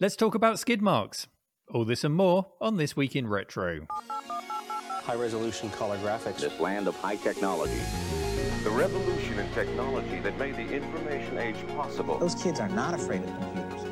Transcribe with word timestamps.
Let's 0.00 0.14
talk 0.14 0.36
about 0.36 0.60
skid 0.60 0.80
marks. 0.80 1.26
All 1.74 1.84
this 1.84 2.04
and 2.04 2.14
more 2.14 2.46
on 2.60 2.76
This 2.76 2.96
Week 2.96 3.16
in 3.16 3.26
Retro. 3.26 3.88
High 3.90 5.16
resolution 5.16 5.70
color 5.70 5.98
graphics. 5.98 6.38
This 6.38 6.60
land 6.60 6.86
of 6.86 6.94
high 6.94 7.16
technology. 7.16 7.80
The 8.62 8.70
revolution 8.70 9.40
in 9.40 9.52
technology 9.54 10.20
that 10.20 10.38
made 10.38 10.54
the 10.54 10.72
information 10.72 11.38
age 11.38 11.56
possible. 11.74 12.16
Those 12.16 12.36
kids 12.36 12.60
are 12.60 12.68
not 12.68 12.94
afraid 12.94 13.24
of 13.24 13.40
computers. 13.40 13.82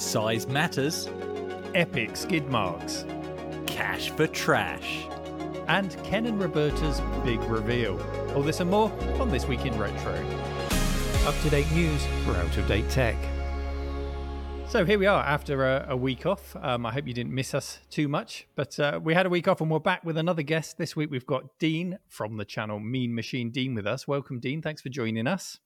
Size 0.00 0.46
matters. 0.46 1.08
Epic 1.74 2.16
skid 2.16 2.48
marks. 2.48 3.04
Cash 3.66 4.10
for 4.10 4.28
trash. 4.28 5.08
And 5.66 6.00
Ken 6.04 6.24
and 6.24 6.40
Roberta's 6.40 7.00
big 7.24 7.42
reveal. 7.50 8.00
All 8.36 8.44
this 8.44 8.60
and 8.60 8.70
more 8.70 8.92
on 9.20 9.28
This 9.28 9.48
Week 9.48 9.66
in 9.66 9.76
Retro. 9.76 10.24
Up 11.24 11.34
to 11.42 11.50
date 11.50 11.68
news 11.72 12.06
for 12.24 12.36
out 12.36 12.56
of 12.56 12.68
date 12.68 12.88
tech. 12.90 13.16
So 14.76 14.84
here 14.84 14.98
we 14.98 15.06
are 15.06 15.24
after 15.24 15.64
a, 15.64 15.86
a 15.88 15.96
week 15.96 16.26
off. 16.26 16.54
Um, 16.60 16.84
I 16.84 16.92
hope 16.92 17.06
you 17.06 17.14
didn't 17.14 17.34
miss 17.34 17.54
us 17.54 17.78
too 17.88 18.08
much, 18.08 18.46
but 18.56 18.78
uh, 18.78 19.00
we 19.02 19.14
had 19.14 19.24
a 19.24 19.30
week 19.30 19.48
off 19.48 19.62
and 19.62 19.70
we're 19.70 19.78
back 19.78 20.04
with 20.04 20.18
another 20.18 20.42
guest. 20.42 20.76
This 20.76 20.94
week 20.94 21.10
we've 21.10 21.24
got 21.24 21.58
Dean 21.58 21.98
from 22.08 22.36
the 22.36 22.44
channel 22.44 22.78
Mean 22.78 23.14
Machine 23.14 23.50
Dean 23.50 23.74
with 23.74 23.86
us. 23.86 24.06
Welcome, 24.06 24.38
Dean. 24.38 24.60
Thanks 24.60 24.82
for 24.82 24.90
joining 24.90 25.26
us. 25.26 25.60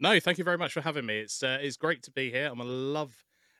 No, 0.00 0.18
thank 0.18 0.38
you 0.38 0.44
very 0.44 0.58
much 0.58 0.72
for 0.72 0.80
having 0.80 1.06
me. 1.06 1.20
It's 1.20 1.40
uh, 1.40 1.58
it's 1.60 1.76
great 1.76 2.02
to 2.02 2.10
be 2.10 2.32
here. 2.32 2.48
I'm 2.50 2.58
a 2.58 2.64
love, 2.64 3.14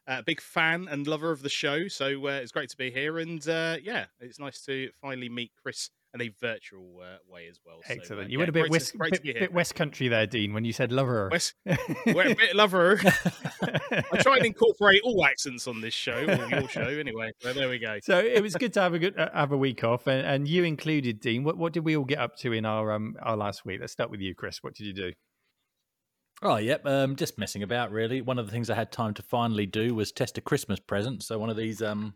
uh, 0.09 0.23
big 0.23 0.41
fan 0.41 0.89
and 0.91 1.07
lover 1.07 1.31
of 1.31 1.43
the 1.43 1.49
show, 1.49 1.87
so 1.87 2.27
uh, 2.27 2.31
it's 2.33 2.51
great 2.51 2.71
to 2.71 2.77
be 2.77 2.91
here. 2.91 3.21
And 3.21 3.49
uh, 3.49 3.77
yeah, 3.81 4.07
it's 4.19 4.41
nice 4.41 4.63
to 4.63 4.91
finally 5.01 5.29
meet 5.29 5.53
Chris 5.63 5.91
in 6.15 6.23
a 6.23 6.29
virtual 6.41 7.01
uh, 7.03 7.17
way 7.29 7.49
as 7.49 7.59
well. 7.67 7.81
Excellent. 7.85 8.07
So, 8.07 8.19
uh, 8.19 8.23
you 8.23 8.31
yeah, 8.31 8.39
went 8.39 8.49
a 8.49 8.53
bit 8.53 8.71
west, 8.71 8.93
to, 8.93 8.99
bit, 8.99 9.23
here. 9.23 9.35
bit 9.35 9.53
West 9.53 9.75
Country 9.75 10.09
there, 10.09 10.27
Dean, 10.27 10.55
when 10.55 10.65
you 10.65 10.73
said 10.73 10.93
lover. 10.93 11.29
West, 11.31 11.55
we're 12.07 12.29
a 12.31 12.35
bit 12.35 12.55
lover. 12.55 13.01
I 13.05 14.19
try 14.21 14.37
and 14.37 14.47
incorporate 14.47 15.03
all 15.03 15.25
accents 15.25 15.67
on 15.67 15.81
this 15.81 15.95
show, 15.95 16.25
or 16.25 16.49
your 16.49 16.69
show, 16.69 16.83
anyway. 16.83 17.33
So 17.41 17.53
there 17.53 17.69
we 17.69 17.79
go. 17.79 17.99
so 18.03 18.19
it 18.19 18.43
was 18.43 18.55
good 18.55 18.73
to 18.75 18.81
have 18.81 18.95
a 18.95 18.99
good 18.99 19.19
uh, 19.19 19.31
have 19.35 19.53
a 19.53 19.59
week 19.59 19.83
off, 19.83 20.07
and, 20.07 20.25
and 20.27 20.49
you 20.49 20.65
included, 20.65 21.21
Dean. 21.21 21.45
What 21.45 21.59
what 21.59 21.73
did 21.73 21.85
we 21.85 21.97
all 21.97 22.05
get 22.05 22.19
up 22.19 22.37
to 22.39 22.53
in 22.53 22.65
our 22.65 22.93
um 22.93 23.17
our 23.21 23.37
last 23.37 23.67
week? 23.67 23.81
Let's 23.81 23.93
start 23.93 24.11
with 24.11 24.21
you, 24.21 24.35
Chris. 24.35 24.63
What 24.63 24.75
did 24.75 24.87
you 24.87 24.95
do? 24.95 25.13
Oh, 26.43 26.57
yep. 26.57 26.85
Um, 26.85 27.17
just 27.17 27.39
messing 27.39 27.63
about, 27.63 27.91
really. 27.91 28.21
One 28.21 28.39
of 28.39 28.47
the 28.47 28.53
things 28.53 28.69
I 28.69 28.75
had 28.75 28.93
time 28.93 29.15
to 29.15 29.23
finally 29.23 29.67
do 29.67 29.95
was 29.95 30.13
test 30.13 30.37
a 30.37 30.41
Christmas 30.41 30.79
present. 30.81 31.23
So 31.23 31.39
one 31.39 31.49
of 31.49 31.57
these 31.57 31.81
um, 31.81 32.15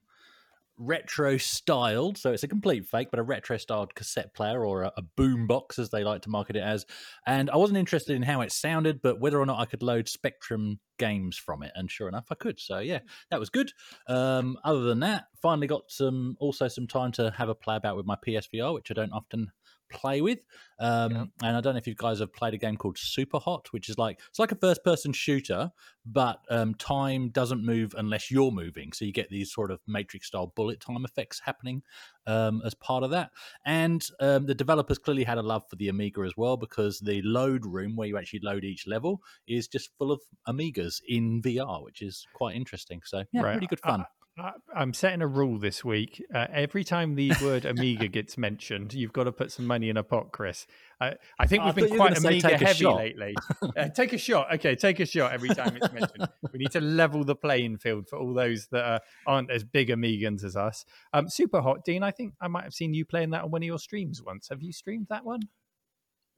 retro 0.79 1.37
styled, 1.37 2.17
so 2.17 2.33
it's 2.33 2.43
a 2.43 2.49
complete 2.49 2.87
fake, 2.87 3.09
but 3.11 3.21
a 3.21 3.23
retro 3.23 3.57
styled 3.57 3.95
cassette 3.95 4.35
player 4.35 4.65
or 4.65 4.85
a, 4.85 4.93
a 4.97 5.03
boom 5.03 5.47
box, 5.47 5.79
as 5.79 5.91
they 5.91 6.05
like 6.05 6.23
to 6.23 6.31
market 6.31 6.57
it 6.57 6.63
as. 6.63 6.87
And 7.27 7.51
I 7.51 7.57
wasn't 7.57 7.79
interested 7.79 8.17
in 8.17 8.23
how 8.23 8.41
it 8.41 8.53
sounded, 8.53 9.03
but 9.03 9.21
whether 9.21 9.41
or 9.41 9.47
not 9.47 9.59
I 9.59 9.65
could 9.65 9.83
load 9.83 10.09
Spectrum 10.09 10.79
games 10.99 11.37
from 11.37 11.63
it. 11.63 11.73
And 11.75 11.91
sure 11.91 12.09
enough, 12.09 12.27
I 12.31 12.35
could. 12.35 12.61
So 12.61 12.79
yeah, 12.79 13.01
that 13.31 13.41
was 13.41 13.51
good. 13.51 13.73
Um, 14.09 14.59
other 14.65 14.83
than 14.83 15.01
that, 15.01 15.27
finally 15.41 15.67
got 15.67 15.83
some 15.89 16.37
also 16.41 16.69
some 16.69 16.87
time 16.87 17.13
to 17.13 17.31
have 17.37 17.49
a 17.49 17.55
play 17.55 17.77
about 17.77 17.97
with 17.97 18.07
my 18.07 18.17
PSVR, 18.27 18.75
which 18.75 18.91
I 18.91 18.95
don't 18.95 19.13
often 19.13 19.51
play 19.89 20.21
with. 20.21 20.41
Um, 20.79 21.33
And 21.43 21.57
I 21.57 21.61
don't 21.61 21.75
know 21.75 21.79
if 21.79 21.87
you 21.87 21.95
guys 21.95 22.21
have 22.21 22.33
played 22.33 22.55
a 22.55 22.59
game 22.59 22.77
called 22.77 22.99
Super 22.99 23.39
Hot, 23.39 23.73
which 23.73 23.89
is 23.89 23.99
like 23.99 24.21
it's 24.29 24.39
like 24.39 24.53
a 24.53 24.57
first 24.57 24.85
person 24.85 25.13
shooter, 25.13 25.71
but 26.07 26.41
um, 26.51 26.75
time 26.75 27.31
doesn't 27.31 27.65
move 27.65 27.95
unless 27.99 28.31
you're 28.31 28.51
moving. 28.53 28.93
So 28.93 29.05
you 29.05 29.13
get 29.13 29.29
these 29.31 29.53
sort 29.53 29.71
of 29.71 29.81
Matrix 29.87 30.29
style 30.29 30.53
bullet 30.55 30.81
time 30.81 31.05
effects 31.05 31.41
happening 31.45 31.83
um, 32.27 32.63
as 32.65 32.75
part 32.75 33.03
of 33.05 33.11
that. 33.11 33.31
And 33.65 34.05
um, 34.21 34.47
the 34.47 34.55
developers 34.55 34.99
clearly 34.99 35.25
had 35.25 35.39
a 35.39 35.43
love 35.43 35.65
for 35.69 35.77
the 35.77 35.89
Amiga 35.89 36.21
as 36.23 36.37
well, 36.37 36.57
because 36.57 37.01
the 37.01 37.23
load 37.23 37.65
room 37.67 37.97
where 37.97 38.09
you 38.09 38.17
actually 38.19 38.41
load 38.43 38.65
each 38.65 38.87
level 38.87 39.21
is 39.47 39.69
just 39.69 39.91
full 39.99 40.13
of 40.13 40.21
Amigas 40.47 41.01
in 41.09 41.43
VR, 41.43 41.83
which 41.83 42.03
is 42.03 42.27
quite 42.35 42.55
interesting. 42.57 43.01
So 43.05 43.25
yeah, 43.33 43.43
Right. 43.43 43.55
really 43.55 43.67
good 43.67 43.81
fun. 43.81 44.05
I, 44.41 44.53
I'm 44.75 44.93
setting 44.95 45.23
a 45.23 45.27
rule 45.27 45.59
this 45.59 45.85
week. 45.85 46.25
Uh, 46.35 46.47
every 46.53 46.85
time 46.85 47.15
the 47.15 47.33
word 47.43 47.65
Amiga 47.65 48.09
gets 48.09 48.37
mentioned, 48.39 48.93
you've 48.95 49.13
got 49.13 49.25
to 49.25 49.33
put 49.33 49.51
some 49.53 49.67
money 49.67 49.89
in 49.89 49.97
a 49.97 50.03
pot, 50.03 50.33
Chris. 50.33 50.67
I 51.01 51.15
I 51.39 51.47
think 51.47 51.65
we've 51.65 51.75
thought 51.75 51.89
been 51.89 51.97
quite 51.97 52.15
gonna 52.15 52.29
Amiga 52.29 52.57
heavy 52.59 52.75
shot. 52.85 52.97
lately. 52.97 53.35
Uh, 53.77 53.89
take 53.89 54.13
a 54.13 54.19
shot. 54.19 54.53
Okay, 54.55 54.75
take 54.75 54.99
a 54.99 55.07
shot 55.07 55.33
every 55.33 55.51
time 55.51 55.77
it's 55.77 55.93
mentioned. 55.93 56.29
we 56.53 56.59
need 56.59 56.71
to 56.73 56.81
level 56.81 57.23
the 57.23 57.37
playing 57.37 57.77
field 57.77 58.09
for 58.09 58.19
all 58.19 58.35
those 58.35 58.67
that 58.69 58.85
uh, 58.85 58.99
aren't 59.27 59.51
as 59.51 59.63
big 59.63 59.89
Amigans 59.89 60.43
as 60.43 60.57
us. 60.57 60.85
Um, 61.13 61.29
Super 61.29 61.61
Hot, 61.61 61.85
Dean. 61.85 62.03
I 62.03 62.11
think 62.11 62.35
I 62.41 62.49
might 62.49 62.65
have 62.65 62.75
seen 62.75 62.93
you 62.95 63.05
playing 63.05 63.31
that 63.31 63.45
on 63.45 63.51
one 63.51 63.63
of 63.63 63.67
your 63.67 63.79
streams 63.79 64.23
once. 64.23 64.49
Have 64.49 64.63
you 64.63 64.73
streamed 64.73 65.07
that 65.11 65.25
one? 65.25 65.41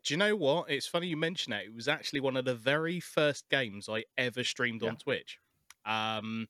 Do 0.05 0.15
you 0.15 0.19
know 0.19 0.34
what? 0.37 0.71
It's 0.71 0.87
funny 0.87 1.06
you 1.06 1.16
mention 1.16 1.50
that. 1.53 1.65
It 1.65 1.75
was 1.75 1.89
actually 1.89 2.21
one 2.21 2.37
of 2.37 2.44
the 2.44 2.55
very 2.55 3.00
first 3.00 3.49
games 3.49 3.89
I 3.89 4.05
ever 4.19 4.44
streamed 4.44 4.83
Yeah. 4.83 4.91
on 4.91 4.97
Twitch. 4.97 5.39
Um, 5.87 6.49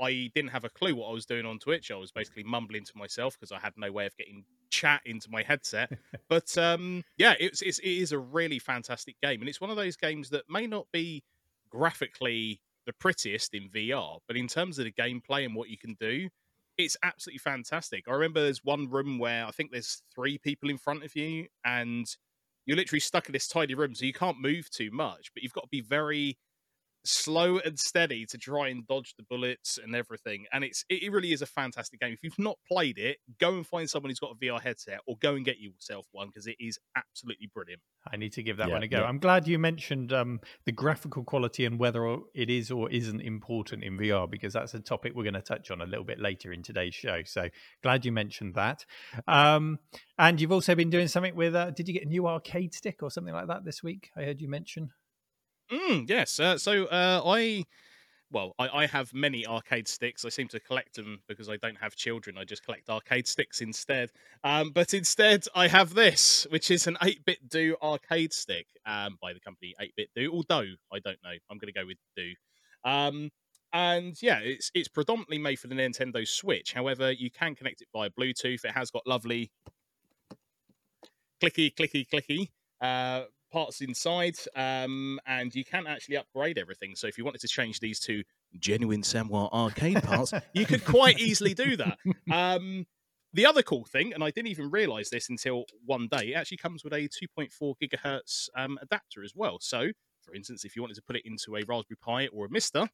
I 0.00 0.30
didn't 0.34 0.50
have 0.50 0.64
a 0.64 0.68
clue 0.68 0.94
what 0.94 1.08
I 1.08 1.12
was 1.12 1.26
doing 1.26 1.46
on 1.46 1.58
Twitch. 1.58 1.90
I 1.90 1.96
was 1.96 2.12
basically 2.12 2.44
mumbling 2.44 2.84
to 2.84 2.92
myself 2.96 3.38
because 3.38 3.52
I 3.52 3.58
had 3.58 3.72
no 3.76 3.90
way 3.90 4.06
of 4.06 4.16
getting 4.16 4.44
chat 4.70 5.00
into 5.04 5.30
my 5.30 5.42
headset. 5.42 5.90
but 6.28 6.56
um, 6.56 7.02
yeah, 7.16 7.34
it's, 7.40 7.62
it's 7.62 7.78
it 7.80 7.88
is 7.88 8.12
a 8.12 8.18
really 8.18 8.58
fantastic 8.58 9.16
game, 9.22 9.40
and 9.40 9.48
it's 9.48 9.60
one 9.60 9.70
of 9.70 9.76
those 9.76 9.96
games 9.96 10.30
that 10.30 10.44
may 10.48 10.66
not 10.66 10.86
be 10.92 11.22
graphically 11.70 12.60
the 12.86 12.92
prettiest 12.94 13.54
in 13.54 13.68
VR, 13.68 14.18
but 14.26 14.36
in 14.36 14.48
terms 14.48 14.78
of 14.78 14.86
the 14.86 14.92
gameplay 14.92 15.44
and 15.44 15.54
what 15.54 15.68
you 15.68 15.76
can 15.76 15.94
do, 16.00 16.28
it's 16.78 16.96
absolutely 17.02 17.38
fantastic. 17.38 18.04
I 18.08 18.12
remember 18.12 18.40
there's 18.40 18.64
one 18.64 18.88
room 18.88 19.18
where 19.18 19.44
I 19.44 19.50
think 19.50 19.72
there's 19.72 20.02
three 20.14 20.38
people 20.38 20.70
in 20.70 20.78
front 20.78 21.04
of 21.04 21.14
you, 21.14 21.48
and 21.64 22.06
you're 22.64 22.76
literally 22.76 23.00
stuck 23.00 23.26
in 23.26 23.32
this 23.32 23.48
tiny 23.48 23.74
room, 23.74 23.94
so 23.94 24.06
you 24.06 24.12
can't 24.12 24.40
move 24.40 24.70
too 24.70 24.90
much, 24.90 25.32
but 25.34 25.42
you've 25.42 25.52
got 25.52 25.64
to 25.64 25.68
be 25.70 25.80
very 25.80 26.38
slow 27.04 27.58
and 27.58 27.78
steady 27.78 28.26
to 28.26 28.36
try 28.38 28.68
and 28.68 28.86
dodge 28.86 29.14
the 29.16 29.24
bullets 29.28 29.78
and 29.82 29.94
everything. 29.94 30.44
And 30.52 30.64
it's 30.64 30.84
it 30.88 31.02
it 31.02 31.10
really 31.12 31.32
is 31.32 31.42
a 31.42 31.46
fantastic 31.46 32.00
game. 32.00 32.12
If 32.12 32.20
you've 32.22 32.38
not 32.38 32.58
played 32.70 32.98
it, 32.98 33.18
go 33.40 33.54
and 33.54 33.66
find 33.66 33.88
someone 33.88 34.10
who's 34.10 34.18
got 34.20 34.32
a 34.32 34.44
VR 34.44 34.60
headset, 34.60 35.00
or 35.06 35.16
go 35.20 35.34
and 35.34 35.44
get 35.44 35.58
yourself 35.58 36.06
one 36.12 36.28
because 36.28 36.46
it 36.46 36.56
is 36.60 36.78
absolutely 36.96 37.50
brilliant. 37.54 37.80
I 38.10 38.16
need 38.16 38.32
to 38.34 38.42
give 38.42 38.56
that 38.58 38.68
Yeah, 38.68 38.74
one 38.74 38.82
a 38.82 38.88
go. 38.88 38.98
yeah. 39.00 39.04
I'm 39.04 39.18
glad 39.18 39.46
you 39.48 39.58
mentioned 39.58 40.12
um, 40.12 40.40
the 40.64 40.72
graphical 40.72 41.24
quality 41.24 41.64
and 41.64 41.78
whether 41.78 42.18
it 42.34 42.48
is 42.48 42.70
or 42.70 42.90
isn't 42.90 43.20
important 43.20 43.84
in 43.84 43.98
VR 43.98 44.30
because 44.30 44.52
that's 44.54 44.72
a 44.74 44.80
topic 44.80 45.12
we're 45.14 45.24
going 45.24 45.34
to 45.34 45.42
touch 45.42 45.70
on 45.70 45.80
a 45.82 45.86
little 45.86 46.04
bit 46.04 46.18
later 46.18 46.52
in 46.52 46.62
today's 46.62 46.94
show. 46.94 47.22
So 47.24 47.48
glad 47.82 48.04
you 48.04 48.12
mentioned 48.12 48.54
that. 48.54 48.84
Um, 49.26 49.78
and 50.18 50.40
you've 50.40 50.52
also 50.52 50.74
been 50.74 50.90
doing 50.90 51.08
something 51.08 51.34
with. 51.34 51.54
Uh, 51.54 51.70
did 51.70 51.86
you 51.88 51.94
get 51.94 52.04
a 52.04 52.08
new 52.08 52.26
arcade 52.26 52.74
stick 52.74 53.02
or 53.02 53.10
something 53.10 53.34
like 53.34 53.48
that 53.48 53.64
this 53.64 53.82
week? 53.82 54.10
I 54.16 54.22
heard 54.22 54.40
you 54.40 54.48
mention. 54.48 54.90
Mm, 55.72 56.08
yes. 56.08 56.40
Uh, 56.40 56.58
so 56.58 56.84
uh, 56.86 57.22
I, 57.24 57.64
well, 58.30 58.54
I, 58.58 58.68
I 58.68 58.86
have 58.86 59.12
many 59.12 59.46
arcade 59.46 59.88
sticks. 59.88 60.24
I 60.24 60.28
seem 60.30 60.48
to 60.48 60.60
collect 60.60 60.96
them 60.96 61.20
because 61.28 61.48
I 61.48 61.56
don't 61.56 61.76
have 61.76 61.94
children. 61.94 62.38
I 62.38 62.44
just 62.44 62.64
collect 62.64 62.88
arcade 62.88 63.26
sticks 63.26 63.60
instead. 63.60 64.10
Um, 64.44 64.70
but 64.70 64.94
instead, 64.94 65.44
I 65.54 65.68
have 65.68 65.94
this, 65.94 66.46
which 66.50 66.70
is 66.70 66.86
an 66.86 66.96
8-bit 67.02 67.48
Do 67.48 67.76
arcade 67.82 68.32
stick 68.32 68.66
um, 68.86 69.18
by 69.20 69.32
the 69.32 69.40
company 69.40 69.74
8-bit 69.80 70.10
Do. 70.14 70.32
Although 70.32 70.66
I 70.92 70.98
don't 71.00 71.18
know, 71.22 71.32
I'm 71.50 71.58
going 71.58 71.72
to 71.72 71.78
go 71.78 71.86
with 71.86 71.98
Do. 72.16 72.32
Um, 72.84 73.30
and 73.72 74.16
yeah, 74.22 74.38
it's 74.38 74.70
it's 74.74 74.88
predominantly 74.88 75.36
made 75.36 75.58
for 75.58 75.68
the 75.68 75.74
Nintendo 75.74 76.26
Switch. 76.26 76.72
However, 76.72 77.12
you 77.12 77.30
can 77.30 77.54
connect 77.54 77.82
it 77.82 77.88
via 77.92 78.08
Bluetooth. 78.08 78.64
It 78.64 78.70
has 78.70 78.90
got 78.90 79.06
lovely 79.06 79.50
clicky, 81.42 81.74
clicky, 81.74 82.06
clicky 82.08 82.48
uh, 82.80 83.24
parts 83.50 83.80
inside, 83.80 84.36
um, 84.54 85.20
and 85.26 85.54
you 85.54 85.64
can 85.64 85.86
actually 85.86 86.16
upgrade 86.16 86.58
everything. 86.58 86.94
So 86.94 87.06
if 87.06 87.18
you 87.18 87.24
wanted 87.24 87.40
to 87.42 87.48
change 87.48 87.80
these 87.80 88.00
to 88.00 88.22
genuine 88.58 89.02
Sanwa 89.02 89.52
arcade 89.52 90.02
parts, 90.02 90.32
you 90.52 90.66
could 90.66 90.84
quite 90.84 91.18
easily 91.18 91.54
do 91.54 91.76
that. 91.76 91.98
Um, 92.32 92.86
the 93.32 93.46
other 93.46 93.62
cool 93.62 93.84
thing, 93.84 94.12
and 94.14 94.24
I 94.24 94.30
didn't 94.30 94.48
even 94.48 94.70
realize 94.70 95.10
this 95.10 95.28
until 95.28 95.64
one 95.84 96.08
day, 96.10 96.32
it 96.32 96.34
actually 96.34 96.56
comes 96.56 96.82
with 96.82 96.92
a 96.92 97.08
2.4 97.08 97.74
gigahertz 97.82 98.48
um, 98.56 98.78
adapter 98.80 99.22
as 99.22 99.32
well. 99.34 99.58
So, 99.60 99.88
for 100.22 100.34
instance, 100.34 100.64
if 100.64 100.74
you 100.74 100.82
wanted 100.82 100.96
to 100.96 101.02
put 101.02 101.16
it 101.16 101.22
into 101.24 101.56
a 101.56 101.62
Raspberry 101.66 101.98
Pi 102.00 102.26
or 102.28 102.46
a 102.46 102.48
MiSTer, 102.48 102.88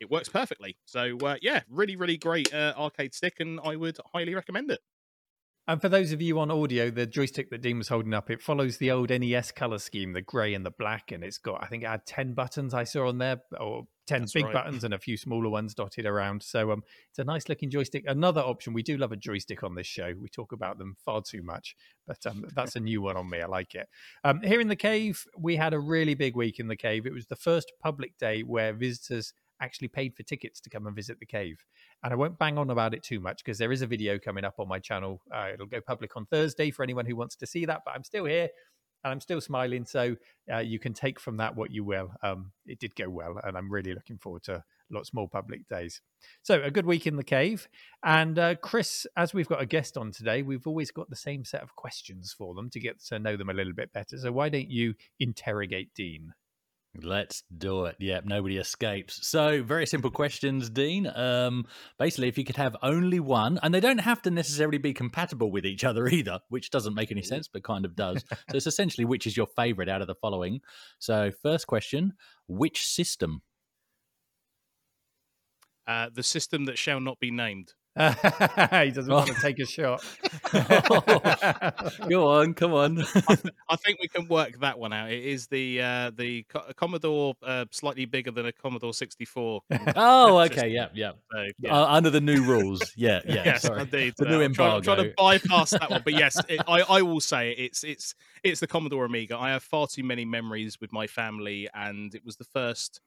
it 0.00 0.10
works 0.10 0.28
perfectly. 0.28 0.76
So, 0.86 1.18
uh, 1.18 1.36
yeah, 1.42 1.62
really, 1.68 1.96
really 1.96 2.16
great 2.16 2.52
uh, 2.52 2.74
arcade 2.76 3.14
stick, 3.14 3.34
and 3.40 3.60
I 3.62 3.76
would 3.76 3.98
highly 4.12 4.34
recommend 4.34 4.70
it. 4.70 4.80
And 5.66 5.80
for 5.80 5.88
those 5.88 6.12
of 6.12 6.20
you 6.20 6.38
on 6.40 6.50
audio, 6.50 6.90
the 6.90 7.06
joystick 7.06 7.48
that 7.50 7.62
Dean 7.62 7.78
was 7.78 7.88
holding 7.88 8.12
up, 8.12 8.30
it 8.30 8.42
follows 8.42 8.76
the 8.76 8.90
old 8.90 9.08
NES 9.08 9.50
color 9.52 9.78
scheme, 9.78 10.12
the 10.12 10.20
grey 10.20 10.52
and 10.52 10.64
the 10.64 10.70
black, 10.70 11.10
and 11.10 11.24
it's 11.24 11.38
got, 11.38 11.62
I 11.62 11.66
think 11.68 11.84
it 11.84 11.88
had 11.88 12.04
10 12.04 12.34
buttons 12.34 12.74
I 12.74 12.84
saw 12.84 13.08
on 13.08 13.16
there, 13.16 13.40
or 13.58 13.84
10 14.06 14.20
That's 14.20 14.32
big 14.34 14.44
right. 14.44 14.52
buttons 14.52 14.84
and 14.84 14.92
a 14.92 14.98
few 14.98 15.16
smaller 15.16 15.48
ones 15.48 15.74
dotted 15.74 16.04
around. 16.04 16.42
So 16.42 16.70
um, 16.70 16.82
it's 17.08 17.18
a 17.18 17.24
nice 17.24 17.48
looking 17.48 17.70
joystick. 17.70 18.04
Another 18.06 18.42
option, 18.42 18.74
we 18.74 18.82
do 18.82 18.98
love 18.98 19.12
a 19.12 19.16
joystick 19.16 19.62
on 19.62 19.74
this 19.74 19.86
show. 19.86 20.12
We 20.20 20.28
talk 20.28 20.52
about 20.52 20.76
them 20.76 20.96
far 21.02 21.22
too 21.22 21.42
much, 21.42 21.74
but 22.06 22.18
um, 22.26 22.44
that's 22.54 22.76
a 22.76 22.80
new 22.80 23.00
one 23.00 23.16
on 23.16 23.30
me. 23.30 23.40
I 23.40 23.46
like 23.46 23.74
it. 23.74 23.88
Um, 24.22 24.42
here 24.42 24.60
in 24.60 24.68
the 24.68 24.76
cave, 24.76 25.24
we 25.38 25.56
had 25.56 25.72
a 25.72 25.80
really 25.80 26.14
big 26.14 26.36
week 26.36 26.60
in 26.60 26.68
the 26.68 26.76
cave. 26.76 27.06
It 27.06 27.14
was 27.14 27.26
the 27.26 27.36
first 27.36 27.72
public 27.82 28.18
day 28.18 28.42
where 28.42 28.74
visitors 28.74 29.32
actually 29.64 29.88
paid 29.88 30.14
for 30.14 30.22
tickets 30.22 30.60
to 30.60 30.70
come 30.70 30.86
and 30.86 30.94
visit 30.94 31.18
the 31.18 31.26
cave. 31.26 31.58
And 32.02 32.12
I 32.12 32.16
won't 32.16 32.38
bang 32.38 32.58
on 32.58 32.70
about 32.70 32.94
it 32.94 33.02
too 33.02 33.20
much 33.20 33.38
because 33.44 33.58
there 33.58 33.72
is 33.72 33.82
a 33.82 33.86
video 33.86 34.18
coming 34.18 34.44
up 34.44 34.56
on 34.58 34.68
my 34.68 34.78
channel. 34.78 35.22
Uh, 35.34 35.48
it'll 35.54 35.66
go 35.66 35.80
public 35.80 36.16
on 36.16 36.26
Thursday 36.26 36.70
for 36.70 36.82
anyone 36.82 37.06
who 37.06 37.16
wants 37.16 37.36
to 37.36 37.46
see 37.46 37.64
that. 37.66 37.80
But 37.84 37.94
I'm 37.94 38.04
still 38.04 38.26
here. 38.26 38.48
and 39.04 39.12
I'm 39.12 39.20
still 39.20 39.40
smiling. 39.40 39.84
So 39.84 40.16
uh, 40.52 40.58
you 40.58 40.78
can 40.78 40.94
take 40.94 41.20
from 41.20 41.36
that 41.36 41.54
what 41.54 41.70
you 41.70 41.84
will. 41.84 42.10
Um, 42.22 42.52
it 42.66 42.80
did 42.80 42.96
go 42.96 43.08
well, 43.08 43.38
and 43.44 43.56
I'm 43.56 43.70
really 43.70 43.94
looking 43.94 44.18
forward 44.18 44.42
to 44.44 44.64
lots 44.90 45.12
more 45.12 45.28
public 45.28 45.68
days. 45.68 46.00
So 46.42 46.62
a 46.62 46.70
good 46.70 46.86
week 46.86 47.06
in 47.06 47.16
the 47.16 47.24
cave. 47.24 47.68
And 48.02 48.38
uh, 48.38 48.54
Chris, 48.56 49.06
as 49.16 49.34
we've 49.34 49.48
got 49.48 49.62
a 49.62 49.66
guest 49.66 49.96
on 49.96 50.10
today, 50.10 50.42
we've 50.42 50.66
always 50.66 50.90
got 50.90 51.10
the 51.10 51.16
same 51.16 51.44
set 51.44 51.62
of 51.62 51.76
questions 51.76 52.34
for 52.36 52.54
them 52.54 52.70
to 52.70 52.80
get 52.80 53.02
to 53.06 53.18
know 53.18 53.36
them 53.36 53.50
a 53.50 53.54
little 53.54 53.74
bit 53.74 53.92
better. 53.92 54.16
So 54.16 54.32
why 54.32 54.48
don't 54.48 54.70
you 54.70 54.94
interrogate 55.20 55.94
Dean? 55.94 56.32
Let's 57.02 57.42
do 57.56 57.86
it. 57.86 57.96
Yep, 57.98 58.24
nobody 58.26 58.56
escapes. 58.56 59.26
So, 59.26 59.62
very 59.62 59.84
simple 59.86 60.10
questions, 60.10 60.70
Dean. 60.70 61.10
Um, 61.12 61.66
basically, 61.98 62.28
if 62.28 62.38
you 62.38 62.44
could 62.44 62.56
have 62.56 62.76
only 62.82 63.18
one, 63.18 63.58
and 63.62 63.74
they 63.74 63.80
don't 63.80 63.98
have 63.98 64.22
to 64.22 64.30
necessarily 64.30 64.78
be 64.78 64.94
compatible 64.94 65.50
with 65.50 65.66
each 65.66 65.82
other 65.82 66.06
either, 66.06 66.38
which 66.50 66.70
doesn't 66.70 66.94
make 66.94 67.10
any 67.10 67.22
sense, 67.22 67.48
but 67.48 67.64
kind 67.64 67.84
of 67.84 67.96
does. 67.96 68.24
so, 68.30 68.36
it's 68.56 68.66
essentially 68.66 69.04
which 69.04 69.26
is 69.26 69.36
your 69.36 69.48
favorite 69.56 69.88
out 69.88 70.02
of 70.02 70.06
the 70.06 70.14
following. 70.14 70.60
So, 70.98 71.32
first 71.42 71.66
question 71.66 72.12
which 72.46 72.86
system? 72.86 73.42
Uh, 75.86 76.08
the 76.12 76.22
system 76.22 76.64
that 76.66 76.78
shall 76.78 77.00
not 77.00 77.18
be 77.18 77.30
named. 77.30 77.74
he 78.84 78.90
doesn't 78.90 79.08
want 79.12 79.28
to 79.28 79.34
take 79.40 79.58
a 79.60 79.66
shot. 79.66 80.04
Go 82.08 82.28
on, 82.28 82.54
come 82.54 82.72
on. 82.72 82.98
I, 83.28 83.34
th- 83.34 83.54
I 83.68 83.76
think 83.76 84.00
we 84.00 84.08
can 84.08 84.26
work 84.28 84.58
that 84.60 84.78
one 84.78 84.92
out. 84.92 85.10
It 85.12 85.24
is 85.24 85.46
the 85.46 85.80
uh, 85.80 86.10
the 86.16 86.42
Co- 86.44 86.72
Commodore 86.76 87.34
uh, 87.42 87.66
slightly 87.70 88.04
bigger 88.04 88.30
than 88.30 88.46
a 88.46 88.52
Commodore 88.52 88.92
64. 88.92 89.60
oh, 89.96 90.38
okay, 90.40 90.68
yeah, 90.68 90.88
yeah. 90.94 91.12
So, 91.32 91.44
yeah. 91.58 91.72
Uh, 91.72 91.86
under 91.86 92.10
the 92.10 92.20
new 92.20 92.42
rules. 92.42 92.92
Yeah, 92.96 93.20
yeah. 93.26 93.42
yes, 93.44 93.62
sorry. 93.62 93.82
indeed. 93.82 94.14
The 94.18 94.26
Uh, 94.26 94.30
new 94.30 94.42
I'm 94.42 94.54
trying, 94.54 94.70
I'm 94.70 94.76
embargo. 94.78 94.94
trying 94.94 95.08
to 95.08 95.14
bypass 95.48 95.70
that 95.70 95.90
one, 95.90 96.02
but 96.04 96.14
yes, 96.14 96.36
it, 96.48 96.60
I, 96.66 96.80
I 96.82 97.02
will 97.02 97.20
say 97.20 97.52
it, 97.52 97.58
it's 97.60 97.84
it's 97.84 98.14
it's 98.42 98.60
the 98.60 98.66
Commodore 98.66 99.04
Amiga. 99.04 99.36
I 99.38 99.50
have 99.50 99.62
far 99.62 99.86
too 99.86 100.02
many 100.04 100.24
memories 100.24 100.80
with 100.80 100.92
my 100.92 101.06
family, 101.06 101.68
and 101.74 102.14
it 102.14 102.24
was 102.24 102.36
the 102.36 102.44
first 102.44 103.00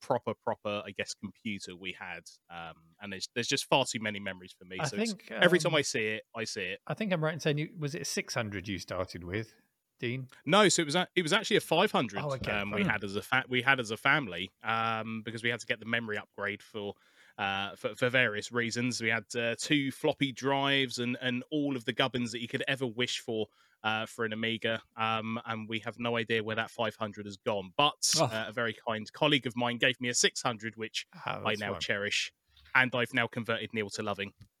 proper 0.00 0.34
proper 0.42 0.82
I 0.86 0.90
guess 0.96 1.14
computer 1.14 1.76
we 1.76 1.96
had. 1.98 2.22
Um, 2.50 2.74
and 3.00 3.12
there's 3.12 3.28
there's 3.34 3.48
just 3.48 3.66
far 3.66 3.84
too 3.84 4.00
many 4.00 4.20
memories 4.20 4.54
for 4.58 4.64
me. 4.64 4.78
I 4.80 4.86
so 4.86 4.96
think, 4.96 5.30
every 5.30 5.58
time 5.58 5.72
um, 5.72 5.78
I 5.78 5.82
see 5.82 6.06
it, 6.06 6.22
I 6.34 6.44
see 6.44 6.62
it. 6.62 6.80
I 6.86 6.94
think 6.94 7.12
I'm 7.12 7.22
right 7.22 7.34
in 7.34 7.40
saying 7.40 7.58
you 7.58 7.68
was 7.78 7.94
it 7.94 8.06
600 8.06 8.68
you 8.68 8.78
started 8.78 9.24
with, 9.24 9.54
Dean? 10.00 10.28
No, 10.46 10.68
so 10.68 10.82
it 10.82 10.86
was 10.86 10.94
a, 10.94 11.08
it 11.14 11.22
was 11.22 11.32
actually 11.32 11.56
a 11.56 11.60
500 11.60 12.20
Oh, 12.22 12.32
okay, 12.34 12.52
um, 12.52 12.70
we 12.70 12.84
had 12.84 13.04
as 13.04 13.16
a 13.16 13.22
fa- 13.22 13.44
we 13.48 13.62
had 13.62 13.80
as 13.80 13.90
a 13.90 13.96
family 13.96 14.50
um, 14.64 15.22
because 15.24 15.42
we 15.42 15.50
had 15.50 15.60
to 15.60 15.66
get 15.66 15.80
the 15.80 15.86
memory 15.86 16.18
upgrade 16.18 16.62
for. 16.62 16.94
Uh, 17.38 17.76
for, 17.76 17.94
for 17.94 18.08
various 18.08 18.50
reasons, 18.50 19.00
we 19.00 19.10
had 19.10 19.22
uh, 19.38 19.54
two 19.56 19.92
floppy 19.92 20.32
drives 20.32 20.98
and, 20.98 21.16
and 21.22 21.44
all 21.52 21.76
of 21.76 21.84
the 21.84 21.92
gubbins 21.92 22.32
that 22.32 22.40
you 22.40 22.48
could 22.48 22.64
ever 22.66 22.84
wish 22.84 23.20
for 23.20 23.46
uh, 23.82 24.06
for 24.06 24.24
an 24.24 24.32
Amiga, 24.32 24.82
um, 24.96 25.40
and 25.46 25.68
we 25.68 25.78
have 25.80 25.98
no 25.98 26.16
idea 26.16 26.42
where 26.44 26.56
that 26.56 26.70
500 26.70 27.26
has 27.26 27.36
gone. 27.36 27.72
But 27.76 27.94
Oh. 28.14 28.30
uh, 28.30 28.46
a 28.48 28.52
very 28.52 28.74
kind 28.86 29.10
colleague 29.12 29.46
of 29.46 29.56
mine 29.56 29.78
gave 29.78 30.00
me 30.00 30.08
a 30.08 30.14
600, 30.14 30.76
which 30.76 31.06
Ah, 31.12 31.40
I 31.44 31.56
now 31.56 31.74
fine. 31.74 31.80
cherish, 31.80 32.32
and 32.74 32.94
I've 32.94 33.14
now 33.14 33.26
converted 33.26 33.70
Neil 33.74 33.90
to 33.90 34.02
loving. 34.02 34.32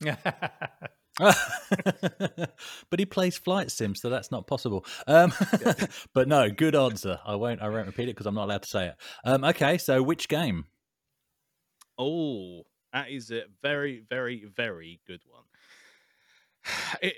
but 1.18 2.98
he 2.98 3.06
plays 3.06 3.36
flight 3.36 3.70
sim, 3.70 3.94
so 3.94 4.08
that's 4.08 4.30
not 4.30 4.46
possible. 4.46 4.84
Um, 5.06 5.32
but 6.14 6.28
no, 6.28 6.50
good 6.50 6.74
answer. 6.76 7.18
I 7.24 7.34
won't. 7.34 7.60
I 7.60 7.68
won't 7.68 7.86
repeat 7.86 8.04
it 8.04 8.14
because 8.14 8.26
I'm 8.26 8.34
not 8.34 8.44
allowed 8.44 8.62
to 8.62 8.68
say 8.68 8.88
it. 8.88 8.96
Um, 9.24 9.44
okay, 9.44 9.78
so 9.78 10.02
which 10.02 10.28
game? 10.28 10.66
Oh, 11.98 12.62
that 12.92 13.10
is 13.10 13.30
a 13.30 13.44
very, 13.62 14.00
very, 14.00 14.44
very 14.44 15.00
good 15.06 15.22
one. 15.26 15.44
It, 17.02 17.16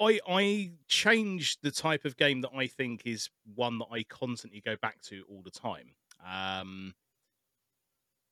I 0.00 0.20
I 0.28 0.70
changed 0.88 1.58
the 1.62 1.70
type 1.70 2.04
of 2.04 2.16
game 2.16 2.40
that 2.42 2.50
I 2.54 2.66
think 2.66 3.02
is 3.04 3.28
one 3.54 3.78
that 3.78 3.88
I 3.92 4.04
constantly 4.04 4.60
go 4.60 4.76
back 4.80 5.00
to 5.02 5.24
all 5.28 5.42
the 5.42 5.50
time. 5.50 5.94
Um, 6.26 6.94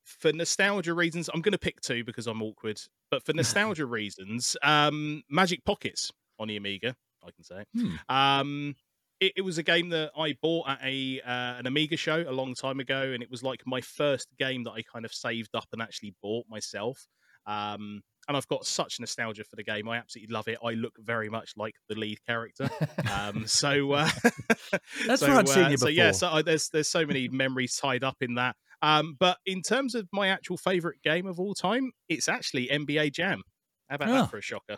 for 0.04 0.32
nostalgia 0.32 0.94
reasons, 0.94 1.28
I'm 1.32 1.42
going 1.42 1.52
to 1.52 1.58
pick 1.58 1.80
two 1.80 2.04
because 2.04 2.26
I'm 2.26 2.42
awkward. 2.42 2.80
But 3.10 3.24
for 3.24 3.32
nostalgia 3.34 3.86
reasons, 3.86 4.56
um, 4.62 5.22
Magic 5.28 5.64
Pockets 5.64 6.12
on 6.38 6.48
the 6.48 6.56
Amiga, 6.56 6.94
I 7.22 7.30
can 7.32 7.44
say. 7.44 7.64
Hmm. 7.74 8.14
Um, 8.14 8.76
it, 9.20 9.32
it 9.36 9.42
was 9.42 9.58
a 9.58 9.62
game 9.62 9.88
that 9.90 10.12
I 10.16 10.36
bought 10.40 10.69
at 10.69 10.78
a 10.82 11.20
uh, 11.22 11.58
an 11.58 11.66
Amiga 11.66 11.96
show 11.96 12.24
a 12.26 12.32
long 12.32 12.54
time 12.54 12.80
ago, 12.80 13.12
and 13.12 13.22
it 13.22 13.30
was 13.30 13.42
like 13.42 13.62
my 13.66 13.80
first 13.80 14.28
game 14.38 14.64
that 14.64 14.72
I 14.72 14.82
kind 14.82 15.04
of 15.04 15.12
saved 15.12 15.54
up 15.54 15.69
and 15.72 15.82
actually 15.82 16.14
bought 16.22 16.46
myself. 16.48 17.06
Um, 17.46 18.02
and 18.28 18.37
I've 18.37 18.49
got 18.49 18.67
such 18.67 18.99
nostalgia 19.00 19.44
for 19.44 19.56
the 19.56 19.62
game. 19.62 19.88
I 19.88 19.96
absolutely 19.99 20.32
love 20.32 20.49
it. 20.49 20.58
I 20.64 20.73
look 20.73 20.94
very 20.99 21.28
much 21.28 21.52
like 21.56 21.75
the 21.88 21.94
lead 21.94 22.19
character. 22.26 22.69
Um, 23.11 23.44
so 23.46 23.93
uh, 23.93 24.08
That's 25.06 25.20
so, 25.23 25.28
where 25.28 25.37
I'd 25.37 25.49
seen 25.49 25.64
uh, 25.64 25.69
you 25.70 25.76
So 25.76 25.88
yeah, 25.88 26.12
so 26.12 26.28
I, 26.28 26.43
there's 26.43 26.69
there's 26.69 26.88
so 26.88 27.06
many 27.06 27.28
memories 27.28 27.76
tied 27.76 28.05
up 28.05 28.17
in 28.20 28.34
that. 28.34 28.56
Um, 28.82 29.17
but 29.19 29.38
in 29.46 29.62
terms 29.62 29.94
of 29.94 30.06
my 30.12 30.28
actual 30.28 30.56
favorite 30.56 31.02
game 31.02 31.26
of 31.26 31.40
all 31.40 31.55
time, 31.55 31.93
it's 32.08 32.28
actually 32.28 32.69
NBA 32.69 33.12
Jam. 33.12 33.43
How 33.88 33.96
about 33.96 34.08
Oh. 34.08 34.12
that 34.12 34.31
for 34.31 34.38
a 34.38 34.43
shocker? 34.43 34.76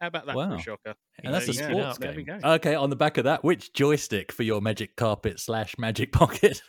How 0.00 0.06
about 0.08 0.26
that 0.26 0.32
for 0.32 0.38
Wow. 0.38 0.54
a 0.56 0.58
shocker? 0.58 0.94
And 1.22 1.34
that's 1.34 1.48
a 1.48 1.52
Yeah, 1.52 1.92
sports 1.92 1.98
we 2.16 2.24
game. 2.24 2.40
Okay, 2.42 2.74
on 2.74 2.88
the 2.90 2.96
back 2.96 3.18
of 3.18 3.24
that, 3.24 3.44
which 3.44 3.72
joystick 3.72 4.32
for 4.32 4.42
your 4.42 4.60
Magic 4.62 4.96
Carpet 4.96 5.38
slash 5.38 5.76
Magic 5.78 6.10
Pocket? 6.12 6.62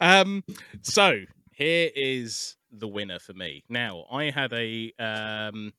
um, 0.00 0.42
so 0.82 1.20
here 1.52 1.90
is 1.94 2.56
the 2.70 2.88
winner 2.88 3.18
for 3.18 3.32
me. 3.32 3.64
Now 3.68 4.04
I 4.10 4.30
had 4.30 4.52
a, 4.52 4.92
um, 4.98 5.72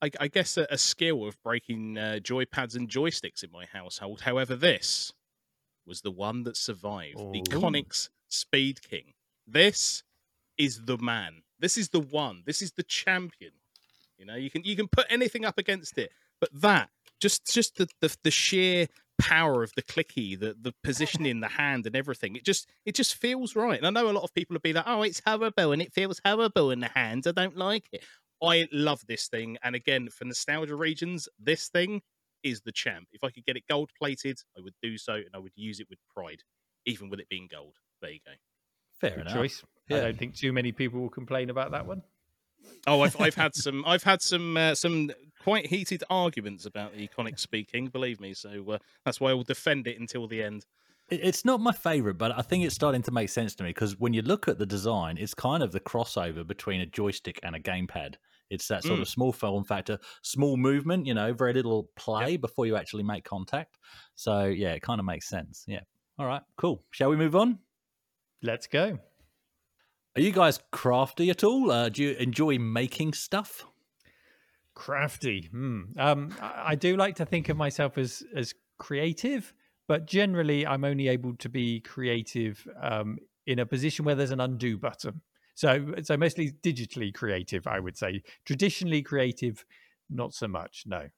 I, 0.00 0.10
I 0.20 0.28
guess 0.28 0.56
a, 0.56 0.66
a 0.70 0.78
skill 0.78 1.26
of 1.26 1.40
breaking 1.42 1.98
uh, 1.98 2.18
joypads 2.22 2.76
and 2.76 2.88
joysticks 2.88 3.42
in 3.42 3.50
my 3.52 3.66
household. 3.66 4.22
However, 4.22 4.56
this 4.56 5.12
was 5.86 6.02
the 6.02 6.10
one 6.10 6.44
that 6.44 6.56
survived. 6.56 7.18
The. 7.32 7.42
Konix 7.42 8.10
Speed 8.28 8.80
King. 8.88 9.14
This 9.46 10.02
is 10.56 10.84
the 10.84 10.98
man. 10.98 11.42
This 11.58 11.76
is 11.76 11.88
the 11.88 12.00
one. 12.00 12.42
This 12.46 12.62
is 12.62 12.72
the 12.72 12.82
champion. 12.82 13.52
You 14.18 14.26
know, 14.26 14.34
you 14.34 14.50
can 14.50 14.64
you 14.64 14.76
can 14.76 14.88
put 14.88 15.06
anything 15.08 15.44
up 15.44 15.58
against 15.58 15.96
it, 15.96 16.10
but 16.40 16.50
that 16.52 16.90
just 17.20 17.46
just 17.52 17.76
the 17.76 17.88
the, 18.00 18.14
the 18.22 18.30
sheer 18.30 18.88
power 19.18 19.62
of 19.62 19.72
the 19.76 19.82
clicky, 19.82 20.38
the 20.38 20.56
the 20.60 20.72
position 20.82 21.26
in 21.26 21.40
the 21.40 21.48
hand 21.48 21.86
and 21.86 21.96
everything. 21.96 22.36
It 22.36 22.44
just 22.44 22.68
it 22.84 22.94
just 22.94 23.14
feels 23.14 23.56
right. 23.56 23.78
And 23.78 23.86
I 23.86 23.90
know 23.90 24.10
a 24.10 24.12
lot 24.12 24.24
of 24.24 24.34
people 24.34 24.54
will 24.54 24.60
be 24.60 24.72
like, 24.72 24.84
"Oh, 24.86 25.02
it's 25.02 25.22
horrible 25.24 25.72
and 25.72 25.82
it 25.82 25.92
feels 25.92 26.20
horrible 26.24 26.70
in 26.70 26.80
the 26.80 26.88
hands. 26.88 27.26
I 27.26 27.32
don't 27.32 27.56
like 27.56 27.88
it." 27.92 28.06
I 28.42 28.68
love 28.72 29.04
this 29.06 29.28
thing, 29.28 29.58
and 29.62 29.74
again, 29.74 30.10
for 30.10 30.24
nostalgia 30.24 30.76
regions, 30.76 31.28
this 31.38 31.68
thing 31.68 32.02
is 32.44 32.60
the 32.62 32.70
champ. 32.72 33.08
If 33.12 33.24
I 33.24 33.30
could 33.30 33.44
get 33.44 33.56
it 33.56 33.66
gold 33.68 33.90
plated, 33.98 34.40
I 34.56 34.60
would 34.60 34.74
do 34.80 34.96
so, 34.96 35.14
and 35.14 35.30
I 35.34 35.38
would 35.38 35.56
use 35.56 35.80
it 35.80 35.88
with 35.90 35.98
pride, 36.08 36.44
even 36.86 37.10
with 37.10 37.18
it 37.20 37.28
being 37.28 37.48
gold. 37.48 37.78
There 38.00 38.10
you 38.12 38.20
go. 38.24 38.32
Fair 38.90 39.18
Good 39.18 39.22
enough. 39.22 39.48
choice. 39.48 39.64
I 39.90 40.00
don't 40.00 40.18
think 40.18 40.34
too 40.34 40.52
many 40.52 40.72
people 40.72 41.00
will 41.00 41.10
complain 41.10 41.50
about 41.50 41.70
that 41.72 41.86
one. 41.86 42.02
Oh, 42.86 43.02
I've 43.02 43.20
I've 43.20 43.34
had 43.34 43.54
some 43.54 43.84
I've 43.86 44.02
had 44.02 44.22
some 44.22 44.56
uh, 44.56 44.74
some 44.74 45.10
quite 45.42 45.66
heated 45.66 46.04
arguments 46.10 46.66
about 46.66 46.96
the 46.96 47.08
Konix 47.08 47.40
Speed 47.40 47.68
King. 47.70 47.88
Believe 47.88 48.20
me, 48.20 48.34
so 48.34 48.64
uh, 48.72 48.78
that's 49.04 49.20
why 49.20 49.30
I 49.30 49.34
will 49.34 49.44
defend 49.44 49.86
it 49.86 49.98
until 49.98 50.26
the 50.26 50.42
end. 50.42 50.64
It's 51.10 51.44
not 51.44 51.60
my 51.60 51.72
favorite, 51.72 52.18
but 52.18 52.36
I 52.36 52.42
think 52.42 52.64
it's 52.64 52.74
starting 52.74 53.00
to 53.02 53.10
make 53.10 53.30
sense 53.30 53.54
to 53.56 53.62
me 53.64 53.70
because 53.70 53.98
when 53.98 54.12
you 54.12 54.20
look 54.20 54.46
at 54.46 54.58
the 54.58 54.66
design, 54.66 55.16
it's 55.16 55.32
kind 55.32 55.62
of 55.62 55.72
the 55.72 55.80
crossover 55.80 56.46
between 56.46 56.82
a 56.82 56.86
joystick 56.86 57.40
and 57.42 57.56
a 57.56 57.60
gamepad. 57.60 58.16
It's 58.50 58.68
that 58.68 58.82
sort 58.84 58.98
Mm. 58.98 59.02
of 59.02 59.08
small 59.08 59.32
form 59.32 59.64
factor, 59.64 59.98
small 60.22 60.58
movement, 60.58 61.06
you 61.06 61.14
know, 61.14 61.32
very 61.32 61.54
little 61.54 61.88
play 61.96 62.36
before 62.36 62.66
you 62.66 62.76
actually 62.76 63.04
make 63.04 63.24
contact. 63.24 63.78
So, 64.16 64.44
yeah, 64.44 64.72
it 64.72 64.80
kind 64.82 65.00
of 65.00 65.06
makes 65.06 65.28
sense. 65.28 65.64
Yeah. 65.66 65.80
All 66.18 66.26
right, 66.26 66.42
cool. 66.56 66.84
Shall 66.90 67.08
we 67.08 67.16
move 67.16 67.34
on? 67.36 67.58
Let's 68.42 68.66
go. 68.66 68.98
Are 70.18 70.20
you 70.20 70.32
guys 70.32 70.58
crafty 70.72 71.30
at 71.30 71.44
all? 71.44 71.70
Uh, 71.70 71.90
do 71.90 72.02
you 72.02 72.10
enjoy 72.14 72.58
making 72.58 73.12
stuff? 73.12 73.64
Crafty. 74.74 75.46
Hmm. 75.48 75.82
Um, 75.96 76.34
I 76.40 76.70
I 76.70 76.74
do 76.74 76.96
like 76.96 77.14
to 77.16 77.24
think 77.24 77.48
of 77.48 77.56
myself 77.56 77.96
as 77.96 78.24
as 78.34 78.52
creative, 78.78 79.54
but 79.86 80.06
generally 80.06 80.66
I'm 80.66 80.82
only 80.82 81.06
able 81.06 81.36
to 81.36 81.48
be 81.48 81.78
creative 81.78 82.66
um, 82.82 83.18
in 83.46 83.60
a 83.60 83.66
position 83.66 84.04
where 84.04 84.16
there's 84.16 84.32
an 84.32 84.40
undo 84.40 84.76
button. 84.76 85.20
So, 85.54 85.94
so 86.02 86.16
mostly 86.16 86.50
digitally 86.50 87.14
creative, 87.14 87.68
I 87.68 87.78
would 87.78 87.96
say. 87.96 88.24
Traditionally 88.44 89.02
creative, 89.02 89.64
not 90.10 90.34
so 90.34 90.48
much. 90.48 90.82
No. 90.84 91.10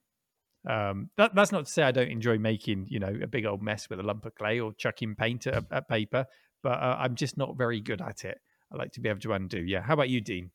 Um, 0.69 1.09
that, 1.17 1.33
that's 1.33 1.51
not 1.51 1.65
to 1.65 1.71
say 1.71 1.81
I 1.81 1.91
don't 1.91 2.11
enjoy 2.11 2.37
making, 2.37 2.85
you 2.87 2.99
know, 2.99 3.17
a 3.23 3.25
big 3.25 3.47
old 3.47 3.63
mess 3.63 3.89
with 3.89 3.99
a 3.99 4.03
lump 4.03 4.27
of 4.27 4.35
clay 4.35 4.59
or 4.59 4.73
chucking 4.73 5.15
paint 5.15 5.47
at, 5.47 5.63
at 5.71 5.89
paper, 5.89 6.27
but 6.61 6.73
uh, 6.73 6.97
I'm 6.99 7.15
just 7.15 7.35
not 7.35 7.57
very 7.57 7.81
good 7.81 7.99
at 7.99 8.25
it. 8.25 8.39
I 8.71 8.77
like 8.77 8.91
to 8.93 8.99
be 9.01 9.09
able 9.09 9.19
to 9.21 9.33
undo. 9.33 9.59
Yeah. 9.59 9.81
How 9.81 9.93
about 9.93 10.09
you, 10.09 10.21
Dean? 10.21 10.51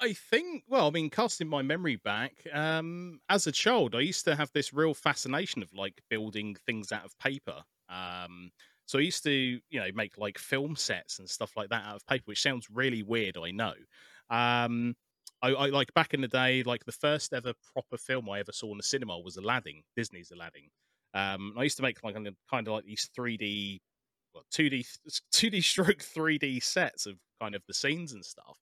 I 0.00 0.12
think, 0.12 0.62
well, 0.68 0.86
I 0.86 0.90
mean, 0.90 1.10
casting 1.10 1.48
my 1.48 1.62
memory 1.62 1.96
back, 1.96 2.32
um, 2.52 3.20
as 3.28 3.46
a 3.46 3.52
child, 3.52 3.94
I 3.94 4.00
used 4.00 4.24
to 4.26 4.36
have 4.36 4.50
this 4.52 4.72
real 4.72 4.94
fascination 4.94 5.62
of 5.62 5.72
like 5.74 6.00
building 6.08 6.56
things 6.66 6.92
out 6.92 7.04
of 7.04 7.18
paper. 7.18 7.62
Um, 7.88 8.50
so 8.86 8.98
I 8.98 9.02
used 9.02 9.24
to, 9.24 9.30
you 9.32 9.60
know, 9.80 9.88
make 9.94 10.16
like 10.16 10.38
film 10.38 10.76
sets 10.76 11.18
and 11.18 11.28
stuff 11.28 11.56
like 11.56 11.68
that 11.70 11.84
out 11.84 11.96
of 11.96 12.06
paper, 12.06 12.24
which 12.26 12.42
sounds 12.42 12.68
really 12.70 13.02
weird, 13.02 13.36
I 13.36 13.50
know. 13.50 13.74
Um, 14.30 14.94
I, 15.42 15.50
I 15.50 15.66
like 15.66 15.92
back 15.94 16.14
in 16.14 16.20
the 16.20 16.28
day, 16.28 16.62
like 16.62 16.84
the 16.84 16.92
first 16.92 17.32
ever 17.32 17.52
proper 17.72 17.96
film 17.98 18.28
I 18.30 18.40
ever 18.40 18.52
saw 18.52 18.70
in 18.70 18.76
the 18.76 18.82
cinema 18.82 19.18
was 19.18 19.36
Aladdin, 19.36 19.82
Disney's 19.96 20.30
Aladdin. 20.30 20.68
Um, 21.14 21.54
I 21.56 21.64
used 21.64 21.76
to 21.76 21.82
make 21.82 22.02
like 22.02 22.14
kind 22.14 22.66
of 22.66 22.72
like 22.72 22.84
these 22.84 23.08
3D, 23.18 23.80
well, 24.38 24.44
2D, 24.50 24.86
2D 25.32 25.60
stroke 25.62 26.02
3D 26.02 26.60
sets 26.60 27.06
of 27.06 27.18
kind 27.40 27.54
of 27.54 27.62
the 27.66 27.74
scenes 27.74 28.12
and 28.12 28.24
stuff. 28.24 28.58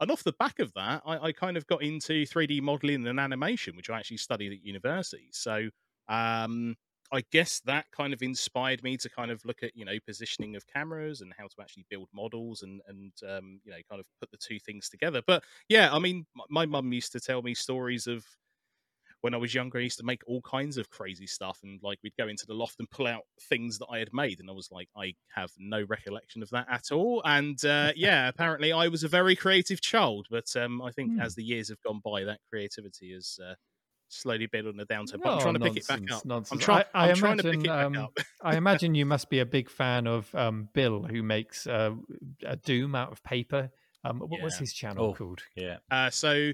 And 0.00 0.10
off 0.10 0.24
the 0.24 0.32
back 0.32 0.58
of 0.58 0.72
that, 0.74 1.02
I, 1.06 1.18
I 1.28 1.32
kind 1.32 1.56
of 1.56 1.66
got 1.66 1.82
into 1.82 2.26
3D 2.26 2.60
modeling 2.60 3.06
and 3.06 3.20
animation, 3.20 3.76
which 3.76 3.90
I 3.90 3.98
actually 3.98 4.16
studied 4.16 4.52
at 4.52 4.64
university. 4.64 5.28
So 5.32 5.68
um, 6.08 6.74
I 7.12 7.22
guess 7.30 7.60
that 7.60 7.86
kind 7.92 8.12
of 8.12 8.22
inspired 8.22 8.82
me 8.82 8.96
to 8.98 9.08
kind 9.08 9.30
of 9.30 9.44
look 9.44 9.62
at 9.62 9.76
you 9.76 9.84
know 9.84 9.96
positioning 10.04 10.56
of 10.56 10.66
cameras 10.66 11.20
and 11.20 11.32
how 11.38 11.44
to 11.44 11.54
actually 11.60 11.86
build 11.88 12.08
models 12.12 12.62
and 12.62 12.80
and 12.88 13.12
um, 13.28 13.60
you 13.64 13.70
know 13.70 13.78
kind 13.88 14.00
of 14.00 14.06
put 14.20 14.30
the 14.32 14.36
two 14.36 14.58
things 14.58 14.88
together. 14.88 15.22
But 15.26 15.44
yeah, 15.68 15.94
I 15.94 16.00
mean, 16.00 16.26
my 16.50 16.66
mum 16.66 16.92
used 16.92 17.12
to 17.12 17.20
tell 17.20 17.42
me 17.42 17.54
stories 17.54 18.06
of 18.08 18.26
when 19.24 19.32
I 19.32 19.38
was 19.38 19.54
younger, 19.54 19.78
I 19.78 19.80
used 19.80 19.96
to 20.00 20.04
make 20.04 20.20
all 20.26 20.42
kinds 20.42 20.76
of 20.76 20.90
crazy 20.90 21.26
stuff, 21.26 21.60
and 21.62 21.80
like 21.82 21.98
we'd 22.02 22.12
go 22.18 22.28
into 22.28 22.44
the 22.44 22.52
loft 22.52 22.76
and 22.78 22.90
pull 22.90 23.06
out 23.06 23.22
things 23.48 23.78
that 23.78 23.86
I 23.90 23.98
had 23.98 24.12
made, 24.12 24.38
and 24.38 24.50
I 24.50 24.52
was 24.52 24.68
like, 24.70 24.90
I 24.94 25.14
have 25.34 25.50
no 25.58 25.82
recollection 25.88 26.42
of 26.42 26.50
that 26.50 26.66
at 26.70 26.92
all. 26.92 27.22
And 27.24 27.58
uh, 27.64 27.92
yeah, 27.96 28.28
apparently 28.28 28.70
I 28.70 28.88
was 28.88 29.02
a 29.02 29.08
very 29.08 29.34
creative 29.34 29.80
child, 29.80 30.26
but 30.30 30.54
um, 30.56 30.82
I 30.82 30.90
think 30.90 31.12
mm. 31.12 31.24
as 31.24 31.34
the 31.34 31.42
years 31.42 31.70
have 31.70 31.80
gone 31.80 32.02
by, 32.04 32.24
that 32.24 32.40
creativity 32.50 33.14
has 33.14 33.38
uh, 33.42 33.54
slowly 34.10 34.44
been 34.44 34.66
on 34.66 34.76
the 34.76 34.84
downturn. 34.84 35.22
But 35.22 35.32
I'm 35.32 35.40
trying 35.40 35.54
to 35.54 35.60
nonsense, 35.60 35.86
pick 35.86 35.96
it 35.96 36.06
back 36.06 36.16
up. 36.18 36.24
Nonsense. 36.26 36.52
I'm, 36.52 36.58
try- 36.58 36.84
I, 36.92 37.06
I 37.06 37.08
I'm 37.08 37.16
trying 37.16 37.38
to 37.38 37.44
pick 37.44 37.60
it 37.60 37.66
back 37.66 37.86
um, 37.86 37.96
up. 37.96 38.18
I 38.42 38.56
imagine 38.56 38.94
you 38.94 39.06
must 39.06 39.30
be 39.30 39.40
a 39.40 39.46
big 39.46 39.70
fan 39.70 40.06
of 40.06 40.34
um, 40.34 40.68
Bill, 40.74 41.02
who 41.02 41.22
makes 41.22 41.66
uh, 41.66 41.92
a 42.44 42.56
Doom 42.56 42.94
out 42.94 43.10
of 43.10 43.24
paper. 43.24 43.70
Um, 44.04 44.18
what 44.18 44.36
yeah. 44.36 44.44
was 44.44 44.58
his 44.58 44.74
channel 44.74 45.06
oh, 45.06 45.14
called? 45.14 45.40
Yeah. 45.56 45.78
Uh, 45.90 46.10
so 46.10 46.52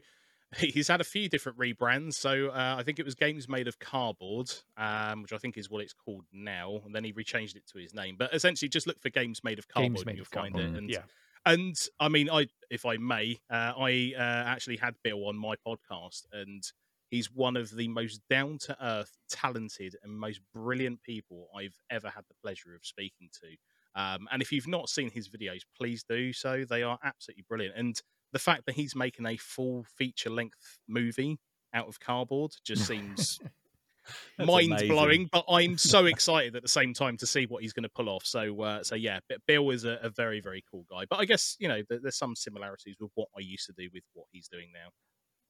he's 0.57 0.89
had 0.89 1.01
a 1.01 1.05
few 1.05 1.29
different 1.29 1.59
rebrands. 1.59 2.15
So 2.15 2.49
uh, 2.49 2.77
I 2.79 2.83
think 2.83 2.99
it 2.99 3.05
was 3.05 3.15
Games 3.15 3.49
Made 3.49 3.69
of 3.69 3.79
Cardboard, 3.79 4.51
um, 4.77 5.23
which 5.23 5.33
I 5.33 5.39
think 5.39 5.57
is 5.57 5.71
what 5.71 5.83
it's 5.83 5.93
called 5.93 6.25
now. 6.33 6.81
And 6.85 6.95
then 6.95 7.05
he 7.05 7.13
rechanged 7.13 7.57
it 7.57 7.67
to 7.73 7.79
his 7.79 7.95
name. 7.95 8.17
But 8.19 8.35
essentially, 8.35 8.69
just 8.69 8.87
look 8.87 9.01
for 9.01 9.11
Games 9.11 9.43
Made 9.45 9.59
of 9.59 9.69
Cardboard, 9.69 10.07
and 10.07 10.17
you'll 10.17 10.25
find 10.25 10.55
cardboard. 10.55 10.75
it. 10.75 10.79
And, 10.79 10.91
yeah. 10.91 11.03
And 11.47 11.77
I 11.99 12.09
mean, 12.09 12.29
I 12.31 12.49
if 12.71 12.85
I 12.85 12.97
may, 12.97 13.39
uh, 13.51 13.73
I 13.79 14.13
uh, 14.17 14.21
actually 14.21 14.77
had 14.77 14.95
Bill 15.03 15.27
on 15.27 15.37
my 15.37 15.55
podcast, 15.67 16.27
and 16.33 16.63
he's 17.11 17.33
one 17.33 17.57
of 17.57 17.75
the 17.75 17.89
most 17.89 18.21
down 18.29 18.59
to 18.59 18.77
earth, 18.85 19.17
talented, 19.29 19.97
and 20.03 20.19
most 20.19 20.41
brilliant 20.53 21.03
people 21.03 21.49
I've 21.57 21.77
ever 21.91 22.09
had 22.09 22.25
the 22.29 22.35
pleasure 22.43 22.75
of 22.75 22.85
speaking 22.85 23.31
to. 23.41 24.01
Um, 24.01 24.29
and 24.31 24.43
if 24.43 24.53
you've 24.53 24.69
not 24.69 24.89
seen 24.89 25.11
his 25.11 25.29
videos, 25.29 25.63
please 25.77 26.05
do 26.09 26.33
so. 26.33 26.65
They 26.65 26.83
are 26.83 26.99
absolutely 27.03 27.45
brilliant. 27.49 27.75
And 27.77 28.01
the 28.33 28.39
fact 28.39 28.67
that 28.67 28.75
he's 28.75 28.95
making 28.95 29.27
a 29.27 29.37
full 29.37 29.85
feature 29.97 30.31
length 30.31 30.79
movie 30.89 31.39
out 31.75 31.89
of 31.89 32.01
cardboard 32.01 32.53
just 32.65 32.87
seems 32.87 33.41
mind 34.39 34.83
blowing. 34.89 35.29
But 35.31 35.45
I'm 35.49 35.79
so 35.79 36.07
excited 36.07 36.57
at 36.57 36.63
the 36.63 36.69
same 36.69 36.95
time 36.95 37.17
to 37.19 37.27
see 37.27 37.47
what 37.47 37.63
he's 37.63 37.73
going 37.73 37.85
to 37.85 37.91
pull 37.91 38.09
off. 38.09 38.25
So, 38.25 38.61
uh, 38.63 38.83
so 38.83 38.95
yeah, 38.95 39.21
Bill 39.47 39.71
is 39.71 39.85
a, 39.85 39.99
a, 40.03 40.11
very, 40.11 40.41
very 40.41 40.65
cool 40.71 40.85
guy. 40.91 41.05
But 41.09 41.21
I 41.21 41.25
guess 41.25 41.57
you 41.59 41.69
know 41.69 41.83
there's 41.89 42.17
some 42.17 42.37
similarities 42.37 42.97
with 43.01 43.11
what 43.15 43.29
I 43.37 43.41
used 43.41 43.67
to 43.67 43.73
do 43.77 43.89
with 43.93 44.05
what 44.15 44.27
he's 44.33 44.49
doing 44.49 44.71
now. 44.73 44.91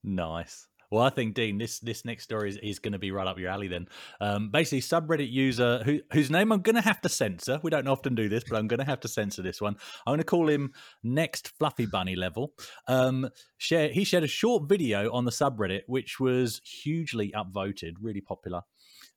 Nice. 0.02 0.66
Well, 0.90 1.04
I 1.04 1.10
think 1.10 1.34
Dean, 1.34 1.58
this 1.58 1.78
this 1.78 2.04
next 2.04 2.24
story 2.24 2.48
is, 2.48 2.56
is 2.56 2.78
going 2.80 2.94
to 2.94 2.98
be 2.98 3.12
right 3.12 3.26
up 3.26 3.38
your 3.38 3.50
alley. 3.50 3.68
Then, 3.68 3.86
um, 4.20 4.50
basically, 4.50 4.80
subreddit 4.80 5.30
user 5.30 5.82
who, 5.84 6.00
whose 6.12 6.30
name 6.30 6.50
I'm 6.50 6.62
going 6.62 6.74
to 6.74 6.82
have 6.82 7.00
to 7.02 7.08
censor. 7.08 7.60
We 7.62 7.70
don't 7.70 7.86
often 7.86 8.16
do 8.16 8.28
this, 8.28 8.42
but 8.48 8.56
I'm 8.56 8.66
going 8.66 8.80
to 8.80 8.86
have 8.86 9.00
to 9.00 9.08
censor 9.08 9.42
this 9.42 9.60
one. 9.60 9.76
I'm 10.04 10.10
going 10.10 10.18
to 10.18 10.24
call 10.24 10.48
him 10.48 10.72
Next 11.04 11.48
Fluffy 11.58 11.86
Bunny 11.86 12.16
Level. 12.16 12.54
Um, 12.88 13.28
share 13.56 13.90
he 13.90 14.02
shared 14.02 14.24
a 14.24 14.28
short 14.28 14.68
video 14.68 15.12
on 15.12 15.24
the 15.24 15.30
subreddit, 15.30 15.82
which 15.86 16.18
was 16.18 16.60
hugely 16.64 17.32
upvoted, 17.36 17.94
really 18.00 18.20
popular. 18.20 18.62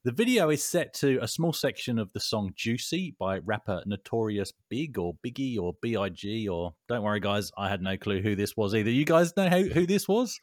The 0.05 0.11
video 0.11 0.49
is 0.49 0.61
set 0.61 0.93
to 0.95 1.17
a 1.21 1.29
small 1.29 1.53
section 1.53 1.97
of 1.97 2.11
the 2.11 2.19
song 2.19 2.51
Juicy 2.57 3.15
by 3.17 3.37
rapper 3.37 3.81
Notorious 3.85 4.51
Big 4.67 4.97
or 4.97 5.13
Biggie 5.25 5.57
or 5.57 5.75
B.I.G. 5.81 6.49
or 6.49 6.73
don't 6.89 7.03
worry, 7.03 7.21
guys, 7.21 7.53
I 7.57 7.69
had 7.69 7.81
no 7.81 7.95
clue 7.95 8.21
who 8.21 8.35
this 8.35 8.57
was 8.57 8.75
either. 8.75 8.89
You 8.89 9.05
guys 9.05 9.31
know 9.37 9.47
who, 9.47 9.69
who 9.69 9.85
this 9.87 10.05
was? 10.05 10.37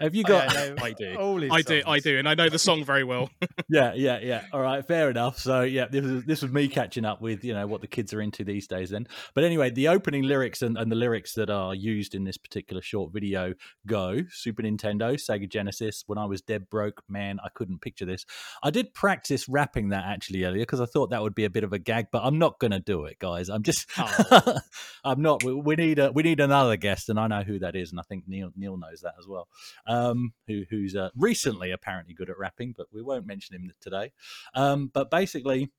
Have 0.00 0.14
you 0.14 0.24
got? 0.24 0.56
I, 0.56 0.74
I 0.80 0.92
do. 0.92 1.14
I 1.52 1.60
do. 1.60 1.82
I 1.86 1.98
do. 1.98 2.18
And 2.18 2.26
I 2.26 2.34
know 2.34 2.48
the 2.48 2.58
song 2.58 2.84
very 2.86 3.04
well. 3.04 3.28
yeah, 3.68 3.92
yeah, 3.94 4.18
yeah. 4.22 4.44
All 4.50 4.62
right, 4.62 4.82
fair 4.82 5.10
enough. 5.10 5.38
So, 5.38 5.60
yeah, 5.60 5.88
this 5.90 6.02
was, 6.02 6.24
this 6.24 6.40
was 6.40 6.50
me 6.50 6.66
catching 6.66 7.04
up 7.04 7.20
with, 7.20 7.44
you 7.44 7.52
know, 7.52 7.66
what 7.66 7.82
the 7.82 7.86
kids 7.86 8.14
are 8.14 8.22
into 8.22 8.44
these 8.44 8.66
days 8.66 8.88
then. 8.88 9.06
But 9.34 9.44
anyway, 9.44 9.68
the 9.68 9.88
opening 9.88 10.22
lyrics 10.22 10.62
and, 10.62 10.78
and 10.78 10.90
the 10.90 10.96
lyrics 10.96 11.34
that 11.34 11.50
are 11.50 11.74
used 11.74 12.14
in 12.14 12.24
this 12.24 12.38
particular 12.38 12.80
short 12.80 13.12
video 13.12 13.52
go 13.86 14.22
Super 14.30 14.62
Nintendo, 14.62 15.20
Sega 15.20 15.48
Genesis. 15.50 16.02
When 16.06 16.16
I 16.16 16.24
was 16.24 16.40
dead 16.40 16.70
broke, 16.70 17.02
man, 17.10 17.38
I 17.44 17.48
couldn't 17.54 17.82
picture 17.82 18.06
this. 18.06 18.24
I 18.62 18.70
did 18.70 18.85
practice 18.94 19.48
rapping 19.48 19.90
that 19.90 20.04
actually 20.04 20.44
earlier 20.44 20.62
because 20.62 20.80
I 20.80 20.86
thought 20.86 21.10
that 21.10 21.22
would 21.22 21.34
be 21.34 21.44
a 21.44 21.50
bit 21.50 21.64
of 21.64 21.72
a 21.72 21.78
gag, 21.78 22.06
but 22.10 22.22
I'm 22.24 22.38
not 22.38 22.58
going 22.58 22.70
to 22.70 22.80
do 22.80 23.04
it, 23.04 23.18
guys. 23.18 23.48
I'm 23.48 23.62
just, 23.62 23.88
oh. 23.98 24.58
I'm 25.04 25.22
not. 25.22 25.42
We, 25.44 25.54
we, 25.54 25.76
need 25.76 25.98
a, 25.98 26.12
we 26.12 26.22
need 26.22 26.40
another 26.40 26.76
guest, 26.76 27.08
and 27.08 27.18
I 27.18 27.26
know 27.26 27.42
who 27.42 27.58
that 27.60 27.76
is, 27.76 27.90
and 27.90 28.00
I 28.00 28.02
think 28.04 28.24
Neil 28.26 28.50
Neil 28.56 28.76
knows 28.76 29.00
that 29.02 29.14
as 29.18 29.26
well. 29.26 29.48
Um, 29.86 30.32
who 30.46 30.64
who's 30.68 30.96
uh, 30.96 31.10
recently 31.16 31.70
apparently 31.70 32.14
good 32.14 32.30
at 32.30 32.38
rapping, 32.38 32.74
but 32.76 32.86
we 32.92 33.02
won't 33.02 33.26
mention 33.26 33.54
him 33.56 33.72
today. 33.80 34.12
Um, 34.54 34.90
but 34.92 35.10
basically 35.10 35.70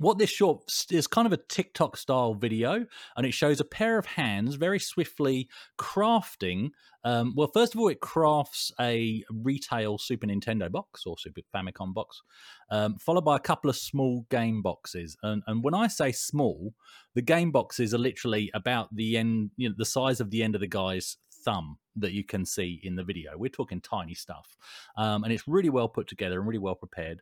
what 0.00 0.16
this 0.16 0.30
short 0.30 0.62
is 0.90 1.06
kind 1.06 1.26
of 1.26 1.32
a 1.34 1.36
TikTok 1.36 1.98
style 1.98 2.32
video, 2.32 2.86
and 3.16 3.26
it 3.26 3.34
shows 3.34 3.60
a 3.60 3.64
pair 3.64 3.98
of 3.98 4.06
hands 4.06 4.54
very 4.54 4.78
swiftly 4.78 5.46
crafting. 5.78 6.70
Um, 7.04 7.34
well, 7.36 7.50
first 7.52 7.74
of 7.74 7.80
all, 7.80 7.88
it 7.88 8.00
crafts 8.00 8.72
a 8.80 9.22
retail 9.30 9.98
Super 9.98 10.26
Nintendo 10.26 10.72
box 10.72 11.04
or 11.04 11.18
Super 11.18 11.42
Famicom 11.54 11.92
box, 11.92 12.22
um, 12.70 12.96
followed 12.96 13.26
by 13.26 13.36
a 13.36 13.40
couple 13.40 13.68
of 13.68 13.76
small 13.76 14.24
game 14.30 14.62
boxes. 14.62 15.18
And, 15.22 15.42
and 15.46 15.62
when 15.62 15.74
I 15.74 15.86
say 15.86 16.12
small, 16.12 16.72
the 17.14 17.22
game 17.22 17.52
boxes 17.52 17.92
are 17.92 17.98
literally 17.98 18.50
about 18.54 18.88
the 18.96 19.18
end, 19.18 19.50
you 19.58 19.68
know, 19.68 19.74
the 19.76 19.84
size 19.84 20.18
of 20.18 20.30
the 20.30 20.42
end 20.42 20.54
of 20.54 20.62
the 20.62 20.66
guy's 20.66 21.18
thumb 21.44 21.78
that 21.96 22.12
you 22.12 22.24
can 22.24 22.46
see 22.46 22.80
in 22.82 22.96
the 22.96 23.04
video. 23.04 23.32
We're 23.36 23.50
talking 23.50 23.82
tiny 23.82 24.14
stuff, 24.14 24.56
um, 24.96 25.24
and 25.24 25.32
it's 25.32 25.46
really 25.46 25.70
well 25.70 25.88
put 25.88 26.06
together 26.06 26.38
and 26.38 26.48
really 26.48 26.58
well 26.58 26.74
prepared. 26.74 27.20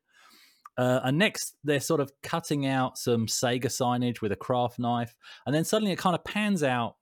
Uh, 0.78 1.00
and 1.02 1.18
next, 1.18 1.56
they're 1.64 1.80
sort 1.80 2.00
of 2.00 2.12
cutting 2.22 2.64
out 2.64 2.96
some 2.96 3.26
Sega 3.26 3.66
signage 3.66 4.22
with 4.22 4.30
a 4.30 4.36
craft 4.36 4.78
knife. 4.78 5.14
And 5.44 5.54
then 5.54 5.64
suddenly 5.64 5.92
it 5.92 5.98
kind 5.98 6.14
of 6.14 6.24
pans 6.24 6.62
out 6.62 6.94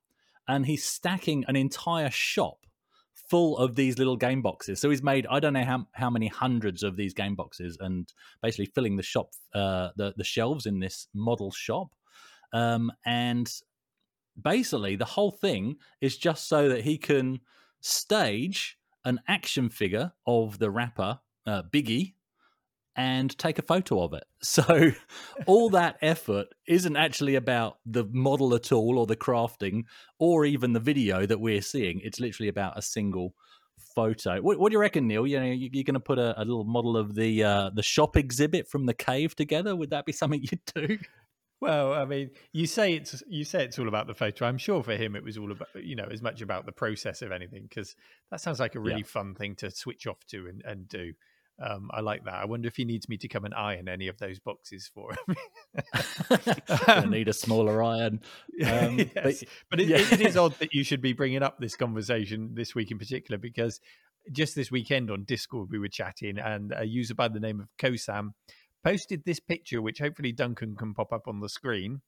and 0.48 0.64
he's 0.64 0.82
stacking 0.82 1.44
an 1.46 1.56
entire 1.56 2.10
shop 2.10 2.66
full 3.28 3.58
of 3.58 3.74
these 3.74 3.98
little 3.98 4.16
game 4.16 4.40
boxes. 4.40 4.80
So 4.80 4.88
he's 4.88 5.02
made, 5.02 5.26
I 5.28 5.40
don't 5.40 5.52
know 5.52 5.64
how, 5.64 5.86
how 5.92 6.08
many 6.08 6.28
hundreds 6.28 6.82
of 6.82 6.96
these 6.96 7.12
game 7.12 7.34
boxes 7.34 7.76
and 7.78 8.10
basically 8.42 8.66
filling 8.66 8.96
the 8.96 9.02
shop, 9.02 9.30
uh, 9.54 9.90
the, 9.96 10.14
the 10.16 10.24
shelves 10.24 10.64
in 10.64 10.80
this 10.80 11.08
model 11.12 11.50
shop. 11.50 11.88
Um, 12.52 12.92
and 13.04 13.52
basically, 14.40 14.96
the 14.96 15.04
whole 15.04 15.32
thing 15.32 15.76
is 16.00 16.16
just 16.16 16.48
so 16.48 16.68
that 16.70 16.84
he 16.84 16.96
can 16.96 17.40
stage 17.80 18.78
an 19.04 19.20
action 19.28 19.68
figure 19.68 20.12
of 20.26 20.58
the 20.58 20.70
rapper 20.70 21.18
uh, 21.46 21.62
Biggie 21.72 22.14
and 22.96 23.36
take 23.38 23.58
a 23.58 23.62
photo 23.62 24.02
of 24.02 24.12
it. 24.12 24.24
So 24.42 24.92
all 25.46 25.70
that 25.70 25.96
effort 26.02 26.46
isn't 26.68 26.96
actually 26.96 27.34
about 27.34 27.78
the 27.84 28.04
model 28.04 28.54
at 28.54 28.70
all 28.70 28.96
or 28.96 29.04
the 29.04 29.16
crafting 29.16 29.82
or 30.20 30.44
even 30.44 30.72
the 30.72 30.78
video 30.78 31.26
that 31.26 31.40
we're 31.40 31.62
seeing. 31.62 32.00
It's 32.04 32.20
literally 32.20 32.48
about 32.48 32.78
a 32.78 32.82
single 32.82 33.34
photo. 33.96 34.40
What, 34.40 34.60
what 34.60 34.70
do 34.70 34.74
you 34.74 34.80
reckon, 34.80 35.08
Neil? 35.08 35.26
You 35.26 35.40
know, 35.40 35.46
you, 35.46 35.66
are 35.66 35.82
going 35.82 35.94
to 35.94 36.00
put 36.00 36.20
a, 36.20 36.40
a, 36.40 36.44
little 36.44 36.64
model 36.64 36.96
of 36.96 37.16
the 37.16 37.42
uh, 37.42 37.70
the 37.74 37.82
shop 37.82 38.16
exhibit 38.16 38.68
from 38.68 38.86
the 38.86 38.94
cave 38.94 39.34
together. 39.34 39.74
Would 39.74 39.90
that 39.90 40.06
be 40.06 40.12
something 40.12 40.40
you'd 40.42 40.60
do? 40.72 40.98
Well, 41.60 41.94
I 41.94 42.04
mean, 42.04 42.30
you 42.52 42.66
say 42.66 42.94
it's 42.94 43.22
you 43.28 43.44
say 43.44 43.64
it's 43.64 43.78
all 43.78 43.88
about 43.88 44.06
the 44.06 44.14
photo. 44.14 44.44
I'm 44.44 44.58
sure 44.58 44.82
for 44.82 44.94
him 44.94 45.16
it 45.16 45.24
was 45.24 45.38
all 45.38 45.50
about 45.50 45.68
you 45.74 45.96
know 45.96 46.06
as 46.10 46.22
much 46.22 46.42
about 46.42 46.66
the 46.66 46.72
process 46.72 47.22
of 47.22 47.32
anything 47.32 47.66
because 47.68 47.96
that 48.30 48.40
sounds 48.40 48.60
like 48.60 48.74
a 48.74 48.80
really 48.80 48.98
yeah. 48.98 49.06
fun 49.06 49.34
thing 49.34 49.56
to 49.56 49.70
switch 49.70 50.06
off 50.06 50.24
to 50.28 50.46
and, 50.46 50.62
and 50.64 50.86
do. 50.88 51.14
Um, 51.58 51.90
I 51.92 52.00
like 52.00 52.24
that. 52.24 52.34
I 52.34 52.44
wonder 52.44 52.68
if 52.68 52.76
he 52.76 52.84
needs 52.84 53.08
me 53.08 53.16
to 53.18 53.28
come 53.28 53.44
and 53.44 53.54
iron 53.54 53.88
any 53.88 54.08
of 54.08 54.18
those 54.18 54.38
boxes 54.38 54.90
for 54.92 55.12
him. 55.12 55.36
I 56.86 57.06
need 57.06 57.28
a 57.28 57.32
smaller 57.32 57.82
iron. 57.82 58.20
Um, 58.66 58.98
yes. 58.98 59.12
But, 59.14 59.34
but 59.70 59.80
it, 59.80 59.88
yeah. 59.88 59.98
it 59.98 60.20
is 60.20 60.36
odd 60.36 60.58
that 60.58 60.70
you 60.72 60.82
should 60.82 61.02
be 61.02 61.12
bringing 61.12 61.42
up 61.42 61.58
this 61.58 61.76
conversation 61.76 62.50
this 62.54 62.74
week 62.74 62.90
in 62.90 62.98
particular 62.98 63.38
because 63.38 63.80
just 64.32 64.54
this 64.54 64.70
weekend 64.70 65.10
on 65.10 65.24
Discord 65.24 65.68
we 65.70 65.78
were 65.78 65.88
chatting 65.88 66.38
and 66.38 66.72
a 66.74 66.84
user 66.84 67.14
by 67.14 67.28
the 67.28 67.38
name 67.38 67.60
of 67.60 67.68
Kosam 67.78 68.30
posted 68.82 69.24
this 69.24 69.40
picture, 69.40 69.82
which 69.82 69.98
hopefully 69.98 70.32
Duncan 70.32 70.74
can 70.74 70.94
pop 70.94 71.12
up 71.12 71.28
on 71.28 71.40
the 71.40 71.48
screen. 71.48 72.00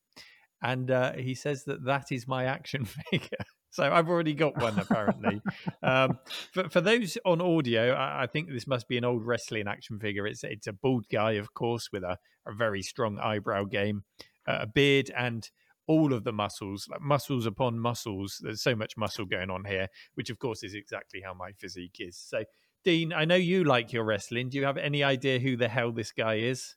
And 0.62 0.90
uh, 0.90 1.12
he 1.12 1.34
says 1.34 1.64
that 1.64 1.84
that 1.84 2.10
is 2.10 2.26
my 2.26 2.44
action 2.44 2.84
figure. 2.84 3.44
So 3.70 3.84
I've 3.84 4.08
already 4.08 4.34
got 4.34 4.60
one 4.60 4.78
apparently. 4.78 5.40
um, 5.82 6.18
for, 6.52 6.68
for 6.68 6.80
those 6.80 7.18
on 7.24 7.40
audio, 7.40 7.92
I, 7.92 8.24
I, 8.24 8.26
think 8.26 8.48
this 8.48 8.66
must 8.66 8.88
be 8.88 8.96
an 8.96 9.04
old 9.04 9.26
wrestling 9.26 9.68
action 9.68 9.98
figure. 9.98 10.26
It's 10.26 10.44
it's 10.44 10.66
a 10.66 10.72
bald 10.72 11.06
guy, 11.10 11.32
of 11.32 11.54
course, 11.54 11.90
with 11.92 12.02
a, 12.02 12.18
a 12.46 12.52
very 12.52 12.82
strong 12.82 13.18
eyebrow 13.18 13.64
game, 13.64 14.04
uh, 14.46 14.58
a 14.62 14.66
beard, 14.66 15.10
and 15.16 15.48
all 15.86 16.12
of 16.12 16.22
the 16.24 16.32
muscles, 16.32 16.86
like 16.90 17.00
muscles 17.00 17.46
upon 17.46 17.78
muscles. 17.78 18.40
There's 18.42 18.62
so 18.62 18.76
much 18.76 18.96
muscle 18.96 19.24
going 19.24 19.50
on 19.50 19.64
here, 19.64 19.88
which 20.14 20.30
of 20.30 20.38
course 20.38 20.62
is 20.62 20.74
exactly 20.74 21.22
how 21.24 21.34
my 21.34 21.52
physique 21.52 21.96
is. 21.98 22.16
So, 22.16 22.44
Dean, 22.84 23.12
I 23.12 23.24
know 23.24 23.36
you 23.36 23.64
like 23.64 23.92
your 23.92 24.04
wrestling. 24.04 24.50
Do 24.50 24.58
you 24.58 24.64
have 24.64 24.76
any 24.76 25.02
idea 25.02 25.38
who 25.38 25.56
the 25.56 25.68
hell 25.68 25.90
this 25.92 26.12
guy 26.12 26.36
is? 26.36 26.76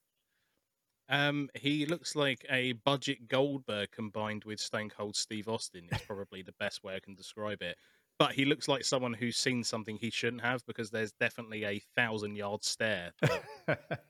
Um, 1.11 1.49
he 1.53 1.85
looks 1.85 2.15
like 2.15 2.45
a 2.49 2.71
budget 2.71 3.27
Goldberg 3.27 3.91
combined 3.91 4.45
with 4.45 4.59
Stone 4.59 4.89
Cold 4.89 5.15
Steve 5.15 5.49
Austin. 5.49 5.87
Is 5.91 6.01
probably 6.07 6.41
the 6.41 6.55
best 6.59 6.83
way 6.83 6.95
I 6.95 6.99
can 6.99 7.15
describe 7.15 7.61
it. 7.61 7.77
But 8.17 8.33
he 8.33 8.45
looks 8.45 8.67
like 8.67 8.85
someone 8.85 9.13
who's 9.13 9.35
seen 9.35 9.63
something 9.63 9.97
he 9.97 10.09
shouldn't 10.09 10.43
have 10.43 10.65
because 10.67 10.89
there's 10.89 11.11
definitely 11.13 11.65
a 11.65 11.81
thousand 11.95 12.35
yard 12.35 12.63
stare. 12.63 13.11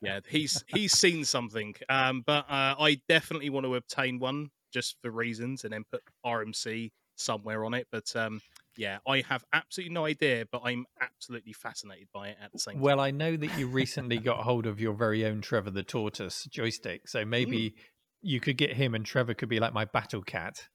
yeah, 0.01 0.19
he's 0.29 0.63
he's 0.67 0.91
seen 0.91 1.25
something. 1.25 1.73
Um, 1.89 2.23
but 2.25 2.45
uh, 2.49 2.75
I 2.77 3.01
definitely 3.07 3.49
want 3.49 3.65
to 3.65 3.75
obtain 3.75 4.19
one 4.19 4.51
just 4.71 4.95
for 5.01 5.09
reasons, 5.09 5.63
and 5.63 5.73
then 5.73 5.85
put 5.89 6.03
RMC 6.25 6.91
somewhere 7.15 7.65
on 7.65 7.73
it. 7.73 7.87
But 7.91 8.13
um, 8.15 8.41
yeah, 8.77 8.99
I 9.07 9.23
have 9.27 9.43
absolutely 9.53 9.93
no 9.93 10.05
idea, 10.05 10.45
but 10.51 10.61
I'm 10.63 10.85
absolutely 10.99 11.53
fascinated 11.53 12.07
by 12.13 12.29
it 12.29 12.37
at 12.41 12.51
the 12.51 12.59
same 12.59 12.75
time. 12.75 12.81
Well. 12.81 12.99
I 12.99 13.11
know 13.11 13.35
that 13.35 13.57
you 13.57 13.67
recently 13.67 14.17
got 14.17 14.43
hold 14.43 14.65
of 14.65 14.79
your 14.79 14.93
very 14.93 15.25
own 15.25 15.41
Trevor 15.41 15.71
the 15.71 15.83
Tortoise 15.83 16.45
joystick, 16.49 17.07
so 17.07 17.25
maybe 17.25 17.75
you 18.21 18.39
could 18.39 18.57
get 18.57 18.73
him, 18.73 18.95
and 18.95 19.05
Trevor 19.05 19.33
could 19.33 19.49
be 19.49 19.59
like 19.59 19.73
my 19.73 19.85
battle 19.85 20.21
cat. 20.21 20.67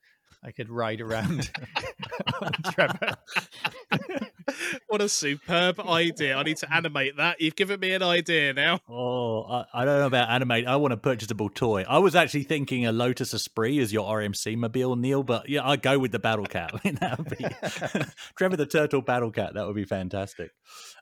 I 0.45 0.53
could 0.53 0.69
ride 0.71 1.01
around 1.01 1.51
on 2.41 2.53
Trevor. 2.73 3.17
what 4.97 5.05
a 5.05 5.09
superb 5.11 5.79
idea! 5.79 6.39
I 6.39 6.43
need 6.43 6.57
to 6.57 6.75
animate 6.75 7.19
that. 7.19 7.39
You've 7.39 7.55
given 7.55 7.81
me 7.81 7.93
an 7.93 8.03
idea 8.03 8.55
now. 8.55 8.81
Oh, 8.89 9.43
I, 9.43 9.65
I 9.75 9.85
don't 9.85 10.01
know 10.01 10.07
about 10.07 10.31
animate. 10.31 10.67
I 10.67 10.77
want 10.77 10.95
a 10.95 10.97
purchasable 10.97 11.51
toy. 11.51 11.85
I 11.87 11.99
was 11.99 12.17
actually 12.17 12.45
thinking 12.45 12.87
a 12.87 12.93
Lotus 12.93 13.35
Esprit 13.35 13.77
is 13.77 13.93
your 13.93 14.11
RMC 14.11 14.57
mobile, 14.57 14.97
Neil, 14.97 15.23
but 15.23 15.51
yeah, 15.51 15.69
I'd 15.69 15.83
go 15.83 15.99
with 15.99 16.13
the 16.13 16.19
Battle 16.19 16.47
Cat. 16.47 16.73
I 16.83 17.17
be 17.17 18.07
Trevor 18.39 18.57
the 18.57 18.65
Turtle 18.65 19.03
Battle 19.03 19.31
Cat. 19.31 19.53
That 19.53 19.67
would 19.67 19.77
be 19.77 19.85
fantastic. 19.85 20.53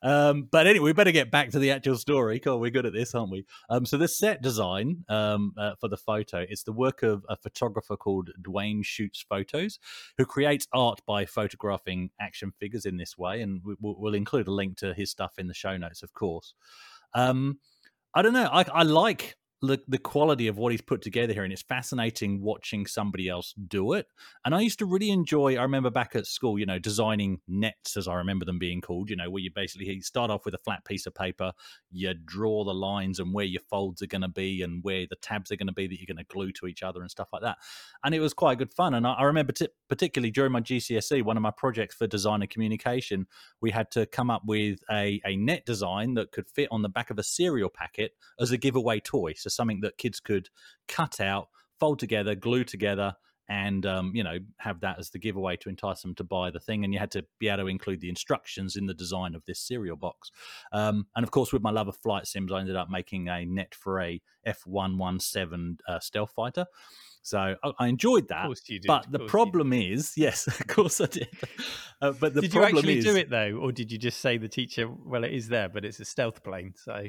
Um, 0.03 0.49
but 0.51 0.67
anyway, 0.67 0.87
we 0.87 0.93
better 0.93 1.13
get 1.13 1.31
back 1.31 1.51
to 1.51 1.61
the 1.61 1.71
actual 1.71 1.97
story. 1.97 2.41
God, 2.41 2.57
we're 2.57 2.73
good 2.73 2.87
at 2.87 2.95
this, 2.95 3.15
aren't 3.15 3.31
we? 3.31 3.47
Um, 3.71 3.87
so 3.87 3.97
the 3.97 4.09
set 4.09 4.43
design 4.43 5.05
um, 5.09 5.53
uh, 5.57 5.75
for 5.81 5.89
the 5.89 5.97
photo 5.97 6.45
is 6.49 6.65
the 6.65 6.73
work 6.73 7.05
of 7.05 7.25
a 7.29 7.37
photographer 7.37 7.97
called 7.97 8.31
Dwayne 8.43 8.85
Shoots 8.85 9.25
Photos, 9.29 9.79
who 10.19 10.27
creates 10.27 10.67
art 10.75 11.01
by 11.07 11.27
photographing 11.27 12.11
action 12.21 12.53
figures 12.59 12.85
in 12.85 12.97
this 12.97 13.17
way. 13.17 13.41
And 13.41 13.61
we'll, 13.85 13.95
we'll 13.99 14.15
include 14.15 14.49
a 14.49 14.53
link 14.53 14.79
to 14.79 14.95
his 14.95 15.11
stuff 15.11 15.35
in 15.39 15.47
the 15.47 15.55
show 15.55 15.77
notes, 15.77 16.03
of 16.03 16.13
course. 16.13 16.55
Um, 17.15 17.59
I 18.15 18.23
don't 18.23 18.33
know. 18.33 18.49
I, 18.51 18.65
I 18.73 18.83
like 18.83 19.37
the, 19.67 19.81
the 19.89 19.99
quality 19.99 20.49
of 20.49 20.57
what 20.57 20.73
he's 20.73 20.81
put 20.81 21.03
together 21.03 21.33
here, 21.33 21.45
and 21.45 21.53
it's 21.53 21.63
fascinating 21.63 22.43
watching 22.43 22.87
somebody 22.87 23.29
else 23.29 23.55
do 23.69 23.93
it. 23.93 24.07
And 24.45 24.55
I 24.55 24.61
used 24.61 24.79
to 24.81 24.87
really 24.87 25.11
enjoy. 25.11 25.57
I 25.57 25.63
remember 25.63 25.91
back 25.91 26.17
at 26.17 26.27
school, 26.27 26.59
you 26.59 26.67
know, 26.67 26.79
designing 26.79 27.41
nets, 27.49 27.97
as 27.97 28.09
I 28.09 28.15
remember 28.15 28.45
them 28.45 28.59
being 28.59 28.81
called. 28.81 29.11
You 29.11 29.17
know, 29.17 29.31
where 29.31 29.43
you 29.43 29.51
basically 29.55 30.01
start 30.01 30.31
off 30.31 30.45
with 30.45 30.55
a 30.55 30.59
flat 30.59 30.85
piece 30.85 31.07
of 31.07 31.15
paper, 31.15 31.53
you 31.91 32.13
draw 32.15 32.65
the 32.65 32.75
lines 32.75 33.19
and 33.19 33.33
where 33.33 33.45
your 33.45 33.63
folds 33.71 34.03
are 34.03 34.07
going 34.07 34.23
to 34.23 34.29
be, 34.29 34.63
and 34.63 34.83
where 34.83 35.07
the 35.09 35.17
tabs 35.17 35.51
are 35.51 35.57
going 35.57 35.69
to 35.69 35.73
be 35.73 35.87
that 35.87 35.99
you're 35.99 36.13
going 36.13 36.25
to 36.25 36.33
glue 36.33 36.53
to 36.53 36.67
each 36.67 36.83
other 36.83 37.01
and 37.01 37.11
stuff 37.11 37.29
like 37.33 37.43
that. 37.43 37.59
And 38.03 38.15
it 38.15 38.21
was 38.21 38.35
quite 38.35 38.59
good 38.59 38.73
fun. 38.73 38.95
And 38.95 39.07
I, 39.07 39.15
I 39.15 39.23
remember 39.25 39.53
t- 39.53 39.69
particularly 39.89 40.31
during 40.31 40.53
my 40.53 40.61
GCSE, 40.61 41.23
one 41.23 41.37
of 41.37 41.43
my 41.43 41.51
projects 41.51 41.95
for 41.95 42.07
design 42.07 42.43
and 42.43 42.51
communication, 42.51 43.27
we 43.61 43.71
had 43.71 43.91
to 43.93 44.07
come 44.07 44.31
up 44.31 44.43
with 44.47 44.81
a, 44.91 45.21
a 45.25 45.37
net 45.37 45.65
design 45.65 46.15
that 46.15 46.33
could 46.33 46.49
fit 46.49 46.69
on 46.71 46.83
the 46.83 46.89
back 46.89 47.11
of 47.11 47.19
a 47.19 47.23
cereal 47.23 47.69
packet 47.69 48.13
as 48.41 48.51
a 48.51 48.57
giveaway 48.57 49.01
toy. 49.01 49.33
So 49.37 49.51
something 49.55 49.81
that 49.81 49.99
kids 49.99 50.21
could 50.21 50.49
cut 50.89 51.21
out, 51.21 51.49
fold 51.79 51.99
together, 51.99 52.35
glue 52.35 52.65
together, 52.65 53.15
and 53.49 53.85
um, 53.85 54.13
you 54.15 54.25
know 54.25 54.39
have 54.59 54.81
that 54.81 54.99
as 54.99 55.11
the 55.11 55.19
giveaway 55.19 55.57
to 55.57 55.69
entice 55.69 56.03
them 56.03 56.15
to 56.15 56.25
buy 56.25 56.51
the 56.51 56.61
thing. 56.61 56.85
And 56.85 56.93
you 56.93 56.99
had 56.99 57.11
to 57.13 57.25
be 57.39 57.49
able 57.49 57.65
to 57.65 57.69
include 57.69 58.01
the 58.01 58.09
instructions 58.09 58.77
in 58.77 58.87
the 58.87 58.95
design 58.95 59.35
of 59.35 59.45
this 59.47 59.61
cereal 59.61 59.97
box. 59.97 60.31
Um, 60.73 61.07
and 61.15 61.25
of 61.25 61.31
course, 61.31 61.53
with 61.53 61.63
my 61.63 61.71
love 61.71 61.89
of 61.89 61.97
flight 61.97 62.27
sims, 62.27 62.53
I 62.53 62.61
ended 62.61 62.77
up 62.77 62.89
making 62.91 63.29
a 63.29 63.45
net 63.45 63.75
for 63.75 64.01
a 64.01 64.21
F 64.45 64.63
one 64.67 64.99
one 64.99 65.21
seven 65.21 65.79
uh, 65.89 66.01
stealth 66.01 66.33
fighter. 66.35 66.67
So 67.23 67.39
I, 67.63 67.73
I 67.79 67.89
enjoyed 67.89 68.29
that. 68.29 68.41
Of 68.41 68.47
course 68.49 68.63
you 68.69 68.81
did. 68.81 68.87
But 68.87 69.11
the 69.11 69.21
problem 69.21 69.73
is, 69.73 70.13
yes, 70.17 70.47
of 70.47 70.67
course 70.67 71.01
I 71.01 71.07
did. 71.07 71.29
Uh, 72.01 72.13
but 72.13 72.35
the 72.35 72.43
did 72.43 72.53
you 72.53 72.61
problem 72.61 72.79
actually 72.79 72.99
is, 72.99 73.05
do 73.05 73.17
it 73.17 73.31
though, 73.31 73.59
or 73.63 73.73
did 73.73 73.91
you 73.91 73.99
just 73.99 74.21
say 74.21 74.37
the 74.37 74.49
teacher? 74.49 74.89
Well, 74.89 75.25
it 75.25 75.33
is 75.33 75.49
there, 75.49 75.69
but 75.69 75.85
it's 75.85 76.01
a 76.01 76.05
stealth 76.05 76.43
plane, 76.45 76.75
so. 76.77 77.09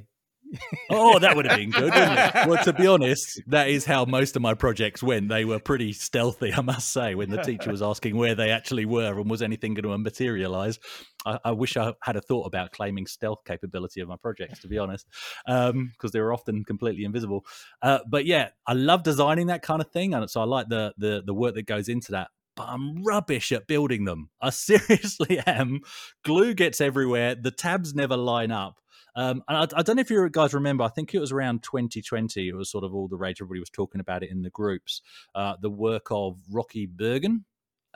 Oh, 0.90 1.20
that 1.20 1.36
would 1.36 1.48
have 1.48 1.58
been 1.58 1.72
good, 1.72 1.94
wouldn't 1.94 2.20
it? 2.20 2.36
Well, 2.48 2.64
to 2.64 2.74
be 2.74 2.88
honest, 2.88 3.42
that 3.48 3.70
is 3.70 3.86
how 3.86 4.06
most 4.06 4.36
of 4.36 4.42
my 4.42 4.54
projects 4.54 5.02
went. 5.02 5.30
They 5.30 5.46
were 5.46 5.60
pretty 5.60 5.94
stealthy, 5.94 6.54
I 6.54 6.62
must 6.62 6.92
say, 6.92 7.16
when 7.16 7.30
the 7.30 7.42
teacher 7.42 7.72
was 7.72 7.82
asking 7.82 8.16
where 8.16 8.36
they 8.36 8.52
actually 8.52 8.86
were 8.86 9.20
and 9.20 9.30
was 9.30 9.42
anything 9.42 9.74
going 9.74 9.84
to 9.84 9.98
materialize. 9.98 10.80
I, 11.26 11.40
I 11.46 11.52
wish 11.52 11.76
I 11.78 11.94
had 12.02 12.16
a 12.16 12.22
thought 12.22 12.46
about 12.46 12.72
claiming 12.72 13.08
stealth 13.08 13.44
capability 13.46 14.02
of 14.02 14.08
my 14.08 14.18
projects, 14.18 14.60
to 14.62 14.68
be 14.68 14.78
honest, 14.78 15.08
because 15.46 15.72
um, 15.72 15.92
they 16.14 16.20
were 16.20 16.34
often 16.34 16.64
completely 16.64 17.04
invisible. 17.04 17.46
Uh, 17.82 18.00
but 18.08 18.26
yeah, 18.26 18.50
I 18.68 18.74
love 18.74 19.04
designing 19.04 19.48
that 19.48 19.64
kind 19.64 19.82
of 19.82 19.92
thing, 19.92 20.14
and 20.14 20.30
so 20.30 20.42
I 20.42 20.46
like 20.46 20.70
the 20.70 20.94
the 20.98 21.24
the 21.26 21.34
work 21.34 21.56
that 21.56 21.66
goes 21.66 21.90
into 21.90 22.12
that 22.12 22.30
but 22.56 22.70
I'm 22.70 23.04
rubbish 23.04 23.52
at 23.52 23.68
building 23.68 24.06
them. 24.06 24.30
I 24.42 24.50
seriously 24.52 25.42
am. 25.46 25.82
Glue 26.24 26.54
gets 26.54 26.82
everywhere. 26.82 27.36
The 27.36 27.52
tabs 27.52 27.94
never 27.94 28.18
line 28.18 28.52
up. 28.52 28.80
Um, 29.16 29.44
and 29.48 29.58
I, 29.58 29.80
I, 29.80 29.82
don't 29.82 29.96
know 29.96 30.02
if 30.02 30.10
you 30.10 30.30
guys 30.30 30.54
remember. 30.54 30.84
I 30.84 30.90
think 30.90 31.14
it 31.14 31.20
was 31.20 31.32
around 31.32 31.64
2020. 31.64 32.50
It 32.50 32.56
was 32.56 32.70
sort 32.70 32.84
of 32.84 32.94
all 32.94 33.08
the 33.08 33.18
rage. 33.18 33.38
Everybody 33.42 33.60
was 33.60 33.70
talking 33.70 34.02
about 34.02 34.24
it 34.24 34.30
in 34.30 34.42
the 34.42 34.50
groups. 34.50 35.02
Uh, 35.34 35.56
the 35.62 35.70
work 35.70 36.08
of 36.12 36.38
Rocky 36.52 36.86
Bergen, 36.86 37.46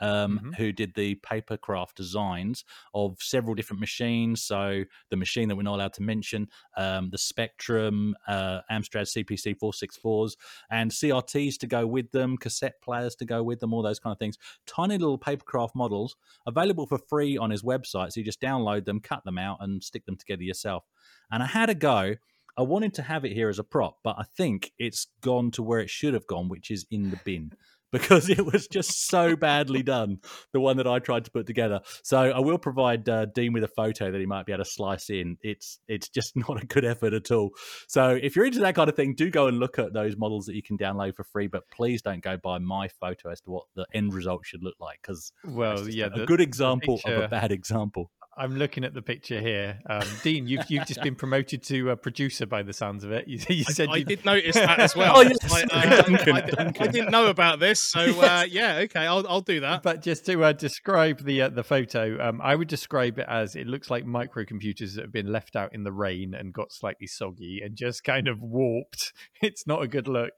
um, 0.00 0.38
mm-hmm. 0.38 0.52
who 0.52 0.72
did 0.72 0.94
the 0.94 1.16
papercraft 1.16 1.94
designs 1.94 2.64
of 2.94 3.16
several 3.20 3.54
different 3.54 3.80
machines. 3.80 4.42
So 4.42 4.84
the 5.10 5.16
machine 5.16 5.48
that 5.48 5.56
we're 5.56 5.62
not 5.62 5.74
allowed 5.74 5.92
to 5.94 6.02
mention, 6.02 6.48
um, 6.76 7.10
the 7.10 7.18
Spectrum, 7.18 8.16
uh, 8.26 8.60
Amstrad 8.70 9.06
CPC 9.06 9.56
464s, 9.58 10.36
and 10.70 10.90
CRTs 10.90 11.58
to 11.58 11.66
go 11.66 11.86
with 11.86 12.10
them, 12.12 12.36
cassette 12.36 12.80
players 12.82 13.14
to 13.16 13.24
go 13.24 13.42
with 13.42 13.60
them, 13.60 13.72
all 13.72 13.82
those 13.82 14.00
kind 14.00 14.12
of 14.12 14.18
things. 14.18 14.38
Tiny 14.66 14.98
little 14.98 15.18
papercraft 15.18 15.74
models 15.74 16.16
available 16.46 16.86
for 16.86 16.98
free 16.98 17.36
on 17.36 17.50
his 17.50 17.62
website. 17.62 18.12
So 18.12 18.20
you 18.20 18.24
just 18.24 18.40
download 18.40 18.84
them, 18.86 19.00
cut 19.00 19.24
them 19.24 19.38
out, 19.38 19.58
and 19.60 19.82
stick 19.82 20.06
them 20.06 20.16
together 20.16 20.42
yourself. 20.42 20.84
And 21.30 21.42
I 21.42 21.46
had 21.46 21.70
a 21.70 21.74
go. 21.74 22.16
I 22.56 22.62
wanted 22.62 22.94
to 22.94 23.02
have 23.02 23.24
it 23.24 23.32
here 23.32 23.48
as 23.48 23.58
a 23.58 23.64
prop, 23.64 23.98
but 24.02 24.16
I 24.18 24.24
think 24.36 24.72
it's 24.78 25.06
gone 25.20 25.50
to 25.52 25.62
where 25.62 25.80
it 25.80 25.88
should 25.88 26.14
have 26.14 26.26
gone, 26.26 26.48
which 26.48 26.70
is 26.70 26.86
in 26.90 27.10
the 27.10 27.20
bin 27.24 27.52
because 27.92 28.28
it 28.28 28.44
was 28.44 28.68
just 28.68 29.08
so 29.08 29.34
badly 29.34 29.82
done, 29.82 30.18
the 30.52 30.60
one 30.60 30.76
that 30.76 30.86
I 30.86 31.00
tried 31.00 31.24
to 31.24 31.30
put 31.30 31.46
together. 31.46 31.80
So 32.04 32.18
I 32.18 32.38
will 32.38 32.58
provide 32.58 33.08
uh, 33.08 33.26
Dean 33.26 33.52
with 33.52 33.64
a 33.64 33.68
photo 33.68 34.12
that 34.12 34.20
he 34.20 34.26
might 34.26 34.46
be 34.46 34.52
able 34.52 34.62
to 34.62 34.70
slice 34.70 35.10
in. 35.10 35.38
It's 35.42 35.80
it's 35.88 36.08
just 36.08 36.36
not 36.48 36.62
a 36.62 36.66
good 36.66 36.84
effort 36.84 37.12
at 37.12 37.32
all. 37.32 37.50
So 37.88 38.10
if 38.10 38.36
you're 38.36 38.46
into 38.46 38.60
that 38.60 38.76
kind 38.76 38.88
of 38.88 38.94
thing, 38.94 39.14
do 39.14 39.28
go 39.28 39.48
and 39.48 39.58
look 39.58 39.78
at 39.78 39.92
those 39.92 40.16
models 40.16 40.46
that 40.46 40.54
you 40.54 40.62
can 40.62 40.78
download 40.78 41.16
for 41.16 41.24
free. 41.24 41.48
But 41.48 41.68
please 41.70 42.00
don't 42.00 42.22
go 42.22 42.36
by 42.36 42.58
my 42.58 42.88
photo 42.88 43.30
as 43.30 43.40
to 43.42 43.50
what 43.50 43.64
the 43.74 43.86
end 43.92 44.14
result 44.14 44.46
should 44.46 44.62
look 44.62 44.76
like 44.78 45.00
because 45.02 45.32
well, 45.44 45.88
yeah, 45.88 46.10
a 46.14 46.26
good 46.26 46.40
example 46.40 46.98
picture... 46.98 47.16
of 47.16 47.24
a 47.24 47.28
bad 47.28 47.50
example. 47.50 48.12
I'm 48.36 48.56
looking 48.56 48.84
at 48.84 48.94
the 48.94 49.02
picture 49.02 49.40
here. 49.40 49.80
Um, 49.88 50.06
Dean, 50.22 50.46
you've 50.46 50.64
you've 50.70 50.86
just 50.86 51.02
been 51.02 51.16
promoted 51.16 51.62
to 51.64 51.90
a 51.90 51.96
producer 51.96 52.46
by 52.46 52.62
the 52.62 52.72
sounds 52.72 53.02
of 53.02 53.10
it. 53.10 53.26
You, 53.26 53.38
you 53.48 53.64
said 53.64 53.88
I, 53.88 53.94
I 53.94 54.02
did 54.02 54.24
notice 54.24 54.54
that 54.54 54.78
as 54.78 54.96
well. 54.96 55.16
oh, 55.16 55.20
yes. 55.22 55.52
I, 55.52 55.62
uh, 55.62 56.02
Duncan, 56.02 56.36
I, 56.36 56.40
Duncan. 56.40 56.88
I, 56.88 56.90
didn't 56.90 57.10
know 57.10 57.26
about 57.26 57.58
this, 57.58 57.80
so 57.80 58.00
uh, 58.20 58.44
yeah, 58.50 58.76
okay, 58.84 59.00
I'll 59.00 59.26
I'll 59.28 59.40
do 59.40 59.60
that. 59.60 59.82
But 59.82 60.02
just 60.02 60.24
to 60.26 60.44
uh, 60.44 60.52
describe 60.52 61.24
the 61.24 61.42
uh, 61.42 61.48
the 61.48 61.64
photo, 61.64 62.18
um, 62.26 62.40
I 62.40 62.54
would 62.54 62.68
describe 62.68 63.18
it 63.18 63.26
as 63.28 63.56
it 63.56 63.66
looks 63.66 63.90
like 63.90 64.04
microcomputers 64.04 64.94
that 64.94 65.02
have 65.02 65.12
been 65.12 65.32
left 65.32 65.56
out 65.56 65.74
in 65.74 65.82
the 65.82 65.92
rain 65.92 66.34
and 66.34 66.52
got 66.52 66.72
slightly 66.72 67.08
soggy 67.08 67.60
and 67.64 67.76
just 67.76 68.04
kind 68.04 68.28
of 68.28 68.40
warped. 68.40 69.12
It's 69.42 69.66
not 69.66 69.82
a 69.82 69.88
good 69.88 70.06
look 70.06 70.34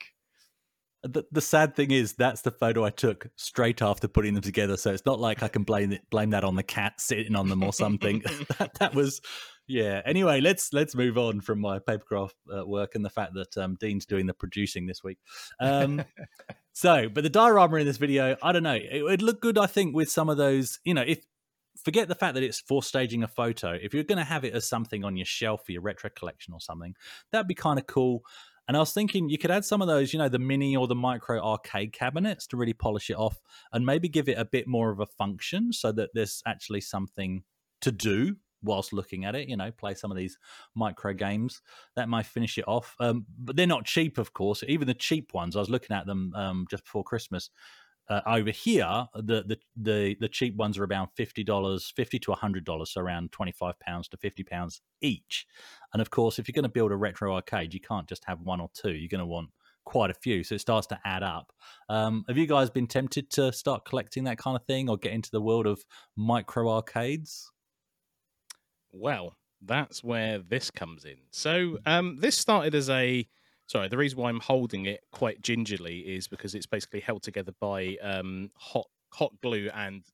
the, 1.02 1.24
the 1.32 1.40
sad 1.40 1.74
thing 1.74 1.90
is 1.90 2.12
that's 2.14 2.42
the 2.42 2.50
photo 2.50 2.84
I 2.84 2.90
took 2.90 3.26
straight 3.36 3.82
after 3.82 4.06
putting 4.06 4.34
them 4.34 4.42
together. 4.42 4.76
So 4.76 4.92
it's 4.92 5.04
not 5.04 5.18
like 5.18 5.42
I 5.42 5.48
can 5.48 5.64
blame 5.64 5.92
it, 5.92 6.02
blame 6.10 6.30
that 6.30 6.44
on 6.44 6.54
the 6.54 6.62
cat 6.62 7.00
sitting 7.00 7.34
on 7.34 7.48
them 7.48 7.62
or 7.62 7.72
something. 7.72 8.22
that, 8.58 8.74
that 8.78 8.94
was 8.94 9.20
yeah. 9.66 10.02
Anyway, 10.04 10.40
let's 10.40 10.72
let's 10.72 10.94
move 10.94 11.18
on 11.18 11.40
from 11.40 11.60
my 11.60 11.78
papercraft 11.78 12.34
uh, 12.54 12.66
work 12.66 12.94
and 12.94 13.04
the 13.04 13.10
fact 13.10 13.34
that 13.34 13.56
um, 13.56 13.76
Dean's 13.80 14.06
doing 14.06 14.26
the 14.26 14.34
producing 14.34 14.86
this 14.86 15.02
week. 15.02 15.18
Um, 15.60 16.04
so, 16.72 17.08
but 17.08 17.24
the 17.24 17.30
diorama 17.30 17.76
in 17.76 17.86
this 17.86 17.96
video, 17.96 18.36
I 18.42 18.52
don't 18.52 18.62
know. 18.62 18.78
It 18.78 19.02
would 19.02 19.22
look 19.22 19.40
good, 19.40 19.58
I 19.58 19.66
think, 19.66 19.94
with 19.94 20.10
some 20.10 20.28
of 20.28 20.36
those. 20.36 20.78
You 20.84 20.94
know, 20.94 21.04
if 21.06 21.24
forget 21.82 22.08
the 22.08 22.14
fact 22.14 22.34
that 22.34 22.42
it's 22.42 22.60
for 22.60 22.82
staging 22.82 23.22
a 23.22 23.28
photo. 23.28 23.72
If 23.80 23.94
you're 23.94 24.04
going 24.04 24.18
to 24.18 24.24
have 24.24 24.44
it 24.44 24.54
as 24.54 24.68
something 24.68 25.04
on 25.04 25.16
your 25.16 25.26
shelf 25.26 25.64
for 25.66 25.72
your 25.72 25.82
retro 25.82 26.10
collection 26.10 26.52
or 26.52 26.60
something, 26.60 26.94
that'd 27.30 27.48
be 27.48 27.54
kind 27.54 27.78
of 27.78 27.86
cool. 27.86 28.22
And 28.68 28.76
I 28.76 28.80
was 28.80 28.92
thinking 28.92 29.28
you 29.28 29.38
could 29.38 29.50
add 29.50 29.64
some 29.64 29.82
of 29.82 29.88
those, 29.88 30.12
you 30.12 30.18
know, 30.18 30.28
the 30.28 30.38
mini 30.38 30.76
or 30.76 30.86
the 30.86 30.94
micro 30.94 31.40
arcade 31.40 31.92
cabinets 31.92 32.46
to 32.48 32.56
really 32.56 32.72
polish 32.72 33.10
it 33.10 33.16
off 33.16 33.40
and 33.72 33.84
maybe 33.84 34.08
give 34.08 34.28
it 34.28 34.38
a 34.38 34.44
bit 34.44 34.66
more 34.66 34.90
of 34.90 35.00
a 35.00 35.06
function 35.06 35.72
so 35.72 35.92
that 35.92 36.10
there's 36.14 36.42
actually 36.46 36.80
something 36.80 37.42
to 37.80 37.90
do 37.90 38.36
whilst 38.62 38.92
looking 38.92 39.24
at 39.24 39.34
it. 39.34 39.48
You 39.48 39.56
know, 39.56 39.70
play 39.72 39.94
some 39.94 40.10
of 40.10 40.16
these 40.16 40.38
micro 40.74 41.12
games 41.12 41.60
that 41.96 42.08
might 42.08 42.26
finish 42.26 42.56
it 42.58 42.68
off. 42.68 42.94
Um, 43.00 43.26
but 43.38 43.56
they're 43.56 43.66
not 43.66 43.84
cheap, 43.84 44.18
of 44.18 44.32
course. 44.32 44.62
Even 44.66 44.86
the 44.86 44.94
cheap 44.94 45.34
ones, 45.34 45.56
I 45.56 45.60
was 45.60 45.70
looking 45.70 45.96
at 45.96 46.06
them 46.06 46.32
um, 46.34 46.66
just 46.70 46.84
before 46.84 47.04
Christmas. 47.04 47.50
Uh, 48.12 48.20
over 48.26 48.50
here, 48.50 49.08
the, 49.14 49.42
the 49.46 49.58
the 49.74 50.16
the 50.20 50.28
cheap 50.28 50.54
ones 50.56 50.76
are 50.76 50.84
around 50.84 51.08
fifty 51.16 51.42
dollars, 51.42 51.90
fifty 51.96 52.18
to 52.18 52.32
hundred 52.32 52.64
dollars, 52.64 52.90
so 52.90 53.00
around 53.00 53.32
twenty 53.32 53.52
five 53.52 53.78
pounds 53.80 54.06
to 54.08 54.18
fifty 54.18 54.44
pounds 54.44 54.82
each. 55.00 55.46
And 55.92 56.02
of 56.02 56.10
course, 56.10 56.38
if 56.38 56.46
you're 56.46 56.52
going 56.52 56.64
to 56.64 56.68
build 56.68 56.92
a 56.92 56.96
retro 56.96 57.34
arcade, 57.34 57.72
you 57.72 57.80
can't 57.80 58.06
just 58.06 58.24
have 58.26 58.40
one 58.42 58.60
or 58.60 58.68
two. 58.74 58.92
You're 58.92 59.08
going 59.08 59.20
to 59.20 59.26
want 59.26 59.48
quite 59.84 60.10
a 60.10 60.14
few, 60.14 60.44
so 60.44 60.56
it 60.56 60.60
starts 60.60 60.86
to 60.88 60.98
add 61.06 61.22
up. 61.22 61.54
Um, 61.88 62.24
have 62.28 62.36
you 62.36 62.46
guys 62.46 62.68
been 62.68 62.86
tempted 62.86 63.30
to 63.30 63.50
start 63.50 63.86
collecting 63.86 64.24
that 64.24 64.36
kind 64.36 64.56
of 64.56 64.64
thing, 64.66 64.90
or 64.90 64.98
get 64.98 65.12
into 65.12 65.30
the 65.30 65.40
world 65.40 65.66
of 65.66 65.82
micro 66.14 66.70
arcades? 66.70 67.50
Well, 68.92 69.36
that's 69.64 70.04
where 70.04 70.38
this 70.38 70.70
comes 70.70 71.06
in. 71.06 71.16
So, 71.30 71.78
um, 71.86 72.18
this 72.20 72.36
started 72.36 72.74
as 72.74 72.90
a 72.90 73.26
sorry. 73.72 73.88
The 73.88 73.96
reason 73.96 74.18
why 74.18 74.28
I'm 74.28 74.40
holding 74.40 74.86
it 74.86 75.00
quite 75.10 75.40
gingerly 75.40 76.00
is 76.00 76.28
because 76.28 76.54
it's 76.54 76.66
basically 76.66 77.00
held 77.00 77.22
together 77.22 77.52
by 77.58 77.96
um, 78.02 78.50
hot 78.54 78.86
hot 79.10 79.32
glue 79.42 79.70
and 79.74 80.04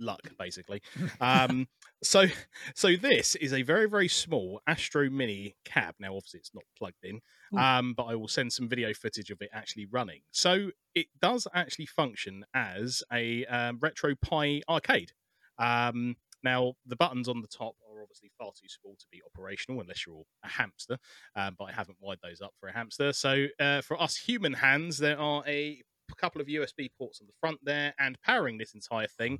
luck, 0.00 0.20
basically. 0.38 0.82
Um, 1.20 1.68
so, 2.02 2.26
so 2.74 2.96
this 2.96 3.36
is 3.36 3.52
a 3.52 3.62
very 3.62 3.88
very 3.88 4.08
small 4.08 4.60
Astro 4.66 5.10
Mini 5.10 5.56
cab. 5.64 5.94
Now, 5.98 6.16
obviously, 6.16 6.40
it's 6.40 6.54
not 6.54 6.64
plugged 6.78 7.04
in, 7.04 7.20
um, 7.56 7.94
but 7.94 8.04
I 8.04 8.14
will 8.14 8.28
send 8.28 8.52
some 8.52 8.68
video 8.68 8.92
footage 8.94 9.30
of 9.30 9.40
it 9.40 9.50
actually 9.52 9.86
running. 9.86 10.20
So, 10.30 10.70
it 10.94 11.06
does 11.20 11.46
actually 11.54 11.86
function 11.86 12.44
as 12.54 13.02
a 13.12 13.44
um, 13.46 13.78
RetroPie 13.78 14.62
arcade. 14.68 15.12
Um, 15.58 16.16
now, 16.42 16.74
the 16.86 16.96
buttons 16.96 17.28
on 17.28 17.40
the 17.40 17.48
top 17.48 17.74
are 17.90 18.02
obviously 18.02 18.30
far 18.38 18.50
too 18.50 18.68
small 18.68 18.94
to 18.98 19.06
be 19.10 19.22
operational 19.24 19.80
unless 19.80 20.06
you're 20.06 20.24
a 20.44 20.48
hamster, 20.48 20.98
um, 21.36 21.56
but 21.58 21.64
I 21.64 21.72
haven't 21.72 21.98
wired 22.00 22.18
those 22.22 22.40
up 22.40 22.52
for 22.58 22.68
a 22.68 22.72
hamster. 22.72 23.12
So, 23.12 23.46
uh, 23.60 23.80
for 23.82 24.00
us 24.00 24.16
human 24.16 24.52
hands, 24.52 24.98
there 24.98 25.18
are 25.18 25.42
a 25.46 25.82
couple 26.16 26.40
of 26.40 26.46
USB 26.46 26.90
ports 26.98 27.20
on 27.20 27.26
the 27.26 27.32
front 27.40 27.58
there, 27.62 27.94
and 27.98 28.20
powering 28.22 28.58
this 28.58 28.74
entire 28.74 29.06
thing, 29.06 29.38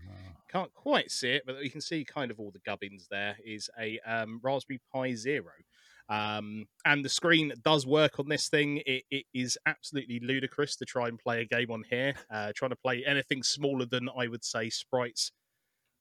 can't 0.51 0.73
quite 0.75 1.11
see 1.11 1.31
it, 1.31 1.43
but 1.47 1.63
you 1.63 1.71
can 1.71 1.81
see 1.81 2.05
kind 2.05 2.31
of 2.31 2.39
all 2.41 2.51
the 2.51 2.61
gubbins 2.61 3.09
there, 3.11 3.37
is 3.45 3.69
a 3.79 3.99
um, 4.01 4.41
Raspberry 4.43 4.81
Pi 4.93 5.15
Zero. 5.15 5.53
Um, 6.09 6.67
and 6.85 7.05
the 7.05 7.09
screen 7.09 7.53
does 7.63 7.87
work 7.87 8.19
on 8.19 8.29
this 8.29 8.49
thing. 8.49 8.83
It, 8.87 9.05
it 9.11 9.25
is 9.33 9.57
absolutely 9.67 10.21
ludicrous 10.21 10.77
to 10.77 10.85
try 10.85 11.09
and 11.09 11.19
play 11.19 11.41
a 11.41 11.45
game 11.45 11.71
on 11.71 11.85
here. 11.89 12.15
Uh, 12.31 12.53
trying 12.55 12.71
to 12.71 12.77
play 12.77 13.05
anything 13.07 13.43
smaller 13.43 13.87
than 13.87 14.09
I 14.17 14.29
would 14.29 14.45
say 14.45 14.69
sprites 14.69 15.33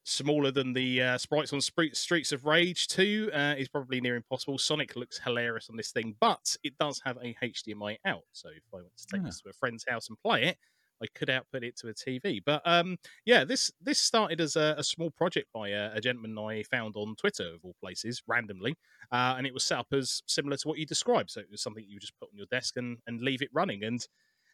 smaller 0.03 0.51
than 0.51 0.73
the 0.73 1.01
uh, 1.01 1.17
sprites 1.17 1.53
on 1.53 1.59
Spre- 1.61 1.93
Streets 1.93 2.31
of 2.31 2.45
Rage 2.45 2.87
2 2.87 3.31
uh, 3.33 3.55
is 3.57 3.67
probably 3.69 4.01
near 4.01 4.15
impossible. 4.15 4.57
Sonic 4.57 4.95
looks 4.95 5.19
hilarious 5.19 5.69
on 5.69 5.77
this 5.77 5.91
thing, 5.91 6.15
but 6.19 6.55
it 6.63 6.77
does 6.79 7.01
have 7.05 7.17
a 7.17 7.35
HDMI 7.43 7.97
out. 8.05 8.23
So 8.31 8.49
if 8.49 8.63
I 8.73 8.77
want 8.77 8.97
to 8.97 9.05
take 9.07 9.21
Ah. 9.21 9.25
this 9.25 9.41
to 9.41 9.49
a 9.49 9.53
friend's 9.53 9.85
house 9.87 10.09
and 10.09 10.17
play 10.19 10.43
it, 10.45 10.57
I 11.03 11.07
could 11.15 11.29
output 11.31 11.63
it 11.63 11.75
to 11.77 11.87
a 11.89 11.93
TV. 11.93 12.41
But 12.45 12.61
um, 12.63 12.97
yeah, 13.25 13.43
this 13.43 13.71
this 13.81 13.99
started 13.99 14.39
as 14.39 14.55
a, 14.55 14.75
a 14.77 14.83
small 14.83 15.09
project 15.09 15.47
by 15.51 15.69
a, 15.69 15.93
a 15.95 15.99
gentleman 16.01 16.37
I 16.37 16.61
found 16.61 16.95
on 16.95 17.15
Twitter, 17.15 17.55
of 17.55 17.61
all 17.63 17.75
places, 17.81 18.21
randomly, 18.27 18.75
uh, 19.11 19.33
and 19.35 19.47
it 19.47 19.53
was 19.53 19.63
set 19.63 19.79
up 19.79 19.87
as 19.93 20.21
similar 20.27 20.57
to 20.57 20.67
what 20.67 20.77
you 20.77 20.85
described. 20.85 21.31
So 21.31 21.39
it 21.41 21.49
was 21.49 21.61
something 21.63 21.83
you 21.87 21.99
just 21.99 22.13
put 22.19 22.29
on 22.31 22.37
your 22.37 22.45
desk 22.51 22.77
and, 22.77 22.99
and 23.07 23.19
leave 23.21 23.41
it 23.41 23.49
running. 23.51 23.83
And 23.83 24.05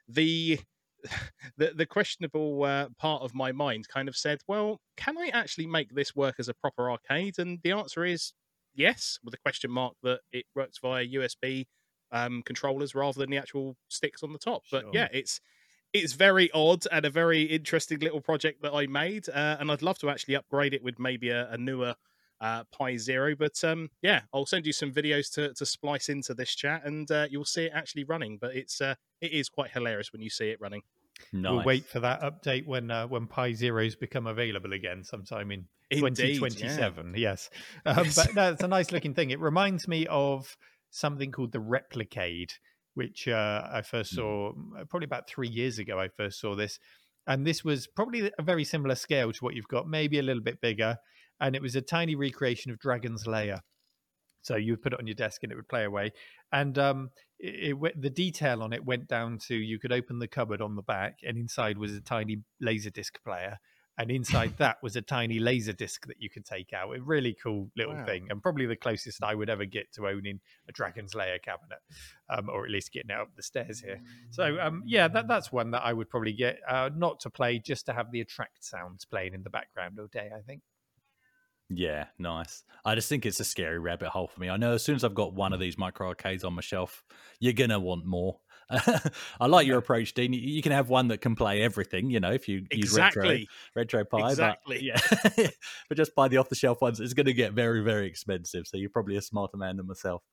the 0.07 0.59
the 1.57 1.73
the 1.73 1.85
questionable 1.85 2.63
uh, 2.63 2.89
part 2.97 3.21
of 3.21 3.33
my 3.35 3.51
mind 3.51 3.87
kind 3.87 4.07
of 4.07 4.15
said, 4.17 4.41
"Well, 4.47 4.81
can 4.97 5.17
I 5.17 5.27
actually 5.29 5.67
make 5.67 5.93
this 5.93 6.15
work 6.15 6.35
as 6.39 6.49
a 6.49 6.53
proper 6.53 6.89
arcade?" 6.91 7.39
And 7.39 7.61
the 7.63 7.71
answer 7.71 8.03
is 8.05 8.33
yes, 8.73 9.19
with 9.23 9.33
a 9.33 9.37
question 9.37 9.71
mark 9.71 9.95
that 10.03 10.21
it 10.31 10.45
works 10.55 10.79
via 10.79 11.03
USB 11.03 11.67
um, 12.11 12.43
controllers 12.43 12.95
rather 12.95 13.19
than 13.19 13.29
the 13.29 13.37
actual 13.37 13.77
sticks 13.89 14.23
on 14.23 14.33
the 14.33 14.39
top. 14.39 14.63
But 14.71 14.85
Sure. 14.85 14.91
yeah, 14.91 15.07
it's 15.11 15.39
it's 15.93 16.13
very 16.13 16.51
odd 16.51 16.85
and 16.91 17.05
a 17.05 17.09
very 17.09 17.43
interesting 17.43 17.99
little 17.99 18.21
project 18.21 18.61
that 18.63 18.73
I 18.73 18.87
made, 18.87 19.29
uh, 19.29 19.57
and 19.59 19.71
I'd 19.71 19.81
love 19.81 19.99
to 19.99 20.09
actually 20.09 20.35
upgrade 20.35 20.73
it 20.73 20.83
with 20.83 20.99
maybe 20.99 21.29
a, 21.29 21.49
a 21.51 21.57
newer 21.57 21.95
uh, 22.41 22.63
Pi 22.71 22.97
Zero. 22.97 23.35
But 23.35 23.63
um, 23.63 23.89
yeah, 24.01 24.21
I'll 24.33 24.45
send 24.45 24.65
you 24.65 24.73
some 24.73 24.91
videos 24.91 25.31
to, 25.33 25.53
to 25.53 25.65
splice 25.65 26.09
into 26.09 26.33
this 26.33 26.55
chat, 26.55 26.83
and 26.85 27.09
uh, 27.11 27.27
you'll 27.29 27.45
see 27.45 27.65
it 27.65 27.71
actually 27.73 28.03
running. 28.03 28.37
But 28.39 28.55
it's 28.55 28.81
uh, 28.81 28.95
it 29.21 29.31
is 29.31 29.49
quite 29.49 29.71
hilarious 29.71 30.11
when 30.11 30.21
you 30.21 30.29
see 30.29 30.49
it 30.49 30.59
running. 30.61 30.81
Nice. 31.33 31.51
We'll 31.51 31.63
wait 31.63 31.85
for 31.85 31.99
that 31.99 32.21
update 32.21 32.65
when 32.65 32.91
uh, 32.91 33.07
when 33.07 33.27
Pi 33.27 33.53
Zeros 33.53 33.95
become 33.95 34.27
available 34.27 34.73
again 34.73 35.03
sometime 35.03 35.51
in 35.51 35.65
Indeed, 35.89 36.35
2027. 36.35 37.13
Yes, 37.17 37.49
um, 37.85 38.05
Yes. 38.05 38.15
but 38.15 38.35
no, 38.35 38.51
it's 38.51 38.63
a 38.63 38.67
nice 38.67 38.91
looking 38.91 39.13
thing. 39.13 39.31
It 39.31 39.39
reminds 39.39 39.87
me 39.87 40.05
of 40.07 40.57
something 40.89 41.31
called 41.31 41.51
the 41.51 41.59
Replicade, 41.59 42.51
which 42.93 43.27
uh, 43.27 43.67
I 43.71 43.81
first 43.81 44.13
saw 44.13 44.53
mm, 44.53 44.89
probably 44.89 45.05
about 45.05 45.27
three 45.27 45.47
years 45.47 45.79
ago. 45.79 45.99
I 45.99 46.09
first 46.09 46.39
saw 46.39 46.55
this, 46.55 46.79
and 47.25 47.45
this 47.45 47.63
was 47.63 47.87
probably 47.87 48.31
a 48.37 48.43
very 48.43 48.63
similar 48.63 48.95
scale 48.95 49.31
to 49.31 49.43
what 49.43 49.55
you've 49.55 49.67
got, 49.67 49.87
maybe 49.87 50.19
a 50.19 50.23
little 50.23 50.43
bit 50.43 50.61
bigger, 50.61 50.97
and 51.39 51.55
it 51.55 51.61
was 51.61 51.75
a 51.75 51.81
tiny 51.81 52.15
recreation 52.15 52.71
of 52.71 52.79
Dragon's 52.79 53.27
Lair. 53.27 53.61
So 54.41 54.55
you 54.55 54.73
would 54.73 54.81
put 54.81 54.93
it 54.93 54.99
on 54.99 55.07
your 55.07 55.15
desk 55.15 55.43
and 55.43 55.51
it 55.51 55.55
would 55.55 55.67
play 55.67 55.83
away. 55.83 56.13
And 56.53 56.77
um, 56.79 57.09
it, 57.37 57.75
it, 57.83 58.01
the 58.01 58.09
detail 58.09 58.63
on 58.63 58.71
it 58.71 58.85
went 58.85 59.07
down 59.07 59.39
to 59.47 59.55
you 59.55 59.77
could 59.77 59.91
open 59.91 60.19
the 60.19 60.27
cupboard 60.27 60.61
on 60.61 60.75
the 60.75 60.81
back, 60.83 61.19
and 61.23 61.37
inside 61.37 61.77
was 61.77 61.93
a 61.93 62.01
tiny 62.01 62.37
laser 62.61 62.89
disc 62.89 63.21
player, 63.25 63.57
and 63.97 64.09
inside 64.09 64.53
that 64.57 64.77
was 64.81 64.95
a 64.95 65.01
tiny 65.01 65.39
laser 65.39 65.73
disc 65.73 66.07
that 66.07 66.15
you 66.19 66.29
could 66.29 66.45
take 66.45 66.71
out. 66.71 66.95
A 66.95 67.01
really 67.01 67.35
cool 67.43 67.69
little 67.75 67.95
Wow. 67.95 68.05
thing, 68.05 68.27
and 68.29 68.41
probably 68.41 68.65
the 68.65 68.77
closest 68.77 69.21
I 69.21 69.35
would 69.35 69.49
ever 69.49 69.65
get 69.65 69.91
to 69.95 70.07
owning 70.07 70.39
a 70.69 70.71
Dragon's 70.71 71.13
Lair 71.13 71.39
cabinet, 71.39 71.79
um, 72.29 72.47
or 72.49 72.63
at 72.63 72.71
least 72.71 72.93
getting 72.93 73.09
it 73.09 73.17
up 73.19 73.35
the 73.35 73.43
stairs 73.43 73.81
here. 73.81 73.99
So 74.31 74.57
um, 74.61 74.83
yeah, 74.85 75.09
that, 75.09 75.27
that's 75.27 75.51
one 75.51 75.71
that 75.71 75.81
I 75.83 75.91
would 75.91 76.09
probably 76.09 76.33
get, 76.33 76.59
uh, 76.69 76.89
not 76.95 77.19
to 77.21 77.29
play, 77.29 77.59
just 77.59 77.85
to 77.87 77.93
have 77.93 78.11
the 78.11 78.21
attract 78.21 78.63
sounds 78.63 79.03
playing 79.03 79.33
in 79.33 79.43
the 79.43 79.49
background 79.49 79.99
all 79.99 80.07
day. 80.07 80.29
I 80.33 80.39
think. 80.41 80.61
Yeah, 81.69 82.05
nice. 82.17 82.63
I 82.85 82.95
just 82.95 83.09
think 83.09 83.25
it's 83.25 83.39
a 83.39 83.43
scary 83.43 83.79
rabbit 83.79 84.09
hole 84.09 84.27
for 84.27 84.39
me. 84.39 84.49
I 84.49 84.57
know 84.57 84.73
as 84.73 84.83
soon 84.83 84.95
as 84.95 85.03
I've 85.03 85.15
got 85.15 85.33
one 85.33 85.51
of 85.51 85.59
mm. 85.59 85.63
these 85.63 85.77
micro 85.77 86.07
arcades 86.07 86.43
on 86.43 86.53
my 86.53 86.61
shelf, 86.61 87.03
you're 87.39 87.53
gonna 87.53 87.79
want 87.79 88.05
more. 88.05 88.39
I 89.39 89.47
like 89.47 89.65
your 89.65 89.77
approach, 89.77 90.13
Dean. 90.13 90.33
You- 90.33 90.61
can 90.61 90.71
have 90.71 90.89
one 90.89 91.07
that 91.09 91.21
can 91.21 91.35
play 91.35 91.61
everything, 91.61 92.09
you 92.09 92.19
know, 92.19 92.31
if 92.31 92.49
you 92.49 92.65
use 92.71 92.93
retro, 92.93 93.29
Exactly. 93.29 93.47
RetroPie. 93.77 94.29
Exactly. 94.29 94.75
But, 94.75 95.37
yeah, 95.37 95.47
but 95.89 95.97
just 95.97 96.15
buy 96.15 96.27
the 96.27 96.37
off 96.37 96.49
the 96.49 96.55
shelf 96.55 96.81
ones. 96.81 96.99
It's 96.99 97.13
going 97.13 97.27
to 97.27 97.33
get 97.33 97.53
very, 97.53 97.81
very 97.81 98.07
expensive. 98.07 98.67
So 98.67 98.77
you're 98.77 98.89
probably 98.89 99.15
a 99.15 99.21
smarter 99.21 99.55
man 99.55 99.77
than 99.77 99.87
myself. 99.87 100.23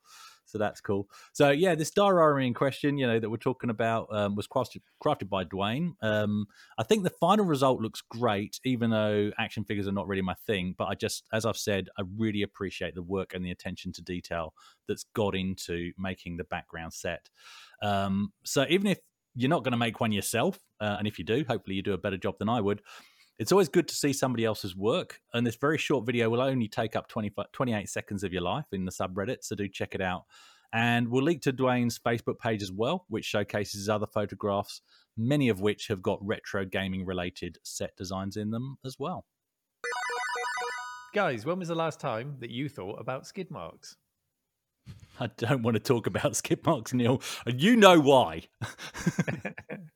So 0.47 0.59
that's 0.59 0.81
cool. 0.81 1.09
So 1.33 1.51
yeah, 1.51 1.75
this 1.75 1.91
diorama 1.91 2.41
in 2.41 2.55
question, 2.55 2.99
you 2.99 3.07
know, 3.07 3.19
that 3.19 3.31
we're 3.31 3.37
talking 3.37 3.71
about 3.71 4.09
um, 4.13 4.37
was 4.37 4.47
crafted, 4.47 4.83
crafted 5.03 5.29
by 5.29 5.45
Dwayne. 5.45 5.95
Um, 6.03 6.47
I 6.79 6.83
think 6.83 7.03
the 7.03 7.11
final 7.11 7.45
result 7.45 7.81
looks 7.81 8.03
great, 8.03 8.61
even 8.65 8.91
though 8.91 9.31
action 9.39 9.65
figures 9.65 9.89
are 9.89 9.93
not 9.93 10.07
really 10.07 10.23
my 10.23 10.35
thing. 10.47 10.75
But 10.77 10.87
I 10.87 10.95
just, 10.95 11.25
as 11.33 11.45
I've 11.45 11.57
said, 11.57 11.89
I 11.99 12.03
really 12.17 12.43
appreciate 12.43 12.95
the 12.95 13.03
work 13.03 13.35
and 13.35 13.45
the 13.45 13.51
attention 13.51 13.93
to 13.93 14.03
detail 14.03 14.55
that's 14.87 15.05
got 15.15 15.35
into 15.35 15.93
making 15.99 16.37
the 16.37 16.45
background 16.45 16.93
set. 16.93 17.29
Um, 17.83 18.33
so 18.45 18.67
even 18.69 18.87
if 18.87 18.99
you're 19.35 19.51
not 19.51 19.65
going 19.65 19.73
to 19.73 19.79
make 19.79 20.01
one 20.01 20.13
yourself, 20.13 20.59
uh, 20.81 20.97
and 20.99 21.09
if 21.09 21.19
you 21.19 21.25
do, 21.25 21.45
hopefully 21.49 21.77
you 21.77 21.83
do 21.83 21.93
a 21.93 21.99
better 21.99 22.17
job 22.17 22.39
than 22.39 22.49
I 22.49 22.61
would. 22.61 22.83
It's 23.39 23.51
always 23.51 23.69
good 23.69 23.89
to 23.89 23.97
see 23.97 24.13
somebody 24.13 24.45
else's 24.45 24.77
work. 24.77 25.21
And 25.33 25.47
this 25.47 25.57
very 25.57 25.79
short 25.79 26.07
video 26.07 26.31
will 26.31 26.41
only 26.41 26.69
take 26.69 26.95
up 26.95 27.09
20, 27.09 27.33
28 27.53 27.89
seconds 27.89 28.23
of 28.23 28.33
your 28.33 28.43
life 28.43 28.67
in 28.73 28.85
the 28.85 28.93
subreddit. 28.93 29.39
So 29.43 29.57
do 29.57 29.69
check 29.69 29.95
it 29.95 30.01
out. 30.01 30.25
And 30.73 31.09
we'll 31.09 31.25
link 31.25 31.43
to 31.43 31.53
Dwayne's 31.53 31.99
Facebook 31.99 32.39
page 32.39 32.63
as 32.63 32.73
well, 32.73 33.05
which 33.09 33.25
showcases 33.25 33.75
his 33.75 33.89
other 33.89 34.07
photographs, 34.07 34.81
many 35.17 35.49
of 35.49 35.61
which 35.61 35.89
have 35.89 36.03
got 36.03 36.19
retro 36.25 36.65
gaming 36.65 37.05
related 37.05 37.59
set 37.63 37.97
designs 37.97 38.37
in 38.37 38.51
them 38.51 38.79
as 38.85 38.97
well. 38.99 39.25
Guys, 41.13 41.47
when 41.47 41.61
was 41.61 41.69
the 41.69 41.77
last 41.77 42.01
time 42.01 42.37
that 42.41 42.51
you 42.51 42.69
thought 42.69 43.01
about 43.01 43.27
skid 43.27 43.51
marks? 43.51 43.97
I 45.21 45.29
don't 45.37 45.63
want 45.63 45.77
to 45.77 45.81
talk 45.81 46.09
about 46.09 46.35
skid 46.35 46.65
marks, 46.67 46.93
Neil, 46.93 47.23
and 47.47 47.61
you 47.61 47.77
know 47.77 48.01
why. 48.01 48.43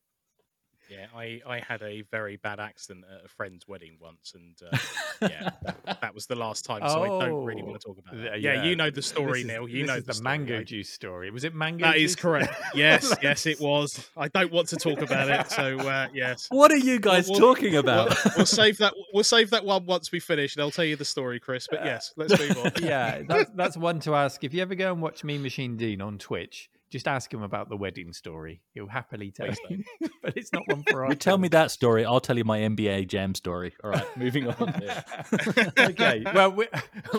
Yeah, 0.91 1.07
I, 1.15 1.41
I 1.47 1.59
had 1.61 1.83
a 1.83 2.03
very 2.11 2.37
bad 2.37 2.61
accident 2.61 3.05
at 3.13 3.25
a 3.25 3.29
friend's 3.29 3.69
wedding 3.69 3.99
once, 4.01 4.33
and 4.35 4.57
uh, 4.73 4.77
yeah, 5.23 5.51
that, 5.63 5.85
that 6.01 6.15
was 6.15 6.27
the 6.27 6.35
last 6.35 6.65
time. 6.65 6.81
So 6.89 7.03
I 7.03 7.27
don't 7.29 7.45
really 7.45 7.63
want 7.63 7.81
to 7.81 7.87
talk 7.87 7.99
about 7.99 8.15
th- 8.15 8.25
that. 8.31 8.41
Yeah, 8.41 8.65
you 8.65 8.75
know 8.75 8.91
the 8.91 9.03
story, 9.03 9.41
is- 9.41 9.47
Neil. 9.47 9.69
You 9.69 9.85
know 9.87 9.97
is 9.97 10.05
the, 10.05 10.15
the, 10.15 10.23
mango 10.23 10.57
right? 10.59 10.67
juice 10.67 10.89
story. 10.89 11.31
Was 11.31 11.45
it 11.45 11.55
mango? 11.55 11.85
That 11.85 11.97
is 11.97 12.13
juice? 12.13 12.17
correct. 12.23 12.55
Yes, 12.75 13.15
yes, 13.23 13.45
it 13.47 13.61
was. 13.61 14.09
I 14.17 14.29
don't 14.29 14.51
want 14.53 14.69
to 14.69 14.77
talk 14.77 15.03
about 15.03 15.29
it. 15.29 15.51
So 15.51 15.79
uh, 15.79 16.09
yes, 16.15 16.47
What 16.51 16.73
are 16.73 16.77
you 16.77 16.99
guys 16.99 17.29
We'll- 17.29 17.39
talking 17.41 17.73
we'll, 17.73 17.81
about? 17.81 18.17
we'll 18.37 18.47
save 18.47 18.79
that. 18.79 18.95
We'll 19.13 19.25
save 19.25 19.51
that 19.51 19.65
one 19.65 19.85
once 19.87 20.11
we 20.11 20.21
finish, 20.21 20.57
and 20.57 20.63
I'll 20.63 20.71
tell 20.71 20.85
you 20.87 20.97
the 20.97 21.05
story, 21.05 21.39
Chris. 21.39 21.67
But 21.71 21.85
yes, 21.85 22.13
let's 22.17 22.39
move 22.39 22.57
on. 22.65 22.73
yeah, 22.83 23.23
that's, 23.29 23.51
that's 23.55 23.77
one 23.77 24.01
to 24.01 24.15
ask. 24.15 24.43
If 24.43 24.55
you 24.55 24.63
ever 24.63 24.75
go 24.75 24.93
and 24.93 25.03
watch 25.03 25.23
Mean 25.25 25.43
Machine 25.43 25.77
Dean 25.77 26.01
on 26.01 26.17
Twitch, 26.19 26.71
Just 26.91 27.07
ask 27.07 27.33
him 27.33 27.43
about 27.43 27.69
the 27.69 27.77
wedding 27.77 28.13
story. 28.13 28.63
He'll 28.73 28.89
happily 28.89 29.31
tell 29.31 29.49
you. 29.69 29.85
but 30.23 30.37
it's 30.37 30.53
not 30.53 30.63
one 30.67 30.83
for 30.85 31.07
You 31.09 31.15
tell 31.15 31.37
me 31.37 31.49
that 31.49 31.71
story, 31.71 32.05
I'll 32.05 32.21
tell 32.21 32.37
you 32.39 32.45
my 32.45 32.61
NBA 32.61 33.09
Jam 33.09 33.35
story. 33.35 33.75
All 33.85 33.91
right, 33.91 34.17
moving 34.17 34.49
on. 34.49 34.75
okay. 35.79 36.25
Well, 36.35 36.53
we're, 36.53 36.69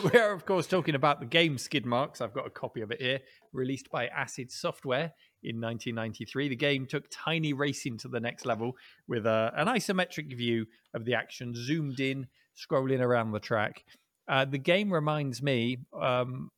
we're 0.04 0.32
of 0.32 0.46
course 0.46 0.66
talking 0.68 0.96
about 0.96 1.20
the 1.20 1.26
game 1.26 1.58
Skid 1.58 1.86
Marks. 1.86 2.22
I've 2.22 2.34
got 2.34 2.48
a 2.48 2.50
copy 2.50 2.82
of 2.82 2.92
it 2.92 3.02
here, 3.02 3.20
released 3.54 3.92
by 3.92 4.08
Acid 4.08 4.52
Software 4.52 5.14
in 5.44 5.62
1993. 5.62 6.50
The 6.50 6.56
game 6.56 6.86
took 6.86 7.06
tiny 7.12 7.54
racing 7.54 7.98
to 8.00 8.08
the 8.08 8.20
next 8.20 8.46
level 8.46 8.76
with 9.08 9.26
a, 9.26 9.52
an 9.56 9.68
isometric 9.68 10.36
view 10.36 10.66
of 10.94 11.06
the 11.06 11.14
action, 11.14 11.54
zoomed 11.56 12.00
in, 12.00 12.28
scrolling 12.58 13.02
around 13.02 13.32
the 13.32 13.40
track. 13.40 13.86
Uh, 14.28 14.46
the 14.46 14.58
game 14.58 14.94
reminds 14.94 15.42
me 15.42 15.78
um, 16.00 16.52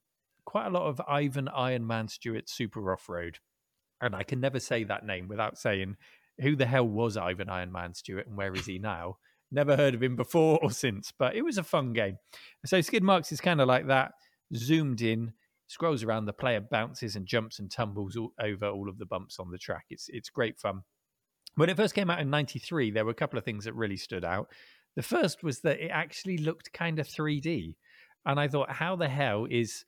quite 0.52 0.68
a 0.68 0.70
lot 0.70 0.86
of 0.86 1.00
Ivan 1.08 1.48
Iron 1.48 1.88
Man 1.88 2.10
Stewart 2.10 2.50
Super 2.50 2.92
Off 2.92 3.08
Road, 3.08 3.40
and 4.02 4.14
I 4.14 4.24
can 4.24 4.42
never 4.42 4.60
say 4.60 4.84
that 4.84 5.06
name 5.06 5.30
without 5.30 5.58
saying 5.58 5.96
who 6.42 6.58
the 6.58 6.66
hell 6.66 6.86
was 6.86 7.16
Ivan 7.16 7.50
Iron 7.50 7.72
Man 7.72 7.94
Stewart 7.94 8.28
and 8.28 8.36
where 8.36 8.54
is 8.54 8.66
he 8.66 8.78
now? 8.78 9.16
Never 9.50 9.78
heard 9.78 9.96
of 9.96 10.04
him 10.04 10.18
before 10.18 10.60
or 10.62 10.70
since, 10.70 11.14
but 11.18 11.38
it 11.38 11.46
was 11.46 11.58
a 11.58 11.64
fun 11.64 11.94
game. 11.94 12.18
So 12.66 12.82
Skid 12.82 13.02
Marks 13.02 13.32
is 13.32 13.40
kind 13.40 13.62
of 13.62 13.70
like 13.70 13.88
that, 13.88 14.12
zoomed 14.54 15.02
in, 15.02 15.32
scrolls 15.68 16.04
around, 16.04 16.26
the 16.26 16.34
player 16.34 16.60
bounces 16.60 17.16
and 17.16 17.26
jumps 17.26 17.60
and 17.60 17.72
tumbles 17.72 18.18
all, 18.18 18.34
over 18.38 18.68
all 18.68 18.90
of 18.90 18.98
the 18.98 19.06
bumps 19.06 19.40
on 19.40 19.52
the 19.52 19.58
track. 19.58 19.86
It's 19.90 20.10
it's 20.10 20.30
great 20.30 20.60
fun. 20.60 20.82
When 21.56 21.70
it 21.70 21.78
first 21.78 21.96
came 21.96 22.10
out 22.10 22.20
in 22.20 22.30
'93, 22.30 22.92
there 22.92 23.06
were 23.06 23.12
a 23.12 23.22
couple 23.22 23.40
of 23.40 23.46
things 23.46 23.64
that 23.64 23.74
really 23.74 23.96
stood 23.96 24.26
out. 24.26 24.50
The 24.98 25.02
first 25.02 25.44
was 25.44 25.62
that 25.62 25.80
it 25.80 25.92
actually 25.92 26.40
looked 26.40 26.74
kind 26.74 27.00
of 27.00 27.08
3D, 27.08 27.76
and 28.26 28.38
I 28.38 28.50
thought, 28.50 28.70
how 28.70 28.98
the 28.98 29.08
hell 29.08 29.48
is 29.50 29.86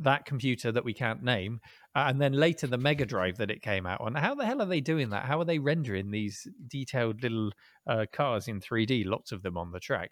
that 0.00 0.24
computer 0.24 0.72
that 0.72 0.84
we 0.84 0.92
can't 0.92 1.22
name, 1.22 1.60
uh, 1.94 2.06
and 2.08 2.20
then 2.20 2.32
later 2.32 2.66
the 2.66 2.78
Mega 2.78 3.06
Drive 3.06 3.38
that 3.38 3.50
it 3.50 3.62
came 3.62 3.86
out 3.86 4.00
on. 4.00 4.14
How 4.14 4.34
the 4.34 4.44
hell 4.44 4.62
are 4.62 4.66
they 4.66 4.80
doing 4.80 5.10
that? 5.10 5.24
How 5.24 5.40
are 5.40 5.44
they 5.44 5.58
rendering 5.58 6.10
these 6.10 6.46
detailed 6.68 7.22
little 7.22 7.52
uh, 7.86 8.06
cars 8.12 8.48
in 8.48 8.60
3D? 8.60 9.06
Lots 9.06 9.32
of 9.32 9.42
them 9.42 9.56
on 9.56 9.70
the 9.72 9.80
track. 9.80 10.10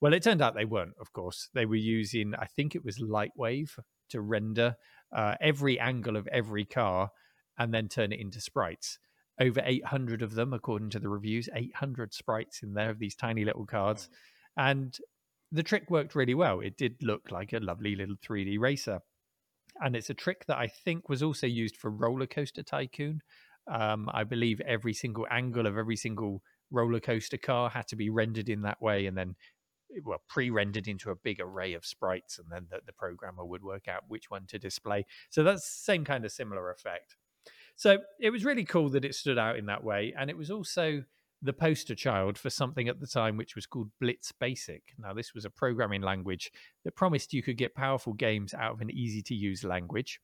Well, 0.00 0.14
it 0.14 0.22
turned 0.22 0.40
out 0.40 0.54
they 0.54 0.64
weren't. 0.64 0.94
Of 1.00 1.12
course, 1.12 1.50
they 1.54 1.66
were 1.66 1.76
using 1.76 2.34
I 2.34 2.46
think 2.46 2.74
it 2.74 2.84
was 2.84 2.98
Lightwave 2.98 3.78
to 4.10 4.20
render 4.20 4.76
uh, 5.14 5.34
every 5.40 5.78
angle 5.78 6.16
of 6.16 6.26
every 6.28 6.64
car 6.64 7.10
and 7.58 7.74
then 7.74 7.88
turn 7.88 8.12
it 8.12 8.20
into 8.20 8.40
sprites. 8.40 8.98
Over 9.40 9.60
800 9.64 10.22
of 10.22 10.34
them, 10.34 10.52
according 10.52 10.90
to 10.90 10.98
the 10.98 11.08
reviews, 11.08 11.48
800 11.54 12.12
sprites 12.12 12.62
in 12.62 12.74
there 12.74 12.90
of 12.90 12.98
these 12.98 13.14
tiny 13.14 13.44
little 13.44 13.66
cards. 13.66 14.08
And 14.56 14.96
the 15.52 15.62
trick 15.62 15.90
worked 15.90 16.14
really 16.14 16.34
well. 16.34 16.60
It 16.60 16.76
did 16.76 17.02
look 17.02 17.30
like 17.30 17.52
a 17.52 17.58
lovely 17.58 17.94
little 17.94 18.16
3D 18.16 18.58
racer 18.58 19.00
and 19.80 19.96
it's 19.96 20.10
a 20.10 20.14
trick 20.14 20.46
that 20.46 20.58
I 20.58 20.66
think 20.66 21.08
was 21.08 21.22
also 21.22 21.46
used 21.46 21.76
for 21.76 21.90
Roller 21.90 22.26
Coaster 22.26 22.62
Tycoon. 22.62 23.20
Um, 23.70 24.08
I 24.12 24.24
believe 24.24 24.60
every 24.60 24.94
single 24.94 25.26
angle 25.30 25.66
of 25.66 25.76
every 25.76 25.96
single 25.96 26.42
roller 26.70 27.00
coaster 27.00 27.38
car 27.38 27.70
had 27.70 27.86
to 27.88 27.96
be 27.96 28.10
rendered 28.10 28.48
in 28.48 28.62
that 28.62 28.80
way, 28.80 29.06
and 29.06 29.16
then 29.16 29.36
well 30.04 30.22
pre-rendered 30.28 30.86
into 30.86 31.10
a 31.10 31.16
big 31.16 31.40
array 31.40 31.74
of 31.74 31.84
sprites, 31.84 32.38
and 32.38 32.48
then 32.50 32.66
the, 32.70 32.80
the 32.86 32.92
programmer 32.92 33.44
would 33.44 33.62
work 33.62 33.88
out 33.88 34.04
which 34.08 34.30
one 34.30 34.46
to 34.46 34.58
display. 34.58 35.04
So 35.30 35.42
that's 35.42 35.62
the 35.62 35.92
same 35.92 36.04
kind 36.04 36.24
of 36.24 36.32
similar 36.32 36.70
effect. 36.70 37.16
So 37.76 37.98
it 38.20 38.30
was 38.30 38.44
really 38.44 38.64
cool 38.64 38.88
that 38.90 39.04
it 39.04 39.14
stood 39.14 39.38
out 39.38 39.56
in 39.56 39.66
that 39.66 39.84
way, 39.84 40.14
and 40.18 40.30
it 40.30 40.36
was 40.36 40.50
also 40.50 41.04
the 41.40 41.52
poster 41.52 41.94
child 41.94 42.36
for 42.36 42.50
something 42.50 42.88
at 42.88 43.00
the 43.00 43.06
time 43.06 43.36
which 43.36 43.54
was 43.54 43.66
called 43.66 43.90
Blitz 44.00 44.32
Basic. 44.32 44.82
Now, 44.98 45.12
this 45.12 45.34
was 45.34 45.44
a 45.44 45.50
programming 45.50 46.02
language 46.02 46.50
that 46.84 46.96
promised 46.96 47.32
you 47.32 47.42
could 47.42 47.56
get 47.56 47.74
powerful 47.74 48.12
games 48.12 48.54
out 48.54 48.72
of 48.72 48.80
an 48.80 48.90
easy 48.90 49.22
to 49.22 49.34
use 49.34 49.62
language. 49.62 50.20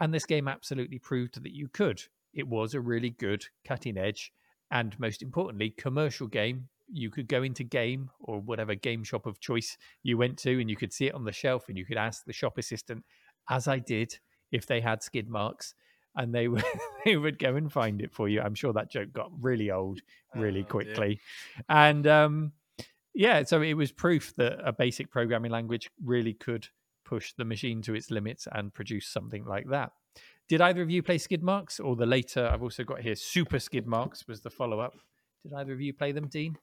And 0.00 0.12
this 0.12 0.26
game 0.26 0.48
absolutely 0.48 0.98
proved 0.98 1.42
that 1.42 1.52
you 1.52 1.68
could. 1.68 2.02
It 2.34 2.48
was 2.48 2.74
a 2.74 2.80
really 2.80 3.10
good, 3.10 3.46
cutting 3.64 3.96
edge, 3.96 4.32
and 4.70 4.98
most 4.98 5.22
importantly, 5.22 5.70
commercial 5.70 6.26
game. 6.26 6.68
You 6.92 7.10
could 7.10 7.28
go 7.28 7.42
into 7.42 7.64
game 7.64 8.10
or 8.20 8.40
whatever 8.40 8.74
game 8.74 9.04
shop 9.04 9.24
of 9.24 9.40
choice 9.40 9.78
you 10.02 10.18
went 10.18 10.36
to, 10.40 10.60
and 10.60 10.68
you 10.68 10.76
could 10.76 10.92
see 10.92 11.06
it 11.06 11.14
on 11.14 11.24
the 11.24 11.32
shelf, 11.32 11.68
and 11.68 11.78
you 11.78 11.86
could 11.86 11.96
ask 11.96 12.24
the 12.24 12.32
shop 12.32 12.58
assistant, 12.58 13.04
as 13.48 13.68
I 13.68 13.78
did, 13.78 14.18
if 14.52 14.66
they 14.66 14.80
had 14.80 15.02
skid 15.02 15.28
marks 15.28 15.74
and 16.16 16.34
they 16.34 16.48
would 16.48 16.64
they 17.04 17.16
would 17.16 17.38
go 17.38 17.56
and 17.56 17.72
find 17.72 18.00
it 18.00 18.12
for 18.12 18.28
you. 18.28 18.40
I'm 18.40 18.54
sure 18.54 18.72
that 18.72 18.90
joke 18.90 19.12
got 19.12 19.30
really 19.40 19.70
old 19.70 20.00
really 20.34 20.62
Oh, 20.62 20.70
quickly, 20.70 21.20
and 21.68 22.06
um, 22.06 22.52
yeah, 23.14 23.42
so 23.44 23.62
it 23.62 23.74
was 23.74 23.92
proof 23.92 24.34
that 24.36 24.58
a 24.64 24.72
basic 24.72 25.10
programming 25.10 25.52
language 25.52 25.90
really 26.04 26.34
could 26.34 26.68
push 27.04 27.32
the 27.36 27.44
machine 27.44 27.82
to 27.82 27.94
its 27.94 28.10
limits 28.10 28.48
and 28.50 28.72
produce 28.74 29.06
something 29.06 29.44
like 29.44 29.68
that. 29.68 29.92
Did 30.48 30.60
either 30.60 30.82
of 30.82 30.90
you 30.90 31.02
play 31.02 31.18
Skid 31.18 31.42
Marks 31.42 31.80
or 31.80 31.96
the 31.96 32.06
later? 32.06 32.46
I've 32.52 32.62
also 32.62 32.84
got 32.84 33.00
here 33.00 33.14
Super 33.14 33.58
Skid 33.58 33.86
Marks 33.86 34.26
was 34.26 34.40
the 34.40 34.50
follow 34.50 34.80
up. 34.80 34.94
Did 35.42 35.52
either 35.54 35.72
of 35.72 35.80
you 35.80 35.92
play 35.94 36.12
them, 36.12 36.28
Dean? 36.28 36.56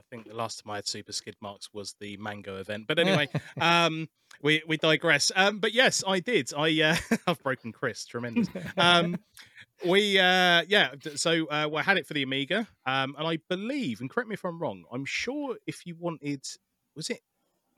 I 0.00 0.02
think 0.08 0.26
the 0.26 0.34
last 0.34 0.62
time 0.62 0.72
I 0.72 0.76
had 0.76 0.88
super 0.88 1.12
skid 1.12 1.36
marks 1.40 1.68
was 1.74 1.94
the 2.00 2.16
mango 2.16 2.56
event. 2.56 2.86
But 2.88 2.98
anyway, 3.04 3.28
um, 3.60 4.08
we 4.42 4.62
we 4.66 4.76
digress. 4.76 5.30
Um, 5.36 5.58
but 5.58 5.74
yes, 5.74 6.02
I 6.06 6.20
did. 6.20 6.52
I 6.56 6.80
uh, 6.82 7.16
I've 7.26 7.42
broken 7.42 7.72
Chris. 7.72 8.06
Tremendous. 8.06 8.48
Um, 8.76 9.18
we 9.86 10.18
uh, 10.18 10.62
yeah. 10.68 10.92
So 11.16 11.46
uh, 11.46 11.68
well, 11.70 11.78
I 11.78 11.82
had 11.82 11.98
it 11.98 12.06
for 12.06 12.14
the 12.14 12.22
Amiga, 12.22 12.66
um, 12.86 13.14
and 13.18 13.26
I 13.26 13.38
believe, 13.48 14.00
and 14.00 14.08
correct 14.08 14.28
me 14.28 14.34
if 14.34 14.44
I'm 14.44 14.58
wrong. 14.58 14.84
I'm 14.90 15.04
sure 15.04 15.56
if 15.66 15.86
you 15.86 15.96
wanted, 15.98 16.46
was 16.96 17.10
it 17.10 17.20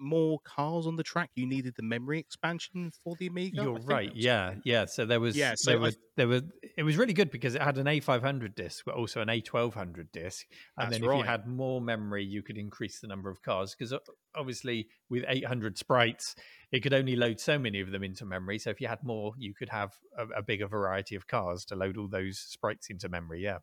more 0.02 0.38
cars 0.44 0.86
on 0.86 0.96
the 0.96 1.02
track, 1.02 1.30
you 1.34 1.46
needed 1.46 1.74
the 1.76 1.82
memory 1.82 2.18
expansion 2.18 2.90
for 3.02 3.14
the 3.18 3.28
Amiga. 3.28 3.62
You're 3.62 3.74
right. 3.74 4.08
that 4.08 4.14
was 4.16 4.24
Yeah, 4.24 4.54
yeah. 4.64 4.84
So 4.86 5.06
there 5.06 5.20
was, 5.20 5.36
Yeah, 5.36 5.54
so 5.56 5.70
there 5.70 5.78
I- 5.78 5.82
was, 5.82 5.96
there 6.16 6.28
was. 6.28 6.42
It 6.76 6.82
was 6.82 6.96
really 6.96 7.12
good 7.12 7.30
because 7.30 7.54
it 7.54 7.62
had 7.62 7.78
an 7.78 7.86
A500 7.86 8.54
disc, 8.54 8.84
but 8.84 8.94
also 8.94 9.20
an 9.20 9.28
A1200 9.28 10.10
disc. 10.12 10.46
And 10.76 10.92
then 10.92 11.02
if 11.04 11.16
you 11.16 11.22
had 11.22 11.46
more 11.46 11.80
memory, 11.80 12.24
you 12.24 12.42
could 12.42 12.58
increase 12.58 13.00
the 13.00 13.06
number 13.06 13.30
of 13.30 13.42
cars 13.42 13.74
because 13.74 13.92
uh, 13.92 13.98
obviously 14.34 14.88
with 15.08 15.24
800 15.28 15.78
sprites, 15.78 16.34
it 16.70 16.80
could 16.80 16.94
only 16.94 17.16
load 17.16 17.38
so 17.40 17.58
many 17.58 17.80
of 17.80 17.90
them 17.90 18.02
into 18.02 18.24
memory. 18.24 18.58
So 18.58 18.70
if 18.70 18.80
you 18.80 18.88
had 18.88 19.04
more, 19.04 19.34
you 19.38 19.54
could 19.54 19.68
have 19.68 19.92
a, 20.18 20.38
a 20.38 20.42
bigger 20.42 20.66
variety 20.66 21.14
of 21.14 21.26
cars 21.26 21.64
to 21.66 21.76
load 21.76 21.96
all 21.96 22.08
those 22.08 22.38
sprites 22.38 22.88
into 22.90 23.08
memory. 23.08 23.42
Yeah. 23.42 23.58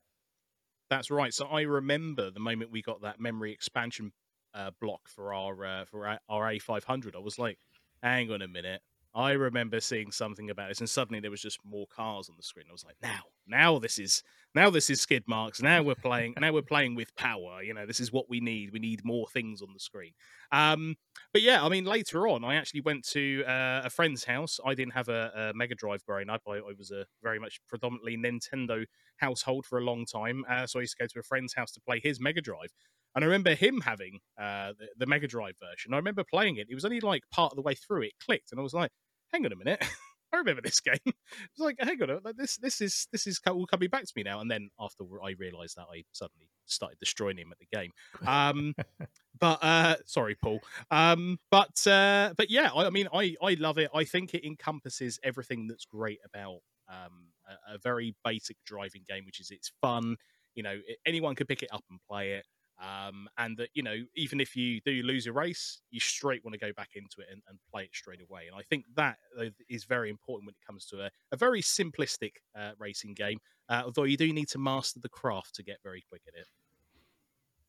That's 0.89 1.11
right. 1.11 1.33
So 1.33 1.45
I 1.45 1.61
remember 1.61 2.31
the 2.31 2.39
moment 2.39 2.71
we 2.71 2.81
got 2.81 3.01
that 3.01 3.19
memory 3.19 3.51
expansion 3.51 4.11
uh, 4.53 4.71
block 4.81 5.07
for 5.07 5.33
our 5.33 5.65
uh, 5.65 5.85
for 5.85 6.07
our, 6.07 6.19
our 6.29 6.51
A500. 6.51 7.15
I 7.15 7.19
was 7.19 7.39
like, 7.39 7.57
hang 8.01 8.31
on 8.31 8.41
a 8.41 8.47
minute. 8.47 8.81
I 9.15 9.31
remember 9.31 9.79
seeing 9.79 10.11
something 10.11 10.51
about 10.51 10.69
this, 10.69 10.79
and 10.79 10.89
suddenly 10.89 11.19
there 11.19 11.31
was 11.31 11.41
just 11.41 11.59
more 11.65 11.87
cars 11.87 12.29
on 12.29 12.35
the 12.37 12.43
screen. 12.43 12.67
I 12.69 12.71
was 12.71 12.85
like, 12.85 12.97
now, 13.01 13.21
now 13.47 13.79
this 13.79 13.97
is 13.97 14.21
now 14.53 14.69
this 14.69 14.89
is 14.89 15.01
skid 15.01 15.23
marks. 15.27 15.61
Now 15.61 15.81
we're 15.81 15.95
playing. 15.95 16.35
now 16.39 16.53
we're 16.53 16.61
playing 16.61 16.95
with 16.95 17.15
power. 17.15 17.63
You 17.63 17.73
know, 17.73 17.87
this 17.87 17.99
is 17.99 18.11
what 18.11 18.29
we 18.29 18.39
need. 18.39 18.71
We 18.71 18.79
need 18.79 19.03
more 19.03 19.27
things 19.27 19.63
on 19.63 19.69
the 19.73 19.79
screen. 19.79 20.11
Um, 20.51 20.95
but 21.33 21.41
yeah, 21.41 21.63
I 21.63 21.69
mean, 21.69 21.85
later 21.85 22.27
on, 22.27 22.43
I 22.43 22.55
actually 22.55 22.81
went 22.81 23.03
to 23.09 23.43
uh, 23.47 23.81
a 23.85 23.89
friend's 23.89 24.23
house. 24.23 24.59
I 24.63 24.75
didn't 24.75 24.93
have 24.93 25.09
a, 25.09 25.51
a 25.53 25.57
Mega 25.57 25.75
Drive 25.75 26.03
growing 26.05 26.29
up. 26.29 26.43
I, 26.47 26.57
I 26.57 26.73
was 26.77 26.91
a 26.91 27.05
very 27.23 27.39
much 27.39 27.59
predominantly 27.67 28.15
Nintendo 28.15 28.85
household 29.17 29.65
for 29.65 29.79
a 29.79 29.83
long 29.83 30.05
time. 30.05 30.45
Uh, 30.47 30.67
so 30.67 30.79
I 30.79 30.81
used 30.81 30.97
to 30.97 31.03
go 31.03 31.07
to 31.07 31.19
a 31.19 31.23
friend's 31.23 31.55
house 31.55 31.71
to 31.71 31.81
play 31.81 31.99
his 32.01 32.19
Mega 32.19 32.41
Drive. 32.41 32.73
And 33.19 33.25
I 33.25 33.27
remember 33.27 33.53
him 33.53 33.81
having 33.81 34.21
uh, 34.39 34.71
the, 34.79 34.87
the 34.99 35.05
Mega 35.05 35.27
Drive 35.27 35.55
version. 35.59 35.93
I 35.93 35.97
remember 35.97 36.23
playing 36.23 36.55
it. 36.55 36.67
It 36.69 36.73
was 36.73 36.85
only 36.85 37.01
like 37.01 37.23
part 37.33 37.51
of 37.51 37.57
the 37.57 37.61
way 37.61 37.75
through 37.75 38.03
it 38.03 38.13
clicked, 38.25 38.53
and 38.53 38.59
I 38.61 38.63
was 38.63 38.73
like, 38.73 38.91
"Hang 39.33 39.45
on 39.45 39.51
a 39.51 39.57
minute, 39.57 39.83
I 40.33 40.37
remember 40.37 40.61
this 40.61 40.79
game." 40.79 40.95
It's 41.05 41.59
like, 41.59 41.75
"Hang 41.81 42.01
on, 42.01 42.21
like, 42.23 42.37
this 42.37 42.55
this 42.55 42.79
is 42.79 43.09
this 43.11 43.27
is 43.27 43.41
all 43.45 43.65
coming 43.65 43.89
back 43.89 44.05
to 44.05 44.13
me 44.15 44.23
now." 44.23 44.39
And 44.39 44.49
then 44.49 44.69
after 44.79 45.03
I 45.21 45.31
realised 45.37 45.75
that, 45.75 45.87
I 45.93 46.05
suddenly 46.13 46.47
started 46.65 46.97
destroying 46.97 47.37
him 47.37 47.51
at 47.51 47.59
the 47.59 47.67
game. 47.77 47.91
Um, 48.25 48.73
but 49.37 49.59
uh, 49.61 49.97
sorry, 50.05 50.37
Paul. 50.41 50.61
Um, 50.89 51.39
but 51.51 51.85
uh, 51.85 52.33
but 52.37 52.49
yeah, 52.49 52.69
I, 52.73 52.85
I 52.85 52.89
mean, 52.89 53.09
I 53.13 53.35
I 53.43 53.55
love 53.59 53.79
it. 53.79 53.89
I 53.93 54.05
think 54.05 54.33
it 54.33 54.47
encompasses 54.47 55.19
everything 55.25 55.67
that's 55.67 55.83
great 55.83 56.19
about 56.23 56.59
um, 56.87 57.33
a, 57.45 57.75
a 57.75 57.77
very 57.79 58.15
basic 58.23 58.55
driving 58.65 59.03
game, 59.05 59.25
which 59.25 59.41
is 59.41 59.51
it's 59.51 59.73
fun. 59.81 60.15
You 60.55 60.63
know, 60.63 60.79
anyone 61.05 61.35
could 61.35 61.49
pick 61.49 61.63
it 61.63 61.69
up 61.73 61.83
and 61.89 61.99
play 62.09 62.31
it. 62.31 62.45
Um, 62.81 63.27
and 63.37 63.57
that 63.57 63.69
you 63.73 63.83
know, 63.83 63.97
even 64.15 64.39
if 64.39 64.55
you 64.55 64.79
do 64.85 65.03
lose 65.03 65.27
a 65.27 65.33
race, 65.33 65.81
you 65.91 65.99
straight 65.99 66.45
want 66.45 66.53
to 66.53 66.59
go 66.59 66.71
back 66.71 66.91
into 66.95 67.19
it 67.19 67.27
and, 67.29 67.41
and 67.49 67.59
play 67.71 67.83
it 67.83 67.89
straight 67.93 68.21
away. 68.21 68.47
And 68.47 68.55
I 68.55 68.61
think 68.63 68.85
that 68.95 69.17
uh, 69.37 69.45
very 69.87 70.09
important 70.09 70.45
when 70.47 70.53
it 70.53 70.65
comes 70.65 70.85
to 70.87 71.01
a, 71.03 71.09
a 71.33 71.37
very 71.37 71.61
simplistic 71.61 72.33
uh, 72.57 72.71
racing 72.79 73.15
game. 73.15 73.39
Uh, 73.67 73.81
although 73.85 74.03
you 74.03 74.15
do 74.17 74.31
need 74.31 74.47
to 74.49 74.57
master 74.59 74.99
the 74.99 75.09
craft 75.09 75.55
to 75.55 75.63
get 75.63 75.77
very 75.83 76.03
quick 76.07 76.21
at 76.27 76.33
it. 76.39 76.47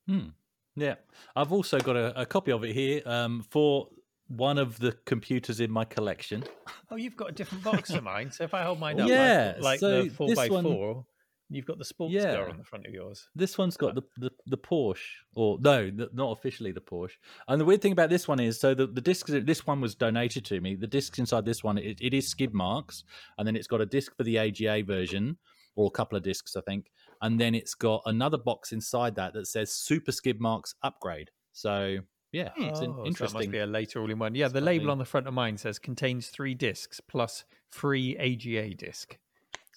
Hmm. 0.06 0.28
Yeah, 0.76 0.94
I've 1.34 1.52
also 1.52 1.78
got 1.80 1.96
a, 1.96 2.20
a 2.20 2.24
copy 2.24 2.52
of 2.52 2.64
it 2.64 2.72
here 2.72 3.02
um, 3.04 3.42
for 3.50 3.88
one 4.28 4.58
of 4.58 4.78
the 4.78 4.92
computers 5.06 5.58
in 5.60 5.70
my 5.70 5.84
collection. 5.84 6.44
Oh, 6.90 6.96
you've 6.96 7.16
got 7.16 7.30
a 7.30 7.32
different 7.32 7.64
box 7.64 7.90
of 7.90 8.04
mine. 8.04 8.30
So 8.30 8.44
if 8.44 8.54
I 8.54 8.62
hold 8.62 8.78
mine 8.78 9.00
up, 9.00 9.08
Yeah, 9.08 9.54
like, 9.56 9.62
like 9.62 9.80
so 9.80 10.04
the 10.04 10.08
four 10.10 10.28
this 10.28 10.36
by 10.36 10.48
one- 10.48 10.62
four, 10.64 11.06
You've 11.52 11.66
got 11.66 11.78
the 11.78 11.84
sports 11.84 12.14
Yeah. 12.14 12.36
car 12.36 12.48
on 12.48 12.58
the 12.58 12.64
front 12.64 12.86
of 12.86 12.92
yours. 12.94 13.26
This 13.34 13.58
one's 13.58 13.76
got 13.76 13.96
the, 13.96 14.02
the, 14.18 14.30
the 14.46 14.56
Porsche, 14.56 15.00
or 15.34 15.58
no, 15.60 15.90
th- 15.90 16.10
not 16.12 16.30
officially 16.38 16.70
the 16.70 16.80
Porsche. 16.80 17.16
And 17.48 17.60
the 17.60 17.64
weird 17.64 17.82
thing 17.82 17.90
about 17.92 18.08
this 18.08 18.28
one 18.28 18.38
is, 18.38 18.60
so 18.60 18.72
the, 18.72 18.86
the 18.86 19.00
discs, 19.00 19.30
this 19.32 19.66
one 19.66 19.80
was 19.80 19.96
donated 19.96 20.44
to 20.46 20.60
me. 20.60 20.76
The 20.76 20.86
discs 20.86 21.18
inside 21.18 21.44
this 21.44 21.64
one, 21.64 21.76
it, 21.76 21.98
it 22.00 22.14
is 22.14 22.28
skid 22.28 22.54
marks, 22.54 23.02
and 23.36 23.46
then 23.46 23.56
it's 23.56 23.66
got 23.66 23.80
a 23.80 23.86
disc 23.86 24.16
for 24.16 24.22
the 24.22 24.38
AGA 24.38 24.84
version, 24.84 25.36
or 25.74 25.88
a 25.88 25.90
couple 25.90 26.16
of 26.16 26.22
discs, 26.22 26.54
I 26.54 26.60
think. 26.60 26.92
And 27.20 27.40
then 27.40 27.54
it's 27.54 27.74
got 27.74 28.02
another 28.06 28.38
box 28.38 28.70
inside 28.72 29.16
that 29.16 29.32
that 29.34 29.46
says 29.46 29.72
Super 29.72 30.12
Skid 30.12 30.40
Marks 30.40 30.74
Upgrade. 30.84 31.30
So 31.52 31.98
yeah, 32.32 32.50
it's 32.58 32.78
Oh, 32.80 32.84
an 32.84 32.90
so 32.92 32.96
that 33.02 33.06
interesting. 33.08 33.38
must 33.40 33.50
be 33.50 33.58
a 33.58 33.66
later 33.66 34.00
all 34.00 34.08
in 34.10 34.18
one. 34.20 34.34
Yeah, 34.36 34.46
the 34.48 34.60
label 34.60 34.90
on 34.90 34.98
the 34.98 35.04
front 35.04 35.26
of 35.26 35.34
mine 35.34 35.56
says 35.56 35.78
contains 35.80 36.28
three 36.28 36.54
discs 36.54 37.00
plus 37.00 37.44
free 37.70 38.16
AGA 38.18 38.74
disc. 38.74 39.18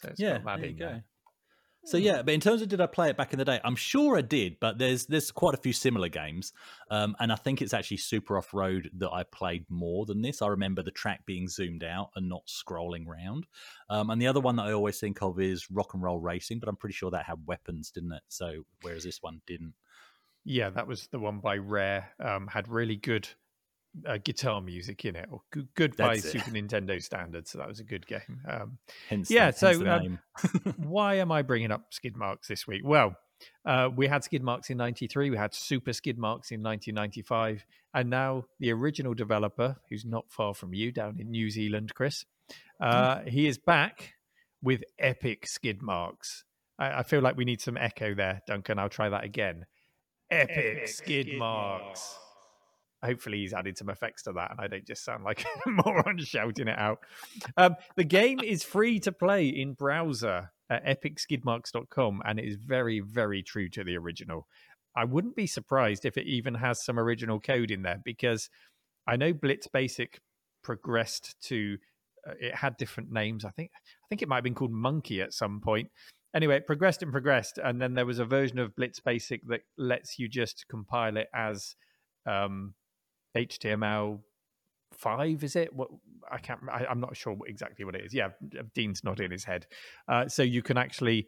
So 0.02 0.10
it's 0.10 0.20
yeah, 0.20 0.34
got 0.38 0.46
that 0.46 0.60
there 0.62 0.70
you 0.70 0.76
go. 0.78 0.86
there. 0.86 1.04
So 1.86 1.98
yeah, 1.98 2.22
but 2.22 2.34
in 2.34 2.40
terms 2.40 2.62
of 2.62 2.70
did 2.70 2.80
I 2.80 2.86
play 2.86 3.10
it 3.10 3.18
back 3.18 3.34
in 3.34 3.40
the 3.40 3.46
day, 3.46 3.60
I'm 3.64 3.76
sure 3.76 4.18
I 4.18 4.22
did, 4.22 4.60
but 4.60 4.78
there's 4.78 5.06
there's 5.06 5.32
quite 5.32 5.54
a 5.54 5.58
few 5.58 5.74
similar 5.74 6.08
games, 6.08 6.54
um, 6.90 7.16
and 7.20 7.32
I 7.32 7.36
think 7.36 7.62
it's 7.62 7.74
actually 7.74 7.98
Super 7.98 8.38
Off 8.38 8.54
Road 8.54 8.90
that 8.98 9.12
I 9.12 9.24
played 9.24 9.66
more 9.70 10.06
than 10.06 10.22
this. 10.22 10.42
I 10.42 10.48
remember 10.48 10.82
the 10.82 10.92
track 10.92 11.26
being 11.26 11.50
zoomed 11.50 11.84
out 11.84 12.12
and 12.16 12.30
not 12.30 12.48
scrolling 12.48 13.06
round, 13.06 13.48
um, 13.90 14.10
and 14.10 14.22
the 14.22 14.28
other 14.28 14.40
one 14.40 14.56
that 14.56 14.64
I 14.64 14.72
always 14.72 15.00
think 15.00 15.22
of 15.22 15.40
is 15.40 15.70
Rock 15.70 15.94
and 15.94 16.02
Roll 16.02 16.20
Racing, 16.20 16.60
but 16.60 16.70
I'm 16.70 16.78
pretty 16.78 16.96
sure 16.96 17.12
that 17.12 17.26
had 17.26 17.46
weapons, 17.46 17.92
didn't 17.92 18.14
it? 18.14 18.24
So 18.30 18.64
whereas 18.82 19.04
this 19.04 19.22
one 19.22 19.42
didn't. 19.46 19.74
Yeah, 20.46 20.70
that 20.72 20.88
was 20.88 21.08
the 21.08 21.20
one 21.20 21.40
by 21.40 21.58
Rare. 21.58 22.12
Um, 22.20 22.48
had 22.48 22.68
really 22.68 22.96
good 22.96 23.28
uh, 24.08 24.18
guitar 24.24 24.62
music 24.62 25.06
in 25.06 25.16
it, 25.16 25.28
or 25.32 25.42
good, 25.52 25.68
good 25.76 25.98
by 25.98 26.14
it. 26.14 26.24
Super 26.24 26.52
Nintendo 26.52 27.02
standards. 27.02 27.52
So 27.52 27.58
that 27.60 27.68
was 27.68 27.80
a 27.80 27.84
good 27.84 28.06
game. 28.08 28.42
Um, 28.48 28.78
Hence, 29.10 29.30
Yeah, 29.30 29.52
the, 29.52 29.58
so, 29.58 29.88
um, 29.88 30.20
why 30.78 31.16
am 31.16 31.32
I 31.32 31.42
bringing 31.42 31.72
up 31.72 31.94
skid 31.94 32.16
marks 32.16 32.48
this 32.48 32.68
week? 32.68 32.82
Well, 32.84 33.16
uh, 33.66 33.90
we 33.96 34.08
had 34.08 34.24
skid 34.24 34.44
marks 34.44 34.70
in 34.70 34.78
93, 34.78 35.30
we 35.30 35.38
had 35.38 35.54
super 35.54 35.94
skid 35.94 36.18
marks 36.18 36.52
in 36.52 36.62
1995, 36.62 37.66
and 37.94 38.10
now 38.10 38.46
the 38.60 38.72
original 38.72 39.14
developer, 39.14 39.76
who's 39.90 40.06
not 40.06 40.26
far 40.30 40.54
from 40.54 40.74
you 40.74 40.92
down 40.92 41.20
in 41.20 41.30
New 41.30 41.50
Zealand, 41.50 41.94
Chris, 41.94 42.26
uh, 42.80 43.20
he 43.28 43.48
is 43.48 43.58
back 43.58 44.14
with 44.62 44.84
epic 45.00 45.48
skid 45.48 45.82
marks. 45.82 46.44
I, 46.80 47.00
I 47.00 47.04
feel 47.04 47.22
like 47.22 47.38
we 47.38 47.46
need 47.46 47.62
some 47.62 47.78
echo 47.78 48.14
there, 48.14 48.42
Duncan. 48.48 48.80
I'll 48.80 48.90
try 48.90 49.10
that 49.10 49.24
again. 49.24 49.66
Epic, 50.32 50.88
skid, 50.88 51.38
marks. 51.38 52.18
Hopefully, 53.04 53.40
he's 53.40 53.54
added 53.54 53.78
some 53.78 53.90
effects 53.90 54.24
to 54.24 54.34
that, 54.34 54.52
and 54.52 54.60
I 54.60 54.68
don't 54.68 54.86
just 54.86 55.04
sound 55.04 55.24
like 55.24 55.46
a 55.66 55.70
moron 55.70 56.18
shouting 56.20 56.68
it 56.68 56.80
out. 56.80 57.00
Um, 57.58 57.76
the 57.96 58.04
game 58.04 58.40
is 58.40 58.64
free 58.64 59.00
to 59.02 59.12
play 59.12 59.48
in 59.48 59.74
browser 59.74 60.52
at 60.70 60.86
epicskidmarks.com, 60.86 62.22
and 62.26 62.40
it 62.40 62.46
is 62.46 62.56
very, 62.56 63.00
very 63.00 63.44
true 63.44 63.70
to 63.70 63.84
the 63.84 63.98
original. 63.98 64.48
I 64.96 65.06
wouldn't 65.06 65.36
be 65.36 65.48
surprised 65.48 66.06
if 66.06 66.18
it 66.18 66.28
even 66.28 66.56
has 66.56 66.84
some 66.84 67.00
original 67.00 67.40
code 67.40 67.72
in 67.72 67.82
there 67.82 68.00
because 68.04 68.50
I 69.08 69.16
know 69.16 69.34
Blitz 69.34 69.68
Basic 69.68 70.20
progressed 70.64 71.36
to 71.48 71.78
uh, 72.28 72.34
it 72.40 72.56
had 72.56 72.78
different 72.78 73.12
names. 73.12 73.44
I 73.44 73.50
think 73.50 73.72
I 73.76 74.08
think 74.08 74.22
it 74.22 74.30
might 74.30 74.38
have 74.38 74.44
been 74.44 74.56
called 74.56 74.72
Monkey 74.72 75.22
at 75.22 75.34
some 75.34 75.62
point. 75.62 75.90
Anyway, 76.36 76.56
it 76.56 76.66
progressed 76.66 77.04
and 77.04 77.12
progressed, 77.12 77.60
and 77.64 77.82
then 77.82 77.94
there 77.94 78.06
was 78.06 78.20
a 78.20 78.26
version 78.26 78.58
of 78.60 78.76
Blitz 78.76 79.00
Basic 79.00 79.42
that 79.48 79.62
lets 79.78 80.18
you 80.18 80.28
just 80.28 80.66
compile 80.68 81.18
it 81.18 81.28
as 81.36 81.76
um, 82.26 82.74
HTML 83.36 84.20
five. 84.94 85.44
Is 85.44 85.56
it? 85.56 85.74
What 85.74 85.90
I 86.32 86.38
can't. 86.38 86.62
I, 86.72 86.86
I'm 86.90 87.00
not 87.00 87.16
sure 87.16 87.38
exactly 87.48 87.86
what 87.86 87.96
it 87.96 88.06
is. 88.06 88.14
Yeah, 88.14 88.30
Dean's 88.74 89.04
nodding 89.04 89.32
his 89.32 89.44
head. 89.44 89.68
Uh, 90.08 90.28
so 90.28 90.44
you 90.44 90.62
can 90.62 90.78
actually 90.78 91.28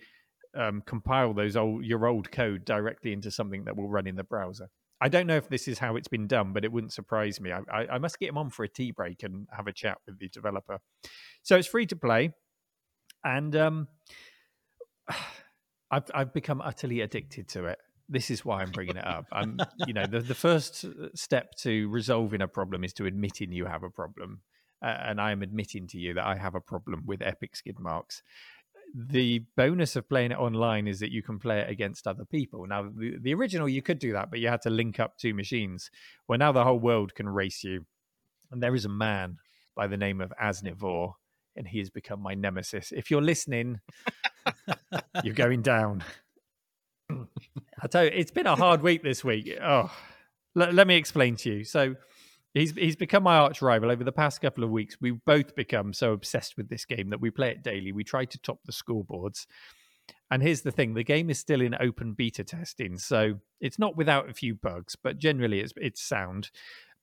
um, 0.55 0.81
compile 0.85 1.33
those 1.33 1.55
old 1.55 1.83
your 1.83 2.07
old 2.07 2.31
code 2.31 2.65
directly 2.65 3.13
into 3.13 3.31
something 3.31 3.65
that 3.65 3.75
will 3.75 3.89
run 3.89 4.07
in 4.07 4.15
the 4.15 4.23
browser. 4.23 4.69
I 5.01 5.09
don't 5.09 5.27
know 5.27 5.35
if 5.35 5.49
this 5.49 5.67
is 5.67 5.77
how 5.77 5.97
it's 5.97 6.07
been 6.07 6.27
done, 6.27 6.53
but 6.53 6.63
it 6.63 6.71
wouldn't 6.71 6.93
surprise 6.93 7.41
me. 7.41 7.51
I, 7.51 7.59
I, 7.71 7.87
I 7.95 7.97
must 7.97 8.17
get 8.17 8.29
him 8.29 8.37
on 8.37 8.49
for 8.49 8.63
a 8.63 8.69
tea 8.69 8.91
break 8.91 9.23
and 9.23 9.47
have 9.51 9.67
a 9.67 9.73
chat 9.73 9.97
with 10.05 10.19
the 10.19 10.29
developer. 10.29 10.79
So 11.43 11.57
it's 11.57 11.67
free 11.67 11.85
to 11.87 11.95
play, 11.95 12.33
and 13.23 13.55
um, 13.55 13.87
I've 15.91 16.09
I've 16.13 16.33
become 16.33 16.61
utterly 16.61 17.01
addicted 17.01 17.47
to 17.49 17.65
it. 17.65 17.79
This 18.07 18.29
is 18.29 18.45
why 18.45 18.61
I'm 18.61 18.71
bringing 18.71 18.97
it 18.97 19.07
up. 19.17 19.25
I'm, 19.31 19.59
you 19.87 19.93
know, 19.93 20.05
the 20.05 20.19
the 20.19 20.35
first 20.35 20.85
step 21.15 21.55
to 21.59 21.89
resolving 21.89 22.41
a 22.41 22.47
problem 22.47 22.83
is 22.83 22.93
to 22.93 23.05
admitting 23.05 23.51
you 23.51 23.65
have 23.65 23.83
a 23.83 23.89
problem, 23.89 24.41
uh, 24.83 24.97
and 25.05 25.19
I 25.19 25.31
am 25.31 25.41
admitting 25.41 25.87
to 25.87 25.97
you 25.97 26.13
that 26.13 26.25
I 26.25 26.35
have 26.35 26.55
a 26.55 26.61
problem 26.61 27.03
with 27.05 27.21
Epic 27.21 27.55
skid 27.55 27.79
marks. 27.79 28.21
The 28.93 29.43
bonus 29.57 29.95
of 29.97 30.07
playing 30.07 30.31
it 30.31 30.37
online 30.37 30.87
is 30.87 30.99
that 30.99 31.11
you 31.11 31.21
can 31.21 31.37
play 31.37 31.59
it 31.59 31.69
against 31.69 32.07
other 32.07 32.23
people. 32.23 32.65
Now, 32.65 32.83
the, 32.83 33.17
the 33.19 33.33
original 33.33 33.67
you 33.67 33.81
could 33.81 33.99
do 33.99 34.13
that, 34.13 34.29
but 34.29 34.39
you 34.39 34.47
had 34.47 34.61
to 34.61 34.69
link 34.69 35.01
up 35.01 35.17
two 35.17 35.33
machines. 35.33 35.89
Well, 36.27 36.39
now 36.39 36.53
the 36.53 36.63
whole 36.63 36.79
world 36.79 37.13
can 37.13 37.27
race 37.27 37.63
you, 37.63 37.85
and 38.51 38.63
there 38.63 38.75
is 38.75 38.85
a 38.85 38.89
man 38.89 39.37
by 39.75 39.87
the 39.87 39.97
name 39.97 40.21
of 40.21 40.31
Asnivor, 40.41 41.13
and 41.55 41.67
he 41.67 41.79
has 41.79 41.89
become 41.89 42.21
my 42.21 42.33
nemesis. 42.33 42.91
If 42.91 43.11
you're 43.11 43.21
listening, 43.21 43.81
you're 45.23 45.33
going 45.33 45.61
down. 45.61 46.03
I 47.81 47.87
tell 47.87 48.03
you, 48.03 48.11
it's 48.13 48.31
been 48.31 48.47
a 48.47 48.55
hard 48.55 48.81
week 48.81 49.03
this 49.03 49.23
week. 49.23 49.57
Oh, 49.61 49.91
let, 50.55 50.73
let 50.73 50.87
me 50.87 50.95
explain 50.95 51.35
to 51.37 51.49
you. 51.51 51.63
So, 51.63 51.95
he's 52.53 52.71
he's 52.71 52.95
become 52.95 53.23
my 53.23 53.37
arch 53.37 53.61
rival 53.61 53.91
over 53.91 54.03
the 54.03 54.11
past 54.11 54.41
couple 54.41 54.63
of 54.63 54.71
weeks. 54.71 54.97
We've 54.99 55.23
both 55.25 55.55
become 55.55 55.93
so 55.93 56.13
obsessed 56.13 56.57
with 56.57 56.69
this 56.69 56.85
game 56.85 57.09
that 57.11 57.21
we 57.21 57.29
play 57.29 57.49
it 57.49 57.63
daily. 57.63 57.91
We 57.91 58.03
try 58.03 58.25
to 58.25 58.39
top 58.39 58.59
the 58.65 58.71
scoreboards. 58.71 59.45
And 60.31 60.41
here's 60.41 60.61
the 60.61 60.71
thing: 60.71 60.93
the 60.93 61.03
game 61.03 61.29
is 61.29 61.39
still 61.39 61.61
in 61.61 61.75
open 61.79 62.13
beta 62.13 62.43
testing, 62.43 62.97
so 62.97 63.35
it's 63.61 63.77
not 63.77 63.95
without 63.95 64.29
a 64.29 64.33
few 64.33 64.55
bugs, 64.55 64.95
but 64.95 65.19
generally 65.19 65.59
it's 65.59 65.73
it's 65.77 66.01
sound. 66.01 66.49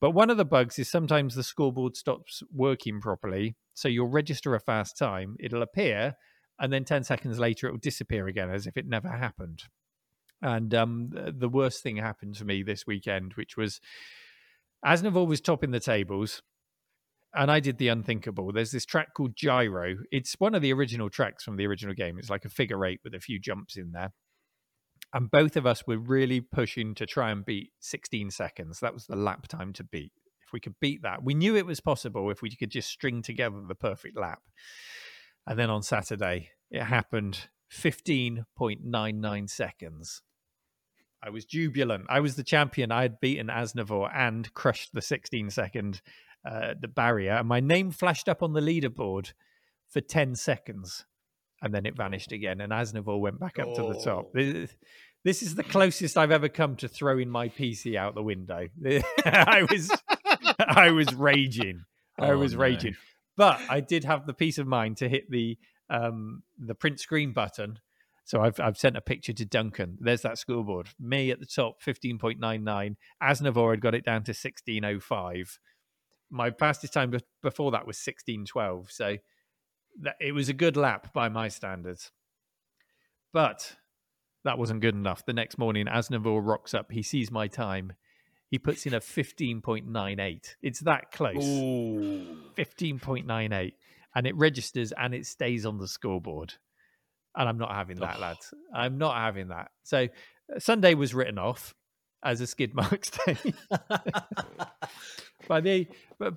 But 0.01 0.11
one 0.11 0.31
of 0.31 0.37
the 0.37 0.45
bugs 0.45 0.81
is 0.81 0.91
sometimes 0.91 1.37
the 1.37 1.45
scoreboard 1.45 1.97
stops 1.97 2.43
working 2.53 3.01
properly, 3.01 3.55
so 3.73 3.87
you'll 3.87 4.09
register 4.09 4.53
a 4.57 4.61
fast 4.61 4.99
time, 4.99 5.37
it'll 5.39 5.63
appear, 5.63 6.17
and 6.59 6.73
then 6.73 6.85
10 6.85 7.05
seconds 7.05 7.39
later 7.39 7.69
it 7.69 7.71
will 7.71 7.79
disappear 7.79 8.27
again 8.27 8.51
as 8.51 8.67
if 8.67 8.77
it 8.77 8.85
never 8.85 9.09
happened. 9.09 9.63
And 10.43 10.75
um, 10.75 11.11
the 11.13 11.49
worst 11.49 11.83
thing 11.83 11.97
happened 11.97 12.35
to 12.37 12.45
me 12.45 12.63
this 12.63 12.87
weekend, 12.87 13.35
which 13.35 13.57
was 13.57 13.81
Asnivor 14.85 15.27
was 15.27 15.41
topping 15.41 15.71
the 15.71 15.79
tables, 15.79 16.43
and 17.35 17.51
I 17.51 17.61
did 17.61 17.79
the 17.79 17.89
unthinkable. 17.89 18.53
There's 18.53 18.73
this 18.73 18.85
track 18.85 19.15
called 19.15 19.37
Gyro. 19.37 19.97
It's 20.11 20.35
one 20.39 20.55
of 20.55 20.63
the 20.63 20.73
original 20.73 21.09
tracks 21.09 21.45
from 21.45 21.57
the 21.57 21.67
original 21.67 21.95
game. 21.95 22.19
It's 22.19 22.29
like 22.29 22.45
a 22.45 22.51
figure 22.51 22.85
eight 22.85 23.01
with 23.05 23.15
a 23.15 23.21
few 23.21 23.39
jumps 23.39 23.77
in 23.77 23.93
there. 23.93 24.13
And 25.15 25.31
both 25.31 25.57
of 25.57 25.67
us 25.67 25.87
were 25.87 25.99
really 25.99 26.41
pushing 26.41 26.95
to 26.97 27.07
try 27.07 27.31
and 27.31 27.45
beat 27.45 27.71
16 27.81 28.31
seconds. 28.31 28.81
That 28.81 28.95
was 28.95 29.07
the 29.07 29.17
lap 29.17 29.47
time 29.47 29.73
to 29.75 29.85
beat. 29.85 30.13
If 30.47 30.53
we 30.53 30.61
could 30.61 30.75
beat 30.81 31.03
that, 31.03 31.23
we 31.23 31.35
knew 31.35 31.57
it 31.57 31.67
was 31.67 31.81
possible 31.81 32.31
if 32.31 32.43
we 32.43 32.55
could 32.55 32.71
just 32.71 32.89
string 32.89 33.23
together 33.23 33.63
the 33.67 33.75
perfect 33.75 34.19
lap. 34.19 34.41
And 35.47 35.59
then 35.59 35.71
on 35.71 35.83
Saturday, 35.83 36.51
it 36.71 36.85
happened 36.85 37.49
15.99 37.73 39.51
seconds. 39.51 40.23
I 41.23 41.31
was 41.31 41.45
jubilant. 41.45 42.07
I 42.09 42.21
was 42.21 42.37
the 42.37 42.43
champion. 42.43 42.91
I 42.91 43.03
had 43.03 43.21
beaten 43.21 43.47
Asnivor 43.49 44.11
and 44.15 44.53
crushed 44.55 44.93
the 44.93 45.03
16 45.03 45.51
second 45.51 46.01
uh, 46.45 46.75
the 46.81 46.89
barrier. 46.89 47.33
And 47.35 47.47
my 47.49 47.61
name 47.61 47.91
flashed 47.93 48.29
up 48.29 48.43
on 48.43 48.53
the 48.53 48.61
leaderboard 48.61 49.33
for 49.89 50.01
10 50.01 50.35
seconds. 50.35 51.05
And 51.63 51.73
then 51.73 51.87
it 51.87 51.97
vanished 51.97 52.33
again. 52.33 52.61
And 52.61 52.73
Asnivor 52.73 53.21
went 53.21 53.39
back 53.39 53.59
up 53.61 53.73
to 53.77 53.83
the 53.83 54.01
top. 54.05 54.33
This, 54.33 54.75
this 55.25 55.43
is 55.43 55.55
the 55.55 55.63
closest 55.63 56.17
I've 56.19 56.33
ever 56.33 56.49
come 56.49 56.75
to 56.77 56.89
throwing 56.89 57.29
my 57.31 57.49
PC 57.49 57.95
out 57.95 58.17
the 58.17 58.23
window. 58.25 58.67
I 59.25 59.65
was 59.71 59.93
I 60.59 60.91
was 60.91 61.15
raging. 61.15 61.85
I 62.19 62.31
Oh, 62.31 62.39
was 62.39 62.55
no. 62.55 62.59
raging. 62.61 62.97
But 63.37 63.61
I 63.69 63.79
did 63.81 64.03
have 64.05 64.27
the 64.27 64.35
peace 64.35 64.59
of 64.59 64.67
mind 64.67 64.97
to 64.97 65.09
hit 65.09 65.31
the 65.31 65.57
um 65.89 66.43
the 66.59 66.75
print 66.75 66.99
screen 66.99 67.33
button. 67.33 67.79
So 68.25 68.41
I've 68.41 68.59
I've 68.61 68.79
sent 68.79 68.97
a 68.97 69.01
picture 69.01 69.33
to 69.33 69.45
Duncan. 69.45 69.99
There's 70.01 70.23
that 70.23 70.39
scoreboard. 70.39 70.89
Me 70.99 71.31
at 71.31 71.41
the 71.41 71.47
top, 71.47 71.83
fifteen 71.83 72.19
point 72.19 72.39
nine 72.39 72.65
nine. 72.65 72.97
Asnivor 73.23 73.73
had 73.73 73.81
got 73.81 73.95
it 73.95 74.05
down 74.05 74.23
to 74.25 74.35
sixteen 74.35 74.85
oh 74.85 75.01
five. 75.01 75.59
My 76.31 76.51
fastest 76.51 76.93
time 76.93 77.13
before 77.43 77.73
that 77.73 77.87
was 77.87 77.99
sixteen 77.99 78.45
twelve. 78.45 78.91
So 78.91 79.17
that, 80.01 80.17
it 80.21 80.33
was 80.33 80.49
a 80.49 80.55
good 80.55 80.77
lap 80.77 81.13
by 81.13 81.29
my 81.29 81.49
standards. 81.49 82.13
But 83.33 83.77
that 84.45 84.59
wasn't 84.59 84.81
good 84.81 84.95
enough. 84.95 85.25
The 85.27 85.33
next 85.33 85.59
morning, 85.59 85.87
Asnivor 85.87 86.41
rocks 86.43 86.75
up. 86.75 86.93
He 86.93 87.03
sees 87.03 87.31
my 87.31 87.49
time. 87.49 87.95
He 88.49 88.59
puts 88.59 88.87
in 88.87 88.95
a 88.95 89.01
fifteen 89.01 89.61
point 89.61 89.89
nine 89.89 90.21
eight. 90.21 90.57
It's 90.63 90.81
that 90.81 91.11
close. 91.11 91.45
15.98 92.57 93.73
and 94.15 94.27
it 94.27 94.37
registers 94.37 94.93
and 94.93 95.15
it 95.15 95.25
stays 95.27 95.65
on 95.65 95.79
the 95.79 95.89
scoreboard 95.89 96.55
and 97.37 97.49
i'm 97.49 97.59
not 97.59 97.75
having 97.75 97.99
that 97.99 98.21
lads 98.21 98.53
i'm 98.75 98.99
not 98.99 99.17
having 99.17 99.49
that 99.49 99.71
so 99.83 100.09
uh, 100.55 100.59
sunday 100.59 100.95
was 100.95 101.15
written 101.15 101.39
off 101.39 101.75
as 102.25 102.41
a 102.41 102.47
skid 102.47 102.75
marks 102.75 103.11
day 103.27 103.37
by 105.49 105.61
the 105.61 105.87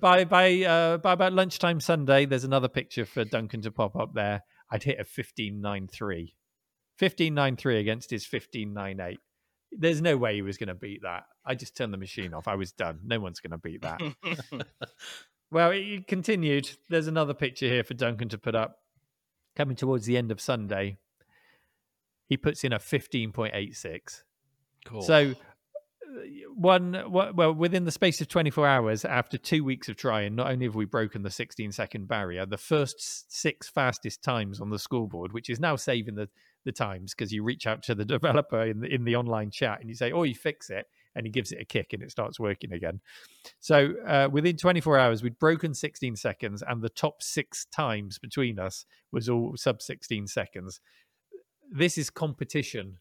by 0.00 0.24
by 0.24 0.62
uh 0.62 0.96
by 0.98 1.12
about 1.12 1.32
lunchtime 1.32 1.80
sunday 1.80 2.26
there's 2.26 2.44
another 2.44 2.68
picture 2.68 3.04
for 3.04 3.24
duncan 3.24 3.62
to 3.62 3.70
pop 3.70 3.94
up 3.94 4.14
there 4.14 4.42
i'd 4.72 4.82
hit 4.82 4.98
a 4.98 5.04
15.93 5.04 6.32
15.93 7.00 7.80
against 7.80 8.10
his 8.10 8.26
15.98. 8.26 9.16
There's 9.72 10.00
no 10.00 10.16
way 10.16 10.34
he 10.34 10.42
was 10.42 10.56
going 10.56 10.68
to 10.68 10.74
beat 10.74 11.02
that. 11.02 11.24
I 11.44 11.54
just 11.54 11.76
turned 11.76 11.92
the 11.92 11.98
machine 11.98 12.32
off. 12.32 12.48
I 12.48 12.54
was 12.54 12.72
done. 12.72 13.00
No 13.04 13.20
one's 13.20 13.40
going 13.40 13.50
to 13.50 13.58
beat 13.58 13.82
that. 13.82 14.00
well, 15.50 15.70
it 15.72 16.06
continued. 16.06 16.70
There's 16.88 17.08
another 17.08 17.34
picture 17.34 17.66
here 17.66 17.84
for 17.84 17.94
Duncan 17.94 18.28
to 18.30 18.38
put 18.38 18.54
up. 18.54 18.78
Coming 19.56 19.76
towards 19.76 20.06
the 20.06 20.16
end 20.16 20.30
of 20.30 20.40
Sunday, 20.40 20.98
he 22.26 22.36
puts 22.36 22.62
in 22.62 22.72
a 22.72 22.78
15.86. 22.78 24.22
Cool. 24.84 25.02
So 25.02 25.32
uh, 25.32 26.20
one 26.54 27.02
well 27.10 27.52
within 27.52 27.84
the 27.84 27.90
space 27.90 28.20
of 28.20 28.28
24 28.28 28.66
hours 28.66 29.04
after 29.04 29.36
two 29.36 29.64
weeks 29.64 29.88
of 29.88 29.96
trying 29.96 30.34
not 30.34 30.50
only 30.50 30.66
have 30.66 30.74
we 30.74 30.84
broken 30.84 31.22
the 31.22 31.30
16 31.30 31.72
second 31.72 32.06
barrier 32.06 32.46
the 32.46 32.56
first 32.56 33.30
six 33.32 33.68
fastest 33.68 34.22
times 34.22 34.60
on 34.60 34.70
the 34.70 34.78
scoreboard 34.78 35.32
which 35.32 35.50
is 35.50 35.58
now 35.58 35.74
saving 35.74 36.14
the 36.14 36.28
the 36.64 36.72
times 36.72 37.12
because 37.12 37.32
you 37.32 37.42
reach 37.42 37.66
out 37.66 37.82
to 37.82 37.94
the 37.94 38.04
developer 38.04 38.62
in 38.62 38.80
the, 38.80 38.86
in 38.86 39.04
the 39.04 39.16
online 39.16 39.50
chat 39.50 39.80
and 39.80 39.88
you 39.88 39.96
say 39.96 40.12
oh 40.12 40.22
you 40.22 40.34
fix 40.34 40.70
it 40.70 40.86
and 41.16 41.26
he 41.26 41.32
gives 41.32 41.50
it 41.50 41.60
a 41.60 41.64
kick 41.64 41.92
and 41.92 42.02
it 42.02 42.10
starts 42.10 42.38
working 42.38 42.72
again 42.72 43.00
so 43.58 43.94
uh, 44.06 44.28
within 44.30 44.56
24 44.56 44.98
hours 44.98 45.22
we'd 45.22 45.38
broken 45.38 45.74
16 45.74 46.14
seconds 46.16 46.62
and 46.66 46.82
the 46.82 46.88
top 46.88 47.22
six 47.22 47.66
times 47.66 48.18
between 48.18 48.58
us 48.58 48.86
was 49.10 49.28
all 49.28 49.54
sub 49.56 49.82
16 49.82 50.26
seconds 50.28 50.80
this 51.70 51.98
is 51.98 52.10
competition 52.10 52.98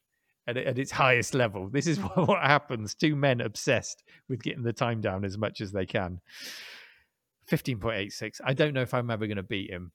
at, 0.48 0.58
at 0.58 0.80
its 0.80 0.92
highest 0.92 1.34
level. 1.34 1.70
This 1.70 1.88
is 1.88 1.98
what, 2.00 2.28
what 2.28 2.42
happens. 2.42 2.96
Two 2.96 3.16
men 3.16 3.42
obsessed 3.42 4.04
with 4.30 4.44
getting 4.44 4.64
the 4.64 4.74
time 4.74 5.02
down 5.02 5.26
as 5.26 5.38
much 5.38 5.62
as 5.62 5.72
they 5.72 5.86
can. 5.86 6.20
15.86. 7.50 8.42
I 8.44 8.54
don't 8.54 8.74
know 8.74 8.82
if 8.82 8.94
I'm 8.94 9.12
ever 9.12 9.28
going 9.28 9.38
to 9.38 9.44
beat 9.44 9.70
him. 9.70 9.92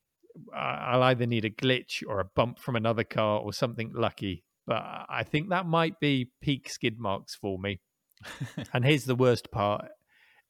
I'll 0.54 1.02
either 1.02 1.26
need 1.26 1.44
a 1.44 1.50
glitch 1.50 2.04
or 2.06 2.20
a 2.20 2.24
bump 2.24 2.60
from 2.60 2.76
another 2.76 3.02
car 3.02 3.40
or 3.40 3.52
something 3.52 3.92
lucky. 3.94 4.44
But 4.66 4.84
I 5.08 5.24
think 5.24 5.48
that 5.48 5.66
might 5.66 5.98
be 5.98 6.30
peak 6.40 6.70
skid 6.70 6.98
marks 6.98 7.34
for 7.34 7.58
me. 7.58 7.80
and 8.72 8.84
here's 8.84 9.04
the 9.04 9.14
worst 9.14 9.50
part 9.50 9.88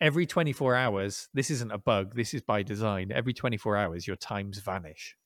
every 0.01 0.27
24 0.27 0.75
hours, 0.75 1.29
this 1.35 1.51
isn't 1.51 1.73
a 1.73 1.79
bug, 1.79 2.15
this 2.15 2.35
is 2.35 2.41
by 2.41 2.63
design. 2.63 3.13
Every 3.13 3.35
24 3.35 3.77
hours, 3.77 4.07
your 4.07 4.17
times 4.17 4.59
vanish. 4.59 5.17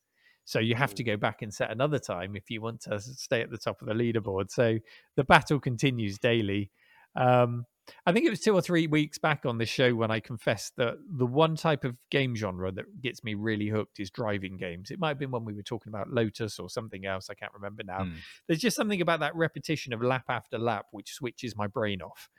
So 0.44 0.58
you 0.58 0.74
have 0.74 0.94
to 0.96 1.04
go 1.04 1.16
back 1.16 1.42
and 1.42 1.54
set 1.54 1.70
another 1.70 1.98
time 1.98 2.36
if 2.36 2.50
you 2.50 2.60
want 2.60 2.82
to 2.82 3.00
stay 3.00 3.40
at 3.40 3.50
the 3.50 3.56
top 3.56 3.80
of 3.80 3.88
the 3.88 3.94
leaderboard. 3.94 4.50
So 4.50 4.78
the 5.16 5.24
battle 5.24 5.58
continues 5.58 6.18
daily. 6.18 6.70
Um, 7.16 7.64
I 8.06 8.12
think 8.12 8.26
it 8.26 8.30
was 8.30 8.40
two 8.40 8.54
or 8.54 8.62
three 8.62 8.86
weeks 8.86 9.18
back 9.18 9.44
on 9.44 9.58
the 9.58 9.66
show 9.66 9.94
when 9.94 10.10
I 10.10 10.20
confessed 10.20 10.74
that 10.76 10.94
the 11.18 11.26
one 11.26 11.56
type 11.56 11.84
of 11.84 11.96
game 12.10 12.34
genre 12.34 12.72
that 12.72 13.02
gets 13.02 13.22
me 13.22 13.34
really 13.34 13.68
hooked 13.68 14.00
is 14.00 14.10
driving 14.10 14.56
games. 14.56 14.90
It 14.90 14.98
might 14.98 15.08
have 15.08 15.18
been 15.18 15.30
when 15.30 15.44
we 15.44 15.52
were 15.52 15.62
talking 15.62 15.92
about 15.92 16.10
Lotus 16.10 16.58
or 16.58 16.70
something 16.70 17.04
else. 17.04 17.28
I 17.30 17.34
can't 17.34 17.52
remember 17.52 17.82
now. 17.82 18.00
Mm. 18.00 18.14
There's 18.46 18.60
just 18.60 18.76
something 18.76 19.00
about 19.00 19.20
that 19.20 19.36
repetition 19.36 19.92
of 19.92 20.02
lap 20.02 20.24
after 20.28 20.58
lap 20.58 20.86
which 20.92 21.12
switches 21.12 21.56
my 21.56 21.66
brain 21.66 22.00
off. 22.00 22.30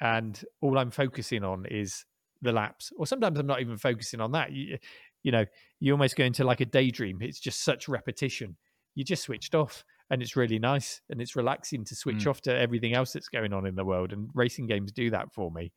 And 0.00 0.42
all 0.60 0.76
I'm 0.78 0.90
focusing 0.90 1.44
on 1.44 1.66
is 1.66 2.04
the 2.42 2.52
laps, 2.52 2.92
or 2.96 3.06
sometimes 3.06 3.38
I'm 3.38 3.46
not 3.46 3.60
even 3.60 3.78
focusing 3.78 4.20
on 4.20 4.32
that. 4.32 4.52
You, 4.52 4.78
you 5.22 5.32
know, 5.32 5.46
you 5.80 5.92
almost 5.92 6.16
go 6.16 6.24
into 6.24 6.44
like 6.44 6.60
a 6.60 6.66
daydream. 6.66 7.18
It's 7.22 7.40
just 7.40 7.64
such 7.64 7.88
repetition. 7.88 8.56
You 8.94 9.04
just 9.04 9.22
switched 9.22 9.54
off 9.54 9.84
and 10.10 10.22
it's 10.22 10.36
really 10.36 10.58
nice 10.58 11.00
and 11.08 11.20
it's 11.20 11.36
relaxing 11.36 11.84
to 11.84 11.94
switch 11.94 12.24
mm. 12.24 12.30
off 12.30 12.40
to 12.42 12.56
everything 12.56 12.94
else 12.94 13.12
that's 13.12 13.28
going 13.28 13.52
on 13.52 13.66
in 13.66 13.74
the 13.74 13.84
world. 13.84 14.12
And 14.12 14.28
racing 14.34 14.66
games 14.66 14.92
do 14.92 15.10
that 15.10 15.32
for 15.32 15.50
me. 15.50 15.72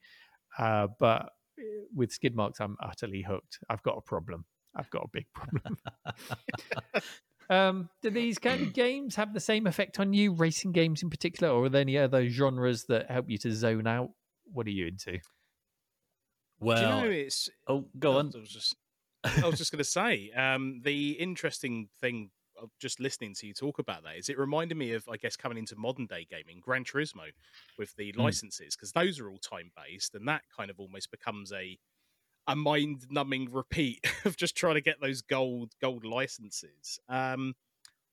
Uh, 0.57 0.87
but 0.99 1.29
eh, 1.59 1.63
with 1.95 2.11
skid 2.11 2.35
marks, 2.35 2.59
I'm 2.59 2.77
utterly 2.81 3.21
hooked. 3.21 3.59
I've 3.69 3.83
got 3.83 3.97
a 3.97 4.01
problem. 4.01 4.45
I've 4.75 4.89
got 4.89 5.03
a 5.03 5.09
big 5.11 5.25
problem. 5.33 5.77
um, 7.49 7.89
do 8.01 8.09
these 8.09 8.37
kind 8.39 8.61
of 8.61 8.73
games 8.73 9.15
have 9.15 9.33
the 9.33 9.39
same 9.39 9.65
effect 9.65 9.99
on 9.99 10.13
you, 10.13 10.33
racing 10.33 10.71
games 10.71 11.01
in 11.01 11.09
particular, 11.09 11.51
or 11.51 11.65
are 11.65 11.69
there 11.69 11.81
any 11.81 11.97
other 11.97 12.27
genres 12.27 12.85
that 12.85 13.09
help 13.09 13.29
you 13.29 13.37
to 13.39 13.51
zone 13.53 13.87
out? 13.87 14.11
What 14.51 14.67
are 14.67 14.71
you 14.71 14.87
into? 14.87 15.19
Well, 16.59 16.81
you 16.81 16.87
know, 16.87 17.11
it's 17.11 17.49
oh, 17.67 17.85
go 17.97 18.17
on. 18.17 18.31
I 18.35 18.39
was 18.39 18.49
just 18.49 18.75
I 19.23 19.45
was 19.45 19.57
just 19.57 19.71
going 19.71 19.79
to 19.79 19.83
say, 19.83 20.31
um, 20.35 20.81
the 20.83 21.11
interesting 21.11 21.89
thing 21.99 22.23
of 22.25 22.31
just 22.79 22.99
listening 22.99 23.33
to 23.35 23.47
you 23.47 23.53
talk 23.53 23.79
about 23.79 24.03
that 24.03 24.17
is 24.17 24.29
it 24.29 24.37
reminded 24.37 24.77
me 24.77 24.93
of, 24.93 25.07
I 25.09 25.17
guess, 25.17 25.35
coming 25.35 25.57
into 25.57 25.75
modern 25.75 26.05
day 26.05 26.27
gaming, 26.29 26.61
Gran 26.61 26.83
Turismo 26.83 27.31
with 27.77 27.95
the 27.95 28.13
mm. 28.13 28.17
licenses, 28.17 28.75
because 28.75 28.91
those 28.91 29.19
are 29.19 29.29
all 29.29 29.37
time 29.37 29.71
based, 29.75 30.15
and 30.15 30.27
that 30.27 30.43
kind 30.55 30.69
of 30.69 30.79
almost 30.79 31.11
becomes 31.11 31.51
a 31.51 31.77
a 32.49 32.55
mind 32.55 33.05
numbing 33.09 33.49
repeat 33.51 34.05
of 34.25 34.37
just 34.37 34.55
trying 34.55 34.75
to 34.75 34.81
get 34.81 35.01
those 35.01 35.21
gold 35.21 35.73
gold 35.81 36.05
licenses. 36.05 36.99
Um, 37.09 37.55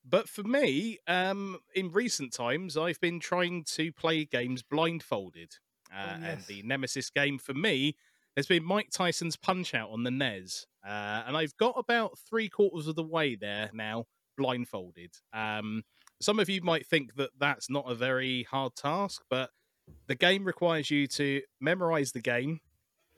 but 0.04 0.28
for 0.28 0.42
me, 0.42 0.98
um, 1.06 1.58
in 1.74 1.90
recent 1.90 2.32
times, 2.32 2.76
I've 2.76 3.00
been 3.00 3.20
trying 3.20 3.64
to 3.74 3.90
play 3.92 4.26
games 4.26 4.62
blindfolded. 4.62 5.56
Uh, 5.94 6.04
oh, 6.04 6.18
yes. 6.20 6.20
And 6.20 6.44
the 6.46 6.62
Nemesis 6.62 7.08
game 7.08 7.38
for 7.38 7.54
me 7.54 7.96
has 8.36 8.46
been 8.46 8.64
Mike 8.64 8.90
Tyson's 8.90 9.36
Punch 9.36 9.74
Out 9.74 9.90
on 9.90 10.02
the 10.02 10.10
NES. 10.10 10.66
Uh, 10.86 11.22
and 11.26 11.36
I've 11.36 11.56
got 11.56 11.74
about 11.78 12.18
three 12.18 12.48
quarters 12.48 12.86
of 12.86 12.96
the 12.96 13.02
way 13.02 13.34
there 13.34 13.70
now, 13.72 14.06
blindfolded. 14.36 15.12
Um, 15.32 15.82
some 16.20 16.38
of 16.38 16.48
you 16.48 16.62
might 16.62 16.86
think 16.86 17.14
that 17.16 17.30
that's 17.38 17.68
not 17.68 17.90
a 17.90 17.94
very 17.94 18.44
hard 18.44 18.74
task, 18.76 19.22
but 19.28 19.50
the 20.06 20.14
game 20.14 20.44
requires 20.44 20.90
you 20.90 21.06
to 21.08 21.42
memorize 21.60 22.12
the 22.12 22.20
game, 22.20 22.60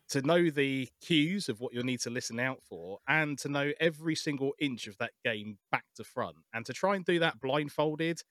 to 0.08 0.22
know 0.22 0.50
the 0.50 0.88
cues 1.00 1.48
of 1.48 1.60
what 1.60 1.72
you'll 1.72 1.84
need 1.84 2.00
to 2.00 2.10
listen 2.10 2.40
out 2.40 2.62
for, 2.62 2.98
and 3.08 3.38
to 3.38 3.48
know 3.48 3.72
every 3.80 4.14
single 4.14 4.52
inch 4.58 4.86
of 4.86 4.96
that 4.98 5.12
game 5.24 5.58
back 5.70 5.84
to 5.96 6.04
front. 6.04 6.36
And 6.52 6.64
to 6.66 6.72
try 6.72 6.96
and 6.96 7.04
do 7.04 7.18
that 7.20 7.40
blindfolded 7.40 8.22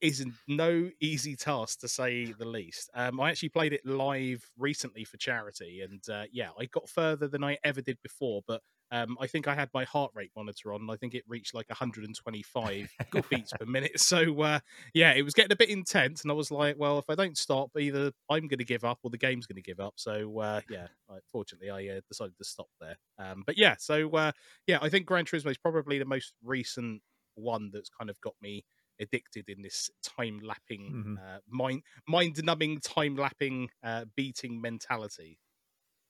is 0.00 0.24
no 0.46 0.90
easy 1.00 1.34
task 1.34 1.80
to 1.80 1.88
say 1.88 2.32
the 2.32 2.46
least. 2.46 2.90
Um, 2.94 3.20
I 3.20 3.30
actually 3.30 3.48
played 3.48 3.72
it 3.72 3.84
live 3.84 4.48
recently 4.56 5.04
for 5.04 5.16
charity, 5.16 5.82
and 5.82 6.02
uh, 6.08 6.24
yeah, 6.32 6.50
I 6.58 6.66
got 6.66 6.88
further 6.88 7.28
than 7.28 7.42
I 7.42 7.58
ever 7.64 7.80
did 7.80 7.98
before. 8.02 8.42
But 8.46 8.62
um, 8.90 9.16
I 9.20 9.26
think 9.26 9.46
I 9.46 9.54
had 9.54 9.68
my 9.74 9.84
heart 9.84 10.12
rate 10.14 10.30
monitor 10.36 10.72
on. 10.72 10.88
I 10.90 10.96
think 10.96 11.14
it 11.14 11.24
reached 11.28 11.54
like 11.54 11.68
125 11.68 12.90
beats 13.30 13.52
per 13.58 13.66
minute. 13.66 14.00
So 14.00 14.40
uh, 14.42 14.60
yeah, 14.94 15.12
it 15.12 15.22
was 15.22 15.34
getting 15.34 15.52
a 15.52 15.56
bit 15.56 15.68
intense, 15.68 16.22
and 16.22 16.30
I 16.30 16.34
was 16.34 16.50
like, 16.50 16.76
well, 16.78 16.98
if 16.98 17.04
I 17.08 17.14
don't 17.14 17.36
stop, 17.36 17.70
either 17.78 18.12
I'm 18.30 18.48
going 18.48 18.58
to 18.58 18.64
give 18.64 18.84
up 18.84 18.98
or 19.02 19.10
the 19.10 19.18
game's 19.18 19.46
going 19.46 19.56
to 19.56 19.62
give 19.62 19.80
up. 19.80 19.94
So 19.96 20.38
uh, 20.40 20.60
yeah, 20.70 20.88
fortunately, 21.30 21.70
I 21.70 21.96
uh, 21.96 22.00
decided 22.08 22.36
to 22.38 22.44
stop 22.44 22.68
there. 22.80 22.96
Um, 23.18 23.42
but 23.46 23.58
yeah, 23.58 23.76
so 23.78 24.10
uh, 24.10 24.32
yeah, 24.66 24.78
I 24.80 24.88
think 24.88 25.06
Gran 25.06 25.24
Turismo 25.24 25.50
is 25.50 25.58
probably 25.58 25.98
the 25.98 26.04
most 26.04 26.32
recent 26.42 27.02
one 27.34 27.70
that's 27.72 27.90
kind 27.90 28.10
of 28.10 28.20
got 28.20 28.34
me 28.40 28.64
addicted 29.00 29.48
in 29.48 29.62
this 29.62 29.90
time 30.02 30.40
lapping, 30.42 30.92
mm-hmm. 30.92 31.14
uh, 31.18 31.38
mind 31.48 31.82
mind 32.06 32.42
numbing 32.42 32.80
time 32.80 33.16
lapping 33.16 33.68
uh, 33.82 34.04
beating 34.16 34.60
mentality. 34.60 35.38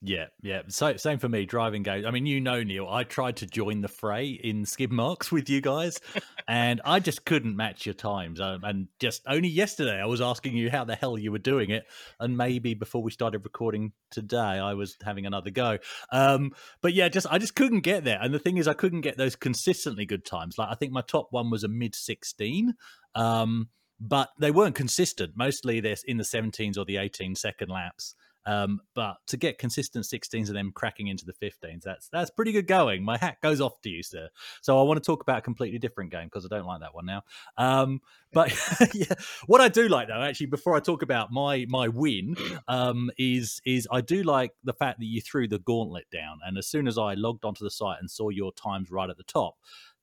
Yeah, 0.01 0.27
yeah. 0.43 0.63
So 0.69 0.97
same 0.97 1.19
for 1.19 1.29
me, 1.29 1.45
driving 1.45 1.83
games. 1.83 2.07
I 2.07 2.13
mean, 2.13 2.25
you 2.25 2.41
know, 2.41 2.63
Neil, 2.63 2.89
I 2.89 3.03
tried 3.03 3.37
to 3.39 3.47
join 3.47 3.81
the 3.81 3.89
fray 3.89 4.29
in 4.29 4.65
skid 4.65 4.93
marks 4.93 5.33
with 5.33 5.51
you 5.51 5.61
guys, 5.61 6.01
and 6.47 6.81
I 6.85 7.01
just 7.01 7.25
couldn't 7.25 7.57
match 7.57 7.85
your 7.85 7.97
times. 7.97 8.41
Um, 8.41 8.63
and 8.63 8.87
just 9.01 9.23
only 9.27 9.49
yesterday, 9.49 10.01
I 10.01 10.07
was 10.07 10.21
asking 10.21 10.57
you 10.57 10.71
how 10.71 10.85
the 10.85 10.95
hell 10.95 11.19
you 11.19 11.33
were 11.33 11.39
doing 11.39 11.71
it, 11.71 11.85
and 12.21 12.37
maybe 12.37 12.75
before 12.75 13.03
we 13.03 13.11
started 13.11 13.43
recording 13.43 13.93
today, 14.13 14.37
I 14.39 14.75
was 14.75 14.97
having 15.05 15.27
another 15.27 15.51
go. 15.51 15.79
Um, 16.13 16.53
but 16.81 16.95
yeah, 16.95 17.09
just 17.09 17.27
I 17.29 17.39
just 17.39 17.57
couldn't 17.57 17.81
get 17.81 18.05
there. 18.05 18.21
And 18.23 18.33
the 18.33 18.39
thing 18.39 18.57
is, 18.57 18.69
I 18.69 18.75
couldn't 18.75 19.01
get 19.01 19.17
those 19.17 19.35
consistently 19.35 20.07
good 20.07 20.25
times. 20.25 20.59
Like 20.59 20.69
I 20.71 20.77
think 20.77 20.93
my 20.93 21.03
top 21.03 21.29
one 21.33 21.51
was 21.51 21.65
a 21.65 21.69
mid 21.69 21.97
sixteen. 21.97 22.75
Um, 23.17 23.69
but 24.01 24.29
they 24.39 24.53
weren't 24.53 24.77
consistent. 24.77 25.33
Mostly 25.35 25.81
they're 25.81 25.97
in 26.07 26.19
the 26.19 26.23
17s 26.23 26.79
or 26.79 26.85
the 26.85 26.99
18 26.99 27.35
second 27.35 27.69
laps. 27.69 28.15
Um, 28.49 28.81
but 28.95 29.19
to 29.27 29.37
get 29.37 29.59
consistent 29.59 30.07
16s 30.07 30.47
and 30.47 30.57
then 30.57 30.73
cracking 30.73 31.09
into 31.09 31.27
the 31.27 31.35
15s, 31.35 31.83
that's 31.83 32.09
that's 32.09 32.31
pretty 32.31 32.51
good 32.51 32.67
going. 32.67 33.05
My 33.05 33.19
hat 33.19 33.37
goes 33.43 33.61
off 33.61 33.79
to 33.83 33.91
you, 33.91 34.03
sir. 34.03 34.31
So 34.63 34.81
I 34.81 34.85
want 34.85 34.97
to 34.97 35.07
talk 35.07 35.21
about 35.21 35.39
a 35.39 35.43
completely 35.43 35.79
different 35.79 36.11
game 36.11 36.29
because 36.29 36.47
I 36.47 36.49
don't 36.49 36.65
like 36.65 36.81
that 36.81 36.95
one 36.95 37.05
now. 37.05 37.25
Um, 37.59 38.01
but 38.33 38.51
yeah, 38.95 39.13
what 39.47 39.61
I 39.61 39.69
do 39.69 39.87
like 39.89 40.09
though, 40.09 40.23
actually, 40.23 40.47
before 40.47 40.75
I 40.75 40.81
talk 40.81 41.03
about 41.03 41.31
my 41.31 41.67
my 41.69 41.89
win, 41.89 42.37
um, 42.69 43.11
is 43.19 43.61
is 43.67 43.87
I 43.93 44.01
do 44.01 44.23
like 44.23 44.53
the 44.65 44.73
fact 44.73 44.99
that 45.01 45.07
you 45.07 45.21
threw 45.21 45.47
the 45.47 45.59
gauntlet 45.59 46.07
down, 46.11 46.39
and 46.43 46.57
as 46.57 46.67
soon 46.67 46.89
as 46.89 46.97
I 46.97 47.13
logged 47.15 47.45
onto 47.45 47.65
the 47.65 47.71
site 47.71 47.99
and 48.01 48.11
saw 48.11 48.31
your 48.31 48.53
times 48.53 48.91
right 48.91 49.11
at 49.11 49.19
the 49.19 49.25
top, 49.25 49.57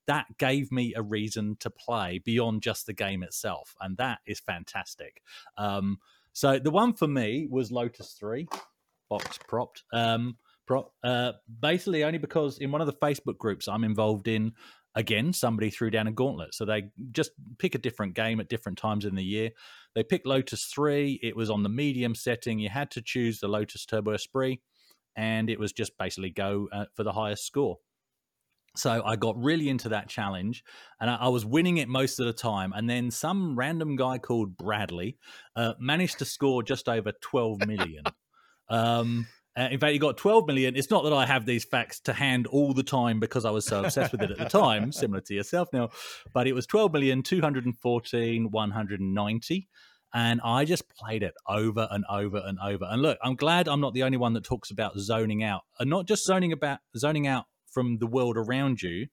that 0.05 0.37
gave 0.37 0.71
me 0.71 0.93
a 0.95 1.01
reason 1.01 1.57
to 1.61 1.71
play 1.71 2.19
beyond 2.19 2.61
just 2.61 2.85
the 2.85 2.93
game 2.93 3.23
itself, 3.23 3.75
and 3.81 3.97
that 3.97 4.19
is 4.27 4.39
fantastic. 4.39 5.23
Um, 5.57 5.97
so 6.35 6.59
the 6.59 6.69
one 6.69 6.93
for 6.93 7.07
me 7.07 7.47
was 7.49 7.71
Lotus 7.71 8.17
Three, 8.19 8.45
box 9.09 9.39
propped. 9.47 9.83
Um, 9.93 10.35
prop, 10.67 10.91
uh, 11.01 11.31
basically 11.61 12.03
only 12.03 12.17
because 12.17 12.57
in 12.57 12.71
one 12.71 12.81
of 12.81 12.87
the 12.87 12.93
Facebook 12.93 13.37
groups 13.37 13.69
I'm 13.69 13.85
involved 13.85 14.27
in, 14.27 14.51
again 14.95 15.31
somebody 15.31 15.69
threw 15.69 15.89
down 15.89 16.07
a 16.07 16.11
gauntlet. 16.11 16.53
So 16.53 16.65
they 16.65 16.89
just 17.13 17.31
pick 17.57 17.73
a 17.73 17.77
different 17.77 18.15
game 18.15 18.41
at 18.41 18.49
different 18.49 18.77
times 18.77 19.05
in 19.05 19.15
the 19.15 19.23
year. 19.23 19.51
They 19.95 20.03
picked 20.03 20.27
Lotus 20.27 20.65
Three. 20.65 21.21
It 21.23 21.37
was 21.37 21.49
on 21.49 21.63
the 21.63 21.69
medium 21.69 22.13
setting. 22.13 22.59
You 22.59 22.67
had 22.67 22.91
to 22.91 23.01
choose 23.01 23.39
the 23.39 23.47
Lotus 23.47 23.85
Turbo 23.85 24.11
Esprit, 24.11 24.59
and 25.15 25.49
it 25.49 25.57
was 25.57 25.71
just 25.71 25.97
basically 25.97 26.31
go 26.31 26.67
uh, 26.73 26.85
for 26.95 27.05
the 27.05 27.13
highest 27.13 27.45
score. 27.45 27.77
So 28.77 29.01
I 29.05 29.15
got 29.15 29.37
really 29.37 29.69
into 29.69 29.89
that 29.89 30.07
challenge 30.07 30.63
and 30.99 31.09
I, 31.09 31.15
I, 31.15 31.27
was 31.29 31.45
winning 31.45 31.77
it 31.77 31.87
most 31.87 32.19
of 32.19 32.25
the 32.25 32.33
time. 32.33 32.73
And 32.75 32.89
then 32.89 33.11
some 33.11 33.57
random 33.57 33.95
guy 33.95 34.17
called 34.17 34.57
Bradley 34.57 35.17
uh, 35.55 35.73
managed 35.79 36.19
to 36.19 36.25
score 36.25 36.63
just 36.63 36.89
over 36.89 37.11
12 37.21 37.67
million. 37.67 38.03
um, 38.69 39.27
uh, 39.57 39.69
in 39.71 39.79
fact, 39.79 39.93
he 39.93 39.99
got 39.99 40.17
12 40.17 40.47
million. 40.47 40.75
It's 40.75 40.89
not 40.89 41.05
that 41.05 41.13
I 41.13 41.25
have 41.25 41.45
these 41.45 41.63
facts 41.63 42.01
to 42.01 42.13
hand 42.13 42.45
all 42.47 42.73
the 42.73 42.83
time 42.83 43.21
because 43.21 43.45
I 43.45 43.51
was 43.51 43.65
so 43.65 43.83
obsessed 43.83 44.11
with 44.11 44.21
it 44.21 44.31
at 44.31 44.37
the 44.37 44.45
time, 44.45 44.91
similar 44.91 45.21
to 45.21 45.33
yourself 45.33 45.69
now, 45.71 45.89
but 46.33 46.45
it 46.45 46.53
was 46.53 46.65
12 46.65 46.91
million, 46.91 47.23
214, 47.23 48.51
190 48.51 49.67
and 50.15 50.39
I 50.45 50.63
just 50.63 50.87
played 50.87 51.23
it 51.23 51.33
over 51.45 51.89
and 51.91 52.05
over 52.09 52.41
and 52.45 52.57
over. 52.63 52.85
And 52.89 53.01
look, 53.01 53.17
I'm 53.21 53.35
glad 53.35 53.67
I'm 53.67 53.81
not 53.81 53.93
the 53.93 54.03
only 54.03 54.17
one 54.17 54.31
that 54.33 54.45
talks 54.45 54.71
about 54.71 54.97
zoning 54.97 55.43
out, 55.43 55.63
and 55.77 55.89
not 55.89 56.07
just 56.07 56.25
zoning 56.25 56.53
about 56.53 56.79
zoning 56.97 57.27
out 57.27 57.45
from 57.75 57.97
the 57.97 58.07
world 58.07 58.37
around 58.37 58.81
you, 58.81 59.07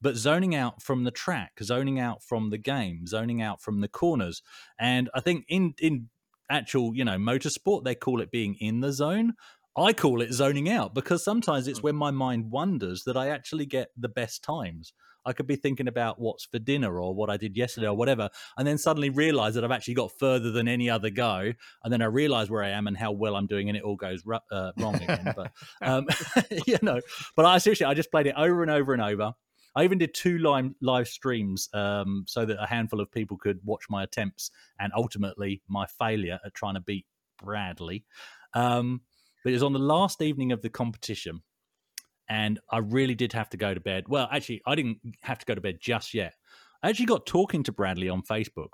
but 0.00 0.14
zoning 0.14 0.54
out 0.54 0.80
from 0.80 1.02
the 1.02 1.10
track, 1.10 1.58
zoning 1.60 1.98
out 1.98 2.22
from 2.22 2.50
the 2.50 2.58
game, 2.58 3.06
zoning 3.06 3.42
out 3.42 3.60
from 3.60 3.80
the 3.80 3.88
corners. 3.88 4.42
And 4.78 5.10
I 5.12 5.20
think 5.20 5.44
in 5.48 5.74
in 5.78 6.08
actual, 6.48 6.94
you 6.94 7.04
know, 7.04 7.18
motorsport, 7.18 7.82
they 7.82 7.96
call 7.96 8.20
it 8.20 8.30
being 8.30 8.54
in 8.60 8.80
the 8.80 8.92
zone. 8.92 9.34
I 9.76 9.92
call 9.92 10.22
it 10.22 10.32
zoning 10.32 10.70
out 10.70 10.94
because 10.94 11.24
sometimes 11.24 11.66
it's 11.66 11.80
hmm. 11.80 11.86
when 11.86 11.96
my 11.96 12.12
mind 12.12 12.52
wanders 12.52 13.02
that 13.04 13.16
I 13.16 13.28
actually 13.28 13.66
get 13.66 13.88
the 13.96 14.08
best 14.08 14.44
times. 14.44 14.92
I 15.26 15.32
could 15.32 15.46
be 15.46 15.56
thinking 15.56 15.88
about 15.88 16.20
what's 16.20 16.44
for 16.44 16.58
dinner 16.58 17.00
or 17.00 17.14
what 17.14 17.28
I 17.28 17.36
did 17.36 17.56
yesterday 17.56 17.88
or 17.88 17.94
whatever, 17.94 18.30
and 18.56 18.66
then 18.66 18.78
suddenly 18.78 19.10
realize 19.10 19.54
that 19.54 19.64
I've 19.64 19.70
actually 19.70 19.94
got 19.94 20.12
further 20.18 20.50
than 20.50 20.68
any 20.68 20.88
other 20.88 21.10
go, 21.10 21.52
and 21.84 21.92
then 21.92 22.00
I 22.00 22.06
realize 22.06 22.50
where 22.50 22.62
I 22.62 22.70
am 22.70 22.86
and 22.86 22.96
how 22.96 23.12
well 23.12 23.36
I'm 23.36 23.46
doing, 23.46 23.68
and 23.68 23.76
it 23.76 23.82
all 23.82 23.96
goes 23.96 24.22
uh, 24.50 24.72
wrong 24.78 24.94
again. 24.94 25.34
but 25.36 25.52
um, 25.82 26.06
you 26.66 26.78
know, 26.82 27.00
but 27.34 27.44
I 27.44 27.58
seriously, 27.58 27.86
I 27.86 27.94
just 27.94 28.10
played 28.10 28.26
it 28.26 28.34
over 28.36 28.62
and 28.62 28.70
over 28.70 28.92
and 28.92 29.02
over. 29.02 29.32
I 29.74 29.84
even 29.84 29.98
did 29.98 30.14
two 30.14 30.38
live 30.38 30.70
live 30.80 31.06
streams 31.06 31.68
um, 31.74 32.24
so 32.26 32.46
that 32.46 32.62
a 32.62 32.66
handful 32.66 33.00
of 33.00 33.12
people 33.12 33.36
could 33.36 33.60
watch 33.62 33.84
my 33.90 34.02
attempts 34.02 34.50
and 34.80 34.90
ultimately 34.96 35.60
my 35.68 35.86
failure 35.98 36.38
at 36.44 36.54
trying 36.54 36.74
to 36.74 36.80
beat 36.80 37.04
Bradley. 37.42 38.04
Um, 38.54 39.02
but 39.44 39.50
it 39.50 39.56
was 39.56 39.62
on 39.62 39.74
the 39.74 39.78
last 39.78 40.22
evening 40.22 40.50
of 40.50 40.62
the 40.62 40.70
competition, 40.70 41.42
and 42.28 42.58
I 42.70 42.78
really 42.78 43.14
did 43.14 43.32
have 43.32 43.50
to 43.50 43.56
go 43.56 43.74
to 43.74 43.80
bed. 43.80 44.04
Well, 44.08 44.28
actually, 44.30 44.62
I 44.66 44.74
didn't 44.74 44.98
have 45.22 45.38
to 45.38 45.46
go 45.46 45.54
to 45.54 45.60
bed 45.60 45.78
just 45.80 46.14
yet. 46.14 46.34
I 46.82 46.90
actually 46.90 47.06
got 47.06 47.26
talking 47.26 47.62
to 47.64 47.72
Bradley 47.72 48.08
on 48.08 48.22
Facebook. 48.22 48.70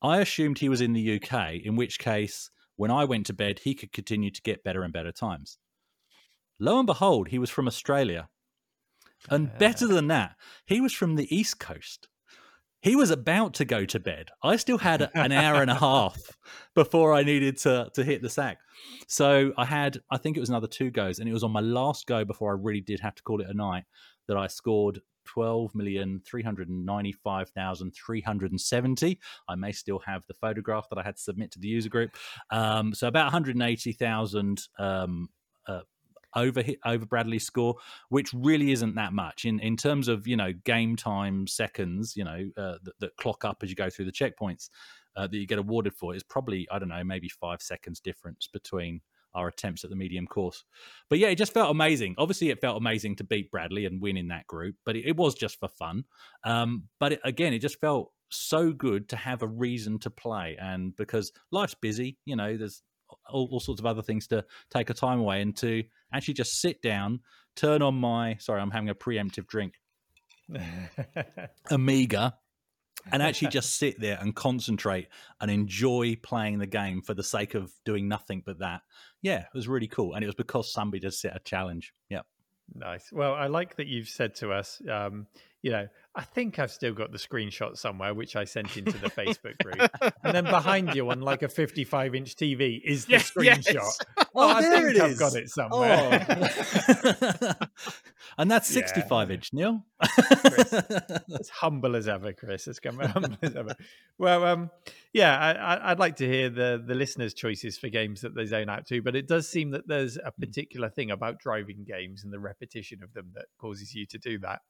I 0.00 0.20
assumed 0.20 0.58
he 0.58 0.68
was 0.68 0.80
in 0.80 0.92
the 0.92 1.20
UK, 1.20 1.54
in 1.62 1.76
which 1.76 1.98
case, 1.98 2.50
when 2.76 2.90
I 2.90 3.04
went 3.04 3.26
to 3.26 3.32
bed, 3.32 3.60
he 3.60 3.74
could 3.74 3.92
continue 3.92 4.30
to 4.30 4.42
get 4.42 4.64
better 4.64 4.82
and 4.82 4.92
better 4.92 5.12
times. 5.12 5.58
Lo 6.58 6.78
and 6.78 6.86
behold, 6.86 7.28
he 7.28 7.38
was 7.38 7.50
from 7.50 7.66
Australia. 7.66 8.28
And 9.30 9.56
better 9.58 9.86
than 9.86 10.08
that, 10.08 10.34
he 10.66 10.80
was 10.80 10.92
from 10.92 11.14
the 11.14 11.34
East 11.34 11.60
Coast. 11.60 12.08
He 12.82 12.96
was 12.96 13.10
about 13.10 13.54
to 13.54 13.64
go 13.64 13.84
to 13.84 14.00
bed. 14.00 14.30
I 14.42 14.56
still 14.56 14.78
had 14.78 15.08
an 15.14 15.30
hour 15.30 15.62
and 15.62 15.70
a 15.70 15.74
half 15.88 16.36
before 16.74 17.14
I 17.14 17.22
needed 17.22 17.56
to 17.58 17.90
to 17.94 18.04
hit 18.04 18.22
the 18.22 18.28
sack. 18.28 18.58
So 19.06 19.52
I 19.56 19.64
had, 19.64 20.00
I 20.10 20.18
think 20.18 20.36
it 20.36 20.40
was 20.40 20.48
another 20.48 20.66
two 20.66 20.90
goes, 20.90 21.20
and 21.20 21.28
it 21.28 21.32
was 21.32 21.44
on 21.44 21.52
my 21.52 21.60
last 21.60 22.06
go 22.06 22.24
before 22.24 22.50
I 22.50 22.58
really 22.60 22.80
did 22.80 22.98
have 23.00 23.14
to 23.14 23.22
call 23.22 23.40
it 23.40 23.48
a 23.48 23.54
night 23.54 23.84
that 24.26 24.36
I 24.36 24.48
scored 24.48 25.00
twelve 25.24 25.74
million 25.76 26.20
three 26.26 26.42
hundred 26.42 26.68
ninety 26.68 27.12
five 27.12 27.50
thousand 27.50 27.92
three 27.92 28.20
hundred 28.20 28.58
seventy. 28.60 29.20
I 29.48 29.54
may 29.54 29.70
still 29.70 30.00
have 30.00 30.26
the 30.26 30.34
photograph 30.34 30.88
that 30.90 30.98
I 30.98 31.02
had 31.04 31.16
to 31.16 31.22
submit 31.22 31.52
to 31.52 31.60
the 31.60 31.68
user 31.68 31.88
group. 31.88 32.16
Um, 32.50 32.94
so 32.94 33.06
about 33.06 33.26
one 33.26 33.32
hundred 33.32 33.62
eighty 33.62 33.92
thousand 33.92 34.62
um, 34.78 35.28
uh, 35.68 35.82
over 36.34 36.62
over 36.84 37.06
Bradley's 37.06 37.44
score, 37.44 37.76
which 38.08 38.32
really 38.32 38.72
isn't 38.72 38.94
that 38.96 39.12
much 39.12 39.44
in 39.44 39.60
in 39.60 39.76
terms 39.76 40.08
of 40.08 40.26
you 40.26 40.36
know 40.36 40.52
game 40.64 40.96
time 40.96 41.46
seconds. 41.46 42.16
You 42.16 42.24
know 42.24 42.50
uh, 42.56 42.78
that, 42.82 42.98
that, 43.00 43.16
clock 43.16 43.44
up 43.44 43.58
as 43.62 43.70
you 43.70 43.76
go 43.76 43.90
through 43.90 44.06
the 44.06 44.12
checkpoints 44.12 44.68
uh, 45.16 45.26
that 45.26 45.36
you 45.36 45.46
get 45.46 45.58
awarded 45.58 45.94
for 45.94 46.14
is 46.14 46.22
probably 46.22 46.66
I 46.70 46.78
don't 46.78 46.88
know 46.88 47.04
maybe 47.04 47.28
five 47.28 47.62
seconds 47.62 48.00
difference 48.00 48.46
between 48.46 49.00
our 49.34 49.48
attempts 49.48 49.84
at 49.84 49.90
the 49.90 49.96
medium 49.96 50.26
course. 50.26 50.64
But 51.08 51.18
yeah, 51.18 51.28
it 51.28 51.36
just 51.36 51.54
felt 51.54 51.70
amazing. 51.70 52.14
Obviously, 52.18 52.50
it 52.50 52.60
felt 52.60 52.76
amazing 52.76 53.16
to 53.16 53.24
beat 53.24 53.50
Bradley 53.50 53.86
and 53.86 54.00
win 54.00 54.16
in 54.16 54.28
that 54.28 54.46
group, 54.46 54.76
but 54.84 54.96
it, 54.96 55.06
it 55.06 55.16
was 55.16 55.34
just 55.34 55.58
for 55.58 55.68
fun. 55.68 56.04
Um, 56.44 56.84
but 57.00 57.12
it, 57.12 57.20
again, 57.24 57.52
it 57.52 57.60
just 57.60 57.80
felt 57.80 58.12
so 58.30 58.72
good 58.72 59.08
to 59.10 59.16
have 59.16 59.42
a 59.42 59.46
reason 59.46 59.98
to 60.00 60.10
play, 60.10 60.56
and 60.60 60.94
because 60.96 61.32
life's 61.50 61.74
busy, 61.74 62.18
you 62.24 62.36
know, 62.36 62.56
there's 62.56 62.82
all, 63.28 63.48
all 63.50 63.60
sorts 63.60 63.80
of 63.80 63.86
other 63.86 64.02
things 64.02 64.26
to 64.28 64.44
take 64.70 64.90
a 64.90 64.94
time 64.94 65.20
away 65.20 65.40
and 65.40 65.56
to 65.58 65.84
actually 66.12 66.34
just 66.34 66.60
sit 66.60 66.82
down, 66.82 67.20
turn 67.56 67.82
on 67.82 67.94
my 67.94 68.36
sorry, 68.36 68.60
I'm 68.60 68.70
having 68.70 68.88
a 68.88 68.94
preemptive 68.94 69.46
drink. 69.46 69.74
Amiga 71.70 72.34
and 73.10 73.22
actually 73.22 73.48
just 73.50 73.76
sit 73.76 74.00
there 74.00 74.18
and 74.20 74.34
concentrate 74.34 75.08
and 75.40 75.50
enjoy 75.50 76.16
playing 76.22 76.58
the 76.58 76.66
game 76.66 77.02
for 77.02 77.14
the 77.14 77.22
sake 77.22 77.54
of 77.54 77.72
doing 77.84 78.08
nothing 78.08 78.42
but 78.44 78.58
that. 78.58 78.82
Yeah, 79.22 79.40
it 79.40 79.54
was 79.54 79.68
really 79.68 79.88
cool. 79.88 80.14
And 80.14 80.22
it 80.22 80.26
was 80.26 80.34
because 80.34 80.72
somebody 80.72 81.00
just 81.00 81.20
set 81.20 81.34
a 81.34 81.40
challenge. 81.40 81.92
Yeah. 82.08 82.20
Nice. 82.74 83.10
Well, 83.12 83.34
I 83.34 83.48
like 83.48 83.76
that 83.76 83.86
you've 83.86 84.08
said 84.08 84.34
to 84.36 84.52
us, 84.52 84.80
um, 84.90 85.26
you 85.62 85.70
know, 85.70 85.86
I 86.14 86.22
think 86.22 86.58
I've 86.58 86.70
still 86.70 86.92
got 86.92 87.10
the 87.10 87.18
screenshot 87.18 87.78
somewhere, 87.78 88.12
which 88.12 88.36
I 88.36 88.44
sent 88.44 88.76
into 88.76 88.98
the 88.98 89.08
Facebook 89.08 89.56
group. 89.62 89.90
And 90.24 90.34
then 90.34 90.44
behind 90.44 90.94
you 90.94 91.10
on 91.10 91.20
like 91.20 91.42
a 91.42 91.48
55 91.48 92.14
inch 92.14 92.36
TV 92.36 92.80
is 92.84 93.06
the 93.06 93.14
screenshot. 93.16 93.74
Yes. 93.74 93.98
Oh, 94.34 94.48
I 94.48 94.62
there 94.62 94.88
it 94.88 94.96
is. 94.96 95.02
I've 95.02 95.18
got 95.18 95.34
it 95.34 95.48
somewhere. 95.48 96.26
Oh. 97.20 97.52
and 98.38 98.50
that's 98.50 98.68
65 98.68 99.28
yeah. 99.28 99.34
inch, 99.34 99.52
Neil. 99.52 99.84
as 101.40 101.48
humble 101.48 101.96
as 101.96 102.06
ever, 102.08 102.32
Chris. 102.32 102.68
As 102.68 102.78
humble 102.84 103.36
as 103.42 103.56
ever. 103.56 103.74
Well, 104.16 104.44
um, 104.44 104.70
yeah, 105.12 105.78
I, 105.82 105.90
would 105.90 105.98
like 105.98 106.16
to 106.16 106.28
hear 106.28 106.48
the 106.48 106.82
the 106.84 106.94
listeners' 106.94 107.34
choices 107.34 107.78
for 107.78 107.88
games 107.88 108.20
that 108.20 108.34
they 108.34 108.46
zone 108.46 108.68
out 108.68 108.86
to, 108.86 109.02
but 109.02 109.16
it 109.16 109.26
does 109.26 109.48
seem 109.48 109.70
that 109.72 109.88
there's 109.88 110.16
a 110.16 110.30
particular 110.30 110.88
thing 110.88 111.10
about 111.10 111.40
driving 111.40 111.84
games 111.84 112.22
and 112.22 112.32
the 112.32 112.40
repetition 112.40 113.02
of 113.02 113.12
them 113.12 113.32
that 113.34 113.46
causes 113.58 113.94
you 113.94 114.06
to 114.06 114.18
do 114.18 114.38
that. 114.38 114.60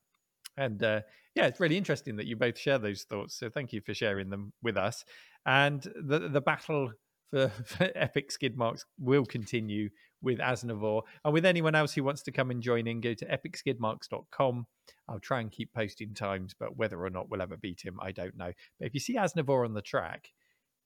And 0.57 0.82
uh, 0.82 1.00
yeah, 1.34 1.46
it's 1.46 1.61
really 1.61 1.78
interesting 1.78 2.16
that 2.16 2.26
you 2.26 2.36
both 2.36 2.59
share 2.59 2.78
those 2.78 3.05
thoughts. 3.05 3.34
So 3.34 3.48
thank 3.48 3.72
you 3.72 3.80
for 3.80 3.94
sharing 3.94 4.30
them 4.30 4.53
with 4.62 4.76
us. 4.76 5.05
And 5.46 5.82
the 5.96 6.28
the 6.28 6.40
battle 6.40 6.92
for, 7.30 7.48
for 7.64 7.90
epic 7.94 8.30
skid 8.30 8.57
marks 8.57 8.84
will 8.98 9.24
continue 9.24 9.88
with 10.20 10.38
Asnivor 10.38 11.03
and 11.24 11.34
with 11.34 11.44
anyone 11.44 11.74
else 11.74 11.94
who 11.94 12.05
wants 12.05 12.22
to 12.22 12.32
come 12.32 12.50
and 12.50 12.62
join 12.62 12.86
in. 12.86 13.00
Go 13.00 13.14
to 13.14 13.26
epicskidmarks.com. 13.26 14.66
I'll 15.09 15.20
try 15.20 15.40
and 15.40 15.50
keep 15.50 15.72
posting 15.74 16.14
times, 16.14 16.55
but 16.59 16.76
whether 16.76 17.03
or 17.03 17.11
not 17.11 17.28
we'll 17.28 17.42
ever 17.42 17.57
beat 17.57 17.80
him, 17.84 17.98
I 18.00 18.12
don't 18.12 18.36
know. 18.36 18.53
But 18.78 18.86
if 18.86 18.94
you 18.94 19.00
see 19.00 19.16
Asnivor 19.16 19.64
on 19.64 19.74
the 19.74 19.82
track, 19.82 20.28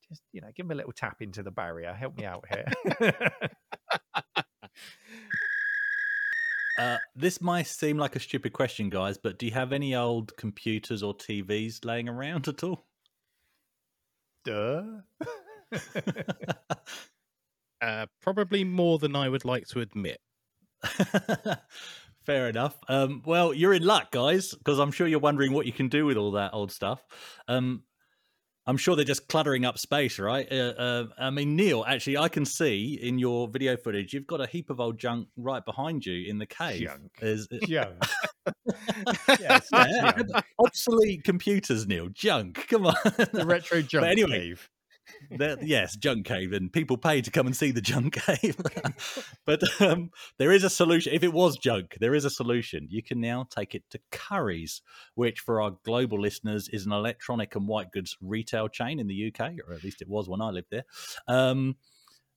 just 0.08 0.22
you 0.32 0.40
know, 0.40 0.48
give 0.54 0.66
him 0.66 0.70
a 0.70 0.76
little 0.76 0.92
tap 0.92 1.16
into 1.20 1.42
the 1.42 1.50
barrier. 1.50 1.92
Help 1.92 2.16
me 2.16 2.24
out 2.24 2.44
here. 2.48 3.20
Uh, 6.78 6.98
this 7.14 7.40
might 7.40 7.66
seem 7.66 7.96
like 7.96 8.16
a 8.16 8.20
stupid 8.20 8.52
question, 8.52 8.90
guys, 8.90 9.16
but 9.16 9.38
do 9.38 9.46
you 9.46 9.52
have 9.52 9.72
any 9.72 9.94
old 9.94 10.36
computers 10.36 11.02
or 11.02 11.14
TVs 11.14 11.84
laying 11.84 12.08
around 12.08 12.48
at 12.48 12.62
all? 12.62 12.84
Duh. 14.44 14.82
uh, 17.80 18.06
probably 18.20 18.64
more 18.64 18.98
than 18.98 19.16
I 19.16 19.28
would 19.28 19.44
like 19.44 19.66
to 19.68 19.80
admit. 19.80 20.20
Fair 22.24 22.48
enough. 22.48 22.76
Um, 22.88 23.22
well, 23.24 23.54
you're 23.54 23.72
in 23.72 23.84
luck, 23.84 24.10
guys, 24.10 24.52
because 24.52 24.78
I'm 24.78 24.90
sure 24.90 25.06
you're 25.06 25.20
wondering 25.20 25.52
what 25.52 25.66
you 25.66 25.72
can 25.72 25.88
do 25.88 26.06
with 26.06 26.16
all 26.16 26.32
that 26.32 26.54
old 26.54 26.72
stuff. 26.72 27.02
Um, 27.48 27.82
I'm 28.66 28.76
sure 28.76 28.96
they're 28.96 29.04
just 29.04 29.28
cluttering 29.28 29.64
up 29.64 29.78
space, 29.78 30.18
right? 30.18 30.50
Uh, 30.50 30.74
uh, 30.76 31.04
I 31.18 31.30
mean, 31.30 31.54
Neil, 31.54 31.84
actually, 31.86 32.18
I 32.18 32.28
can 32.28 32.44
see 32.44 32.98
in 33.00 33.18
your 33.18 33.46
video 33.48 33.76
footage 33.76 34.12
you've 34.12 34.26
got 34.26 34.40
a 34.40 34.46
heap 34.46 34.70
of 34.70 34.80
old 34.80 34.98
junk 34.98 35.28
right 35.36 35.64
behind 35.64 36.04
you 36.04 36.28
in 36.28 36.38
the 36.38 36.46
cave. 36.46 36.82
Junk. 36.82 37.12
Is, 37.22 37.48
junk. 37.66 38.02
yes, 39.40 39.68
junk. 39.70 40.30
Obsolete 40.58 41.22
computers, 41.22 41.86
Neil. 41.86 42.08
Junk. 42.08 42.66
Come 42.68 42.86
on. 42.86 42.94
The 43.32 43.44
retro 43.46 43.82
junk 43.82 44.02
but 44.02 44.10
anyway, 44.10 44.40
cave 44.40 44.68
yes, 45.30 45.96
junk 45.96 46.26
cave, 46.26 46.52
and 46.52 46.72
people 46.72 46.96
pay 46.96 47.20
to 47.20 47.30
come 47.30 47.46
and 47.46 47.56
see 47.56 47.70
the 47.70 47.80
junk 47.80 48.14
cave. 48.26 48.56
but 49.44 49.62
um, 49.80 50.10
there 50.38 50.52
is 50.52 50.64
a 50.64 50.70
solution. 50.70 51.12
If 51.12 51.22
it 51.22 51.32
was 51.32 51.56
junk, 51.56 51.96
there 52.00 52.14
is 52.14 52.24
a 52.24 52.30
solution. 52.30 52.86
You 52.90 53.02
can 53.02 53.20
now 53.20 53.46
take 53.48 53.74
it 53.74 53.84
to 53.90 54.00
Currys, 54.12 54.80
which 55.14 55.40
for 55.40 55.60
our 55.60 55.72
global 55.84 56.20
listeners 56.20 56.68
is 56.68 56.86
an 56.86 56.92
electronic 56.92 57.54
and 57.54 57.68
white 57.68 57.92
goods 57.92 58.16
retail 58.20 58.68
chain 58.68 58.98
in 58.98 59.06
the 59.06 59.32
UK, 59.32 59.54
or 59.66 59.74
at 59.74 59.84
least 59.84 60.02
it 60.02 60.08
was 60.08 60.28
when 60.28 60.40
I 60.40 60.50
lived 60.50 60.68
there. 60.70 60.84
Um, 61.28 61.76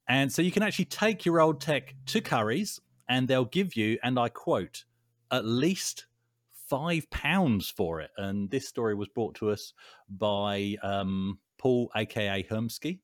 and 0.08 0.32
so 0.32 0.42
you 0.42 0.52
can 0.52 0.64
actually 0.64 0.86
take 0.86 1.26
your 1.26 1.40
old 1.40 1.62
tech 1.62 1.96
to 2.08 2.22
Currys, 2.22 2.80
and 3.08 3.28
they'll 3.28 3.46
give 3.46 3.76
you, 3.76 3.98
and 4.04 4.20
I 4.20 4.30
quote, 4.30 4.86
at 5.32 5.46
least 5.46 6.08
five 6.70 7.10
pounds 7.10 7.70
for 7.70 8.00
it. 8.02 8.12
And 8.18 8.50
this 8.50 8.68
story 8.68 8.96
was 8.96 9.08
brought 9.10 9.36
to 9.36 9.50
us 9.50 9.74
by 10.10 10.76
um, 10.84 11.40
Paul, 11.60 11.92
aka 11.96 12.44
Hermsky. 12.44 13.02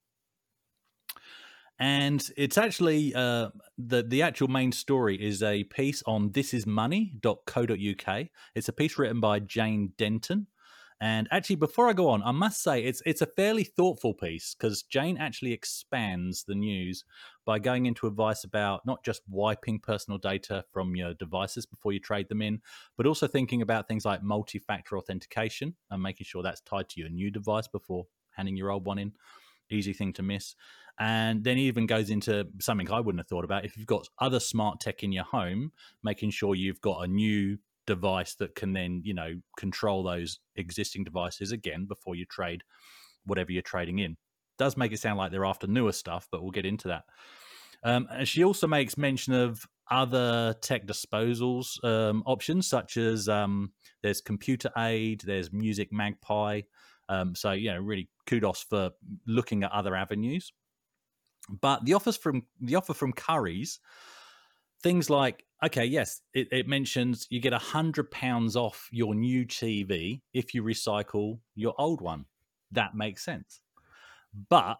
And 1.77 2.27
it's 2.37 2.57
actually 2.57 3.13
uh, 3.13 3.49
the 3.77 4.01
the 4.03 4.21
actual 4.21 4.47
main 4.47 4.71
story 4.71 5.21
is 5.21 5.43
a 5.43 5.65
piece 5.65 6.01
on 6.07 6.29
thisismoney.co.uk. 6.29 8.27
It's 8.55 8.69
a 8.69 8.73
piece 8.73 8.97
written 8.97 9.19
by 9.19 9.39
Jane 9.39 9.91
Denton. 9.97 10.47
And 11.01 11.27
actually, 11.29 11.57
before 11.57 11.89
I 11.89 11.93
go 11.93 12.07
on, 12.07 12.23
I 12.23 12.31
must 12.31 12.63
say 12.63 12.81
it's 12.83 13.01
it's 13.05 13.21
a 13.21 13.25
fairly 13.25 13.65
thoughtful 13.65 14.13
piece 14.13 14.55
because 14.55 14.83
Jane 14.83 15.17
actually 15.17 15.51
expands 15.51 16.45
the 16.45 16.55
news 16.55 17.03
by 17.45 17.59
going 17.59 17.85
into 17.85 18.07
advice 18.07 18.43
about 18.43 18.85
not 18.85 19.03
just 19.03 19.21
wiping 19.29 19.79
personal 19.79 20.17
data 20.17 20.63
from 20.71 20.95
your 20.95 21.13
devices 21.13 21.65
before 21.65 21.93
you 21.93 21.99
trade 21.99 22.27
them 22.27 22.41
in, 22.41 22.59
but 22.97 23.05
also 23.05 23.27
thinking 23.27 23.61
about 23.61 23.87
things 23.87 24.05
like 24.05 24.23
multi-factor 24.23 24.97
authentication 24.97 25.75
and 25.91 26.01
making 26.01 26.25
sure 26.25 26.41
that's 26.41 26.61
tied 26.61 26.89
to 26.89 26.99
your 26.99 27.09
new 27.09 27.29
device 27.29 27.67
before 27.67 28.05
handing 28.31 28.57
your 28.57 28.71
old 28.71 28.85
one 28.85 28.97
in. 28.97 29.13
Easy 29.69 29.93
thing 29.93 30.13
to 30.13 30.23
miss. 30.23 30.55
And 30.99 31.43
then 31.43 31.57
he 31.57 31.63
even 31.63 31.85
goes 31.85 32.09
into 32.09 32.47
something 32.59 32.89
I 32.89 32.99
wouldn't 32.99 33.19
have 33.19 33.27
thought 33.27 33.45
about. 33.45 33.65
If 33.65 33.77
you've 33.77 33.85
got 33.85 34.07
other 34.19 34.39
smart 34.39 34.79
tech 34.79 35.03
in 35.03 35.11
your 35.11 35.25
home, 35.25 35.71
making 36.03 36.31
sure 36.31 36.55
you've 36.55 36.81
got 36.81 37.03
a 37.03 37.07
new 37.07 37.57
device 37.85 38.35
that 38.35 38.55
can 38.55 38.73
then, 38.73 39.01
you 39.03 39.13
know, 39.13 39.35
control 39.57 40.03
those 40.03 40.39
existing 40.55 41.03
devices 41.03 41.51
again 41.51 41.85
before 41.85 42.15
you 42.15 42.25
trade 42.25 42.63
whatever 43.25 43.51
you're 43.51 43.61
trading 43.61 43.99
in. 43.99 44.17
Does 44.57 44.77
make 44.77 44.91
it 44.91 44.99
sound 44.99 45.17
like 45.17 45.31
they're 45.31 45.45
after 45.45 45.67
newer 45.67 45.91
stuff, 45.91 46.27
but 46.31 46.41
we'll 46.41 46.51
get 46.51 46.65
into 46.65 46.87
that. 46.89 47.05
Um, 47.83 48.07
and 48.11 48.27
she 48.27 48.43
also 48.43 48.67
makes 48.67 48.97
mention 48.97 49.33
of 49.33 49.67
other 49.91 50.55
tech 50.61 50.87
disposals 50.87 51.83
um, 51.83 52.23
options, 52.25 52.67
such 52.67 52.97
as 52.97 53.29
um, 53.29 53.71
there's 54.01 54.21
computer 54.21 54.71
aid, 54.77 55.21
there's 55.25 55.53
Music 55.53 55.91
Magpie. 55.91 56.61
Um, 57.07 57.35
so, 57.35 57.51
you 57.51 57.71
know, 57.71 57.79
really 57.79 58.09
kudos 58.25 58.63
for 58.63 58.91
looking 59.27 59.63
at 59.63 59.71
other 59.71 59.95
avenues. 59.95 60.51
But 61.49 61.85
the 61.85 61.93
offers 61.93 62.17
from 62.17 62.43
the 62.59 62.75
offer 62.75 62.95
from 62.95 63.13
Currys, 63.13 63.77
things 64.81 65.09
like 65.09 65.45
okay, 65.63 65.85
yes, 65.85 66.21
it, 66.33 66.47
it 66.51 66.67
mentions 66.67 67.27
you 67.29 67.39
get 67.39 67.53
a 67.53 67.59
hundred 67.59 68.11
pounds 68.11 68.55
off 68.55 68.89
your 68.91 69.15
new 69.15 69.45
TV 69.45 70.21
if 70.33 70.53
you 70.53 70.63
recycle 70.63 71.39
your 71.55 71.73
old 71.77 72.01
one. 72.01 72.25
That 72.71 72.95
makes 72.95 73.23
sense. 73.23 73.61
But 74.49 74.79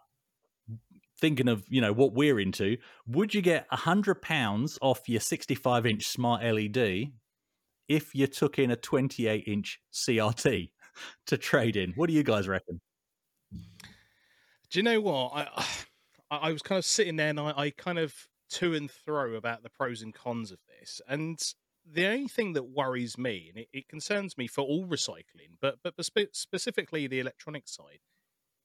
thinking 1.18 1.48
of 1.48 1.64
you 1.68 1.80
know 1.80 1.92
what 1.92 2.12
we're 2.12 2.38
into, 2.40 2.76
would 3.06 3.34
you 3.34 3.42
get 3.42 3.66
a 3.70 3.76
hundred 3.76 4.22
pounds 4.22 4.78
off 4.82 5.08
your 5.08 5.20
sixty-five 5.20 5.86
inch 5.86 6.06
smart 6.06 6.42
LED 6.42 7.12
if 7.88 8.14
you 8.14 8.26
took 8.26 8.58
in 8.58 8.70
a 8.70 8.76
twenty-eight 8.76 9.44
inch 9.46 9.80
CRT 9.92 10.70
to 11.26 11.38
trade 11.38 11.76
in? 11.76 11.92
What 11.92 12.08
do 12.08 12.14
you 12.14 12.22
guys 12.22 12.48
reckon? 12.48 12.80
Do 14.70 14.78
you 14.78 14.82
know 14.82 15.00
what 15.00 15.32
I? 15.56 15.64
I 16.28 16.52
was 16.52 16.62
kind 16.62 16.78
of 16.78 16.84
sitting 16.84 17.16
there 17.16 17.28
and 17.28 17.38
I, 17.38 17.52
I 17.56 17.70
kind 17.70 18.00
of 18.00 18.12
to 18.48 18.74
and 18.74 18.90
throw 18.90 19.34
about 19.34 19.62
the 19.62 19.70
pros 19.70 20.02
and 20.02 20.14
cons 20.14 20.50
of 20.50 20.58
this. 20.66 21.00
And 21.08 21.38
the 21.90 22.06
only 22.06 22.28
thing 22.28 22.52
that 22.54 22.64
worries 22.64 23.16
me, 23.16 23.46
and 23.48 23.58
it, 23.62 23.68
it 23.72 23.88
concerns 23.88 24.36
me 24.36 24.46
for 24.46 24.62
all 24.62 24.86
recycling, 24.86 25.54
but 25.60 25.78
but 25.82 25.94
spe- 26.04 26.32
specifically 26.32 27.06
the 27.06 27.20
electronic 27.20 27.68
side, 27.68 28.00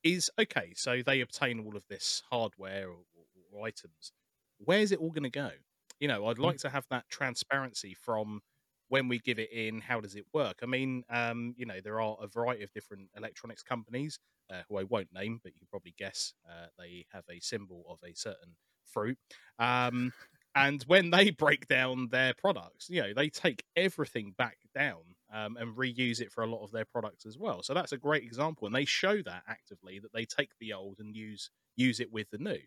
is 0.03 0.29
okay. 0.39 0.73
So 0.75 1.01
they 1.05 1.21
obtain 1.21 1.59
all 1.59 1.75
of 1.75 1.87
this 1.87 2.23
hardware 2.29 2.87
or, 2.87 3.03
or, 3.15 3.25
or 3.59 3.67
items. 3.67 4.11
Where's 4.57 4.91
it 4.91 4.99
all 4.99 5.11
going 5.11 5.23
to 5.23 5.29
go? 5.29 5.51
You 5.99 6.07
know, 6.07 6.27
I'd 6.27 6.39
like 6.39 6.57
to 6.59 6.69
have 6.69 6.85
that 6.89 7.07
transparency 7.09 7.93
from 7.93 8.41
when 8.89 9.07
we 9.07 9.19
give 9.19 9.39
it 9.39 9.51
in. 9.51 9.81
How 9.81 10.01
does 10.01 10.15
it 10.15 10.25
work? 10.33 10.59
I 10.63 10.65
mean, 10.65 11.03
um, 11.09 11.53
you 11.57 11.65
know, 11.65 11.79
there 11.83 12.01
are 12.01 12.17
a 12.21 12.27
variety 12.27 12.63
of 12.63 12.73
different 12.73 13.09
electronics 13.15 13.63
companies 13.63 14.19
uh, 14.51 14.61
who 14.67 14.77
I 14.77 14.83
won't 14.83 15.13
name, 15.13 15.39
but 15.43 15.53
you 15.53 15.59
can 15.59 15.67
probably 15.69 15.93
guess 15.97 16.33
uh, 16.49 16.67
they 16.77 17.05
have 17.13 17.23
a 17.29 17.39
symbol 17.39 17.85
of 17.89 17.99
a 18.03 18.13
certain 18.15 18.55
fruit. 18.83 19.17
Um, 19.59 20.11
and 20.55 20.83
when 20.87 21.11
they 21.11 21.29
break 21.29 21.67
down 21.67 22.09
their 22.11 22.33
products, 22.33 22.89
you 22.89 23.01
know, 23.01 23.13
they 23.15 23.29
take 23.29 23.63
everything 23.75 24.33
back 24.37 24.57
down 24.75 25.15
um, 25.33 25.57
and 25.57 25.75
reuse 25.75 26.19
it 26.19 26.31
for 26.31 26.43
a 26.43 26.47
lot 26.47 26.63
of 26.63 26.71
their 26.71 26.85
products 26.85 27.25
as 27.25 27.37
well. 27.37 27.63
So 27.63 27.73
that's 27.73 27.91
a 27.91 27.97
great 27.97 28.23
example, 28.23 28.65
and 28.65 28.75
they 28.75 28.85
show 28.85 29.21
that 29.21 29.43
actively 29.47 29.99
that 29.99 30.13
they 30.13 30.25
take 30.25 30.49
the 30.59 30.73
old 30.73 30.99
and 30.99 31.15
use 31.15 31.49
use 31.75 31.99
it 31.99 32.11
with 32.11 32.29
the 32.31 32.37
new. 32.37 32.59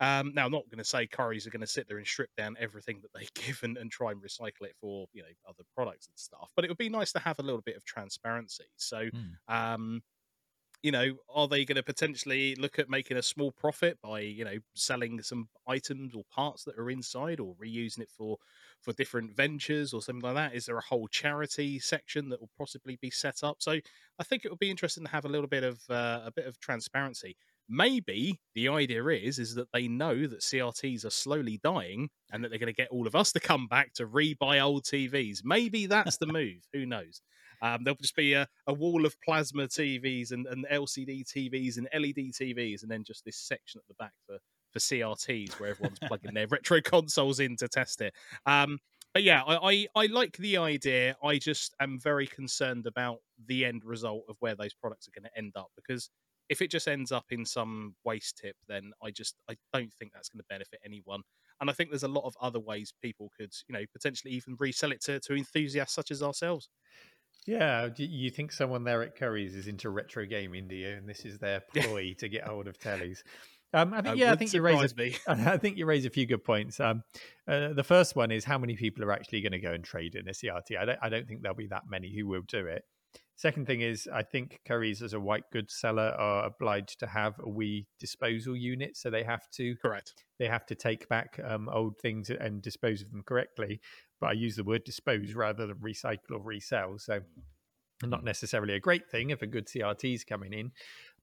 Um, 0.00 0.32
now, 0.34 0.44
I'm 0.44 0.52
not 0.52 0.68
going 0.68 0.78
to 0.78 0.84
say 0.84 1.06
Currys 1.06 1.46
are 1.46 1.50
going 1.50 1.60
to 1.60 1.68
sit 1.68 1.86
there 1.86 1.98
and 1.98 2.06
strip 2.06 2.30
down 2.36 2.56
everything 2.58 3.00
that 3.02 3.12
they 3.14 3.28
give 3.46 3.60
and, 3.62 3.76
and, 3.76 3.90
try 3.90 4.10
and 4.10 4.20
recycle 4.20 4.62
it 4.62 4.74
for 4.80 5.06
you 5.12 5.22
know 5.22 5.28
other 5.48 5.64
products 5.74 6.08
and 6.08 6.18
stuff, 6.18 6.50
but 6.56 6.64
it 6.64 6.68
would 6.68 6.78
be 6.78 6.88
nice 6.88 7.12
to 7.12 7.20
have 7.20 7.38
a 7.38 7.42
little 7.42 7.62
bit 7.62 7.76
of 7.76 7.84
transparency. 7.84 8.64
So, 8.76 9.08
mm. 9.08 9.32
um, 9.48 10.02
you 10.82 10.90
know, 10.90 11.14
are 11.32 11.48
they 11.48 11.64
going 11.64 11.76
to 11.76 11.82
potentially 11.82 12.54
look 12.56 12.78
at 12.78 12.90
making 12.90 13.16
a 13.16 13.22
small 13.22 13.50
profit 13.52 13.98
by, 14.02 14.20
you 14.20 14.44
know, 14.44 14.58
selling 14.74 15.22
some 15.22 15.48
items 15.66 16.14
or 16.14 16.24
parts 16.30 16.64
that 16.64 16.78
are 16.78 16.90
inside 16.90 17.40
or 17.40 17.54
reusing 17.54 18.00
it 18.00 18.10
for 18.14 18.36
for 18.84 18.92
different 18.92 19.34
ventures 19.34 19.92
or 19.92 20.02
something 20.02 20.22
like 20.22 20.34
that? 20.34 20.54
Is 20.54 20.66
there 20.66 20.76
a 20.76 20.84
whole 20.84 21.08
charity 21.08 21.78
section 21.78 22.28
that 22.28 22.40
will 22.40 22.50
possibly 22.58 22.98
be 23.00 23.10
set 23.10 23.42
up? 23.42 23.56
So 23.60 23.72
I 24.18 24.24
think 24.24 24.44
it 24.44 24.50
would 24.50 24.58
be 24.58 24.70
interesting 24.70 25.04
to 25.04 25.10
have 25.10 25.24
a 25.24 25.28
little 25.28 25.48
bit 25.48 25.64
of 25.64 25.80
uh, 25.88 26.20
a 26.24 26.32
bit 26.34 26.46
of 26.46 26.60
transparency. 26.60 27.36
Maybe 27.68 28.40
the 28.54 28.68
idea 28.68 29.04
is 29.06 29.38
is 29.38 29.54
that 29.54 29.72
they 29.72 29.88
know 29.88 30.26
that 30.26 30.40
CRTs 30.40 31.04
are 31.04 31.10
slowly 31.10 31.58
dying 31.62 32.10
and 32.30 32.44
that 32.44 32.50
they're 32.50 32.58
going 32.58 32.66
to 32.66 32.74
get 32.74 32.90
all 32.90 33.06
of 33.06 33.16
us 33.16 33.32
to 33.32 33.40
come 33.40 33.66
back 33.66 33.94
to 33.94 34.06
rebuy 34.06 34.62
old 34.62 34.84
TVs. 34.84 35.40
Maybe 35.44 35.86
that's 35.86 36.18
the 36.18 36.26
move. 36.26 36.58
Who 36.74 36.84
knows? 36.84 37.22
Um, 37.62 37.82
there'll 37.82 37.96
just 37.96 38.16
be 38.16 38.34
a, 38.34 38.46
a, 38.66 38.74
wall 38.74 39.06
of 39.06 39.18
plasma 39.22 39.68
TVs 39.68 40.32
and, 40.32 40.46
and 40.46 40.66
LCD 40.70 41.24
TVs 41.24 41.78
and 41.78 41.88
LED 41.94 42.32
TVs, 42.32 42.82
and 42.82 42.90
then 42.90 43.04
just 43.04 43.24
this 43.24 43.38
section 43.38 43.78
at 43.78 43.88
the 43.88 43.94
back 43.94 44.12
for 44.26 44.38
for 44.74 44.80
CRTs 44.80 45.58
where 45.58 45.70
everyone's 45.70 46.00
plugging 46.00 46.34
their 46.34 46.46
retro 46.50 46.82
consoles 46.82 47.40
in 47.40 47.56
to 47.56 47.68
test 47.68 48.02
it. 48.02 48.12
Um, 48.44 48.78
but 49.14 49.22
yeah, 49.22 49.42
I, 49.44 49.70
I, 49.70 49.86
I 49.94 50.06
like 50.06 50.36
the 50.36 50.58
idea. 50.58 51.16
I 51.22 51.38
just 51.38 51.74
am 51.80 52.00
very 52.00 52.26
concerned 52.26 52.86
about 52.86 53.18
the 53.46 53.64
end 53.64 53.84
result 53.84 54.24
of 54.28 54.36
where 54.40 54.56
those 54.56 54.74
products 54.74 55.08
are 55.08 55.18
going 55.18 55.30
to 55.30 55.38
end 55.38 55.52
up 55.56 55.68
because 55.76 56.10
if 56.48 56.60
it 56.60 56.70
just 56.70 56.88
ends 56.88 57.12
up 57.12 57.26
in 57.30 57.46
some 57.46 57.94
waste 58.04 58.38
tip, 58.38 58.56
then 58.68 58.92
I 59.02 59.12
just 59.12 59.36
I 59.48 59.54
don't 59.72 59.92
think 59.94 60.12
that's 60.12 60.28
going 60.28 60.40
to 60.40 60.46
benefit 60.50 60.80
anyone. 60.84 61.22
And 61.60 61.70
I 61.70 61.72
think 61.72 61.90
there's 61.90 62.02
a 62.02 62.08
lot 62.08 62.24
of 62.24 62.34
other 62.40 62.58
ways 62.60 62.92
people 63.00 63.30
could, 63.38 63.52
you 63.68 63.72
know, 63.72 63.84
potentially 63.92 64.34
even 64.34 64.56
resell 64.58 64.92
it 64.92 65.00
to, 65.04 65.20
to 65.20 65.34
enthusiasts 65.34 65.94
such 65.94 66.10
as 66.10 66.22
ourselves. 66.22 66.68
Yeah, 67.46 67.88
you 67.96 68.30
think 68.30 68.52
someone 68.52 68.84
there 68.84 69.02
at 69.02 69.18
Currys 69.18 69.54
is 69.54 69.68
into 69.68 69.90
retro 69.90 70.24
gaming, 70.24 70.66
do 70.66 70.74
you? 70.74 70.88
And 70.88 71.08
this 71.08 71.24
is 71.24 71.38
their 71.38 71.60
ploy 71.74 72.14
to 72.18 72.28
get 72.28 72.44
hold 72.44 72.66
of 72.66 72.78
tellies. 72.78 73.22
Um, 73.74 73.92
I 73.92 74.02
think, 74.02 74.16
yeah, 74.16 74.32
I 74.32 74.36
think 74.36 74.52
you 74.52 74.62
raise. 74.62 74.94
A, 74.96 75.12
I 75.28 75.56
think 75.58 75.76
you 75.76 75.84
raise 75.84 76.06
a 76.06 76.10
few 76.10 76.26
good 76.26 76.44
points. 76.44 76.78
Um, 76.78 77.02
uh, 77.48 77.72
the 77.72 77.82
first 77.82 78.14
one 78.14 78.30
is 78.30 78.44
how 78.44 78.56
many 78.56 78.76
people 78.76 79.04
are 79.04 79.12
actually 79.12 79.40
going 79.40 79.52
to 79.52 79.58
go 79.58 79.72
and 79.72 79.82
trade 79.82 80.14
in 80.14 80.28
a 80.28 80.32
CRT. 80.32 80.78
I 80.78 80.84
don't. 80.84 80.98
I 81.02 81.08
don't 81.08 81.26
think 81.26 81.42
there'll 81.42 81.56
be 81.56 81.66
that 81.66 81.82
many 81.90 82.14
who 82.14 82.26
will 82.26 82.42
do 82.46 82.66
it. 82.66 82.84
Second 83.36 83.66
thing 83.66 83.80
is, 83.80 84.08
I 84.12 84.22
think 84.22 84.60
Currys 84.68 85.02
as 85.02 85.12
a 85.12 85.18
white 85.18 85.50
goods 85.52 85.74
seller 85.74 86.14
are 86.16 86.46
obliged 86.46 87.00
to 87.00 87.08
have 87.08 87.34
a 87.40 87.48
WEEE 87.48 87.86
disposal 87.98 88.56
unit, 88.56 88.96
so 88.96 89.10
they 89.10 89.24
have 89.24 89.50
to 89.56 89.74
correct. 89.82 90.14
They 90.38 90.46
have 90.46 90.66
to 90.66 90.76
take 90.76 91.08
back 91.08 91.40
um, 91.44 91.68
old 91.68 91.98
things 91.98 92.30
and 92.30 92.62
dispose 92.62 93.02
of 93.02 93.10
them 93.10 93.24
correctly. 93.26 93.80
But 94.20 94.30
I 94.30 94.32
use 94.34 94.54
the 94.54 94.62
word 94.62 94.84
dispose 94.84 95.34
rather 95.34 95.66
than 95.66 95.76
recycle 95.76 96.32
or 96.32 96.40
resell. 96.40 96.98
So 96.98 97.22
not 98.04 98.24
necessarily 98.24 98.74
a 98.74 98.80
great 98.80 99.10
thing 99.10 99.30
if 99.30 99.42
a 99.42 99.46
good 99.46 99.66
CRT 99.66 100.14
is 100.14 100.24
coming 100.24 100.52
in 100.52 100.70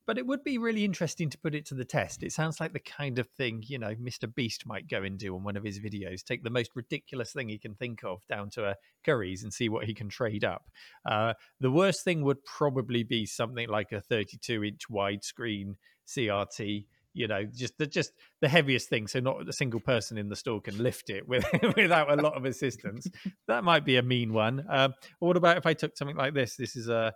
but 0.06 0.18
it 0.18 0.26
would 0.26 0.44
be 0.44 0.58
really 0.58 0.84
interesting 0.84 1.30
to 1.30 1.38
put 1.38 1.56
it 1.56 1.66
to 1.68 1.76
the 1.76 1.86
test. 1.86 2.24
It 2.24 2.32
sounds 2.32 2.60
like 2.60 2.74
the 2.74 2.80
kind 2.80 3.20
of 3.20 3.28
thing, 3.30 3.64
you 3.68 3.78
know, 3.78 3.94
Mr. 3.96 4.34
Beast 4.34 4.66
might 4.66 4.88
go 4.88 5.04
and 5.04 5.18
do 5.18 5.36
on 5.36 5.44
one 5.44 5.58
of 5.58 5.64
his 5.64 5.80
videos. 5.80 6.24
Take 6.24 6.44
the 6.44 6.50
most 6.50 6.72
ridiculous 6.76 7.32
thing 7.32 7.50
he 7.50 7.58
can 7.58 7.76
think 7.76 8.04
of 8.04 8.26
down 8.28 8.50
to 8.52 8.66
a 8.66 8.76
Currys 9.06 9.44
and 9.44 9.54
see 9.54 9.70
what 9.70 9.86
he 9.86 9.94
can 9.94 10.10
trade 10.10 10.44
up. 10.44 10.70
Uh, 11.06 11.34
the 11.60 11.72
worst 11.72 12.04
thing 12.04 12.24
would 12.24 12.44
probably 12.44 13.04
be 13.04 13.26
something 13.26 13.70
like 13.70 13.92
a 13.92 14.02
32 14.02 14.64
inch 14.64 14.90
widescreen 14.90 15.76
CRT. 16.08 16.86
You 17.14 17.28
know, 17.28 17.44
just 17.44 17.78
the 17.78 17.86
just 17.86 18.14
the 18.40 18.48
heaviest 18.48 18.88
thing, 18.88 19.06
so 19.06 19.20
not 19.20 19.48
a 19.48 19.52
single 19.52 19.82
person 19.82 20.18
in 20.18 20.30
the 20.30 20.36
store 20.36 20.62
can 20.62 20.78
lift 20.78 21.10
it 21.10 21.28
with, 21.28 21.46
without 21.76 22.10
a 22.10 22.22
lot 22.22 22.38
of 22.38 22.46
assistance. 22.46 23.06
that 23.50 23.66
might 23.66 23.84
be 23.84 23.98
a 23.98 24.02
mean 24.02 24.32
one. 24.32 24.66
Um, 24.70 24.94
what 25.20 25.36
about 25.36 25.58
if 25.58 25.66
I 25.66 25.74
took 25.74 25.98
something 25.98 26.16
like 26.16 26.34
this? 26.34 26.56
This 26.56 26.78
is 26.78 26.88
a 26.88 27.14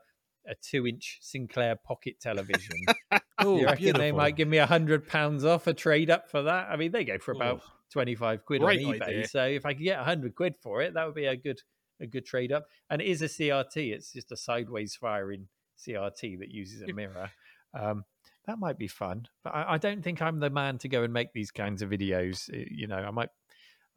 a 0.48 0.56
two 0.56 0.88
inch 0.88 1.20
Sinclair 1.22 1.76
pocket 1.76 2.20
television. 2.20 2.76
oh, 3.40 3.60
you 3.60 3.66
reckon 3.66 3.78
beautiful. 3.78 4.02
they 4.02 4.12
might 4.12 4.36
give 4.36 4.48
me 4.48 4.58
a 4.58 4.66
hundred 4.66 5.08
pounds 5.08 5.46
off 5.46 5.68
a 5.68 5.74
trade 5.74 6.10
up 6.10 6.30
for 6.30 6.44
that? 6.44 6.68
I 6.70 6.76
mean, 6.76 6.92
they 6.92 7.04
go 7.04 7.18
for 7.18 7.32
about 7.32 7.58
Ooh. 7.58 7.72
twenty 7.92 8.16
five 8.16 8.46
quid 8.46 8.64
on 8.64 8.70
eBay. 8.70 9.02
Idea. 9.02 9.28
So 9.28 9.44
if 9.44 9.66
I 9.66 9.74
could 9.74 9.84
get 9.84 10.00
a 10.00 10.04
hundred 10.04 10.36
quid 10.36 10.56
for 10.62 10.82
it, 10.82 10.94
that 10.94 11.06
would 11.06 11.16
be 11.16 11.26
a 11.26 11.36
good 11.36 11.62
a 12.02 12.08
good 12.08 12.26
trade 12.26 12.52
up. 12.52 12.68
And 12.90 13.02
it 13.02 13.08
is 13.08 13.22
a 13.22 13.28
CRT. 13.28 13.94
It's 13.94 14.12
just 14.12 14.32
a 14.32 14.38
sideways 14.38 14.96
firing 14.96 15.48
CRT 15.78 16.40
that 16.40 16.50
uses 16.52 16.82
a 16.82 16.94
mirror. 16.94 17.32
Um, 17.74 18.06
that 18.48 18.60
might 18.60 18.78
be 18.78 18.88
fun, 18.88 19.28
but 19.44 19.56
I, 19.56 19.74
I, 19.74 19.78
don't 19.78 20.04
think 20.04 20.22
I'm 20.22 20.40
the 20.40 20.52
man 20.52 20.78
to 20.80 20.88
go 20.88 21.04
and 21.04 21.12
make 21.12 21.34
these 21.34 21.52
kinds 21.52 21.82
of 21.82 21.90
videos. 21.90 22.48
You 22.70 22.88
know, 22.88 22.98
I 22.98 23.10
might 23.12 23.30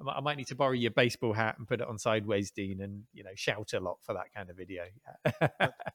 I 0.06 0.20
might 0.20 0.36
need 0.36 0.46
to 0.48 0.54
borrow 0.54 0.72
your 0.72 0.92
baseball 0.92 1.32
hat 1.32 1.56
and 1.58 1.66
put 1.66 1.80
it 1.80 1.88
on 1.88 1.98
sideways, 1.98 2.52
Dean, 2.52 2.80
and 2.80 3.02
you 3.12 3.24
know 3.24 3.30
shout 3.34 3.72
a 3.72 3.80
lot 3.80 3.98
for 4.02 4.14
that 4.14 4.32
kind 4.34 4.48
of 4.48 4.56
video. 4.56 4.84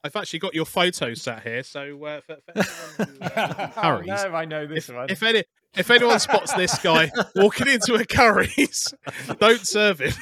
I've 0.04 0.16
actually 0.16 0.40
got 0.40 0.54
your 0.54 0.66
photos 0.66 1.22
sat 1.22 1.42
here, 1.42 1.62
so 1.62 2.04
uh, 2.04 2.20
for, 2.20 2.36
for 2.44 2.62
who, 3.04 3.20
uh, 3.22 3.70
oh, 3.82 4.00
no, 4.04 4.14
I 4.14 4.44
know 4.44 4.66
this 4.66 4.90
if, 4.90 4.94
one. 4.94 5.06
If 5.08 5.22
any 5.22 5.44
if 5.74 5.90
anyone 5.90 6.18
spots 6.18 6.52
this 6.52 6.78
guy 6.80 7.10
walking 7.34 7.68
into 7.68 7.94
a 7.94 8.04
Currys, 8.04 8.92
don't 9.38 9.66
serve 9.66 10.00
him. 10.00 10.12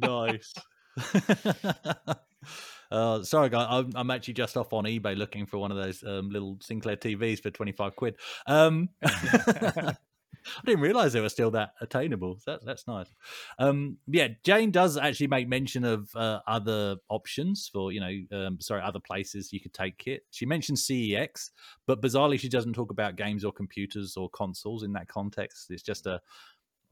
nice. 0.00 0.54
Uh, 2.90 3.22
sorry, 3.22 3.48
guys. 3.50 3.66
I'm, 3.70 3.92
I'm, 3.94 4.10
actually 4.10 4.34
just 4.34 4.56
off 4.56 4.72
on 4.72 4.82
eBay 4.82 5.16
looking 5.16 5.46
for 5.46 5.58
one 5.58 5.70
of 5.70 5.76
those 5.76 6.02
um, 6.02 6.28
little 6.28 6.56
Sinclair 6.60 6.96
TVs 6.96 7.40
for 7.40 7.50
25 7.50 7.94
quid. 7.94 8.16
Um, 8.48 8.88
I 10.46 10.60
didn't 10.64 10.80
realize 10.80 11.12
they 11.12 11.20
were 11.20 11.28
still 11.28 11.50
that 11.52 11.74
attainable. 11.80 12.38
That, 12.46 12.64
that's 12.64 12.86
nice. 12.86 13.08
Um, 13.58 13.98
yeah, 14.06 14.28
Jane 14.44 14.70
does 14.70 14.96
actually 14.96 15.28
make 15.28 15.48
mention 15.48 15.84
of 15.84 16.10
uh, 16.14 16.40
other 16.46 16.96
options 17.08 17.68
for, 17.72 17.92
you 17.92 18.00
know, 18.00 18.46
um, 18.46 18.60
sorry, 18.60 18.82
other 18.82 19.00
places 19.00 19.52
you 19.52 19.60
could 19.60 19.74
take 19.74 20.06
it. 20.06 20.22
She 20.30 20.46
mentioned 20.46 20.78
CEX, 20.78 21.50
but 21.86 22.02
bizarrely, 22.02 22.38
she 22.38 22.48
doesn't 22.48 22.74
talk 22.74 22.90
about 22.90 23.16
games 23.16 23.44
or 23.44 23.52
computers 23.52 24.16
or 24.16 24.28
consoles 24.30 24.82
in 24.82 24.92
that 24.94 25.08
context. 25.08 25.70
It's 25.70 25.82
just 25.82 26.06
a 26.06 26.20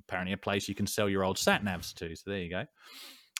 apparently 0.09 0.32
a 0.32 0.38
place 0.38 0.68
you 0.68 0.74
can 0.74 0.86
sell 0.86 1.09
your 1.09 1.24
old 1.24 1.38
sat 1.38 1.62
navs 1.62 1.92
to. 1.94 2.14
So 2.16 2.30
there 2.30 2.40
you 2.40 2.51
go. 2.51 2.64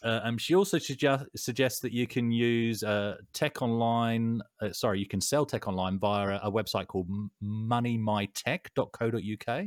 Uh, 0.03 0.21
um, 0.23 0.39
she 0.39 0.55
also 0.55 0.79
suggest, 0.79 1.27
suggests 1.37 1.81
that 1.81 1.93
you 1.93 2.07
can 2.07 2.31
use 2.31 2.85
uh, 2.85 3.17
Tech 3.33 3.63
Online. 3.63 4.41
Uh, 4.61 4.73
sorry, 4.73 5.01
you 5.01 5.07
can 5.07 5.21
sell 5.21 5.45
Tech 5.45 5.67
Online 5.67 5.99
via 5.99 6.37
a, 6.37 6.41
a 6.45 6.53
website 6.53 6.87
called 6.87 7.09
moneymytech.co.uk, 7.43 9.65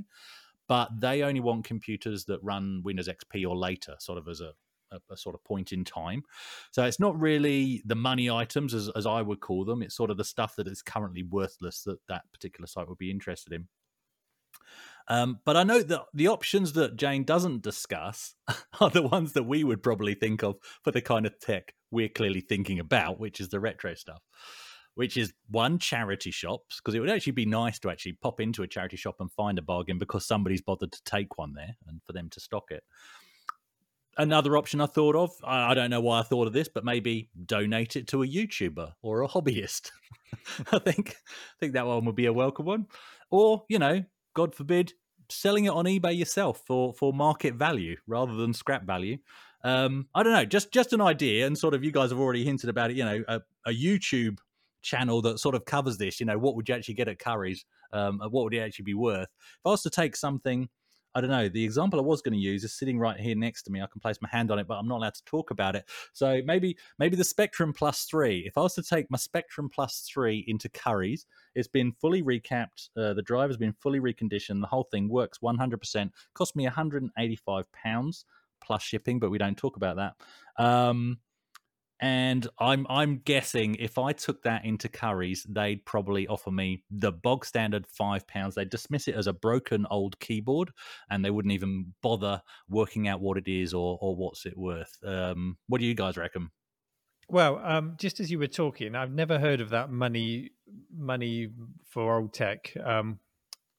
but 0.68 0.90
they 1.00 1.24
only 1.24 1.42
want 1.42 1.66
computers 1.66 2.26
that 2.26 2.40
run 2.42 2.82
Windows 2.84 3.10
XP 3.10 3.48
or 3.48 3.58
later, 3.58 3.96
sort 4.00 4.18
of 4.18 4.28
as 4.30 4.40
a, 4.40 4.54
a, 4.92 5.00
a, 5.12 5.18
sort 5.18 5.36
of 5.36 5.44
point 5.44 5.74
in 5.74 5.84
time. 5.84 6.24
So 6.72 6.86
it's 6.86 7.00
not 7.00 7.20
really 7.20 7.84
the 7.86 7.96
money 7.96 8.30
items, 8.30 8.74
as, 8.74 8.90
as 8.96 9.06
I 9.06 9.22
would 9.22 9.42
call 9.42 9.66
them. 9.66 9.82
It's 9.82 9.96
sort 9.96 10.12
of 10.12 10.18
the 10.18 10.24
stuff 10.24 10.56
that 10.56 10.68
is 10.68 10.82
currently 10.82 11.24
worthless 11.24 11.84
that 11.84 12.00
that 12.08 12.24
particular 12.32 12.68
site 12.68 12.88
would 12.88 12.98
be 12.98 13.12
interested 13.12 13.52
in. 13.52 13.68
Um, 15.12 15.40
but 15.44 15.58
I 15.58 15.64
know 15.64 15.82
that 15.82 16.06
the 16.14 16.30
options 16.30 16.72
that 16.72 16.96
Jane 16.96 17.26
doesn't 17.26 17.64
discuss 17.64 18.34
are 18.80 18.90
the 18.90 19.02
ones 19.02 19.34
that 19.34 19.44
we 19.44 19.66
would 19.66 19.84
probably 19.84 20.14
think 20.14 20.42
of 20.42 20.56
for 20.86 20.92
the 20.92 21.02
kind 21.02 21.26
of 21.26 21.38
tech 21.38 21.74
we're 21.92 22.08
clearly 22.08 22.40
thinking 22.40 22.80
about, 22.80 23.20
which 23.20 23.42
is 23.42 23.50
the 23.50 23.60
retro 23.60 23.94
stuff. 23.94 24.22
Which 24.96 25.18
is 25.18 25.34
one 25.50 25.80
charity 25.80 26.32
shops 26.32 26.80
because 26.80 26.96
it 26.96 27.02
would 27.02 27.10
actually 27.10 27.34
be 27.34 27.46
nice 27.46 27.78
to 27.80 27.90
actually 27.90 28.14
pop 28.22 28.40
into 28.40 28.64
a 28.64 28.68
charity 28.68 28.96
shop 28.96 29.16
and 29.20 29.30
find 29.34 29.60
a 29.60 29.62
bargain 29.62 29.98
because 29.98 30.26
somebody's 30.26 30.62
bothered 30.62 30.94
to 30.94 31.04
take 31.04 31.38
one 31.38 31.56
there 31.56 31.76
and 31.88 32.00
for 32.08 32.14
them 32.14 32.30
to 32.30 32.40
stock 32.40 32.72
it. 32.72 32.84
Another 34.18 34.56
option 34.56 34.80
I 34.80 34.86
thought 34.86 35.18
of, 35.18 35.32
I 35.44 35.74
don't 35.74 35.90
know 35.90 36.02
why 36.02 36.22
I 36.22 36.24
thought 36.24 36.48
of 36.48 36.54
this, 36.54 36.70
but 36.74 36.86
maybe 36.86 37.30
donate 37.46 37.98
it 37.98 38.08
to 38.10 38.24
a 38.24 38.28
YouTuber 38.28 38.94
or 39.02 39.24
a 39.24 39.28
hobbyist. 39.28 39.92
I 40.72 40.80
think 40.80 41.18
I 41.28 41.60
think 41.60 41.74
that 41.74 41.86
one 41.86 42.06
would 42.06 42.16
be 42.16 42.28
a 42.28 42.34
welcome 42.34 42.66
one. 42.66 42.88
Or, 43.30 43.66
you 43.68 43.80
know, 43.80 44.04
God 44.34 44.56
forbid, 44.56 44.94
selling 45.32 45.66
it 45.66 45.70
on 45.70 45.86
eBay 45.86 46.18
yourself 46.18 46.62
for 46.66 46.94
for 46.94 47.14
market 47.14 47.56
value 47.56 47.98
rather 48.08 48.36
than 48.36 48.54
scrap 48.54 48.84
value. 48.84 49.18
Um, 49.64 50.08
I 50.16 50.24
don't 50.24 50.34
know, 50.34 50.46
just 50.46 50.72
just 50.72 50.94
an 50.94 51.02
idea, 51.02 51.46
and 51.46 51.58
sort 51.58 51.74
of 51.74 51.84
you 51.84 51.92
guys 51.92 52.10
have 52.10 52.20
already 52.20 52.44
hinted 52.44 52.70
about 52.70 52.92
it. 52.92 52.98
You 52.98 53.06
know, 53.06 53.24
a, 53.28 53.42
a 53.66 53.72
YouTube 53.72 54.40
channel 54.82 55.22
that 55.22 55.40
sort 55.40 55.56
of 55.56 55.66
covers 55.66 55.98
this. 55.98 56.20
You 56.20 56.26
know, 56.26 56.38
what 56.38 56.56
would 56.56 56.68
you 56.68 56.76
actually 56.76 56.96
get 56.96 57.08
at 57.08 57.20
Currys? 57.20 57.60
Um, 57.94 58.20
what 58.20 58.44
would 58.44 58.54
it 58.54 58.60
actually 58.60 58.84
be 58.84 58.94
worth? 58.94 59.28
If 59.30 59.66
I 59.66 59.70
was 59.70 59.84
to 59.84 59.90
take 59.90 60.16
something 60.16 60.70
I 61.14 61.22
don't 61.22 61.30
know. 61.30 61.50
The 61.50 61.64
example 61.64 62.00
I 62.00 62.04
was 62.04 62.22
going 62.22 62.34
to 62.34 62.40
use 62.40 62.64
is 62.64 62.74
sitting 62.74 62.98
right 62.98 63.20
here 63.20 63.36
next 63.36 63.64
to 63.64 63.72
me. 63.72 63.82
I 63.82 63.88
can 63.88 64.00
place 64.00 64.18
my 64.22 64.30
hand 64.30 64.52
on 64.52 64.60
it, 64.60 64.68
but 64.68 64.76
I'm 64.76 64.88
not 64.88 64.98
allowed 64.98 65.16
to 65.16 65.26
talk 65.26 65.52
about 65.52 65.76
it. 65.76 65.86
So 66.14 66.42
maybe 66.46 66.78
maybe 67.00 67.16
the 67.16 67.24
Spectrum 67.24 67.74
Plus 67.74 68.06
three. 68.06 68.44
If 68.46 68.58
I 68.58 68.62
was 68.62 68.76
to 68.76 68.84
take 68.84 69.10
my 69.10 69.18
Spectrum 69.18 69.70
Plus 69.74 70.08
three 70.12 70.46
into 70.48 70.70
Currys, 70.70 71.26
it's 71.56 71.68
been 71.68 71.92
fully 71.92 72.24
recapped. 72.24 72.90
Uh, 72.98 73.14
the 73.14 73.22
driver's 73.22 73.58
been 73.58 73.74
fully 73.74 74.00
reconditioned. 74.00 74.62
The 74.62 74.68
whole 74.68 74.88
thing 74.92 75.10
works 75.10 75.40
100%. 75.40 76.12
Cost 76.34 76.56
me 76.56 76.64
185 76.64 77.72
pounds 77.74 78.26
plus 78.64 78.84
shipping, 78.84 79.20
but 79.20 79.32
we 79.32 79.38
don't 79.38 79.58
talk 79.58 79.76
about 79.76 79.98
that. 79.98 80.64
Um, 80.64 81.18
and 82.02 82.48
I'm 82.60 82.88
I'm 82.90 83.20
guessing 83.20 83.76
if 83.76 84.00
I 84.00 84.12
took 84.12 84.42
that 84.44 84.66
into 84.66 84.90
Currys, 84.90 85.46
they'd 85.48 85.86
probably 85.86 86.28
offer 86.28 86.50
me 86.50 86.84
the 86.90 87.12
bog 87.12 87.46
standard 87.46 87.86
five 87.86 88.28
pounds. 88.28 88.56
They'd 88.56 88.70
dismiss 88.70 89.08
it 89.08 89.16
as 89.16 89.28
a 89.28 89.34
broken 89.34 89.86
old 89.92 90.20
keyboard, 90.20 90.72
and 91.12 91.24
they 91.24 91.30
wouldn't 91.30 91.54
even 91.54 91.94
bother 92.02 92.42
working 92.68 93.08
out 93.08 93.22
what 93.22 93.38
it 93.38 93.48
is 93.48 93.74
or 93.74 94.00
or 94.02 94.16
what's 94.16 94.48
it 94.48 94.58
worth. 94.58 94.98
Um, 95.06 95.58
what 95.68 95.80
do 95.80 95.86
you 95.86 95.94
guys 95.94 96.18
reckon? 96.18 96.50
Well, 97.30 97.62
um, 97.64 97.94
just 97.98 98.20
as 98.20 98.32
you 98.32 98.40
were 98.40 98.48
talking, 98.48 98.96
I've 98.96 99.14
never 99.14 99.38
heard 99.38 99.62
of 99.62 99.70
that 99.70 99.92
money 99.92 100.50
money 100.92 101.50
for 101.86 102.18
old 102.18 102.34
tech 102.34 102.74
um, 102.84 103.20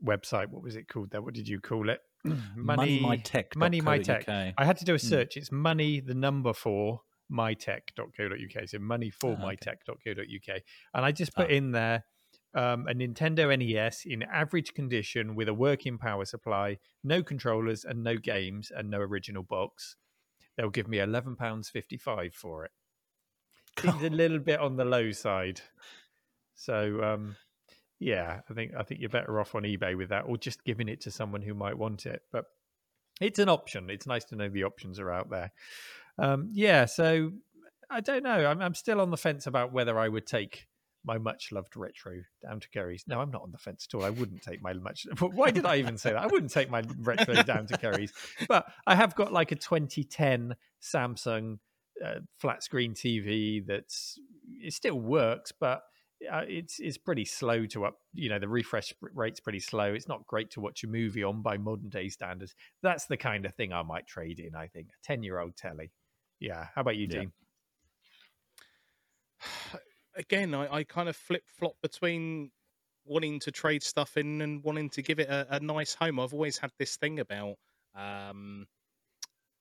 website. 0.03 0.49
What 0.49 0.62
was 0.62 0.77
it 0.77 0.89
called? 0.89 1.11
There, 1.11 1.20
what 1.20 1.35
did 1.35 1.49
you 1.49 1.61
call 1.61 1.91
it? 1.91 2.01
money, 2.25 2.41
money 2.57 3.01
my 3.01 3.16
tech. 3.16 3.57
Money 3.57 3.81
my 3.81 3.99
tech. 3.99 4.29
I 4.29 4.64
had 4.64 4.77
to 4.79 4.85
do 4.85 4.95
a 4.95 4.99
hmm. 4.99 5.09
search. 5.09 5.35
Mm. 5.35 5.37
It's 5.39 5.51
money 5.51 5.99
the 5.99 6.14
number 6.14 6.53
four 6.53 7.01
mytech.co.uk. 7.33 8.68
So 8.68 8.78
money 8.78 9.11
for 9.11 9.30
oh, 9.33 9.45
mytech.co.uk. 9.45 10.61
And 10.95 11.05
I 11.05 11.12
just 11.12 11.35
put 11.35 11.47
oh. 11.47 11.55
in 11.55 11.72
there 11.72 12.05
um, 12.55 12.87
a 12.87 12.95
Nintendo 12.95 13.57
NES 13.59 14.05
in 14.05 14.22
average 14.24 14.74
condition 14.74 15.35
with 15.35 15.49
a 15.49 15.55
working 15.55 15.99
power 15.99 16.24
supply, 16.24 16.78
no 17.03 17.22
controllers 17.22 17.85
and 17.85 18.03
no 18.03 18.16
games 18.16 18.70
and 18.74 18.91
no 18.91 18.99
original 18.99 19.43
box. 19.43 19.97
They'll 20.57 20.70
give 20.70 20.89
me 20.89 20.99
£11.55 20.99 22.35
for 22.35 22.66
it. 22.66 22.72
Seems 23.80 24.03
a 24.03 24.11
little 24.11 24.39
bit 24.39 24.61
on 24.61 24.76
the 24.76 24.85
low 24.85 25.12
side. 25.12 25.62
So 26.55 27.03
um, 27.03 27.37
yeah, 27.99 28.41
I 28.51 28.55
think 28.55 28.72
I 28.78 28.83
think 28.83 29.01
you're 29.01 29.09
better 29.09 29.41
off 29.41 29.55
on 29.55 29.62
eBay 29.62 29.97
with 29.97 30.11
that, 30.11 30.24
or 30.26 30.37
just 30.37 30.64
giving 30.64 30.89
it 30.89 31.01
to 31.03 31.11
someone 31.11 31.41
who 31.41 31.55
might 31.55 31.78
want 31.78 32.05
it. 32.05 32.22
But 32.33 32.45
it's 33.20 33.39
an 33.39 33.49
option. 33.49 33.91
It's 33.91 34.07
nice 34.07 34.24
to 34.26 34.37
know 34.37 34.49
the 34.49 34.64
options 34.64 34.99
are 34.99 35.11
out 35.11 35.30
there. 35.30 35.53
Um, 36.19 36.51
yeah, 36.53 36.85
so 36.85 37.33
I 37.91 38.01
don't 38.01 38.23
know. 38.23 38.47
I'm, 38.47 38.61
I'm 38.61 38.75
still 38.75 39.01
on 39.01 39.11
the 39.11 39.17
fence 39.17 39.47
about 39.47 39.73
whether 39.73 39.99
I 39.99 40.09
would 40.09 40.27
take 40.27 40.67
my 41.05 41.19
much 41.19 41.51
loved 41.53 41.77
retro 41.77 42.23
down 42.43 42.61
to 42.61 42.69
Currys. 42.69 43.03
No, 43.07 43.21
I'm 43.21 43.31
not 43.31 43.43
on 43.43 43.51
the 43.51 43.59
fence 43.59 43.89
at 43.91 43.97
all. 43.97 44.05
I 44.05 44.11
wouldn't 44.11 44.43
take 44.43 44.63
my 44.63 44.73
much. 44.73 45.07
Why 45.21 45.51
did 45.51 45.67
I 45.67 45.77
even 45.77 45.99
say 45.99 46.11
that? 46.11 46.23
I 46.23 46.27
wouldn't 46.27 46.53
take 46.53 46.71
my 46.71 46.83
retro 46.99 47.35
down 47.43 47.67
to 47.67 47.75
Currys. 47.75 48.13
But 48.49 48.67
I 48.87 48.95
have 48.95 49.15
got 49.15 49.33
like 49.33 49.53
a 49.53 49.57
2010 49.57 50.55
Samsung 50.81 51.59
uh, 52.05 52.21
flat 52.39 52.63
screen 52.63 52.95
TV 52.95 53.65
that's 53.67 54.19
it 54.61 54.73
still 54.73 54.99
works, 54.99 55.53
but 55.53 55.83
uh, 56.31 56.43
it's 56.47 56.79
it's 56.79 56.99
pretty 56.99 57.25
slow 57.25 57.67
to 57.67 57.85
up. 57.85 57.99
You 58.15 58.31
know, 58.31 58.39
the 58.39 58.49
refresh 58.49 58.95
rate's 59.15 59.41
pretty 59.41 59.61
slow. 59.61 59.93
It's 59.93 60.09
not 60.09 60.27
great 60.27 60.51
to 60.53 60.61
watch 60.61 60.85
a 60.85 60.87
movie 60.87 61.25
on 61.25 61.43
by 61.43 61.59
modern 61.59 61.89
day 61.89 62.09
standards. 62.09 62.55
That's 62.83 63.07
the 63.07 63.17
kind 63.17 63.45
of 63.45 63.55
thing 63.55 63.73
I 63.73 63.83
might 63.83 64.07
trade 64.07 64.39
in. 64.39 64.55
I 64.55 64.69
think 64.69 64.89
a 64.89 65.07
10 65.07 65.23
year 65.23 65.41
old 65.41 65.57
telly. 65.57 65.91
Yeah. 66.43 66.66
How 66.74 66.80
about 66.80 66.97
you, 66.97 67.07
yeah. 67.09 67.20
Dean? 67.20 67.32
Again, 70.16 70.55
I, 70.55 70.74
I 70.74 70.84
kind 70.84 71.09
of 71.09 71.16
flip 71.16 71.45
flop 71.47 71.74
between 71.82 72.51
wanting 73.05 73.40
to 73.40 73.51
trade 73.51 73.82
stuff 73.82 74.16
in 74.16 74.43
and 74.43 74.62
wanting 74.62 74.90
to 74.90 75.03
give 75.03 75.18
it 75.18 75.28
a, 75.28 75.57
a 75.57 75.61
nice 75.61 75.95
home. 75.95 76.20
I've 76.20 76.34
always 76.34 76.59
had 76.59 76.70
this 76.78 76.97
thing 76.97 77.20
about 77.20 77.55
um, 77.95 78.66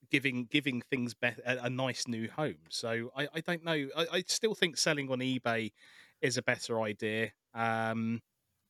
giving 0.09 0.45
giving 0.45 0.81
things 0.89 1.13
be- 1.13 1.27
a, 1.45 1.59
a, 1.63 1.69
nice 1.69 2.07
new 2.07 2.27
home. 2.29 2.57
So 2.69 3.11
I, 3.15 3.27
I 3.35 3.41
don't 3.41 3.63
know. 3.63 3.87
I, 3.95 4.05
I, 4.13 4.23
still 4.27 4.55
think 4.55 4.77
selling 4.77 5.09
on 5.11 5.19
eBay 5.19 5.71
is 6.21 6.37
a 6.37 6.41
better 6.41 6.81
idea. 6.81 7.31
Um, 7.53 8.21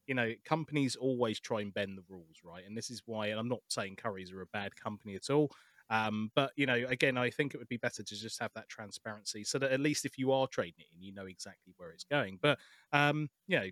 you 0.07 0.15
know, 0.15 0.33
companies 0.45 0.95
always 0.95 1.39
try 1.39 1.61
and 1.61 1.73
bend 1.73 1.97
the 1.97 2.03
rules, 2.09 2.37
right? 2.43 2.63
And 2.65 2.77
this 2.77 2.89
is 2.89 3.01
why. 3.05 3.27
And 3.27 3.39
I'm 3.39 3.47
not 3.47 3.61
saying 3.69 3.95
Currys 3.95 4.33
are 4.33 4.41
a 4.41 4.47
bad 4.47 4.75
company 4.75 5.15
at 5.15 5.29
all. 5.29 5.51
Um, 5.91 6.31
but 6.35 6.53
you 6.55 6.65
know, 6.65 6.75
again, 6.87 7.17
I 7.17 7.29
think 7.29 7.53
it 7.53 7.59
would 7.59 7.67
be 7.69 7.77
better 7.77 8.03
to 8.03 8.15
just 8.15 8.39
have 8.41 8.53
that 8.55 8.69
transparency, 8.69 9.43
so 9.43 9.59
that 9.59 9.71
at 9.71 9.79
least 9.81 10.05
if 10.05 10.17
you 10.17 10.31
are 10.31 10.47
trading 10.47 10.79
it 10.79 10.87
in, 10.95 11.03
you 11.03 11.13
know 11.13 11.27
exactly 11.27 11.73
where 11.77 11.91
it's 11.91 12.05
going. 12.05 12.39
But 12.41 12.59
um, 12.93 13.29
you 13.47 13.59
know, 13.59 13.69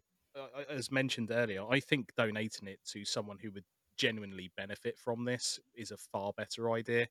as 0.69 0.91
mentioned 0.91 1.31
earlier, 1.31 1.65
I 1.67 1.79
think 1.79 2.13
donating 2.15 2.67
it 2.67 2.79
to 2.89 3.05
someone 3.05 3.39
who 3.41 3.51
would 3.51 3.65
genuinely 3.97 4.51
benefit 4.55 4.97
from 4.97 5.25
this 5.25 5.59
is 5.75 5.91
a 5.91 5.97
far 5.97 6.33
better 6.37 6.71
idea. 6.71 7.07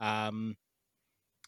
Um, 0.00 0.56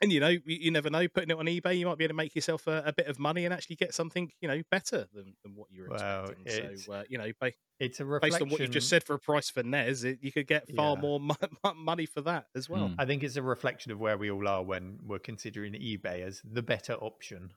and 0.01 0.13
you 0.13 0.21
know, 0.21 0.37
you, 0.45 0.71
never 0.71 0.91
know. 0.91 1.07
Putting 1.09 1.31
it 1.31 1.39
on 1.39 1.47
eBay, 1.47 1.79
you 1.79 1.87
might 1.87 1.99
be 1.99 2.05
able 2.05 2.13
to 2.13 2.17
make 2.17 2.35
yourself 2.35 2.67
a, 2.67 2.83
a 2.87 2.93
bit 2.93 3.07
of 3.07 3.19
money 3.19 3.45
and 3.45 3.55
actually 3.55 3.77
get 3.77 3.95
something, 3.95 4.31
you 4.41 4.49
know, 4.49 4.61
better 4.71 5.07
than, 5.15 5.35
than 5.43 5.55
what 5.55 5.69
you 5.71 5.83
were 5.83 5.91
well, 5.91 6.31
expecting. 6.45 6.77
So, 6.79 6.93
uh, 6.93 7.03
you 7.09 7.17
know, 7.17 7.31
by, 7.41 7.53
it's 7.79 8.01
a 8.01 8.05
reflection... 8.05 8.31
based 8.31 8.43
on 8.43 8.49
what 8.51 8.61
you 8.61 8.69
just 8.69 8.89
said 8.89 9.05
for 9.05 9.15
a 9.15 9.19
price 9.19 9.51
for 9.51 9.63
NES, 9.63 10.05
it, 10.05 10.19
you 10.21 10.33
could 10.33 10.49
get 10.49 10.69
far 10.75 10.97
yeah. 10.97 11.01
more 11.01 11.21
mo- 11.21 11.75
money 11.77 12.07
for 12.07 12.23
that 12.23 12.47
as 12.57 12.69
well. 12.69 12.89
Mm. 12.89 12.97
I 12.99 13.07
think 13.07 13.23
it's 13.23 13.37
a 13.37 13.43
reflection 13.43 13.93
of 13.93 14.01
where 14.01 14.19
we 14.19 14.31
all 14.31 14.49
are 14.49 14.63
when 14.63 14.99
we're 15.05 15.21
considering 15.21 15.75
eBay 15.75 16.23
as 16.23 16.43
the 16.45 16.63
better 16.63 16.95
option. 16.95 17.53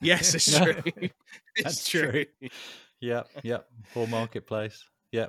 Yes, 0.00 0.34
it's 0.34 0.56
true. 0.62 0.82
it's 0.86 1.12
That's 1.62 1.88
true. 1.88 2.10
true. 2.10 2.48
Yeah, 3.00 3.24
yeah. 3.42 3.58
For 3.92 4.06
marketplace. 4.06 4.84
Yeah. 5.10 5.26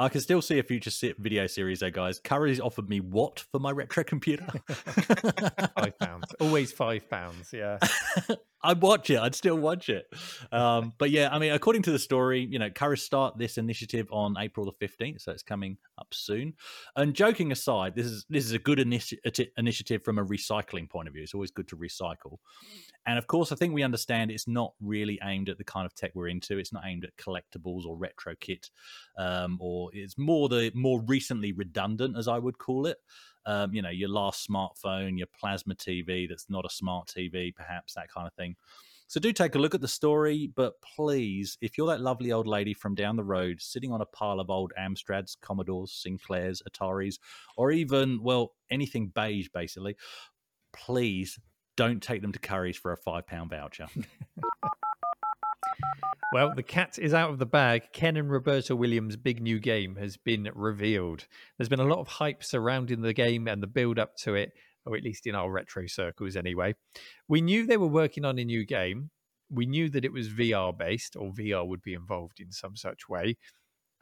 I 0.00 0.08
can 0.08 0.20
still 0.20 0.40
see 0.40 0.60
a 0.60 0.62
future 0.62 0.90
video 1.18 1.48
series 1.48 1.80
there, 1.80 1.90
guys. 1.90 2.20
Currys 2.20 2.60
offered 2.60 2.88
me 2.88 3.00
what 3.00 3.40
for 3.40 3.58
my 3.58 3.72
retro 3.72 4.04
computer? 4.04 4.46
five 4.68 5.98
pounds. 5.98 6.26
Always 6.40 6.70
five 6.70 7.10
pounds. 7.10 7.50
Yeah. 7.52 7.78
I'd 8.62 8.82
watch 8.82 9.10
it. 9.10 9.18
I'd 9.18 9.34
still 9.34 9.56
watch 9.56 9.88
it. 9.88 10.06
Um, 10.50 10.92
but 10.98 11.10
yeah, 11.10 11.28
I 11.30 11.38
mean, 11.38 11.52
according 11.52 11.82
to 11.82 11.92
the 11.92 11.98
story, 11.98 12.46
you 12.50 12.58
know, 12.58 12.70
Currys 12.70 13.00
start 13.00 13.38
this 13.38 13.56
initiative 13.56 14.08
on 14.10 14.36
April 14.38 14.66
the 14.66 14.72
fifteenth, 14.72 15.20
so 15.20 15.32
it's 15.32 15.42
coming 15.42 15.76
up 15.98 16.08
soon. 16.12 16.54
And 16.96 17.14
joking 17.14 17.52
aside, 17.52 17.94
this 17.94 18.06
is 18.06 18.26
this 18.28 18.44
is 18.44 18.52
a 18.52 18.58
good 18.58 18.78
initi- 18.78 19.48
initiative 19.56 20.02
from 20.02 20.18
a 20.18 20.24
recycling 20.24 20.90
point 20.90 21.08
of 21.08 21.14
view. 21.14 21.22
It's 21.22 21.34
always 21.34 21.52
good 21.52 21.68
to 21.68 21.76
recycle. 21.76 22.38
And 23.06 23.16
of 23.16 23.26
course, 23.26 23.52
I 23.52 23.56
think 23.56 23.74
we 23.74 23.82
understand 23.84 24.30
it's 24.30 24.48
not 24.48 24.74
really 24.80 25.18
aimed 25.22 25.48
at 25.48 25.56
the 25.56 25.64
kind 25.64 25.86
of 25.86 25.94
tech 25.94 26.10
we're 26.14 26.28
into. 26.28 26.58
It's 26.58 26.72
not 26.72 26.82
aimed 26.84 27.04
at 27.04 27.16
collectibles 27.16 27.86
or 27.86 27.96
retro 27.96 28.34
kit, 28.38 28.70
um, 29.16 29.56
or 29.60 29.90
it's 29.92 30.18
more 30.18 30.48
the 30.48 30.72
more 30.74 31.00
recently 31.02 31.52
redundant, 31.52 32.18
as 32.18 32.28
I 32.28 32.38
would 32.38 32.58
call 32.58 32.86
it 32.86 32.98
um, 33.48 33.72
you 33.72 33.80
know, 33.80 33.88
your 33.88 34.10
last 34.10 34.46
smartphone, 34.46 35.16
your 35.16 35.26
plasma 35.40 35.74
TV 35.74 36.28
that's 36.28 36.50
not 36.50 36.66
a 36.66 36.70
smart 36.70 37.08
TV, 37.08 37.52
perhaps 37.54 37.94
that 37.94 38.12
kind 38.12 38.26
of 38.26 38.34
thing. 38.34 38.54
So 39.06 39.18
do 39.18 39.32
take 39.32 39.54
a 39.54 39.58
look 39.58 39.74
at 39.74 39.80
the 39.80 39.88
story, 39.88 40.52
but 40.54 40.74
please, 40.82 41.56
if 41.62 41.78
you're 41.78 41.86
that 41.86 42.02
lovely 42.02 42.30
old 42.30 42.46
lady 42.46 42.74
from 42.74 42.94
down 42.94 43.16
the 43.16 43.24
road 43.24 43.62
sitting 43.62 43.90
on 43.90 44.02
a 44.02 44.06
pile 44.06 44.38
of 44.38 44.50
old 44.50 44.74
Amstrads, 44.78 45.34
Commodores, 45.40 45.92
Sinclairs, 45.92 46.60
Ataris, 46.68 47.18
or 47.56 47.72
even, 47.72 48.22
well, 48.22 48.52
anything 48.70 49.10
beige 49.14 49.48
basically, 49.48 49.96
please 50.74 51.38
don't 51.74 52.02
take 52.02 52.20
them 52.20 52.32
to 52.32 52.38
Currys 52.38 52.76
for 52.76 52.92
a 52.92 52.98
five 52.98 53.26
pound 53.26 53.48
voucher. 53.48 53.86
Well, 56.30 56.52
the 56.54 56.62
cat 56.62 56.98
is 56.98 57.14
out 57.14 57.30
of 57.30 57.38
the 57.38 57.46
bag. 57.46 57.84
Ken 57.94 58.16
and 58.18 58.30
Roberta 58.30 58.76
Williams' 58.76 59.16
big 59.16 59.40
new 59.40 59.58
game 59.58 59.96
has 59.96 60.18
been 60.18 60.50
revealed. 60.54 61.26
There's 61.56 61.70
been 61.70 61.80
a 61.80 61.86
lot 61.86 62.00
of 62.00 62.08
hype 62.08 62.44
surrounding 62.44 63.00
the 63.00 63.14
game 63.14 63.48
and 63.48 63.62
the 63.62 63.66
build 63.66 63.98
up 63.98 64.14
to 64.24 64.34
it, 64.34 64.52
or 64.84 64.94
at 64.94 65.02
least 65.02 65.26
in 65.26 65.34
our 65.34 65.50
retro 65.50 65.86
circles 65.86 66.36
anyway. 66.36 66.74
We 67.28 67.40
knew 67.40 67.66
they 67.66 67.78
were 67.78 67.86
working 67.86 68.26
on 68.26 68.38
a 68.38 68.44
new 68.44 68.66
game. 68.66 69.08
We 69.50 69.64
knew 69.64 69.88
that 69.88 70.04
it 70.04 70.12
was 70.12 70.28
VR 70.28 70.76
based, 70.76 71.16
or 71.16 71.32
VR 71.32 71.66
would 71.66 71.80
be 71.80 71.94
involved 71.94 72.40
in 72.40 72.52
some 72.52 72.76
such 72.76 73.08
way. 73.08 73.38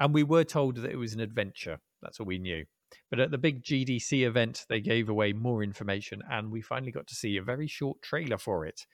And 0.00 0.12
we 0.12 0.24
were 0.24 0.44
told 0.44 0.76
that 0.76 0.90
it 0.90 0.98
was 0.98 1.14
an 1.14 1.20
adventure. 1.20 1.78
That's 2.02 2.18
all 2.18 2.26
we 2.26 2.38
knew. 2.38 2.64
But 3.08 3.20
at 3.20 3.30
the 3.30 3.38
big 3.38 3.62
GDC 3.62 4.26
event, 4.26 4.64
they 4.68 4.80
gave 4.80 5.08
away 5.08 5.32
more 5.32 5.62
information, 5.62 6.22
and 6.28 6.50
we 6.50 6.60
finally 6.60 6.90
got 6.90 7.06
to 7.06 7.14
see 7.14 7.36
a 7.36 7.42
very 7.42 7.68
short 7.68 8.02
trailer 8.02 8.38
for 8.38 8.66
it. 8.66 8.84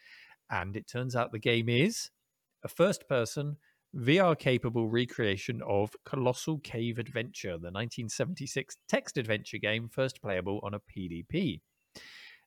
And 0.50 0.76
it 0.76 0.86
turns 0.86 1.16
out 1.16 1.32
the 1.32 1.38
game 1.38 1.70
is 1.70 2.10
a 2.64 2.68
first 2.68 3.08
person, 3.08 3.56
VR 3.94 4.38
capable 4.38 4.88
recreation 4.88 5.60
of 5.66 5.94
Colossal 6.04 6.58
Cave 6.58 6.98
Adventure, 6.98 7.50
the 7.50 7.70
1976 7.70 8.76
text 8.88 9.18
adventure 9.18 9.58
game 9.58 9.88
first 9.88 10.22
playable 10.22 10.60
on 10.62 10.74
a 10.74 10.80
PDP. 10.80 11.60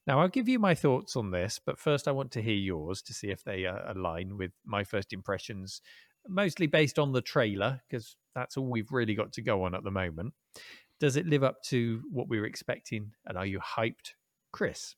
Now, 0.08 0.20
I'll 0.20 0.28
give 0.28 0.48
you 0.48 0.60
my 0.60 0.76
thoughts 0.76 1.16
on 1.16 1.32
this, 1.32 1.60
but 1.64 1.80
first 1.80 2.08
I 2.08 2.12
want 2.12 2.32
to 2.32 2.42
hear 2.42 2.56
yours 2.56 3.02
to 3.04 3.14
see 3.14 3.30
if 3.30 3.44
they 3.44 3.66
uh, 3.66 3.94
align 3.94 4.38
with 4.38 4.52
my 4.64 4.84
first 4.84 5.14
impressions, 5.14 5.82
mostly 6.28 6.68
based 6.68 7.00
on 7.00 7.12
the 7.12 7.22
trailer, 7.22 7.82
because 7.90 8.16
that's 8.36 8.58
all 8.58 8.70
we've 8.70 8.92
really 8.92 9.16
got 9.16 9.34
to 9.34 9.42
go 9.42 9.64
on 9.64 9.74
at 9.74 9.84
the 9.84 9.92
moment. 9.92 10.34
Does 11.00 11.16
it 11.16 11.28
live 11.28 11.44
up 11.44 11.62
to 11.66 12.02
what 12.12 12.30
we 12.30 12.40
were 12.40 12.46
expecting? 12.46 13.12
And 13.26 13.38
are 13.38 13.46
you 13.46 13.60
hyped, 13.60 14.14
Chris? 14.52 14.96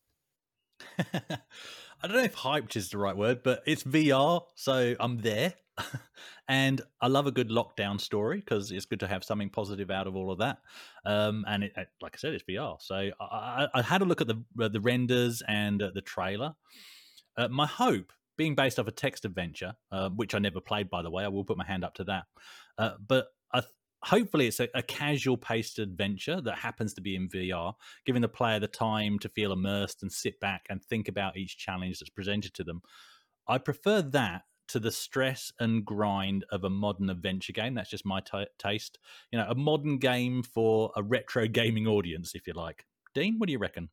I 2.01 2.07
don't 2.07 2.17
know 2.17 2.23
if 2.23 2.35
hyped 2.35 2.75
is 2.75 2.89
the 2.89 2.97
right 2.97 3.15
word, 3.17 3.41
but 3.43 3.63
it's 3.65 3.83
VR, 3.83 4.41
so 4.55 4.95
I'm 4.99 5.17
there. 5.17 5.53
and 6.47 6.81
I 7.01 7.07
love 7.07 7.27
a 7.27 7.31
good 7.31 7.49
lockdown 7.49 7.99
story 7.99 8.39
because 8.39 8.71
it's 8.71 8.85
good 8.85 8.99
to 9.01 9.07
have 9.07 9.23
something 9.23 9.49
positive 9.49 9.89
out 9.91 10.07
of 10.07 10.15
all 10.15 10.31
of 10.31 10.39
that. 10.39 10.59
Um, 11.05 11.43
and 11.47 11.63
it, 11.63 11.73
like 12.01 12.15
I 12.15 12.17
said, 12.17 12.33
it's 12.33 12.43
VR. 12.43 12.81
So 12.81 13.11
I, 13.19 13.67
I 13.73 13.81
had 13.81 14.01
a 14.01 14.05
look 14.05 14.21
at 14.21 14.27
the 14.27 14.43
uh, 14.59 14.67
the 14.67 14.81
renders 14.81 15.41
and 15.47 15.81
uh, 15.81 15.91
the 15.93 16.01
trailer. 16.01 16.55
Uh, 17.35 17.47
my 17.47 17.67
hope, 17.67 18.11
being 18.37 18.55
based 18.55 18.79
off 18.79 18.87
a 18.87 18.91
text 18.91 19.25
adventure, 19.25 19.75
uh, 19.91 20.09
which 20.09 20.35
I 20.35 20.39
never 20.39 20.59
played, 20.59 20.89
by 20.89 21.01
the 21.01 21.09
way, 21.09 21.23
I 21.23 21.27
will 21.27 21.43
put 21.43 21.57
my 21.57 21.65
hand 21.65 21.83
up 21.83 21.95
to 21.95 22.03
that. 22.05 22.25
Uh, 22.77 22.91
but 23.05 23.27
hopefully 24.07 24.47
it's 24.47 24.59
a, 24.59 24.69
a, 24.73 24.81
casual 24.81 25.37
paced 25.37 25.79
adventure 25.79 26.39
that 26.41 26.57
happens 26.57 26.93
to 26.93 27.01
be 27.01 27.15
in 27.15 27.27
VR, 27.27 27.73
giving 28.05 28.21
the 28.21 28.29
player 28.29 28.59
the 28.59 28.67
time 28.67 29.19
to 29.19 29.29
feel 29.29 29.51
immersed 29.51 30.01
and 30.01 30.11
sit 30.11 30.39
back 30.39 30.65
and 30.69 30.83
think 30.83 31.07
about 31.07 31.37
each 31.37 31.57
challenge 31.57 31.99
that's 31.99 32.09
presented 32.09 32.53
to 32.53 32.63
them. 32.63 32.81
I 33.47 33.57
prefer 33.57 34.01
that 34.01 34.43
to 34.69 34.79
the 34.79 34.91
stress 34.91 35.51
and 35.59 35.85
grind 35.85 36.45
of 36.51 36.63
a 36.63 36.69
modern 36.69 37.09
adventure 37.09 37.53
game. 37.53 37.73
That's 37.73 37.89
just 37.89 38.05
my 38.05 38.21
t- 38.21 38.47
taste. 38.57 38.97
You 39.31 39.39
know, 39.39 39.47
a 39.49 39.55
modern 39.55 39.97
game 39.97 40.43
for 40.43 40.91
a 40.95 41.03
retro 41.03 41.47
gaming 41.47 41.87
audience, 41.87 42.33
if 42.33 42.47
you 42.47 42.53
like. 42.53 42.85
Dean, 43.13 43.39
what 43.39 43.47
do 43.47 43.53
you 43.53 43.59
reckon? 43.59 43.89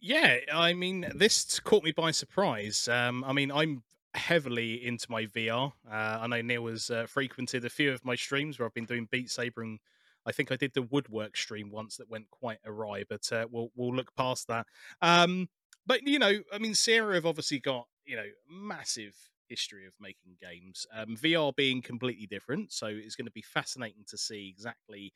Yeah, 0.00 0.36
I 0.52 0.74
mean, 0.74 1.10
this 1.14 1.58
caught 1.60 1.82
me 1.82 1.92
by 1.92 2.12
surprise. 2.12 2.86
Um, 2.86 3.24
I 3.24 3.32
mean, 3.32 3.50
I'm 3.50 3.82
heavily 4.18 4.86
into 4.86 5.10
my 5.10 5.26
VR. 5.26 5.72
Uh, 5.90 5.94
I 6.20 6.26
know 6.26 6.42
Neil 6.42 6.66
has 6.66 6.90
uh, 6.90 7.06
frequented 7.06 7.64
a 7.64 7.70
few 7.70 7.92
of 7.92 8.04
my 8.04 8.14
streams 8.14 8.58
where 8.58 8.66
I've 8.66 8.74
been 8.74 8.84
doing 8.84 9.08
Beat 9.10 9.30
Saber, 9.30 9.62
and 9.62 9.78
I 10.26 10.32
think 10.32 10.52
I 10.52 10.56
did 10.56 10.74
the 10.74 10.82
Woodwork 10.82 11.36
stream 11.36 11.70
once 11.70 11.96
that 11.96 12.10
went 12.10 12.30
quite 12.30 12.58
awry, 12.66 13.04
but 13.08 13.30
uh, 13.32 13.46
we'll 13.50 13.70
we'll 13.74 13.94
look 13.94 14.14
past 14.14 14.48
that. 14.48 14.66
Um, 15.00 15.48
but 15.86 16.02
you 16.06 16.18
know, 16.18 16.40
I 16.52 16.58
mean, 16.58 16.74
Sierra 16.74 17.14
have 17.14 17.26
obviously 17.26 17.60
got 17.60 17.86
you 18.04 18.16
know 18.16 18.26
massive 18.50 19.14
history 19.48 19.86
of 19.86 19.94
making 19.98 20.36
games. 20.40 20.86
Um, 20.94 21.16
VR 21.16 21.54
being 21.56 21.80
completely 21.80 22.26
different, 22.26 22.72
so 22.72 22.86
it's 22.86 23.16
going 23.16 23.26
to 23.26 23.32
be 23.32 23.42
fascinating 23.42 24.04
to 24.08 24.18
see 24.18 24.48
exactly 24.48 25.12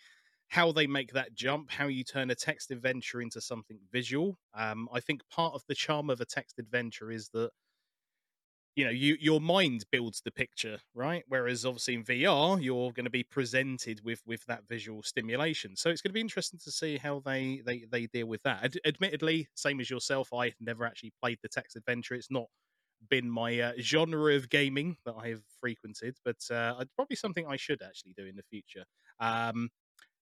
how 0.48 0.70
they 0.70 0.86
make 0.86 1.12
that 1.12 1.34
jump, 1.34 1.70
how 1.70 1.86
you 1.86 2.04
turn 2.04 2.30
a 2.30 2.34
text 2.34 2.70
adventure 2.70 3.22
into 3.22 3.40
something 3.40 3.78
visual. 3.90 4.38
Um, 4.54 4.88
I 4.92 5.00
think 5.00 5.22
part 5.30 5.54
of 5.54 5.62
the 5.66 5.74
charm 5.74 6.10
of 6.10 6.20
a 6.20 6.26
text 6.26 6.58
adventure 6.58 7.10
is 7.10 7.30
that 7.30 7.50
you 8.74 8.84
know 8.84 8.90
you 8.90 9.16
your 9.20 9.40
mind 9.40 9.84
builds 9.92 10.20
the 10.24 10.30
picture 10.30 10.78
right? 10.94 11.24
Whereas 11.28 11.64
obviously 11.66 11.94
in 11.94 12.04
vr 12.04 12.62
you're 12.62 12.92
going 12.92 13.04
to 13.04 13.10
be 13.10 13.22
presented 13.24 14.00
with 14.04 14.22
with 14.26 14.44
that 14.46 14.66
visual 14.68 15.02
stimulation. 15.02 15.76
So 15.76 15.90
it's 15.90 16.00
going 16.02 16.10
to 16.10 16.14
be 16.14 16.20
interesting 16.20 16.60
to 16.64 16.70
see 16.72 16.96
how 16.98 17.20
they 17.20 17.62
they 17.64 17.84
they 17.90 18.06
deal 18.06 18.26
with 18.26 18.42
that. 18.44 18.64
Ad- 18.64 18.80
admittedly 18.84 19.48
same 19.54 19.80
as 19.80 19.90
yourself 19.90 20.32
i 20.32 20.52
never 20.60 20.84
actually 20.84 21.12
played 21.20 21.38
the 21.42 21.48
text 21.48 21.76
adventure. 21.76 22.14
It's 22.14 22.30
not 22.30 22.46
been 23.10 23.28
my 23.30 23.58
uh, 23.60 23.72
genre 23.80 24.34
of 24.36 24.48
gaming 24.48 24.96
that 25.04 25.14
i 25.18 25.28
have 25.28 25.42
frequented 25.60 26.16
but 26.24 26.36
uh, 26.50 26.84
probably 26.96 27.16
something 27.16 27.46
i 27.48 27.56
should 27.56 27.82
actually 27.82 28.14
do 28.16 28.24
in 28.26 28.36
the 28.36 28.42
future. 28.44 28.84
Um 29.20 29.70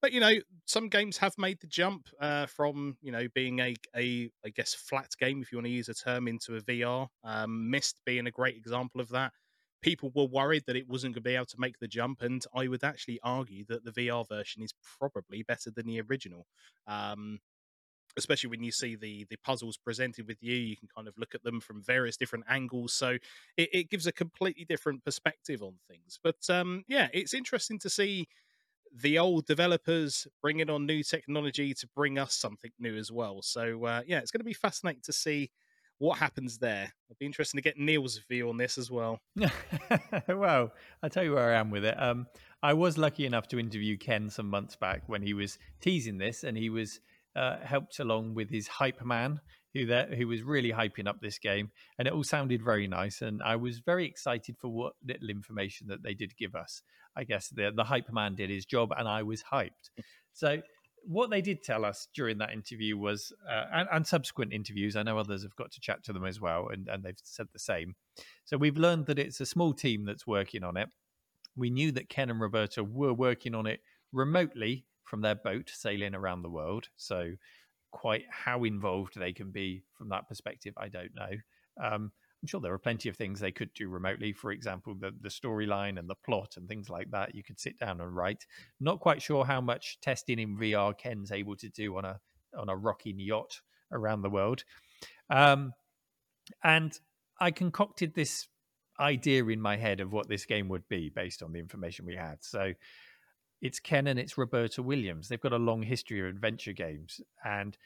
but 0.03 0.13
you 0.13 0.21
know, 0.21 0.35
some 0.67 0.89
games 0.89 1.17
have 1.19 1.39
made 1.39 1.61
the 1.61 1.67
jump 1.69 2.09
uh, 2.21 2.47
from 2.47 2.97
you 3.01 3.13
know 3.13 3.29
being 3.35 3.61
a 3.61 3.77
a 3.97 4.29
I 4.45 4.51
guess 4.51 4.75
flat 4.75 5.11
game, 5.19 5.41
if 5.41 5.53
you 5.53 5.59
want 5.59 5.67
to 5.67 5.73
use 5.73 5.89
a 5.89 5.95
term, 5.95 6.29
into 6.29 6.57
a 6.57 6.61
VR. 6.61 7.07
Um, 7.25 7.71
Myst 7.71 8.01
being 8.05 8.27
a 8.27 8.33
great 8.33 8.57
example 8.57 9.01
of 9.01 9.09
that. 9.11 9.33
People 9.81 10.13
were 10.15 10.27
worried 10.27 10.65
that 10.67 10.77
it 10.77 10.89
wasn't 10.89 11.15
going 11.15 11.25
to 11.25 11.29
be 11.29 11.35
able 11.35 11.47
to 11.47 11.57
make 11.59 11.79
the 11.79 11.89
jump, 11.89 12.21
and 12.23 12.45
I 12.55 12.69
would 12.69 12.85
actually 12.85 13.21
argue 13.23 13.65
that 13.69 13.85
the 13.85 13.93
VR 13.93 14.29
version 14.29 14.63
is 14.63 14.75
probably 14.99 15.43
better 15.45 15.71
than 15.71 15.87
the 15.87 16.03
original. 16.03 16.47
Um, 16.87 17.39
especially 18.19 18.51
when 18.51 18.63
you 18.63 18.73
see 18.73 18.95
the 18.95 19.25
the 19.31 19.37
puzzles 19.43 19.79
presented 19.79 20.27
with 20.27 20.37
you 20.43 20.55
you 20.55 20.77
can 20.77 20.89
kind 20.95 21.09
of 21.09 21.15
look 21.17 21.35
at 21.35 21.43
them 21.45 21.61
from 21.61 21.83
various 21.83 22.17
different 22.17 22.45
angles 22.49 22.93
so 22.93 23.17
it, 23.57 23.69
it 23.73 23.91
gives 23.91 24.07
a 24.07 24.13
completely 24.13 24.67
different 24.67 25.03
perspective 25.03 25.63
on 25.63 25.75
things 25.89 26.19
but 26.23 26.37
um 26.51 26.83
yeah 26.89 27.09
it's 27.15 27.33
interesting 27.33 27.79
to 27.79 27.89
see 27.89 28.27
the 28.95 29.19
old 29.19 29.47
developers 29.47 30.27
bringing 30.43 30.69
on 30.69 30.87
new 30.87 31.03
technology 31.03 31.73
to 31.75 31.89
bring 31.95 32.19
us 32.19 32.35
something 32.35 32.71
new 32.79 32.97
as 32.97 33.11
well. 33.11 33.41
So 33.43 33.85
uh, 33.85 34.03
yeah, 34.07 34.19
it's 34.19 34.31
going 34.31 34.41
to 34.41 34.45
be 34.45 34.53
fascinating 34.53 35.03
to 35.05 35.13
see 35.13 35.51
what 35.99 36.19
happens 36.19 36.59
there. 36.59 36.93
It'll 37.09 37.19
be 37.19 37.27
interesting 37.27 37.59
to 37.59 37.63
get 37.63 37.79
Neil's 37.79 38.21
view 38.29 38.49
on 38.49 38.57
this 38.57 38.77
as 38.77 38.91
well. 38.91 39.21
well, 40.29 40.73
I'll 41.03 41.11
tell 41.11 41.23
you 41.23 41.35
where 41.35 41.55
I 41.55 41.59
am 41.59 41.71
with 41.71 41.85
it. 41.85 41.95
Um, 42.01 42.27
I 42.61 42.75
was 42.75 42.99
lucky 42.99 43.25
enough 43.25 43.47
to 43.49 43.59
interview 43.61 43.97
Ken 43.97 44.29
some 44.29 44.51
months 44.51 44.75
back 44.75 45.05
when 45.07 45.23
he 45.23 45.33
was 45.33 45.59
teasing 45.81 46.19
this, 46.19 46.43
and 46.43 46.57
he 46.57 46.71
was 46.71 47.01
uh, 47.37 47.59
helped 47.61 48.01
along 48.01 48.35
with 48.35 48.51
his 48.51 48.67
hype 48.67 49.05
man, 49.05 49.41
who 49.75 49.87
there 49.87 50.07
who 50.15 50.27
was 50.27 50.43
really 50.43 50.73
hyping 50.73 51.07
up 51.07 51.21
this 51.21 51.39
game, 51.39 51.71
and 51.99 52.09
it 52.09 52.15
all 52.15 52.25
sounded 52.25 52.63
very 52.65 52.89
nice. 52.89 53.23
And 53.23 53.43
I 53.43 53.57
was 53.57 53.79
very 53.79 54.05
excited 54.05 54.57
for 54.59 54.69
what 54.69 54.95
little 55.07 55.31
information 55.31 55.87
that 55.89 56.03
they 56.03 56.15
did 56.15 56.37
give 56.37 56.55
us. 56.55 56.83
I 57.17 57.25
guess 57.25 57.49
the 57.49 57.73
the 57.75 57.85
hype 57.85 58.13
man 58.13 58.35
did 58.35 58.51
his 58.51 58.65
job, 58.65 58.93
and 58.97 59.09
I 59.09 59.23
was 59.23 59.43
hyped. 59.43 59.91
So 60.33 60.63
what 61.05 61.31
they 61.31 61.41
did 61.41 61.63
tell 61.63 61.85
us 61.85 62.09
during 62.15 62.39
that 62.39 62.53
interview 62.53 62.97
was, 62.97 63.33
uh, 63.51 63.65
and, 63.73 63.89
and, 63.93 64.07
subsequent 64.07 64.53
interviews, 64.53 64.95
I 64.95 65.03
know 65.03 65.19
others 65.19 65.43
have 65.43 65.57
got 65.57 65.73
to 65.73 65.81
chat 65.81 66.05
to 66.05 66.13
them 66.13 66.25
as 66.25 66.41
well, 66.41 66.69
and, 66.69 66.89
and 66.89 67.03
they've 67.03 67.19
said 67.23 67.49
the 67.53 67.59
same. 67.59 67.97
So 68.45 68.57
we've 68.57 68.77
learned 68.77 69.07
that 69.07 69.19
it's 69.19 69.41
a 69.41 69.47
small 69.47 69.73
team 69.73 70.05
that's 70.05 70.27
working 70.27 70.63
on 70.63 70.77
it. 70.77 70.89
We 71.57 71.71
knew 71.71 71.93
that 71.93 72.09
Ken 72.09 72.31
and 72.31 72.41
Roberta 72.41 72.85
were 72.85 73.13
working 73.13 73.55
on 73.55 73.67
it 73.67 73.81
remotely 74.13 74.87
from 75.05 75.21
their 75.23 75.35
boat 75.35 75.71
sailing 75.75 76.15
around 76.15 76.43
the 76.43 76.51
world. 76.51 76.89
So 76.97 77.33
quite 77.91 78.25
how 78.31 78.65
involved 78.65 79.19
they 79.19 79.33
can 79.33 79.51
be 79.51 79.85
from 79.99 80.09
that 80.11 80.29
perspective, 80.29 80.75
I 80.77 80.89
don't 80.89 81.15
know. 81.15 81.31
Um, 81.83 82.13
I'm 82.43 82.49
sure 82.49 82.61
there 82.61 82.75
are 82.75 82.79
plenty 82.79 83.09
of 83.09 83.17
things 83.17 83.39
they 83.41 83.53
could 83.53 83.73
do 83.75 83.89
remotely. 83.89 84.33
For 84.33 84.51
example, 84.51 84.95
the, 84.99 85.13
the 85.21 85.29
storyline 85.29 85.99
and 85.99 86.11
the 86.11 86.17
plot 86.17 86.57
and 86.57 86.69
things 86.69 86.91
like 86.91 87.11
that. 87.13 87.35
You 87.35 87.43
could 87.45 87.61
sit 87.61 87.79
down 87.79 88.01
and 88.01 88.17
write. 88.17 88.47
Not 88.81 89.01
quite 89.01 89.23
sure 89.23 89.45
how 89.45 89.61
much 89.61 90.01
testing 90.01 90.39
in 90.41 90.59
VR 90.59 90.97
Ken's 90.97 91.31
able 91.33 91.57
to 91.57 91.69
do 91.69 91.97
on 91.97 92.05
a 92.05 92.21
on 92.59 92.69
a 92.69 92.77
rocking 92.77 93.19
yacht 93.21 93.61
around 93.93 94.23
the 94.23 94.31
world. 94.31 94.65
Um, 95.31 95.73
And 96.65 96.99
I 97.41 97.51
concocted 97.51 98.15
this 98.15 98.49
idea 99.01 99.45
in 99.47 99.61
my 99.61 99.77
head 99.77 100.01
of 100.01 100.13
what 100.13 100.29
this 100.29 100.45
game 100.47 100.69
would 100.69 100.89
be 100.89 101.09
based 101.09 101.43
on 101.43 101.53
the 101.53 101.59
information 101.59 102.07
we 102.07 102.17
had. 102.17 102.39
So 102.41 102.73
it's 103.61 103.81
Ken 103.81 104.07
and 104.07 104.19
it's 104.19 104.37
Roberta 104.37 104.83
Williams. 104.83 105.29
They've 105.29 105.41
got 105.41 105.53
a 105.53 105.57
long 105.57 105.83
history 105.83 106.21
of 106.21 106.27
adventure 106.27 106.73
games. 106.73 107.21
And 107.45 107.77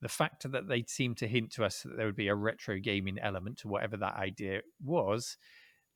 the 0.00 0.08
fact 0.08 0.50
that 0.50 0.68
they 0.68 0.84
seemed 0.86 1.18
to 1.18 1.28
hint 1.28 1.52
to 1.52 1.64
us 1.64 1.82
that 1.82 1.96
there 1.96 2.06
would 2.06 2.16
be 2.16 2.28
a 2.28 2.34
retro 2.34 2.78
gaming 2.78 3.18
element 3.18 3.58
to 3.58 3.68
whatever 3.68 3.96
that 3.98 4.16
idea 4.16 4.60
was 4.82 5.36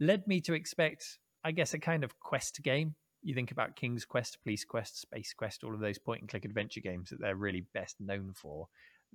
led 0.00 0.26
me 0.26 0.40
to 0.42 0.54
expect, 0.54 1.18
I 1.44 1.52
guess, 1.52 1.74
a 1.74 1.78
kind 1.78 2.04
of 2.04 2.18
quest 2.20 2.60
game. 2.62 2.94
You 3.22 3.34
think 3.34 3.50
about 3.50 3.76
King's 3.76 4.04
Quest, 4.04 4.38
Police 4.42 4.64
Quest, 4.64 5.00
Space 5.00 5.32
Quest, 5.32 5.64
all 5.64 5.74
of 5.74 5.80
those 5.80 5.98
point 5.98 6.20
and 6.20 6.28
click 6.28 6.44
adventure 6.44 6.80
games 6.80 7.10
that 7.10 7.20
they're 7.20 7.36
really 7.36 7.64
best 7.72 7.96
known 8.00 8.32
for. 8.34 8.66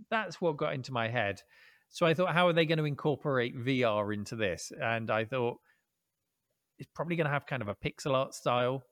That's 0.10 0.42
what 0.42 0.58
got 0.58 0.74
into 0.74 0.92
my 0.92 1.10
head. 1.10 1.42
So 1.90 2.06
I 2.06 2.14
thought, 2.14 2.34
how 2.34 2.48
are 2.48 2.54
they 2.54 2.66
going 2.66 2.78
to 2.80 2.86
incorporate 2.86 3.56
VR 3.56 4.14
into 4.14 4.36
this? 4.36 4.72
And 4.82 5.12
I 5.12 5.26
thought 5.26 5.58
it's 6.80 6.90
probably 6.96 7.16
going 7.16 7.26
to 7.26 7.34
have 7.34 7.46
kind 7.46 7.62
of 7.62 7.68
a 7.68 7.76
pixel 7.76 8.14
art 8.14 8.34
style. 8.34 8.84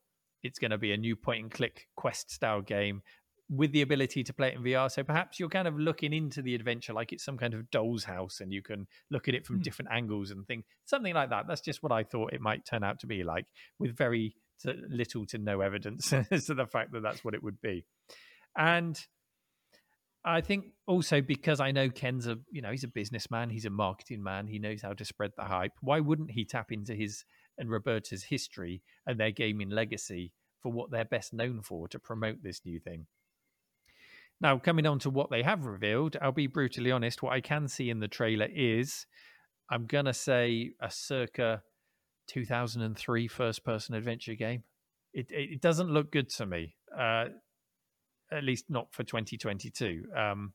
It's 0.43 0.59
going 0.59 0.71
to 0.71 0.77
be 0.77 0.91
a 0.91 0.97
new 0.97 1.15
point 1.15 1.41
and 1.41 1.51
click 1.51 1.87
quest 1.95 2.29
style 2.31 2.61
game 2.61 3.01
with 3.49 3.71
the 3.71 3.81
ability 3.81 4.23
to 4.23 4.33
play 4.33 4.49
it 4.49 4.55
in 4.55 4.63
VR. 4.63 4.91
So 4.91 5.03
perhaps 5.03 5.39
you're 5.39 5.49
kind 5.49 5.67
of 5.67 5.79
looking 5.79 6.13
into 6.13 6.41
the 6.41 6.53
adventure 6.53 6.93
like 6.93 7.13
it's 7.13 7.23
some 7.23 7.37
kind 7.37 7.53
of 7.53 7.69
doll's 7.71 8.03
house 8.03 8.41
and 8.41 8.51
you 8.51 8.61
can 8.61 8.87
look 9.09 9.27
at 9.27 9.35
it 9.35 9.45
from 9.45 9.59
mm. 9.59 9.63
different 9.63 9.91
angles 9.91 10.31
and 10.31 10.45
think 10.45 10.65
something 10.85 11.13
like 11.13 11.29
that. 11.29 11.45
That's 11.47 11.61
just 11.61 11.81
what 11.81 11.91
I 11.91 12.03
thought 12.03 12.33
it 12.33 12.41
might 12.41 12.65
turn 12.65 12.83
out 12.83 12.99
to 12.99 13.07
be 13.07 13.23
like 13.23 13.45
with 13.79 13.95
very 13.95 14.35
little 14.65 15.25
to 15.27 15.37
no 15.37 15.61
evidence 15.61 16.11
as 16.31 16.45
to 16.45 16.55
the 16.55 16.65
fact 16.65 16.91
that 16.91 17.03
that's 17.03 17.23
what 17.23 17.33
it 17.33 17.43
would 17.43 17.61
be. 17.61 17.85
And 18.57 18.99
I 20.25 20.41
think 20.41 20.65
also 20.85 21.21
because 21.21 21.61
I 21.61 21.71
know 21.71 21.89
Ken's 21.89 22.27
a 22.27 22.37
you 22.51 22.61
know 22.61 22.71
he's 22.71 22.83
a 22.83 22.89
businessman, 22.89 23.49
he's 23.49 23.65
a 23.65 23.69
marketing 23.69 24.21
man, 24.21 24.47
he 24.47 24.59
knows 24.59 24.81
how 24.81 24.93
to 24.93 25.05
spread 25.05 25.31
the 25.37 25.45
hype. 25.45 25.73
Why 25.79 26.01
wouldn't 26.01 26.31
he 26.31 26.43
tap 26.43 26.71
into 26.71 26.95
his 26.95 27.23
and 27.57 27.71
Roberta's 27.71 28.23
history 28.23 28.81
and 29.05 29.17
their 29.19 29.31
gaming 29.31 29.69
legacy 29.69 30.33
for 30.61 30.71
what 30.71 30.91
they're 30.91 31.05
best 31.05 31.33
known 31.33 31.61
for 31.61 31.87
to 31.87 31.99
promote 31.99 32.43
this 32.43 32.61
new 32.65 32.79
thing? 32.79 33.05
Now, 34.39 34.57
coming 34.59 34.85
on 34.85 34.99
to 34.99 35.09
what 35.09 35.29
they 35.29 35.41
have 35.41 35.65
revealed, 35.65 36.15
I'll 36.21 36.31
be 36.31 36.47
brutally 36.47 36.91
honest. 36.91 37.23
What 37.23 37.33
I 37.33 37.41
can 37.41 37.67
see 37.67 37.89
in 37.89 37.99
the 37.99 38.07
trailer 38.07 38.47
is, 38.53 39.07
I'm 39.69 39.85
gonna 39.85 40.13
say, 40.13 40.71
a 40.79 40.91
circa 40.91 41.63
2003 42.27 43.27
first-person 43.27 43.95
adventure 43.95 44.35
game. 44.35 44.63
It 45.13 45.27
it 45.29 45.61
doesn't 45.61 45.89
look 45.89 46.11
good 46.11 46.29
to 46.31 46.45
me. 46.45 46.75
Uh, 46.97 47.25
at 48.31 48.43
least 48.43 48.65
not 48.69 48.93
for 48.93 49.03
2022. 49.03 50.03
Um, 50.15 50.53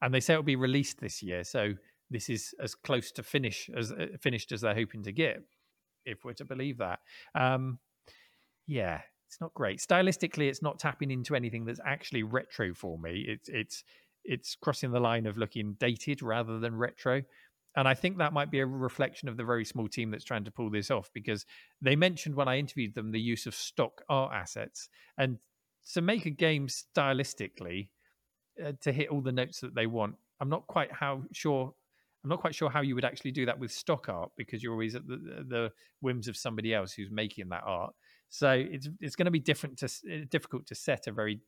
and 0.00 0.12
they 0.12 0.20
say 0.20 0.34
it'll 0.34 0.42
be 0.42 0.56
released 0.56 1.00
this 1.00 1.22
year, 1.22 1.44
so 1.44 1.74
this 2.10 2.28
is 2.30 2.54
as 2.62 2.74
close 2.74 3.10
to 3.12 3.22
finish 3.22 3.68
as 3.76 3.92
uh, 3.92 4.06
finished 4.20 4.52
as 4.52 4.60
they're 4.62 4.74
hoping 4.74 5.02
to 5.02 5.12
get, 5.12 5.42
if 6.04 6.24
we're 6.24 6.32
to 6.34 6.44
believe 6.44 6.78
that. 6.78 7.00
Um, 7.34 7.78
yeah, 8.66 9.02
it's 9.28 9.40
not 9.40 9.54
great. 9.54 9.78
Stylistically, 9.78 10.48
it's 10.48 10.62
not 10.62 10.78
tapping 10.78 11.10
into 11.10 11.34
anything 11.34 11.64
that's 11.64 11.80
actually 11.84 12.22
retro 12.22 12.74
for 12.74 12.98
me. 12.98 13.24
It's 13.28 13.48
it's 13.48 13.84
it's 14.24 14.56
crossing 14.56 14.90
the 14.90 15.00
line 15.00 15.26
of 15.26 15.36
looking 15.36 15.76
dated 15.78 16.22
rather 16.22 16.58
than 16.58 16.74
retro. 16.74 17.22
And 17.76 17.86
I 17.86 17.94
think 17.94 18.16
that 18.18 18.32
might 18.32 18.50
be 18.50 18.60
a 18.60 18.66
reflection 18.66 19.28
of 19.28 19.36
the 19.36 19.44
very 19.44 19.64
small 19.64 19.86
team 19.86 20.10
that's 20.10 20.24
trying 20.24 20.44
to 20.44 20.50
pull 20.50 20.70
this 20.70 20.90
off 20.90 21.10
because 21.12 21.44
they 21.82 21.94
mentioned 21.94 22.34
when 22.34 22.48
I 22.48 22.58
interviewed 22.58 22.94
them 22.94 23.12
the 23.12 23.20
use 23.20 23.44
of 23.44 23.54
stock 23.54 24.02
art 24.08 24.32
assets. 24.32 24.88
And 25.18 25.38
to 25.92 26.00
make 26.00 26.24
a 26.24 26.30
game 26.30 26.68
stylistically 26.68 27.88
uh, 28.64 28.72
to 28.80 28.92
hit 28.92 29.08
all 29.08 29.20
the 29.20 29.32
notes 29.32 29.60
that 29.60 29.74
they 29.74 29.86
want. 29.86 30.14
I'm 30.40 30.48
not 30.48 30.66
quite 30.66 30.92
how 30.92 31.22
sure. 31.32 31.74
I'm 32.24 32.30
not 32.30 32.40
quite 32.40 32.54
sure 32.54 32.70
how 32.70 32.80
you 32.80 32.94
would 32.94 33.04
actually 33.04 33.30
do 33.30 33.46
that 33.46 33.58
with 33.58 33.70
stock 33.70 34.08
art 34.08 34.30
because 34.36 34.62
you're 34.62 34.72
always 34.72 34.94
at 34.96 35.06
the, 35.06 35.44
the 35.46 35.72
whims 36.00 36.26
of 36.26 36.36
somebody 36.36 36.74
else 36.74 36.92
who's 36.92 37.10
making 37.10 37.50
that 37.50 37.62
art. 37.64 37.94
So 38.28 38.50
it's 38.50 38.88
it's 39.00 39.16
going 39.16 39.26
to 39.26 39.30
be 39.30 39.40
different 39.40 39.78
to 39.78 39.86
uh, 39.86 40.24
difficult 40.30 40.66
to 40.66 40.74
set 40.74 41.06
a 41.06 41.12
very 41.12 41.40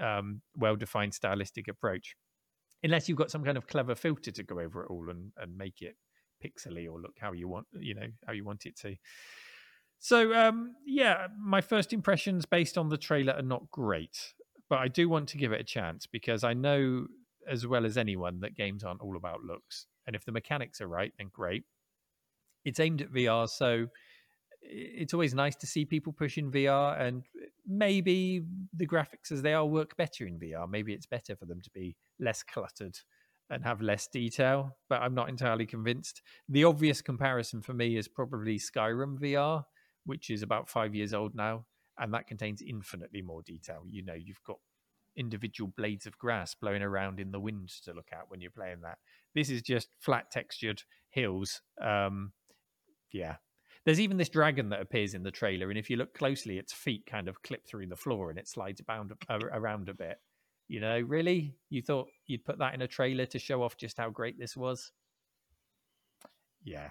um, 0.00 0.40
well 0.56 0.76
defined 0.76 1.14
stylistic 1.14 1.68
approach, 1.68 2.16
unless 2.82 3.08
you've 3.08 3.18
got 3.18 3.30
some 3.30 3.44
kind 3.44 3.58
of 3.58 3.66
clever 3.66 3.94
filter 3.94 4.30
to 4.30 4.42
go 4.42 4.60
over 4.60 4.84
it 4.84 4.90
all 4.90 5.10
and, 5.10 5.32
and 5.36 5.56
make 5.56 5.82
it 5.82 5.96
pixely 6.42 6.90
or 6.90 7.00
look 7.00 7.16
how 7.20 7.32
you 7.32 7.46
want 7.48 7.66
you 7.78 7.94
know 7.94 8.06
how 8.26 8.32
you 8.32 8.44
want 8.44 8.66
it 8.66 8.76
to. 8.78 8.96
So 9.98 10.32
um, 10.34 10.76
yeah, 10.86 11.26
my 11.38 11.60
first 11.60 11.92
impressions 11.92 12.46
based 12.46 12.78
on 12.78 12.88
the 12.88 12.96
trailer 12.96 13.34
are 13.34 13.42
not 13.42 13.70
great, 13.70 14.34
but 14.68 14.78
I 14.78 14.88
do 14.88 15.08
want 15.08 15.28
to 15.30 15.38
give 15.38 15.52
it 15.52 15.60
a 15.60 15.64
chance 15.64 16.06
because 16.06 16.42
I 16.42 16.54
know 16.54 17.06
as 17.48 17.66
well 17.66 17.84
as 17.84 17.96
anyone 17.96 18.40
that 18.40 18.54
games 18.54 18.84
aren't 18.84 19.00
all 19.00 19.16
about 19.16 19.42
looks, 19.42 19.86
and 20.06 20.16
if 20.16 20.24
the 20.24 20.32
mechanics 20.32 20.80
are 20.80 20.88
right, 20.88 21.12
then 21.18 21.28
great. 21.32 21.64
It's 22.64 22.80
aimed 22.80 23.02
at 23.02 23.12
VR, 23.12 23.48
so 23.48 23.86
it's 24.62 25.14
always 25.14 25.34
nice 25.34 25.56
to 25.56 25.66
see 25.66 25.84
people 25.84 26.12
pushing 26.12 26.50
VR, 26.50 27.00
and 27.00 27.24
maybe 27.66 28.42
the 28.74 28.86
graphics 28.86 29.32
as 29.32 29.42
they 29.42 29.54
are 29.54 29.66
work 29.66 29.96
better 29.96 30.26
in 30.26 30.38
VR. 30.38 30.68
Maybe 30.68 30.92
it's 30.92 31.06
better 31.06 31.36
for 31.36 31.46
them 31.46 31.60
to 31.60 31.70
be 31.70 31.96
less 32.18 32.42
cluttered 32.42 32.96
and 33.48 33.64
have 33.64 33.82
less 33.82 34.06
detail, 34.06 34.76
but 34.88 35.02
I'm 35.02 35.14
not 35.14 35.28
entirely 35.28 35.66
convinced. 35.66 36.22
The 36.48 36.64
obvious 36.64 37.02
comparison 37.02 37.62
for 37.62 37.74
me 37.74 37.96
is 37.96 38.06
probably 38.06 38.58
Skyrim 38.58 39.18
VR 39.18 39.64
which 40.04 40.30
is 40.30 40.42
about 40.42 40.68
five 40.68 40.94
years 40.94 41.14
old 41.14 41.34
now, 41.34 41.64
and 41.98 42.12
that 42.14 42.26
contains 42.26 42.62
infinitely 42.62 43.22
more 43.22 43.42
detail. 43.42 43.82
You 43.88 44.04
know, 44.04 44.14
you've 44.14 44.42
got 44.46 44.58
individual 45.16 45.72
blades 45.76 46.06
of 46.06 46.16
grass 46.18 46.54
blowing 46.54 46.82
around 46.82 47.20
in 47.20 47.32
the 47.32 47.40
wind 47.40 47.68
to 47.84 47.92
look 47.92 48.08
at 48.12 48.24
when 48.28 48.40
you're 48.40 48.50
playing 48.50 48.80
that. 48.82 48.98
This 49.34 49.50
is 49.50 49.62
just 49.62 49.88
flat 50.00 50.30
textured 50.30 50.82
hills. 51.10 51.60
Um, 51.82 52.32
yeah. 53.12 53.36
There's 53.84 54.00
even 54.00 54.18
this 54.18 54.28
dragon 54.28 54.68
that 54.70 54.80
appears 54.80 55.14
in 55.14 55.22
the 55.22 55.30
trailer, 55.30 55.70
and 55.70 55.78
if 55.78 55.88
you 55.88 55.96
look 55.96 56.14
closely, 56.14 56.58
its 56.58 56.72
feet 56.72 57.06
kind 57.06 57.28
of 57.28 57.42
clip 57.42 57.66
through 57.66 57.86
the 57.86 57.96
floor 57.96 58.30
and 58.30 58.38
it 58.38 58.48
slides 58.48 58.82
around, 58.88 59.12
around 59.30 59.88
a 59.88 59.94
bit. 59.94 60.18
You 60.68 60.80
know, 60.80 61.00
really? 61.00 61.56
You 61.68 61.82
thought 61.82 62.08
you'd 62.26 62.44
put 62.44 62.58
that 62.58 62.74
in 62.74 62.82
a 62.82 62.86
trailer 62.86 63.26
to 63.26 63.38
show 63.38 63.62
off 63.62 63.76
just 63.76 63.96
how 63.98 64.10
great 64.10 64.38
this 64.38 64.56
was? 64.56 64.92
Yeah, 66.62 66.90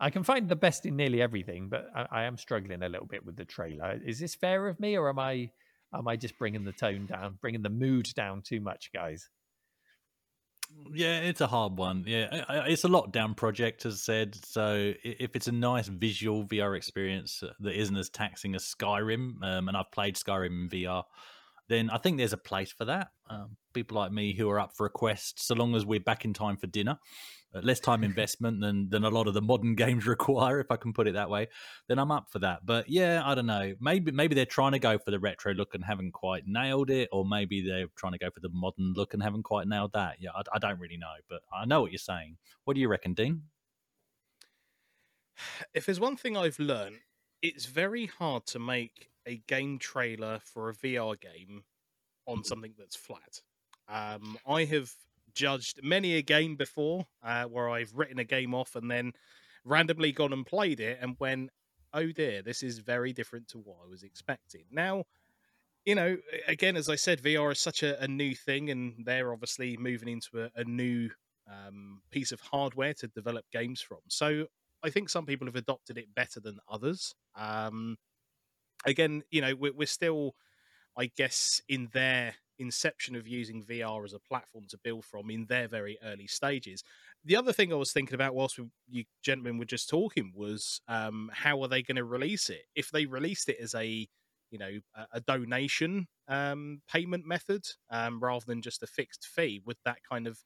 I 0.00 0.10
can 0.10 0.22
find 0.22 0.48
the 0.48 0.56
best 0.56 0.86
in 0.86 0.96
nearly 0.96 1.20
everything, 1.20 1.68
but 1.68 1.86
I, 1.94 2.06
I, 2.10 2.22
am 2.24 2.36
struggling 2.36 2.82
a 2.82 2.88
little 2.88 3.06
bit 3.06 3.26
with 3.26 3.36
the 3.36 3.44
trailer. 3.44 4.00
Is 4.06 4.20
this 4.20 4.34
fair 4.34 4.68
of 4.68 4.78
me, 4.78 4.96
or 4.96 5.08
am 5.08 5.18
I 5.18 5.50
am 5.92 6.06
I 6.06 6.16
just 6.16 6.38
bringing 6.38 6.64
the 6.64 6.72
tone 6.72 7.06
down, 7.06 7.38
bringing 7.40 7.62
the 7.62 7.68
mood 7.68 8.08
down 8.14 8.42
too 8.42 8.60
much, 8.60 8.90
guys? 8.94 9.28
Yeah, 10.92 11.18
it's 11.20 11.40
a 11.40 11.46
hard 11.46 11.76
one. 11.76 12.04
Yeah, 12.06 12.44
it's 12.66 12.84
a 12.84 12.88
lockdown 12.88 13.36
project, 13.36 13.84
as 13.86 14.02
said. 14.02 14.36
So 14.44 14.94
if 15.02 15.36
it's 15.36 15.48
a 15.48 15.52
nice 15.52 15.88
visual 15.88 16.44
VR 16.44 16.76
experience 16.76 17.42
that 17.60 17.78
isn't 17.78 17.96
as 17.96 18.08
taxing 18.08 18.54
as 18.54 18.62
Skyrim, 18.62 19.42
um, 19.42 19.68
and 19.68 19.76
I've 19.76 19.90
played 19.90 20.16
Skyrim 20.16 20.64
in 20.64 20.68
VR, 20.68 21.04
then 21.68 21.90
I 21.90 21.98
think 21.98 22.18
there's 22.18 22.32
a 22.32 22.38
place 22.38 22.72
for 22.72 22.86
that. 22.86 23.08
Um, 23.28 23.56
people 23.78 23.96
like 23.96 24.10
me 24.10 24.34
who 24.34 24.50
are 24.50 24.58
up 24.58 24.74
for 24.74 24.86
a 24.86 24.90
quest, 24.90 25.44
so 25.44 25.54
long 25.54 25.74
as 25.74 25.86
we're 25.86 26.00
back 26.00 26.24
in 26.24 26.34
time 26.34 26.56
for 26.56 26.66
dinner, 26.66 26.98
uh, 27.54 27.60
less 27.62 27.78
time 27.78 28.02
investment 28.10 28.60
than 28.60 28.88
than 28.88 29.04
a 29.04 29.08
lot 29.08 29.28
of 29.28 29.34
the 29.34 29.40
modern 29.40 29.74
games 29.84 30.06
require, 30.06 30.60
if 30.60 30.70
I 30.70 30.76
can 30.76 30.92
put 30.92 31.06
it 31.06 31.14
that 31.14 31.30
way, 31.30 31.48
then 31.86 31.98
I'm 31.98 32.10
up 32.10 32.28
for 32.30 32.40
that. 32.40 32.66
But 32.66 32.88
yeah, 32.88 33.22
I 33.24 33.34
don't 33.34 33.46
know. 33.46 33.74
Maybe 33.80 34.10
maybe 34.10 34.34
they're 34.34 34.46
trying 34.46 34.72
to 34.72 34.78
go 34.80 34.98
for 34.98 35.10
the 35.10 35.20
retro 35.20 35.52
look 35.54 35.74
and 35.74 35.84
haven't 35.84 36.12
quite 36.12 36.42
nailed 36.46 36.90
it, 36.90 37.08
or 37.12 37.24
maybe 37.24 37.60
they're 37.66 37.86
trying 37.96 38.12
to 38.12 38.18
go 38.18 38.30
for 38.30 38.40
the 38.40 38.50
modern 38.52 38.94
look 38.94 39.14
and 39.14 39.22
haven't 39.22 39.44
quite 39.44 39.68
nailed 39.68 39.92
that. 39.92 40.16
Yeah, 40.18 40.30
I, 40.34 40.42
I 40.54 40.58
don't 40.58 40.80
really 40.80 40.98
know, 40.98 41.14
but 41.28 41.42
I 41.52 41.64
know 41.64 41.80
what 41.80 41.92
you're 41.92 41.98
saying. 41.98 42.36
What 42.64 42.74
do 42.74 42.80
you 42.80 42.88
reckon, 42.88 43.14
Dean? 43.14 43.42
If 45.72 45.86
there's 45.86 46.00
one 46.00 46.16
thing 46.16 46.36
I've 46.36 46.58
learned, 46.58 46.98
it's 47.42 47.66
very 47.66 48.06
hard 48.06 48.44
to 48.46 48.58
make 48.58 49.10
a 49.24 49.36
game 49.46 49.78
trailer 49.78 50.40
for 50.42 50.68
a 50.68 50.74
VR 50.74 51.20
game 51.20 51.62
on 52.26 52.42
something 52.44 52.74
that's 52.76 52.96
flat. 52.96 53.40
Um, 53.88 54.38
I 54.46 54.64
have 54.64 54.90
judged 55.34 55.80
many 55.82 56.14
a 56.14 56.22
game 56.22 56.56
before 56.56 57.06
uh, 57.22 57.44
where 57.44 57.68
I've 57.68 57.92
written 57.94 58.18
a 58.18 58.24
game 58.24 58.54
off 58.54 58.74
and 58.74 58.90
then 58.90 59.12
randomly 59.64 60.12
gone 60.12 60.32
and 60.32 60.44
played 60.44 60.80
it 60.80 60.98
and 61.00 61.16
went, 61.18 61.50
oh 61.94 62.10
dear, 62.12 62.42
this 62.42 62.62
is 62.62 62.78
very 62.78 63.12
different 63.12 63.48
to 63.48 63.58
what 63.58 63.76
I 63.84 63.88
was 63.88 64.02
expecting. 64.02 64.64
Now, 64.70 65.04
you 65.84 65.94
know, 65.94 66.16
again, 66.46 66.76
as 66.76 66.88
I 66.88 66.96
said, 66.96 67.22
VR 67.22 67.52
is 67.52 67.60
such 67.60 67.82
a, 67.82 68.02
a 68.02 68.08
new 68.08 68.34
thing, 68.34 68.68
and 68.70 68.94
they're 69.06 69.32
obviously 69.32 69.76
moving 69.76 70.08
into 70.08 70.44
a, 70.44 70.50
a 70.60 70.64
new 70.64 71.08
um, 71.50 72.02
piece 72.10 72.32
of 72.32 72.40
hardware 72.40 72.92
to 72.94 73.08
develop 73.08 73.46
games 73.52 73.80
from. 73.80 73.98
So 74.08 74.46
I 74.82 74.90
think 74.90 75.08
some 75.08 75.24
people 75.24 75.46
have 75.46 75.56
adopted 75.56 75.96
it 75.96 76.14
better 76.14 76.40
than 76.40 76.58
others. 76.68 77.14
Um, 77.34 77.96
again, 78.84 79.22
you 79.30 79.40
know, 79.40 79.54
we're, 79.54 79.72
we're 79.72 79.86
still, 79.86 80.34
I 80.96 81.10
guess, 81.16 81.62
in 81.68 81.88
their 81.92 82.34
inception 82.58 83.14
of 83.16 83.26
using 83.26 83.62
VR 83.62 84.04
as 84.04 84.12
a 84.12 84.18
platform 84.18 84.64
to 84.68 84.78
build 84.78 85.04
from 85.04 85.30
in 85.30 85.46
their 85.46 85.68
very 85.68 85.98
early 86.04 86.26
stages. 86.26 86.82
The 87.24 87.36
other 87.36 87.52
thing 87.52 87.72
I 87.72 87.76
was 87.76 87.92
thinking 87.92 88.14
about 88.14 88.34
whilst 88.34 88.58
we, 88.58 88.66
you 88.90 89.04
gentlemen 89.22 89.58
were 89.58 89.64
just 89.64 89.88
talking 89.88 90.32
was 90.34 90.80
um, 90.88 91.30
how 91.32 91.62
are 91.62 91.68
they 91.68 91.82
going 91.82 91.96
to 91.96 92.04
release 92.04 92.50
it? 92.50 92.62
If 92.74 92.90
they 92.90 93.06
released 93.06 93.48
it 93.48 93.58
as 93.60 93.74
a 93.74 94.08
you 94.50 94.58
know 94.58 94.78
a, 94.94 95.06
a 95.14 95.20
donation 95.20 96.08
um, 96.28 96.80
payment 96.90 97.26
method 97.26 97.64
um, 97.90 98.20
rather 98.20 98.44
than 98.46 98.62
just 98.62 98.82
a 98.82 98.86
fixed 98.86 99.26
fee, 99.26 99.60
would 99.64 99.76
that 99.84 99.98
kind 100.08 100.26
of 100.26 100.38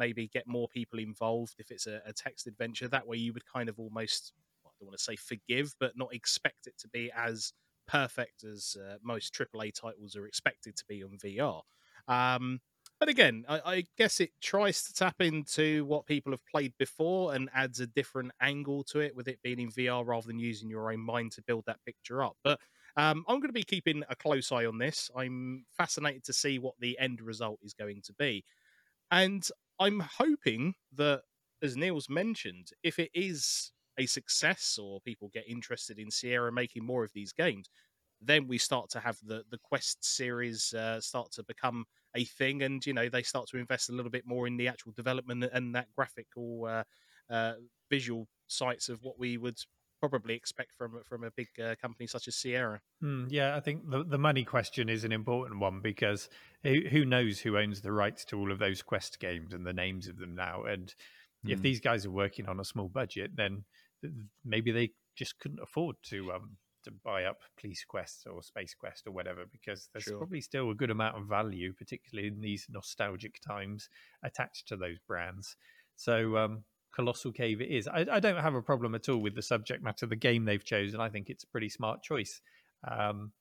maybe 0.00 0.28
get 0.28 0.46
more 0.46 0.66
people 0.68 0.98
involved 0.98 1.54
if 1.58 1.70
it's 1.70 1.86
a, 1.86 2.00
a 2.06 2.12
text 2.12 2.46
adventure. 2.46 2.88
That 2.88 3.06
way, 3.06 3.18
you 3.18 3.32
would 3.32 3.44
kind 3.46 3.68
of 3.68 3.78
almost 3.78 4.32
I 4.64 4.70
don't 4.80 4.88
want 4.88 4.98
to 4.98 5.04
say 5.04 5.16
forgive, 5.16 5.74
but 5.78 5.96
not 5.96 6.14
expect 6.14 6.66
it 6.66 6.78
to 6.78 6.88
be 6.88 7.12
as 7.14 7.52
perfect 7.90 8.44
as 8.44 8.76
uh, 8.80 8.96
most 9.02 9.34
AAA 9.34 9.74
titles 9.74 10.16
are 10.16 10.26
expected 10.26 10.76
to 10.76 10.84
be 10.88 11.02
on 11.02 11.18
VR. 11.18 11.62
Um, 12.06 12.60
but 13.00 13.08
again, 13.08 13.44
I, 13.48 13.60
I, 13.64 13.84
guess 13.96 14.20
it 14.20 14.30
tries 14.40 14.84
to 14.84 14.92
tap 14.92 15.16
into 15.20 15.84
what 15.86 16.06
people 16.06 16.32
have 16.32 16.44
played 16.46 16.74
before 16.78 17.34
and 17.34 17.48
adds 17.54 17.80
a 17.80 17.86
different 17.86 18.32
angle 18.40 18.84
to 18.84 19.00
it 19.00 19.16
with 19.16 19.26
it 19.26 19.40
being 19.42 19.58
in 19.58 19.70
VR 19.70 20.06
rather 20.06 20.26
than 20.26 20.38
using 20.38 20.68
your 20.68 20.92
own 20.92 21.00
mind 21.00 21.32
to 21.32 21.42
build 21.42 21.64
that 21.66 21.84
picture 21.84 22.22
up. 22.22 22.36
But 22.44 22.60
um, 22.96 23.24
I'm 23.26 23.40
going 23.40 23.48
to 23.48 23.54
be 23.54 23.62
keeping 23.62 24.02
a 24.08 24.16
close 24.16 24.52
eye 24.52 24.66
on 24.66 24.78
this. 24.78 25.10
I'm 25.16 25.64
fascinated 25.76 26.24
to 26.24 26.32
see 26.32 26.58
what 26.58 26.74
the 26.78 26.98
end 26.98 27.20
result 27.20 27.58
is 27.62 27.74
going 27.74 28.02
to 28.02 28.12
be. 28.12 28.44
And 29.10 29.46
I'm 29.78 30.00
hoping 30.00 30.74
that, 30.94 31.22
as 31.62 31.76
Neil's 31.76 32.08
mentioned, 32.08 32.68
if 32.82 32.98
it 32.98 33.10
is 33.14 33.72
a 34.00 34.06
success 34.06 34.78
or 34.82 35.00
people 35.00 35.30
get 35.32 35.48
interested 35.48 35.98
in 35.98 36.10
Sierra 36.10 36.50
making 36.50 36.84
more 36.84 37.04
of 37.04 37.12
these 37.12 37.32
games, 37.32 37.68
then 38.20 38.46
we 38.46 38.58
start 38.58 38.90
to 38.90 39.00
have 39.00 39.18
the 39.22 39.44
the 39.50 39.58
Quest 39.58 40.04
series 40.04 40.74
uh, 40.74 41.00
start 41.00 41.30
to 41.32 41.42
become 41.42 41.84
a 42.16 42.24
thing, 42.24 42.62
and 42.62 42.84
you 42.84 42.92
know 42.92 43.08
they 43.08 43.22
start 43.22 43.48
to 43.48 43.58
invest 43.58 43.88
a 43.88 43.92
little 43.92 44.10
bit 44.10 44.26
more 44.26 44.46
in 44.46 44.56
the 44.56 44.68
actual 44.68 44.92
development 44.92 45.44
and 45.52 45.74
that 45.74 45.88
graphical 45.96 46.66
uh, 46.66 46.84
uh, 47.32 47.54
visual 47.88 48.26
sites 48.46 48.88
of 48.88 49.02
what 49.02 49.18
we 49.18 49.36
would 49.36 49.58
probably 50.00 50.34
expect 50.34 50.72
from 50.76 51.00
from 51.04 51.24
a 51.24 51.30
big 51.30 51.48
uh, 51.62 51.74
company 51.80 52.06
such 52.06 52.28
as 52.28 52.36
Sierra. 52.36 52.80
Mm, 53.02 53.26
yeah, 53.30 53.56
I 53.56 53.60
think 53.60 53.88
the 53.88 54.04
the 54.04 54.18
money 54.18 54.44
question 54.44 54.88
is 54.88 55.04
an 55.04 55.12
important 55.12 55.60
one 55.60 55.80
because 55.80 56.28
who, 56.62 56.80
who 56.90 57.04
knows 57.04 57.40
who 57.40 57.56
owns 57.56 57.80
the 57.80 57.92
rights 57.92 58.24
to 58.26 58.38
all 58.38 58.52
of 58.52 58.58
those 58.58 58.82
Quest 58.82 59.20
games 59.20 59.52
and 59.52 59.66
the 59.66 59.72
names 59.72 60.08
of 60.08 60.18
them 60.18 60.34
now, 60.34 60.64
and 60.64 60.94
mm. 61.46 61.52
if 61.52 61.58
hmm. 61.58 61.62
these 61.62 61.80
guys 61.80 62.04
are 62.04 62.10
working 62.10 62.48
on 62.48 62.60
a 62.60 62.64
small 62.64 62.88
budget, 62.88 63.32
then 63.36 63.64
maybe 64.44 64.70
they 64.70 64.90
just 65.16 65.38
couldn't 65.38 65.60
afford 65.62 65.96
to 66.04 66.32
um, 66.32 66.56
to 66.84 66.90
buy 67.04 67.24
up 67.24 67.40
Police 67.60 67.84
Quest 67.84 68.26
or 68.30 68.42
Space 68.42 68.74
Quest 68.74 69.06
or 69.06 69.12
whatever, 69.12 69.44
because 69.50 69.88
there's 69.92 70.04
sure. 70.04 70.18
probably 70.18 70.40
still 70.40 70.70
a 70.70 70.74
good 70.74 70.90
amount 70.90 71.16
of 71.16 71.26
value, 71.26 71.72
particularly 71.72 72.28
in 72.28 72.40
these 72.40 72.66
nostalgic 72.70 73.40
times, 73.46 73.88
attached 74.24 74.68
to 74.68 74.76
those 74.76 74.98
brands. 75.06 75.56
So, 75.96 76.36
um, 76.36 76.64
Colossal 76.94 77.32
Cave 77.32 77.60
it 77.60 77.70
is. 77.70 77.86
I, 77.86 78.06
I, 78.10 78.20
don't 78.20 78.40
have 78.40 78.54
a 78.54 78.62
problem 78.62 78.94
at 78.94 79.08
all 79.08 79.18
with 79.18 79.36
the 79.36 79.42
subject 79.42 79.82
matter, 79.82 80.06
the 80.06 80.16
game 80.16 80.44
they've 80.44 80.64
chosen. 80.64 81.00
I 81.00 81.08
think 81.08 81.30
it's 81.30 81.44
a 81.44 81.48
pretty 81.48 81.68
smart 81.68 82.02
choice. 82.02 82.40
Um, 82.90 83.32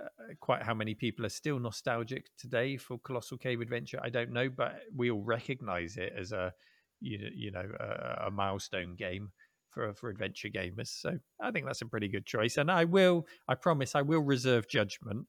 uh, 0.00 0.34
quite 0.40 0.62
how 0.62 0.74
many 0.74 0.94
people 0.94 1.26
are 1.26 1.30
still 1.30 1.58
nostalgic 1.58 2.26
today 2.38 2.76
for 2.76 2.98
Colossal 2.98 3.38
Cave 3.38 3.60
Adventure, 3.60 4.00
I 4.02 4.08
don't 4.08 4.32
know, 4.32 4.48
but 4.48 4.80
we 4.94 5.10
all 5.10 5.22
recognize 5.22 5.96
it 5.96 6.12
as 6.16 6.32
a 6.32 6.52
you, 7.00 7.18
you 7.34 7.50
know 7.50 7.68
a, 7.80 8.26
a 8.26 8.30
milestone 8.30 8.94
game 8.94 9.32
for 9.72 9.92
for 9.94 10.10
adventure 10.10 10.48
gamers. 10.48 10.88
So 10.88 11.18
I 11.40 11.50
think 11.50 11.66
that's 11.66 11.82
a 11.82 11.86
pretty 11.86 12.08
good 12.08 12.26
choice. 12.26 12.56
And 12.56 12.70
I 12.70 12.84
will, 12.84 13.26
I 13.48 13.54
promise, 13.54 13.94
I 13.94 14.02
will 14.02 14.20
reserve 14.20 14.68
judgment. 14.68 15.26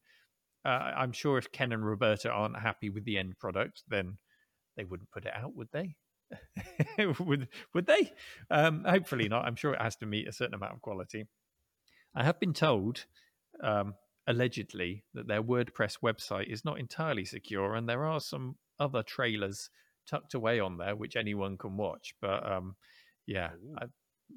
Uh, 0.65 0.91
I'm 0.95 1.11
sure 1.11 1.37
if 1.37 1.51
Ken 1.51 1.71
and 1.71 1.85
Roberta 1.85 2.29
aren't 2.29 2.59
happy 2.59 2.89
with 2.89 3.03
the 3.05 3.17
end 3.17 3.37
product, 3.39 3.83
then 3.87 4.17
they 4.77 4.85
wouldn't 4.85 5.11
put 5.11 5.25
it 5.25 5.33
out, 5.35 5.55
would 5.55 5.69
they? 5.71 5.95
would 7.19 7.47
would 7.73 7.85
they? 7.85 8.11
Um, 8.49 8.85
hopefully 8.87 9.27
not. 9.27 9.45
I'm 9.45 9.55
sure 9.55 9.73
it 9.73 9.81
has 9.81 9.95
to 9.97 10.05
meet 10.05 10.27
a 10.27 10.33
certain 10.33 10.55
amount 10.55 10.73
of 10.73 10.81
quality. 10.81 11.27
I 12.15 12.23
have 12.23 12.39
been 12.39 12.53
told, 12.53 13.05
um, 13.61 13.95
allegedly, 14.27 15.03
that 15.13 15.27
their 15.27 15.43
WordPress 15.43 15.99
website 16.03 16.51
is 16.51 16.63
not 16.63 16.79
entirely 16.79 17.25
secure, 17.25 17.75
and 17.75 17.87
there 17.87 18.05
are 18.05 18.19
some 18.19 18.55
other 18.79 19.03
trailers 19.03 19.69
tucked 20.09 20.33
away 20.33 20.59
on 20.59 20.77
there 20.77 20.95
which 20.95 21.15
anyone 21.15 21.57
can 21.57 21.77
watch. 21.77 22.13
But 22.21 22.49
um, 22.49 22.75
yeah, 23.25 23.51
I, 23.77 23.85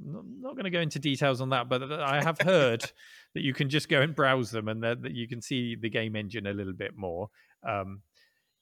I'm 0.05 0.41
not 0.41 0.55
going 0.55 0.65
to 0.65 0.71
go 0.71 0.81
into 0.81 0.99
details 0.99 1.41
on 1.41 1.51
that, 1.51 1.69
but 1.69 1.93
I 1.93 2.23
have 2.23 2.41
heard 2.41 2.83
that 3.35 3.43
you 3.43 3.55
can 3.55 3.69
just 3.69 3.89
go 3.89 4.03
and 4.03 4.15
browse 4.15 4.51
them 4.51 4.69
and 4.69 4.83
that, 4.83 5.03
that 5.03 5.13
you 5.13 5.29
can 5.29 5.41
see 5.41 5.75
the 5.75 5.91
game 5.91 6.17
engine 6.17 6.47
a 6.47 6.53
little 6.53 6.73
bit 6.73 6.97
more. 6.97 7.31
Um, 7.67 8.03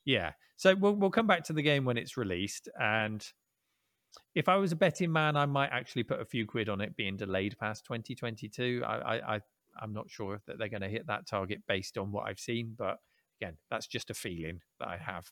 yeah, 0.04 0.32
so 0.56 0.74
we'll 0.74 0.94
we'll 0.94 1.10
come 1.10 1.26
back 1.26 1.44
to 1.44 1.52
the 1.52 1.62
game 1.62 1.84
when 1.84 1.96
it's 1.96 2.16
released. 2.16 2.68
And 2.80 3.26
if 4.34 4.48
I 4.48 4.56
was 4.56 4.72
a 4.72 4.76
betting 4.76 5.12
man, 5.12 5.36
I 5.36 5.46
might 5.46 5.70
actually 5.70 6.04
put 6.04 6.20
a 6.20 6.24
few 6.24 6.46
quid 6.46 6.68
on 6.68 6.80
it 6.80 6.96
being 6.96 7.16
delayed 7.16 7.56
past 7.58 7.84
2022. 7.86 8.82
I, 8.86 8.96
I, 8.96 9.34
I 9.36 9.40
I'm 9.80 9.92
not 9.92 10.10
sure 10.10 10.40
that 10.46 10.58
they're 10.58 10.68
going 10.68 10.82
to 10.82 10.88
hit 10.88 11.06
that 11.08 11.26
target 11.26 11.62
based 11.66 11.98
on 11.98 12.12
what 12.12 12.28
I've 12.28 12.38
seen, 12.38 12.74
but 12.78 12.98
again, 13.40 13.56
that's 13.70 13.86
just 13.86 14.10
a 14.10 14.14
feeling 14.14 14.60
that 14.78 14.88
I 14.88 14.96
have. 14.98 15.30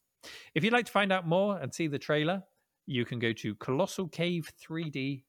If 0.55 0.65
you'd 0.65 0.73
like 0.73 0.87
to 0.87 0.93
find 0.93 1.13
out 1.13 1.27
more 1.27 1.59
and 1.59 1.73
see 1.73 1.87
the 1.87 1.99
trailer, 1.99 2.43
you 2.87 3.05
can 3.05 3.19
go 3.19 3.33
to 3.33 3.55
colossalcave3d 3.57 5.23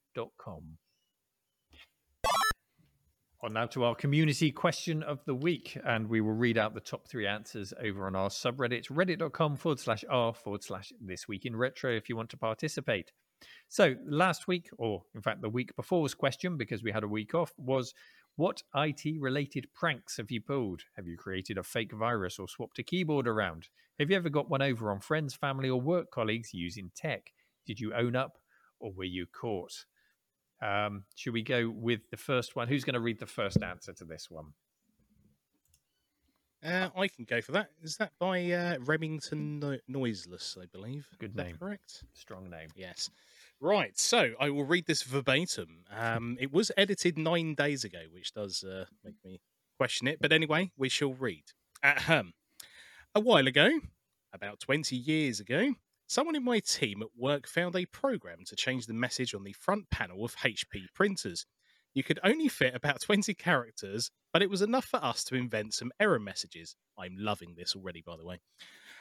on 3.41 3.51
now 3.51 3.65
to 3.65 3.83
our 3.83 3.93
community 3.93 4.51
question 4.51 5.03
of 5.03 5.19
the 5.25 5.35
week, 5.35 5.77
and 5.85 6.07
we 6.07 6.21
will 6.21 6.31
read 6.31 6.57
out 6.57 6.73
the 6.73 6.79
top 6.79 7.09
three 7.09 7.27
answers 7.27 7.73
over 7.83 8.07
on 8.07 8.15
our 8.15 8.29
subreddit, 8.29 8.89
reddit.com 8.89 9.57
forward 9.57 9.79
slash 9.79 10.05
r 10.09 10.33
forward 10.33 10.63
slash 10.63 10.93
this 11.01 11.27
week 11.27 11.45
in 11.45 11.53
retro 11.53 11.91
if 11.91 12.07
you 12.07 12.15
want 12.15 12.29
to 12.29 12.37
participate. 12.37 13.11
So 13.67 13.95
last 14.05 14.47
week, 14.47 14.69
or 14.77 15.03
in 15.13 15.21
fact 15.21 15.41
the 15.41 15.49
week 15.49 15.75
before's 15.75 16.13
question, 16.13 16.55
because 16.55 16.83
we 16.83 16.91
had 16.93 17.03
a 17.03 17.07
week 17.07 17.35
off, 17.35 17.51
was 17.57 17.93
what 18.37 18.63
IT 18.75 19.19
related 19.19 19.67
pranks 19.73 20.17
have 20.17 20.31
you 20.31 20.39
pulled? 20.39 20.83
Have 20.95 21.05
you 21.05 21.17
created 21.17 21.57
a 21.57 21.63
fake 21.63 21.91
virus 21.91 22.39
or 22.39 22.47
swapped 22.47 22.79
a 22.79 22.83
keyboard 22.83 23.27
around? 23.27 23.67
Have 23.99 24.09
you 24.09 24.15
ever 24.15 24.29
got 24.29 24.49
one 24.49 24.61
over 24.61 24.89
on 24.89 25.01
friends, 25.01 25.35
family, 25.35 25.69
or 25.69 25.81
work 25.81 26.11
colleagues 26.11 26.53
using 26.53 26.91
tech? 26.95 27.33
Did 27.67 27.79
you 27.79 27.93
own 27.93 28.15
up 28.15 28.37
or 28.79 28.93
were 28.93 29.03
you 29.03 29.25
caught? 29.25 29.85
Um, 30.63 31.03
should 31.15 31.33
we 31.33 31.41
go 31.43 31.69
with 31.69 32.09
the 32.09 32.17
first 32.17 32.55
one? 32.55 32.67
Who's 32.67 32.83
going 32.83 32.93
to 32.93 32.99
read 32.99 33.19
the 33.19 33.25
first 33.25 33.61
answer 33.61 33.91
to 33.93 34.05
this 34.05 34.31
one? 34.31 34.53
Uh, 36.65 36.89
I 36.95 37.09
can 37.09 37.25
go 37.25 37.41
for 37.41 37.51
that. 37.51 37.71
Is 37.81 37.97
that 37.97 38.13
by 38.19 38.49
uh, 38.51 38.77
Remington 38.79 39.59
no- 39.59 39.79
Noiseless, 39.89 40.57
I 40.61 40.65
believe? 40.67 41.05
Good 41.19 41.35
name. 41.35 41.57
correct? 41.59 42.05
Strong 42.13 42.49
name. 42.49 42.69
Yes. 42.75 43.09
Right. 43.59 43.97
So 43.99 44.31
I 44.39 44.49
will 44.49 44.63
read 44.63 44.85
this 44.85 45.03
verbatim. 45.03 45.83
Um, 45.93 46.37
it 46.39 46.53
was 46.53 46.71
edited 46.77 47.17
nine 47.17 47.53
days 47.55 47.83
ago, 47.83 47.99
which 48.11 48.33
does 48.33 48.63
uh, 48.63 48.85
make 49.03 49.15
me 49.25 49.41
question 49.77 50.07
it. 50.07 50.19
But 50.21 50.31
anyway, 50.31 50.71
we 50.77 50.87
shall 50.87 51.13
read. 51.13 51.43
A 51.83 53.19
while 53.19 53.45
ago, 53.45 53.69
about 54.31 54.61
20 54.61 54.95
years 54.95 55.41
ago, 55.41 55.73
Someone 56.07 56.35
in 56.35 56.43
my 56.43 56.59
team 56.59 57.01
at 57.01 57.09
work 57.17 57.47
found 57.47 57.75
a 57.75 57.85
program 57.85 58.39
to 58.45 58.55
change 58.55 58.85
the 58.85 58.93
message 58.93 59.33
on 59.33 59.43
the 59.43 59.53
front 59.53 59.89
panel 59.89 60.23
of 60.25 60.35
HP 60.37 60.85
printers. 60.93 61.45
You 61.93 62.03
could 62.03 62.19
only 62.23 62.49
fit 62.49 62.75
about 62.75 63.01
20 63.05 63.33
characters, 63.33 64.11
but 64.31 64.41
it 64.41 64.49
was 64.49 64.61
enough 64.61 64.85
for 64.85 65.03
us 65.03 65.23
to 65.25 65.35
invent 65.35 65.73
some 65.73 65.91
error 65.99 66.19
messages. 66.19 66.75
I'm 66.97 67.15
loving 67.17 67.55
this 67.55 67.75
already, 67.75 68.03
by 68.05 68.17
the 68.17 68.25
way. 68.25 68.39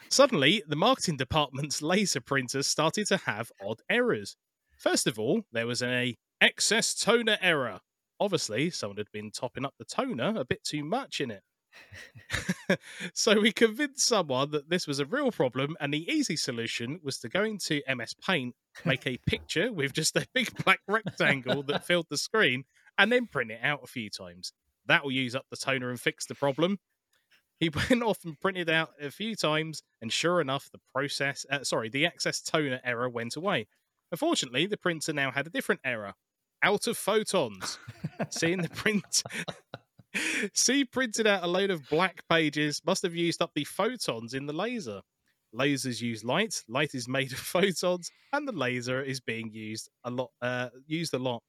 Suddenly, 0.08 0.62
the 0.66 0.76
marketing 0.76 1.16
department's 1.18 1.82
laser 1.82 2.20
printers 2.20 2.66
started 2.66 3.06
to 3.08 3.16
have 3.18 3.50
odd 3.64 3.80
errors. 3.90 4.36
First 4.76 5.06
of 5.06 5.18
all, 5.18 5.42
there 5.52 5.66
was 5.66 5.82
a 5.82 6.16
excess 6.40 6.94
toner 6.94 7.38
error. 7.40 7.80
Obviously, 8.20 8.70
someone 8.70 8.98
had 8.98 9.10
been 9.12 9.30
topping 9.30 9.64
up 9.64 9.74
the 9.78 9.84
toner 9.84 10.34
a 10.36 10.44
bit 10.44 10.64
too 10.64 10.84
much 10.84 11.20
in 11.20 11.30
it. 11.30 11.42
so 13.12 13.40
we 13.40 13.52
convinced 13.52 14.06
someone 14.06 14.50
that 14.50 14.68
this 14.70 14.86
was 14.86 14.98
a 14.98 15.06
real 15.06 15.30
problem, 15.30 15.76
and 15.80 15.92
the 15.92 16.10
easy 16.10 16.36
solution 16.36 17.00
was 17.02 17.18
to 17.18 17.28
go 17.28 17.42
into 17.44 17.82
MS 17.94 18.14
Paint, 18.26 18.54
make 18.84 19.06
a 19.06 19.18
picture 19.26 19.72
with 19.72 19.92
just 19.92 20.16
a 20.16 20.26
big 20.34 20.52
black 20.64 20.80
rectangle 20.88 21.62
that 21.64 21.84
filled 21.86 22.06
the 22.10 22.18
screen, 22.18 22.64
and 22.98 23.10
then 23.10 23.26
print 23.26 23.50
it 23.50 23.60
out 23.62 23.80
a 23.82 23.88
few 23.88 24.10
times. 24.10 24.52
That 24.86 25.04
will 25.04 25.12
use 25.12 25.34
up 25.34 25.46
the 25.50 25.56
toner 25.56 25.90
and 25.90 26.00
fix 26.00 26.26
the 26.26 26.34
problem. 26.34 26.78
He 27.58 27.68
went 27.68 28.02
off 28.02 28.24
and 28.24 28.40
printed 28.40 28.68
out 28.68 28.90
a 29.00 29.10
few 29.10 29.36
times, 29.36 29.82
and 30.00 30.12
sure 30.12 30.40
enough, 30.40 30.68
the 30.72 30.80
process, 30.94 31.46
uh, 31.48 31.62
sorry, 31.62 31.88
the 31.88 32.06
excess 32.06 32.40
toner 32.40 32.80
error 32.84 33.08
went 33.08 33.36
away. 33.36 33.68
Unfortunately, 34.10 34.66
the 34.66 34.76
printer 34.76 35.12
now 35.12 35.30
had 35.30 35.46
a 35.46 35.50
different 35.50 35.80
error 35.84 36.14
out 36.62 36.86
of 36.86 36.96
photons. 36.96 37.78
Seeing 38.30 38.62
the 38.62 38.68
print 38.68 39.22
C 40.54 40.84
printed 40.84 41.26
out 41.26 41.44
a 41.44 41.46
load 41.46 41.70
of 41.70 41.88
black 41.88 42.22
pages, 42.28 42.80
must 42.84 43.02
have 43.02 43.14
used 43.14 43.42
up 43.42 43.52
the 43.54 43.64
photons 43.64 44.34
in 44.34 44.46
the 44.46 44.52
laser. 44.52 45.00
Lasers 45.54 46.00
use 46.00 46.24
light, 46.24 46.62
light 46.68 46.94
is 46.94 47.08
made 47.08 47.32
of 47.32 47.38
photons, 47.54 48.10
and 48.32 48.46
the 48.46 48.52
laser 48.52 49.02
is 49.02 49.20
being 49.20 49.50
used 49.52 49.88
a 50.04 50.10
lot 50.10 50.30
uh, 50.40 50.68
used 50.86 51.14
a 51.14 51.18
lot. 51.18 51.42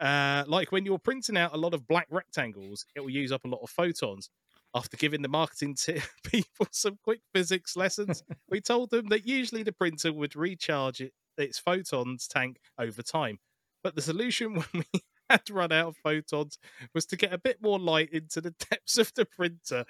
Uh, 0.00 0.44
like 0.48 0.72
when 0.72 0.84
you're 0.84 0.98
printing 0.98 1.36
out 1.36 1.54
a 1.54 1.56
lot 1.56 1.72
of 1.74 1.86
black 1.86 2.08
rectangles, 2.10 2.84
it 2.96 3.00
will 3.00 3.10
use 3.10 3.30
up 3.30 3.44
a 3.44 3.48
lot 3.48 3.60
of 3.62 3.70
photons. 3.70 4.28
After 4.74 4.96
giving 4.96 5.22
the 5.22 5.28
marketing 5.28 5.74
t- 5.78 6.00
people 6.24 6.66
some 6.72 6.98
quick 7.02 7.20
physics 7.32 7.76
lessons, 7.76 8.22
we 8.50 8.60
told 8.60 8.90
them 8.90 9.08
that 9.08 9.26
usually 9.26 9.62
the 9.62 9.72
printer 9.72 10.12
would 10.12 10.34
recharge 10.34 11.00
it, 11.00 11.12
its 11.38 11.58
photons 11.58 12.26
tank 12.26 12.56
over 12.78 13.02
time. 13.02 13.38
But 13.84 13.94
the 13.94 14.02
solution 14.02 14.54
when 14.54 14.66
we 14.72 15.00
had 15.30 15.48
run 15.50 15.72
out 15.72 15.88
of 15.88 15.96
photons 15.96 16.58
was 16.94 17.06
to 17.06 17.16
get 17.16 17.32
a 17.32 17.38
bit 17.38 17.62
more 17.62 17.78
light 17.78 18.10
into 18.12 18.40
the 18.40 18.50
depths 18.70 18.98
of 18.98 19.12
the 19.14 19.24
printer. 19.24 19.84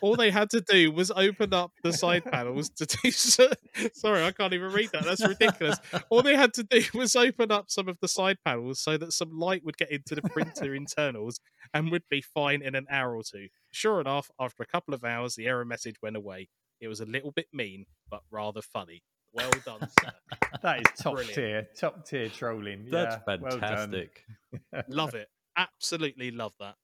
All 0.00 0.16
they 0.16 0.30
had 0.30 0.50
to 0.50 0.60
do 0.60 0.90
was 0.90 1.10
open 1.10 1.54
up 1.54 1.72
the 1.82 1.92
side 1.92 2.24
panels 2.24 2.70
to 2.70 2.86
do 2.86 3.10
so. 3.10 3.48
Sorry, 3.94 4.24
I 4.24 4.32
can't 4.32 4.54
even 4.54 4.72
read 4.72 4.90
that. 4.92 5.04
That's 5.04 5.26
ridiculous. 5.26 5.78
All 6.10 6.22
they 6.22 6.36
had 6.36 6.54
to 6.54 6.64
do 6.64 6.82
was 6.94 7.14
open 7.16 7.52
up 7.52 7.66
some 7.68 7.88
of 7.88 7.98
the 8.00 8.08
side 8.08 8.38
panels 8.44 8.80
so 8.80 8.96
that 8.96 9.12
some 9.12 9.38
light 9.38 9.64
would 9.64 9.76
get 9.76 9.90
into 9.90 10.14
the 10.14 10.22
printer 10.22 10.74
internals 10.74 11.40
and 11.72 11.90
would 11.90 12.04
be 12.10 12.20
fine 12.20 12.62
in 12.62 12.74
an 12.74 12.86
hour 12.90 13.16
or 13.16 13.22
two. 13.22 13.48
Sure 13.70 14.00
enough, 14.00 14.30
after 14.40 14.62
a 14.62 14.66
couple 14.66 14.94
of 14.94 15.04
hours, 15.04 15.34
the 15.34 15.46
error 15.46 15.64
message 15.64 15.96
went 16.02 16.16
away. 16.16 16.48
It 16.80 16.88
was 16.88 17.00
a 17.00 17.06
little 17.06 17.30
bit 17.30 17.46
mean, 17.52 17.86
but 18.10 18.22
rather 18.30 18.60
funny. 18.60 19.02
Well 19.32 19.50
done, 19.64 19.88
sir. 20.00 20.10
That 20.62 20.78
is 20.80 20.86
top 20.96 21.14
Brilliant. 21.14 21.34
tier, 21.34 21.68
top 21.76 22.06
tier 22.06 22.28
trolling. 22.28 22.86
That's 22.90 23.16
yeah, 23.26 23.36
well 23.40 23.58
done. 23.58 23.60
fantastic. 23.60 24.24
Love 24.88 25.14
it. 25.14 25.28
Absolutely 25.56 26.30
love 26.30 26.52
that. 26.60 26.76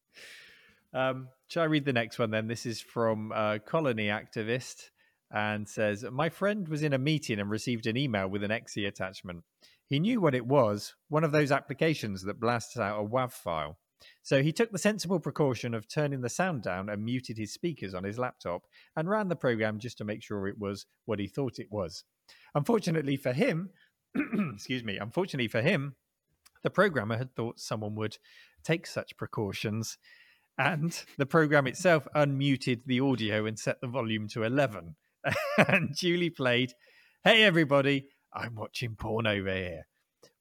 Um, 0.92 1.28
shall 1.48 1.62
I 1.62 1.66
read 1.66 1.84
the 1.84 1.92
next 1.92 2.18
one 2.18 2.30
then? 2.30 2.48
This 2.48 2.66
is 2.66 2.80
from 2.80 3.30
uh, 3.32 3.58
Colony 3.64 4.06
Activist 4.06 4.90
and 5.30 5.68
says, 5.68 6.04
My 6.10 6.28
friend 6.28 6.66
was 6.68 6.82
in 6.82 6.92
a 6.92 6.98
meeting 6.98 7.38
and 7.38 7.50
received 7.50 7.86
an 7.86 7.96
email 7.96 8.28
with 8.28 8.42
an 8.42 8.50
exe 8.50 8.78
attachment. 8.78 9.44
He 9.86 10.00
knew 10.00 10.20
what 10.20 10.34
it 10.34 10.46
was, 10.46 10.94
one 11.08 11.24
of 11.24 11.32
those 11.32 11.52
applications 11.52 12.22
that 12.24 12.40
blasts 12.40 12.76
out 12.78 13.00
a 13.00 13.04
WAV 13.06 13.32
file. 13.32 13.78
So 14.22 14.42
he 14.42 14.52
took 14.52 14.70
the 14.70 14.78
sensible 14.78 15.18
precaution 15.18 15.74
of 15.74 15.88
turning 15.88 16.20
the 16.20 16.28
sound 16.28 16.62
down 16.62 16.88
and 16.88 17.04
muted 17.04 17.36
his 17.38 17.52
speakers 17.52 17.94
on 17.94 18.04
his 18.04 18.18
laptop 18.18 18.62
and 18.96 19.08
ran 19.08 19.28
the 19.28 19.36
program 19.36 19.78
just 19.78 19.98
to 19.98 20.04
make 20.04 20.22
sure 20.22 20.46
it 20.46 20.58
was 20.58 20.86
what 21.06 21.18
he 21.18 21.26
thought 21.26 21.58
it 21.58 21.68
was. 21.70 22.04
Unfortunately 22.54 23.16
for 23.16 23.32
him, 23.32 23.70
excuse 24.54 24.84
me, 24.84 24.96
unfortunately 24.96 25.48
for 25.48 25.62
him, 25.62 25.96
the 26.62 26.70
programmer 26.70 27.16
had 27.16 27.34
thought 27.34 27.60
someone 27.60 27.94
would 27.94 28.18
take 28.64 28.86
such 28.86 29.16
precautions 29.16 29.98
and 30.58 31.04
the 31.16 31.26
program 31.26 31.66
itself 31.66 32.06
unmuted 32.14 32.82
the 32.84 33.00
audio 33.00 33.46
and 33.46 33.58
set 33.58 33.80
the 33.80 33.86
volume 33.86 34.26
to 34.28 34.42
11 34.42 34.96
and 35.68 35.96
Julie 35.96 36.30
played 36.30 36.72
hey 37.24 37.44
everybody 37.44 38.06
i'm 38.34 38.54
watching 38.54 38.96
porn 38.96 39.26
over 39.26 39.54
here. 39.54 39.86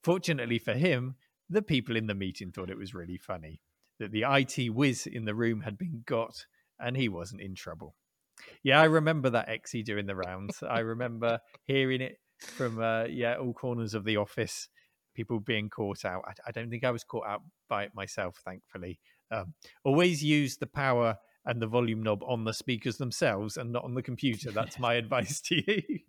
Fortunately 0.03 0.59
for 0.59 0.73
him 0.73 1.15
the 1.49 1.61
people 1.61 1.95
in 1.95 2.07
the 2.07 2.15
meeting 2.15 2.51
thought 2.51 2.69
it 2.69 2.77
was 2.77 2.93
really 2.93 3.17
funny 3.17 3.61
that 3.99 4.11
the 4.11 4.23
it 4.23 4.69
whiz 4.69 5.07
in 5.07 5.25
the 5.25 5.35
room 5.35 5.61
had 5.61 5.77
been 5.77 6.03
got 6.05 6.45
and 6.79 6.97
he 6.97 7.07
wasn't 7.07 7.41
in 7.41 7.55
trouble 7.55 7.95
yeah 8.63 8.79
i 8.79 8.85
remember 8.85 9.29
that 9.29 9.47
xe 9.47 9.83
doing 9.83 10.05
the 10.05 10.15
rounds 10.15 10.63
i 10.69 10.79
remember 10.79 11.39
hearing 11.65 12.01
it 12.01 12.17
from 12.39 12.79
uh, 12.79 13.05
yeah 13.05 13.35
all 13.35 13.53
corners 13.53 13.93
of 13.93 14.03
the 14.05 14.17
office 14.17 14.69
people 15.15 15.39
being 15.39 15.69
caught 15.69 16.05
out 16.05 16.23
I, 16.27 16.33
I 16.47 16.51
don't 16.51 16.69
think 16.69 16.83
i 16.83 16.91
was 16.91 17.03
caught 17.03 17.27
out 17.27 17.41
by 17.67 17.83
it 17.83 17.91
myself 17.95 18.39
thankfully 18.45 18.99
um, 19.31 19.53
always 19.83 20.23
use 20.23 20.57
the 20.57 20.67
power 20.67 21.17
and 21.45 21.61
the 21.61 21.67
volume 21.67 22.03
knob 22.03 22.23
on 22.23 22.43
the 22.43 22.53
speakers 22.53 22.97
themselves 22.97 23.57
and 23.57 23.71
not 23.71 23.85
on 23.85 23.93
the 23.93 24.01
computer. 24.01 24.51
That's 24.51 24.77
my 24.77 24.93
advice 25.01 25.41
to 25.41 25.55
you. 25.55 25.99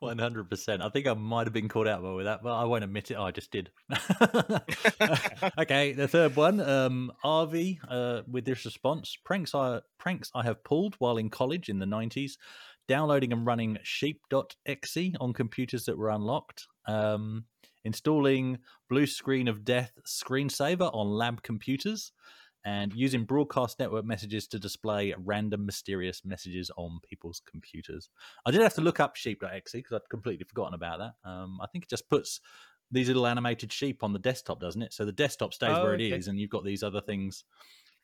One 0.00 0.18
hundred 0.18 0.48
percent. 0.48 0.80
I 0.80 0.88
think 0.88 1.06
I 1.06 1.12
might 1.12 1.46
have 1.46 1.52
been 1.52 1.68
caught 1.68 1.86
out 1.86 2.02
with 2.02 2.24
that, 2.24 2.42
but 2.42 2.54
I 2.54 2.64
won't 2.64 2.84
admit 2.84 3.10
it. 3.10 3.18
I 3.18 3.30
just 3.32 3.50
did. 3.50 3.70
okay, 5.58 5.92
the 5.92 6.08
third 6.08 6.36
one, 6.36 6.58
um, 6.58 7.12
RV, 7.22 7.78
uh, 7.86 8.22
with 8.26 8.46
this 8.46 8.64
response: 8.64 9.18
pranks 9.26 9.54
I 9.54 9.80
pranks 9.98 10.30
I 10.34 10.42
have 10.44 10.64
pulled 10.64 10.94
while 11.00 11.18
in 11.18 11.28
college 11.28 11.68
in 11.68 11.78
the 11.78 11.84
nineties, 11.84 12.38
downloading 12.88 13.30
and 13.34 13.44
running 13.44 13.76
sheep.exe 13.82 14.96
on 15.20 15.34
computers 15.34 15.84
that 15.84 15.98
were 15.98 16.08
unlocked, 16.08 16.66
um, 16.86 17.44
installing 17.84 18.58
Blue 18.88 19.06
Screen 19.06 19.48
of 19.48 19.66
Death 19.66 19.92
screensaver 20.06 20.90
on 20.94 21.08
lab 21.08 21.42
computers, 21.42 22.12
and 22.64 22.92
using 22.92 23.24
broadcast 23.24 23.78
network 23.78 24.04
messages 24.04 24.46
to 24.48 24.58
display 24.58 25.14
random 25.18 25.64
mysterious 25.64 26.24
messages 26.24 26.70
on 26.76 27.00
people's 27.08 27.40
computers. 27.40 28.10
I 28.44 28.50
did 28.50 28.60
have 28.60 28.74
to 28.74 28.80
look 28.82 29.00
up 29.00 29.16
sheep.exe 29.16 29.72
because 29.72 29.92
I'd 29.92 30.08
completely 30.10 30.44
forgotten 30.44 30.74
about 30.74 30.98
that. 30.98 31.28
Um, 31.28 31.58
I 31.62 31.66
think 31.66 31.84
it 31.84 31.90
just 31.90 32.08
puts 32.08 32.40
these 32.90 33.06
little 33.08 33.26
animated 33.26 33.72
sheep 33.72 34.02
on 34.02 34.12
the 34.12 34.18
desktop, 34.18 34.60
doesn't 34.60 34.82
it? 34.82 34.92
So 34.92 35.04
the 35.04 35.12
desktop 35.12 35.54
stays 35.54 35.76
Oh, 35.76 35.82
where 35.82 35.94
it 35.94 36.00
is, 36.00 36.12
okay. 36.12 36.30
and 36.30 36.38
you've 36.38 36.50
got 36.50 36.64
these 36.64 36.82
other 36.82 37.00
things 37.00 37.44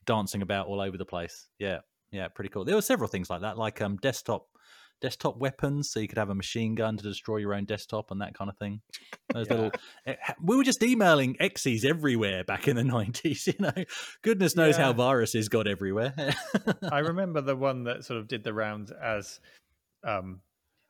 dancing 0.05 0.43
about 0.43 0.67
all 0.69 0.81
over 0.81 0.97
the 0.97 1.05
place. 1.05 1.49
Yeah, 1.59 1.81
yeah, 2.13 2.29
pretty 2.29 2.51
cool. 2.51 2.65
There 2.65 2.75
were 2.77 2.83
several 2.83 3.09
things 3.09 3.29
like 3.31 3.41
that, 3.43 3.59
like 3.59 3.81
um, 3.83 3.97
desktop 3.97 4.47
desktop 5.01 5.37
weapons, 5.39 5.91
so 5.91 6.01
you 6.01 6.09
could 6.09 6.19
have 6.19 6.31
a 6.31 6.35
machine 6.35 6.75
gun 6.75 6.97
to 6.97 7.03
destroy 7.03 7.39
your 7.39 7.55
own 7.55 7.65
desktop 7.65 8.11
and 8.11 8.21
that 8.21 8.35
kind 8.35 8.51
of 8.51 8.57
thing. 8.57 8.81
Those 9.33 9.51
little, 9.51 9.71
eh, 10.07 10.15
we 10.43 10.57
were 10.57 10.65
just 10.65 10.83
emailing 10.83 11.37
exes 11.41 11.85
everywhere 11.85 12.45
back 12.45 12.69
in 12.69 12.77
the 12.77 12.85
nineties. 12.97 13.47
You 13.47 13.55
know, 13.59 13.85
goodness 14.23 14.57
knows 14.57 14.77
how 14.77 14.93
viruses 14.93 15.49
got 15.49 15.67
everywhere. 15.67 16.15
I 16.91 17.01
remember 17.01 17.41
the 17.41 17.57
one 17.57 17.85
that 17.85 18.05
sort 18.05 18.21
of 18.21 18.29
did 18.29 18.45
the 18.45 18.55
rounds 18.55 18.91
as, 18.91 19.41
um, 20.05 20.41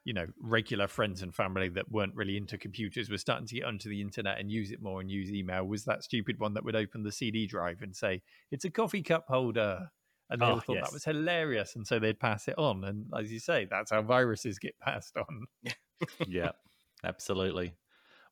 you 0.04 0.14
know, 0.14 0.26
regular 0.40 0.86
friends 0.86 1.22
and 1.22 1.34
family 1.34 1.68
that 1.70 1.90
weren't 1.90 2.14
really 2.14 2.36
into 2.36 2.56
computers 2.58 3.10
were 3.10 3.18
starting 3.18 3.46
to 3.48 3.56
get 3.56 3.64
onto 3.64 3.88
the 3.88 4.00
internet 4.00 4.38
and 4.38 4.50
use 4.50 4.70
it 4.70 4.80
more 4.80 5.00
and 5.00 5.10
use 5.10 5.30
email. 5.30 5.64
Was 5.64 5.84
that 5.84 6.04
stupid 6.04 6.38
one 6.38 6.54
that 6.54 6.64
would 6.64 6.76
open 6.76 7.02
the 7.02 7.12
CD 7.12 7.46
drive 7.46 7.82
and 7.82 7.94
say 7.94 8.22
it's 8.50 8.64
a 8.64 8.70
coffee 8.70 9.02
cup 9.02 9.24
holder? 9.28 9.90
And 10.30 10.42
they 10.42 10.50
all 10.50 10.58
Oh, 10.58 10.60
thought 10.60 10.80
yes. 10.80 10.82
that 10.82 10.92
was 10.92 11.04
hilarious, 11.04 11.76
and 11.76 11.86
so 11.86 11.98
they'd 11.98 12.18
pass 12.20 12.48
it 12.48 12.58
on. 12.58 12.84
And 12.84 13.10
as 13.16 13.32
you 13.32 13.38
say, 13.38 13.64
that's 13.64 13.90
how 13.92 14.02
viruses 14.02 14.58
get 14.58 14.78
passed 14.80 15.16
on. 15.16 15.46
yeah, 16.24 16.52
absolutely. 17.04 17.76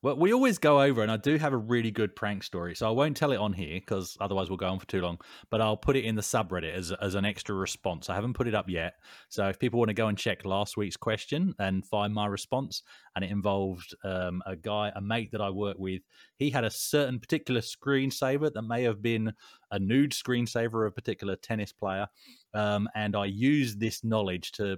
Well, 0.05 0.17
we 0.17 0.33
always 0.33 0.59
go 0.59 0.83
over, 0.83 1.01
and 1.01 1.11
I 1.11 1.17
do 1.17 1.35
have 1.37 1.51
a 1.51 1.57
really 1.57 1.89
good 1.89 2.15
prank 2.15 2.43
story. 2.43 2.75
So 2.75 2.87
I 2.87 2.91
won't 2.91 3.17
tell 3.17 3.31
it 3.31 3.37
on 3.37 3.53
here 3.53 3.79
because 3.79 4.15
otherwise 4.21 4.49
we'll 4.49 4.57
go 4.57 4.67
on 4.67 4.77
for 4.77 4.85
too 4.85 5.01
long. 5.01 5.17
But 5.49 5.61
I'll 5.61 5.77
put 5.77 5.95
it 5.95 6.05
in 6.05 6.13
the 6.13 6.21
subreddit 6.21 6.75
as 6.75 6.91
as 6.91 7.15
an 7.15 7.25
extra 7.25 7.55
response. 7.55 8.07
I 8.07 8.13
haven't 8.13 8.35
put 8.35 8.47
it 8.47 8.53
up 8.53 8.69
yet, 8.69 8.99
so 9.29 9.47
if 9.47 9.57
people 9.57 9.79
want 9.79 9.89
to 9.89 9.95
go 9.95 10.05
and 10.07 10.15
check 10.15 10.45
last 10.45 10.77
week's 10.77 10.95
question 10.95 11.55
and 11.57 11.83
find 11.83 12.13
my 12.13 12.27
response, 12.27 12.83
and 13.15 13.25
it 13.25 13.31
involved 13.31 13.95
um, 14.03 14.43
a 14.45 14.55
guy, 14.55 14.91
a 14.95 15.01
mate 15.01 15.31
that 15.31 15.41
I 15.41 15.49
work 15.49 15.79
with. 15.79 16.03
He 16.37 16.51
had 16.51 16.65
a 16.65 16.69
certain 16.69 17.19
particular 17.19 17.61
screensaver 17.61 18.53
that 18.53 18.61
may 18.61 18.83
have 18.83 19.01
been 19.01 19.33
a 19.71 19.79
nude 19.79 20.11
screensaver 20.11 20.85
of 20.85 20.89
a 20.89 20.91
particular 20.91 21.35
tennis 21.35 21.73
player, 21.73 22.05
um, 22.53 22.87
and 22.93 23.15
I 23.15 23.25
used 23.25 23.79
this 23.79 24.03
knowledge 24.03 24.51
to 24.51 24.77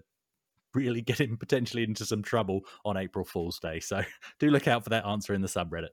really 0.77 1.01
get 1.01 1.19
him 1.19 1.37
potentially 1.37 1.83
into 1.83 2.05
some 2.05 2.21
trouble 2.21 2.61
on 2.85 2.97
April 2.97 3.25
Fool's 3.25 3.59
Day. 3.59 3.79
So 3.79 4.03
do 4.39 4.49
look 4.49 4.67
out 4.67 4.83
for 4.83 4.91
that 4.91 5.05
answer 5.05 5.33
in 5.33 5.41
the 5.41 5.47
subreddit. 5.47 5.89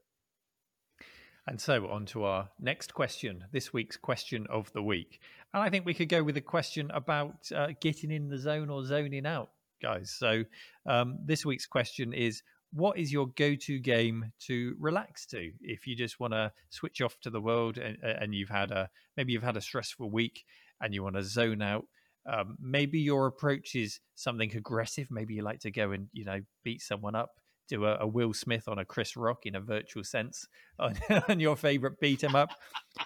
And 1.47 1.61
so 1.61 1.87
on 1.87 2.05
to 2.07 2.23
our 2.23 2.49
next 2.59 2.93
question, 2.93 3.45
this 3.51 3.71
week's 3.71 3.97
question 3.97 4.47
of 4.49 4.71
the 4.73 4.81
week. 4.81 5.19
And 5.53 5.61
I 5.61 5.69
think 5.69 5.85
we 5.85 5.93
could 5.93 6.09
go 6.09 6.23
with 6.23 6.37
a 6.37 6.41
question 6.41 6.89
about 6.91 7.51
uh, 7.55 7.67
getting 7.79 8.11
in 8.11 8.29
the 8.29 8.37
zone 8.37 8.69
or 8.69 8.83
zoning 8.83 9.27
out, 9.27 9.49
guys. 9.81 10.11
So 10.17 10.43
um, 10.87 11.19
this 11.23 11.45
week's 11.45 11.67
question 11.67 12.13
is 12.13 12.41
what 12.73 12.97
is 12.97 13.13
your 13.13 13.27
go-to 13.27 13.79
game 13.79 14.31
to 14.47 14.75
relax 14.79 15.25
to 15.27 15.51
if 15.61 15.85
you 15.85 15.95
just 15.95 16.19
want 16.19 16.33
to 16.33 16.51
switch 16.71 17.01
off 17.01 17.17
to 17.21 17.29
the 17.29 17.39
world 17.39 17.77
and, 17.77 17.97
and 18.03 18.33
you've 18.33 18.49
had 18.49 18.71
a 18.71 18.89
maybe 19.15 19.31
you've 19.31 19.43
had 19.43 19.55
a 19.55 19.61
stressful 19.61 20.09
week 20.11 20.43
and 20.81 20.93
you 20.93 21.01
want 21.01 21.15
to 21.15 21.23
zone 21.23 21.61
out 21.61 21.85
um, 22.25 22.57
maybe 22.59 22.99
your 22.99 23.27
approach 23.27 23.75
is 23.75 23.99
something 24.15 24.55
aggressive. 24.55 25.07
Maybe 25.11 25.35
you 25.35 25.43
like 25.43 25.59
to 25.61 25.71
go 25.71 25.91
and 25.91 26.07
you 26.13 26.25
know 26.25 26.41
beat 26.63 26.81
someone 26.81 27.15
up 27.15 27.31
do 27.67 27.85
a, 27.85 27.97
a 28.01 28.07
will 28.07 28.33
smith 28.33 28.67
on 28.67 28.79
a 28.79 28.85
chris 28.85 29.15
rock 29.15 29.45
in 29.45 29.55
a 29.55 29.61
virtual 29.61 30.03
sense 30.03 30.47
on, 30.79 30.95
on 31.29 31.39
your 31.39 31.55
favorite 31.55 31.99
beat 31.99 32.23
'em 32.23 32.35
up. 32.35 32.49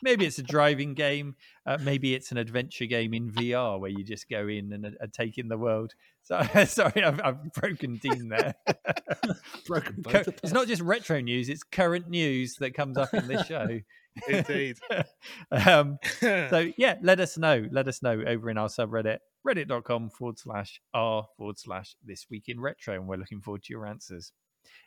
Maybe 0.02 0.26
it's 0.26 0.40
a 0.40 0.44
driving 0.44 0.94
game 0.94 1.36
uh, 1.66 1.78
maybe 1.82 2.14
it's 2.14 2.32
an 2.32 2.38
adventure 2.38 2.86
game 2.86 3.14
in 3.14 3.32
vr 3.32 3.80
where 3.80 3.90
you 3.90 4.04
just 4.04 4.30
go 4.30 4.48
in 4.48 4.74
and, 4.74 4.86
and 4.86 5.14
take 5.14 5.38
in 5.38 5.48
the 5.48 5.58
world. 5.58 5.94
So 6.24 6.42
sorry 6.66 7.04
i've, 7.04 7.22
I've 7.24 7.54
broken 7.54 7.98
dean 7.98 8.30
there. 8.30 8.56
Broken 9.66 10.04
it's 10.44 10.54
not 10.54 10.68
just 10.68 10.82
retro 10.82 11.20
news 11.20 11.50
it's 11.50 11.64
current 11.64 12.10
news 12.10 12.56
that 12.60 12.74
comes 12.74 12.98
up 12.98 13.14
in 13.14 13.28
this 13.28 13.46
show 13.46 13.80
Indeed. 14.28 14.78
um, 15.52 15.98
so 16.20 16.72
yeah 16.78 16.96
let 17.02 17.20
us 17.20 17.38
know 17.38 17.68
let 17.72 17.88
us 17.88 18.02
know 18.02 18.22
over 18.26 18.50
in 18.50 18.58
our 18.58 18.68
subreddit 18.68 19.20
reddit.com 19.48 20.10
forward 20.10 20.38
slash 20.38 20.82
r 20.94 21.26
forward 21.38 21.58
slash 21.58 21.96
this 22.04 22.26
week 22.30 22.46
in 22.48 22.60
retro 22.60 22.96
and 22.96 23.08
we're 23.08 23.16
looking 23.18 23.40
forward 23.42 23.64
to 23.64 23.74
your 23.74 23.86
answers 23.86 24.34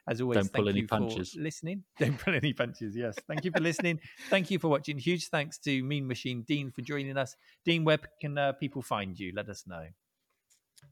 as 0.09 0.20
always 0.20 0.36
Don't 0.36 0.53
pull 0.53 0.65
thank 0.65 0.74
any 0.74 0.81
you 0.82 0.86
for 0.86 0.99
punches. 0.99 1.35
listening 1.39 1.85
don't 1.99 2.19
pull 2.19 2.35
any 2.35 2.53
punches 2.53 2.94
yes 2.94 3.15
thank 3.27 3.44
you 3.44 3.51
for 3.51 3.61
listening 3.61 3.99
thank 4.28 4.51
you 4.51 4.59
for 4.59 4.69
watching 4.69 4.99
huge 4.99 5.28
thanks 5.28 5.59
to 5.61 5.82
mean 5.82 6.07
machine 6.07 6.43
dean 6.47 6.70
for 6.70 6.82
joining 6.82 7.16
us 7.16 7.35
dean 7.65 7.85
where 7.85 7.99
can 8.20 8.36
uh, 8.36 8.53
people 8.53 8.82
find 8.82 9.19
you 9.19 9.32
let 9.35 9.49
us 9.49 9.65
know 9.66 9.86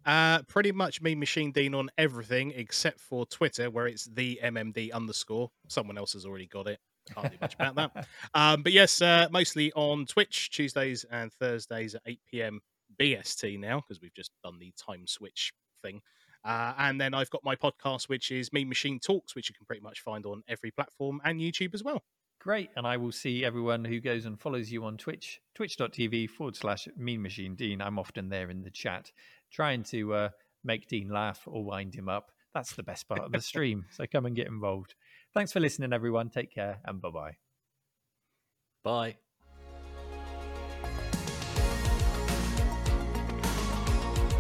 Uh, 0.07 0.41
pretty 0.45 0.73
much 0.73 1.03
Mean 1.03 1.19
Machine 1.19 1.53
Dean, 1.53 1.75
on 1.75 1.91
everything 1.99 2.53
except 2.57 3.01
for 3.01 3.27
Twitter, 3.27 3.69
where 3.71 3.87
it's 3.89 4.05
the 4.07 4.39
MMD 4.43 4.93
underscore. 4.93 5.51
Someone 5.69 5.99
else 5.99 6.13
has 6.15 6.25
already 6.25 6.47
got 6.47 6.69
it. 6.69 6.79
Can't 7.15 7.31
do 7.31 7.39
much 7.41 7.55
about 7.55 7.75
that. 7.77 8.07
Um, 8.35 8.63
but 8.63 8.73
yes, 8.73 9.03
uh, 9.03 9.29
mostly 9.31 9.73
on 9.73 10.07
Twitch, 10.07 10.51
Tuesdays 10.51 11.05
and 11.11 11.33
Thursdays 11.33 11.95
at 11.95 12.03
8 12.07 12.21
p.m. 12.31 12.61
BST 13.01 13.59
now, 13.59 13.81
because 13.81 14.01
we've 14.01 14.15
just 14.15 14.31
done 14.45 14.59
the 14.59 14.73
time 14.77 15.07
switch 15.07 15.53
thing. 15.83 16.01
Uh, 16.45 16.73
and 16.79 17.01
then 17.01 17.13
I've 17.15 17.31
got 17.31 17.45
my 17.45 17.57
podcast, 17.57 18.09
which 18.09 18.31
is 18.31 18.53
Mean 18.53 18.69
Machine 18.69 18.99
Talks, 18.99 19.35
which 19.35 19.49
you 19.49 19.55
can 19.55 19.67
pretty 19.67 19.83
much 19.83 20.01
find 20.01 20.25
on 20.25 20.43
every 20.49 20.71
platform 20.71 21.21
and 21.25 21.41
YouTube 21.41 21.75
as 21.75 21.83
well. 21.83 22.03
Great. 22.41 22.71
And 22.75 22.87
I 22.87 22.97
will 22.97 23.13
see 23.13 23.45
everyone 23.45 23.85
who 23.85 24.01
goes 24.01 24.25
and 24.25 24.41
follows 24.41 24.73
you 24.73 24.85
on 24.85 24.97
Twitch, 24.97 25.41
twitch.tv 25.55 26.31
forward 26.31 26.57
slash 26.57 26.89
mean 26.97 27.21
machine 27.21 27.55
Dean. 27.55 27.83
I'm 27.83 27.99
often 27.99 28.31
there 28.31 28.49
in 28.49 28.63
the 28.63 28.71
chat 28.71 29.13
trying 29.53 29.83
to 29.85 30.15
uh, 30.15 30.29
make 30.65 30.89
Dean 30.89 31.11
laugh 31.11 31.43
or 31.47 31.63
wind 31.63 31.95
him 31.95 32.09
up. 32.09 32.33
That's 32.55 32.75
the 32.75 32.83
best 32.83 33.07
part 33.07 33.21
of 33.21 33.33
the 33.33 33.41
stream. 33.43 33.85
So 33.91 34.07
come 34.11 34.25
and 34.25 34.35
get 34.35 34.47
involved. 34.47 34.95
Thanks 35.33 35.53
for 35.53 35.61
listening, 35.61 35.93
everyone. 35.93 36.29
Take 36.29 36.53
care 36.53 36.79
and 36.85 37.01
bye 37.01 37.11
bye. 37.11 37.37
Bye. 38.83 39.17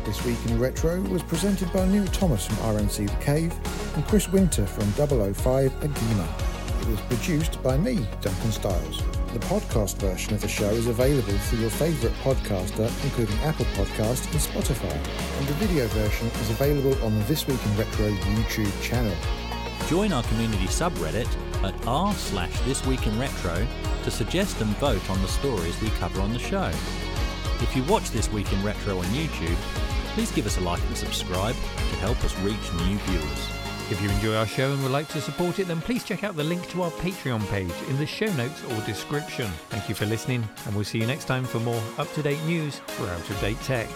This 0.04 0.24
Week 0.24 0.38
in 0.46 0.58
Retro 0.58 1.00
was 1.02 1.22
presented 1.22 1.72
by 1.72 1.86
Neil 1.86 2.06
Thomas 2.06 2.46
from 2.46 2.56
RMC 2.56 3.08
The 3.08 3.24
Cave 3.24 3.54
and 3.94 4.04
Chris 4.06 4.28
Winter 4.28 4.66
from 4.66 4.86
005 4.92 5.70
Agima. 5.70 6.82
It 6.82 6.88
was 6.88 7.00
produced 7.02 7.62
by 7.62 7.76
me, 7.76 8.06
Duncan 8.20 8.50
Stiles. 8.50 9.02
The 9.32 9.38
podcast 9.40 9.98
version 9.98 10.34
of 10.34 10.40
the 10.40 10.48
show 10.48 10.70
is 10.70 10.88
available 10.88 11.38
through 11.38 11.60
your 11.60 11.70
favourite 11.70 12.16
podcaster, 12.24 12.90
including 13.04 13.38
Apple 13.40 13.66
Podcast 13.76 14.28
and 14.32 14.40
Spotify. 14.40 15.38
And 15.38 15.46
the 15.46 15.54
video 15.54 15.86
version 15.88 16.26
is 16.26 16.50
available 16.50 17.00
on 17.04 17.16
the 17.16 17.24
This 17.26 17.46
Week 17.46 17.64
in 17.64 17.76
Retro 17.76 18.08
YouTube 18.08 18.82
channel. 18.82 19.14
Join 19.90 20.12
our 20.12 20.22
community 20.22 20.66
subreddit 20.66 21.26
at 21.64 21.74
r 21.84 22.14
slash 22.14 22.56
this 22.60 22.86
week 22.86 23.08
in 23.08 23.18
retro 23.18 23.66
to 24.04 24.10
suggest 24.12 24.60
and 24.60 24.70
vote 24.76 25.10
on 25.10 25.20
the 25.20 25.26
stories 25.26 25.82
we 25.82 25.88
cover 25.98 26.20
on 26.20 26.32
the 26.32 26.38
show. 26.38 26.70
If 27.60 27.74
you 27.74 27.82
watch 27.82 28.12
This 28.12 28.30
Week 28.30 28.50
in 28.52 28.62
Retro 28.62 28.98
on 28.98 29.04
YouTube, 29.06 29.56
please 30.14 30.30
give 30.30 30.46
us 30.46 30.58
a 30.58 30.60
like 30.60 30.80
and 30.86 30.96
subscribe 30.96 31.56
to 31.56 31.96
help 31.96 32.22
us 32.22 32.38
reach 32.38 32.72
new 32.86 32.98
viewers. 32.98 33.48
If 33.90 34.00
you 34.00 34.08
enjoy 34.10 34.36
our 34.36 34.46
show 34.46 34.72
and 34.72 34.80
would 34.84 34.92
like 34.92 35.08
to 35.08 35.20
support 35.20 35.58
it, 35.58 35.66
then 35.66 35.80
please 35.80 36.04
check 36.04 36.22
out 36.22 36.36
the 36.36 36.44
link 36.44 36.68
to 36.68 36.82
our 36.82 36.92
Patreon 36.92 37.44
page 37.48 37.74
in 37.88 37.98
the 37.98 38.06
show 38.06 38.32
notes 38.34 38.62
or 38.70 38.80
description. 38.86 39.50
Thank 39.70 39.88
you 39.88 39.96
for 39.96 40.06
listening, 40.06 40.48
and 40.66 40.76
we'll 40.76 40.84
see 40.84 41.00
you 41.00 41.06
next 41.08 41.24
time 41.24 41.42
for 41.42 41.58
more 41.58 41.82
up 41.98 42.10
to 42.14 42.22
date 42.22 42.42
news 42.44 42.78
for 42.86 43.08
out 43.08 43.28
of 43.28 43.40
date 43.40 43.60
tech. 43.62 43.88